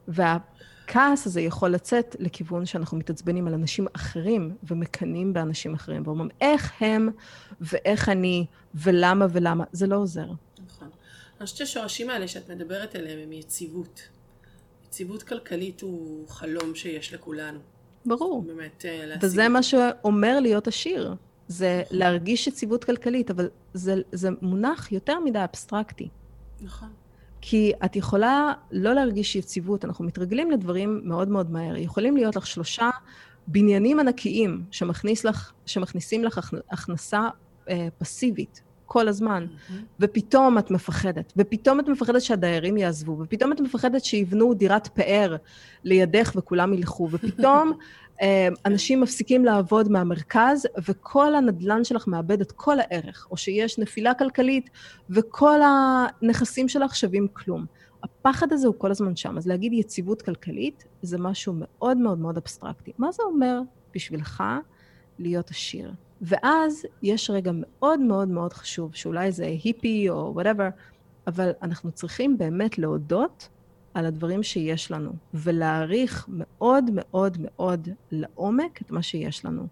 והכעס 0.08 1.26
הזה 1.26 1.40
יכול 1.40 1.70
לצאת 1.70 2.16
לכיוון 2.18 2.66
שאנחנו 2.66 2.98
מתעצבנים 2.98 3.46
על 3.46 3.54
אנשים 3.54 3.86
אחרים 3.92 4.56
ומקנאים 4.62 5.32
באנשים 5.32 5.74
אחרים, 5.74 6.02
ואומרים, 6.04 6.28
איך 6.40 6.72
הם 6.80 7.08
ואיך 7.60 8.08
אני 8.08 8.46
ולמה 8.74 9.26
ולמה, 9.30 9.64
זה 9.72 9.86
לא 9.86 9.96
עוזר. 9.96 10.30
נכון. 10.66 10.88
אני 11.40 11.46
חושבת 11.46 11.58
שהשורשים 11.58 12.10
האלה 12.10 12.28
שאת 12.28 12.50
מדברת 12.50 12.94
עליהם 12.94 13.18
הם 13.18 13.32
יציבות. 13.32 14.08
יציבות 14.86 15.22
כלכלית 15.22 15.80
הוא 15.80 16.28
חלום 16.28 16.74
שיש 16.74 17.14
לכולנו. 17.14 17.58
ברור. 18.06 18.42
באמת 18.42 18.84
אה, 18.84 19.06
להשיג. 19.06 19.24
וזה 19.24 19.48
מה 19.48 19.62
שאומר 19.62 20.40
להיות 20.40 20.68
עשיר. 20.68 21.14
זה 21.48 21.82
נכון. 21.86 21.98
להרגיש 21.98 22.46
יציבות 22.46 22.84
כלכלית, 22.84 23.30
אבל 23.30 23.48
זה, 23.74 23.94
זה 24.12 24.28
מונח 24.42 24.92
יותר 24.92 25.20
מדי 25.20 25.44
אבסטרקטי. 25.44 26.08
נכון. 26.60 26.88
כי 27.40 27.72
את 27.84 27.96
יכולה 27.96 28.52
לא 28.70 28.92
להרגיש 28.92 29.36
יציבות, 29.36 29.84
אנחנו 29.84 30.04
מתרגלים 30.04 30.50
לדברים 30.50 31.00
מאוד 31.04 31.28
מאוד 31.28 31.50
מהר. 31.50 31.76
יכולים 31.76 32.16
להיות 32.16 32.36
לך 32.36 32.46
שלושה 32.46 32.90
בניינים 33.46 34.00
ענקיים 34.00 34.64
שמכניס 34.70 35.24
לך, 35.24 35.52
שמכניסים 35.66 36.24
לך 36.24 36.54
הכנסה 36.70 37.28
אה, 37.68 37.88
פסיבית 37.98 38.62
כל 38.92 39.08
הזמן, 39.08 39.46
mm-hmm. 39.46 39.72
ופתאום 40.00 40.58
את 40.58 40.70
מפחדת, 40.70 41.32
ופתאום 41.36 41.80
את 41.80 41.88
מפחדת 41.88 42.22
שהדיירים 42.22 42.76
יעזבו, 42.76 43.16
ופתאום 43.20 43.52
את 43.52 43.60
מפחדת 43.60 44.04
שיבנו 44.04 44.54
דירת 44.54 44.86
פאר 44.88 45.36
לידך 45.84 46.32
וכולם 46.36 46.72
ילכו, 46.74 47.08
ופתאום 47.10 47.72
אה, 48.22 48.48
אנשים 48.66 49.00
מפסיקים 49.00 49.44
לעבוד 49.44 49.92
מהמרכז, 49.92 50.66
וכל 50.88 51.34
הנדלן 51.34 51.84
שלך 51.84 52.08
מאבד 52.08 52.40
את 52.40 52.52
כל 52.52 52.76
הערך, 52.80 53.26
או 53.30 53.36
שיש 53.36 53.78
נפילה 53.78 54.14
כלכלית, 54.14 54.70
וכל 55.10 55.60
הנכסים 55.62 56.68
שלך 56.68 56.96
שווים 56.96 57.26
כלום. 57.32 57.66
הפחד 58.02 58.52
הזה 58.52 58.66
הוא 58.66 58.74
כל 58.78 58.90
הזמן 58.90 59.16
שם. 59.16 59.38
אז 59.38 59.46
להגיד 59.46 59.72
יציבות 59.72 60.22
כלכלית 60.22 60.84
זה 61.02 61.18
משהו 61.18 61.52
מאוד 61.56 61.96
מאוד 61.96 62.18
מאוד 62.18 62.36
אבסטרקטי. 62.36 62.92
מה 62.98 63.12
זה 63.12 63.22
אומר 63.22 63.60
בשבילך 63.94 64.44
להיות 65.18 65.50
עשיר? 65.50 65.92
ואז 66.22 66.86
יש 67.02 67.30
רגע 67.30 67.50
מאוד 67.54 68.00
מאוד 68.00 68.28
מאוד 68.28 68.52
חשוב, 68.52 68.94
שאולי 68.94 69.32
זה 69.32 69.46
היפי 69.46 70.10
או 70.10 70.30
whatever, 70.34 70.68
אבל 71.26 71.50
אנחנו 71.62 71.92
צריכים 71.92 72.38
באמת 72.38 72.78
להודות 72.78 73.48
על 73.94 74.06
הדברים 74.06 74.42
שיש 74.42 74.90
לנו, 74.90 75.12
ולהעריך 75.34 76.26
מאוד 76.28 76.90
מאוד 76.92 77.36
מאוד 77.40 77.88
לעומק 78.10 78.82
את 78.82 78.90
מה 78.90 79.02
שיש 79.02 79.44
לנו. 79.44 79.66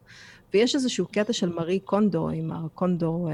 ויש 0.54 0.74
איזשהו 0.74 1.06
קטע 1.06 1.32
של 1.32 1.48
מארי 1.48 1.78
קונדו, 1.78 2.28
עם 2.28 2.52
הקונדו 2.52 3.28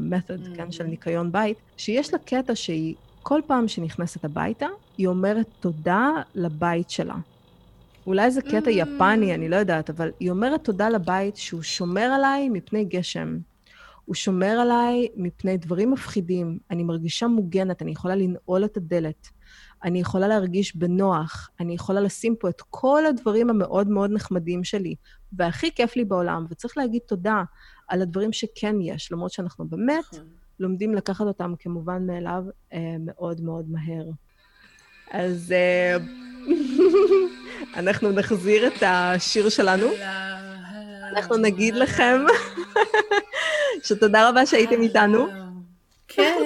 method, 0.00 0.40
uh, 0.40 0.48
mm-hmm. 0.48 0.56
כן, 0.56 0.72
של 0.72 0.84
ניקיון 0.84 1.32
בית, 1.32 1.56
שיש 1.76 2.12
לה 2.12 2.18
קטע 2.18 2.54
שהיא, 2.54 2.94
כל 3.22 3.40
פעם 3.46 3.68
שהיא 3.68 3.84
נכנסת 3.84 4.24
הביתה, 4.24 4.66
היא 4.98 5.06
אומרת 5.06 5.46
תודה 5.60 6.10
לבית 6.34 6.90
שלה. 6.90 7.14
אולי 8.06 8.30
זה 8.30 8.42
קטע 8.42 8.70
mm. 8.70 8.74
יפני, 8.74 9.34
אני 9.34 9.48
לא 9.48 9.56
יודעת, 9.56 9.90
אבל 9.90 10.10
היא 10.20 10.30
אומרת 10.30 10.64
תודה 10.64 10.88
לבית 10.88 11.36
שהוא 11.36 11.62
שומר 11.62 12.02
עליי 12.02 12.48
מפני 12.48 12.84
גשם. 12.84 13.38
הוא 14.04 14.14
שומר 14.14 14.46
עליי 14.60 15.08
מפני 15.16 15.56
דברים 15.56 15.90
מפחידים. 15.90 16.58
אני 16.70 16.82
מרגישה 16.82 17.26
מוגנת, 17.26 17.82
אני 17.82 17.90
יכולה 17.90 18.14
לנעול 18.14 18.64
את 18.64 18.76
הדלת. 18.76 19.28
אני 19.84 20.00
יכולה 20.00 20.28
להרגיש 20.28 20.76
בנוח, 20.76 21.50
אני 21.60 21.74
יכולה 21.74 22.00
לשים 22.00 22.36
פה 22.36 22.48
את 22.48 22.62
כל 22.70 23.06
הדברים 23.06 23.50
המאוד 23.50 23.88
מאוד 23.88 24.10
נחמדים 24.12 24.64
שלי, 24.64 24.94
והכי 25.32 25.74
כיף 25.74 25.96
לי 25.96 26.04
בעולם, 26.04 26.46
וצריך 26.50 26.76
להגיד 26.76 27.02
תודה 27.06 27.42
על 27.88 28.02
הדברים 28.02 28.32
שכן 28.32 28.80
יש, 28.80 29.12
למרות 29.12 29.32
שאנחנו 29.32 29.68
באמת 29.68 30.04
נכון. 30.12 30.24
לומדים 30.60 30.94
לקחת 30.94 31.26
אותם 31.26 31.54
כמובן 31.58 32.06
מאליו 32.06 32.44
אה, 32.72 32.96
מאוד 33.00 33.40
מאוד 33.40 33.70
מהר. 33.70 34.04
אז 35.10 35.52
אה, 35.52 35.96
אנחנו 37.76 38.12
נחזיר 38.12 38.66
את 38.66 38.82
השיר 38.86 39.48
שלנו. 39.48 39.90
אנחנו 41.12 41.36
נגיד 41.36 41.74
לכם 41.74 42.24
שתודה 43.86 44.28
רבה 44.28 44.46
שהייתם 44.46 44.82
איתנו. 44.82 45.26
כן. 46.08 46.36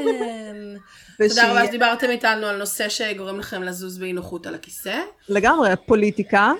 תודה 1.28 1.50
רבה 1.50 1.66
שדיברתם 1.66 2.10
איתנו 2.10 2.46
על 2.46 2.56
נושא 2.56 2.88
שגורם 2.88 3.38
לכם 3.38 3.62
לזוז 3.62 3.98
באי 3.98 4.12
נוחות 4.12 4.46
על 4.46 4.54
הכיסא. 4.54 5.00
לגמרי, 5.28 5.70
פוליטיקה, 5.86 6.52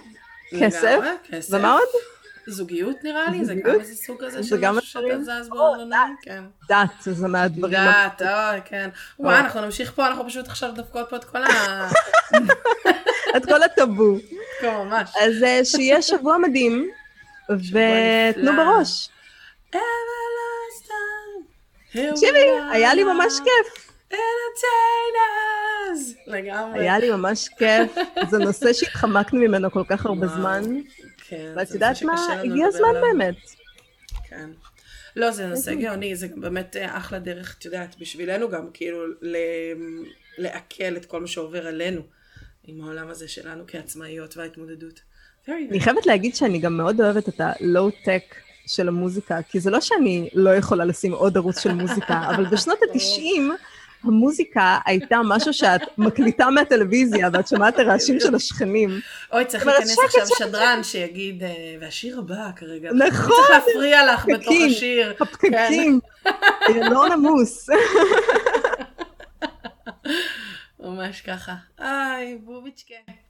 כסף, 0.61 0.99
ומה 1.51 1.73
עוד? 1.73 2.14
זוגיות 2.47 3.05
נראה 3.05 3.31
לי, 3.31 3.45
זה 3.45 3.55
גם 3.55 3.81
איזה 3.81 3.95
סוג 3.95 4.25
כזה 4.25 4.43
של 4.43 4.71
משהו 4.71 4.91
שאתה 4.91 5.23
זז 5.23 5.49
בו 5.49 5.57
לעולם, 5.77 6.15
כן. 6.23 6.45
דת, 6.69 6.91
זה 7.01 7.29
מהדברים. 7.29 7.73
דת, 7.73 8.23
אוי, 8.23 8.61
כן. 8.65 8.91
וואי, 9.19 9.39
אנחנו 9.39 9.61
נמשיך 9.61 9.93
פה, 9.93 10.07
אנחנו 10.07 10.27
פשוט 10.27 10.49
עכשיו 10.49 10.73
דופקות 10.75 11.11
פה 11.11 11.17
את 11.17 11.25
כל 11.25 11.43
ה... 11.43 11.49
את 13.37 13.45
כל 13.45 13.63
הטאבו. 13.63 14.17
ממש. 14.63 15.13
אז 15.21 15.43
אה, 15.43 15.65
שיהיה 15.65 16.03
שבוע 16.03 16.39
מדהים, 16.39 16.91
ותנו 17.51 18.53
בראש. 18.57 19.09
תקשיבי, 21.91 22.45
היה 22.73 22.95
לי 22.95 23.05
ממש 23.05 23.33
כיף. 23.45 23.95
לגמרי. 26.27 26.81
היה 26.81 26.99
לי 26.99 27.11
ממש 27.11 27.49
כיף, 27.49 27.95
זה 28.31 28.39
נושא 28.39 28.73
שהתחמקנו 28.73 29.41
ממנו 29.41 29.71
כל 29.71 29.83
כך 29.89 30.07
הרבה 30.07 30.27
זמן. 30.27 30.63
כן. 31.29 31.53
ואת 31.57 31.71
יודעת 31.71 32.03
מה? 32.03 32.41
הגיע 32.43 32.67
הזמן 32.67 32.95
באמת. 33.01 33.37
כן. 34.29 34.51
לא, 35.17 35.31
זה 35.31 35.47
נושא 35.47 35.75
גאוני, 35.75 36.17
זה 36.17 36.29
באמת 36.37 36.77
אה, 36.77 36.97
אחלה 36.97 37.19
דרך, 37.19 37.57
את 37.59 37.65
יודעת, 37.65 37.99
בשבילנו 37.99 38.51
גם, 38.51 38.69
כאילו, 38.75 38.99
לעכל 40.39 40.97
את 40.97 41.05
כל 41.05 41.21
מה 41.21 41.27
שעובר 41.27 41.67
עלינו, 41.67 42.01
עם 42.67 42.81
העולם 42.81 43.09
הזה 43.09 43.29
שלנו 43.29 43.65
כעצמאיות 43.67 44.37
וההתמודדות. 44.37 45.01
אני 45.49 45.81
חייבת 45.81 46.07
להגיד 46.07 46.35
שאני 46.35 46.59
גם 46.59 46.77
מאוד 46.77 47.01
אוהבת 47.01 47.29
את 47.29 47.41
הלואו-טק 47.41 48.35
של 48.67 48.89
המוזיקה, 48.89 49.43
כי 49.43 49.61
זה 49.61 49.71
לא 49.71 49.81
שאני 49.81 50.29
לא 50.35 50.51
יכולה 50.51 50.85
לשים 50.85 51.13
עוד 51.13 51.37
ערוץ 51.37 51.59
של 51.59 51.73
מוזיקה, 51.73 52.31
אבל 52.35 52.47
בשנות 52.47 52.79
התשעים, 52.83 53.53
המוזיקה 54.05 54.79
הייתה 54.87 55.21
משהו 55.25 55.53
שאת 55.53 55.83
מקליטה 55.99 56.51
מהטלוויזיה 56.51 57.29
ואת 57.33 57.49
שומעת 57.49 57.79
הרעשים 57.79 58.21
של 58.21 58.35
השכנים. 58.35 58.91
אוי, 59.33 59.45
צריך 59.45 59.67
להיכנס 59.67 59.99
עכשיו 60.05 60.27
שדרן 60.39 60.81
שיגיד, 60.83 61.43
אה, 61.43 61.77
והשיר 61.81 62.19
הבא 62.19 62.51
כרגע. 62.57 62.91
נכון. 62.93 63.37
צריך 63.37 63.51
להפריע 63.51 64.15
לך 64.15 64.27
בתוך 64.35 64.55
השיר. 64.67 65.15
הפקקים, 65.21 66.01
לא 66.91 67.13
עמוס. 67.13 67.69
ממש 70.81 71.21
ככה. 71.21 71.55
איי, 71.81 72.39
בוביצ'קה. 72.45 73.24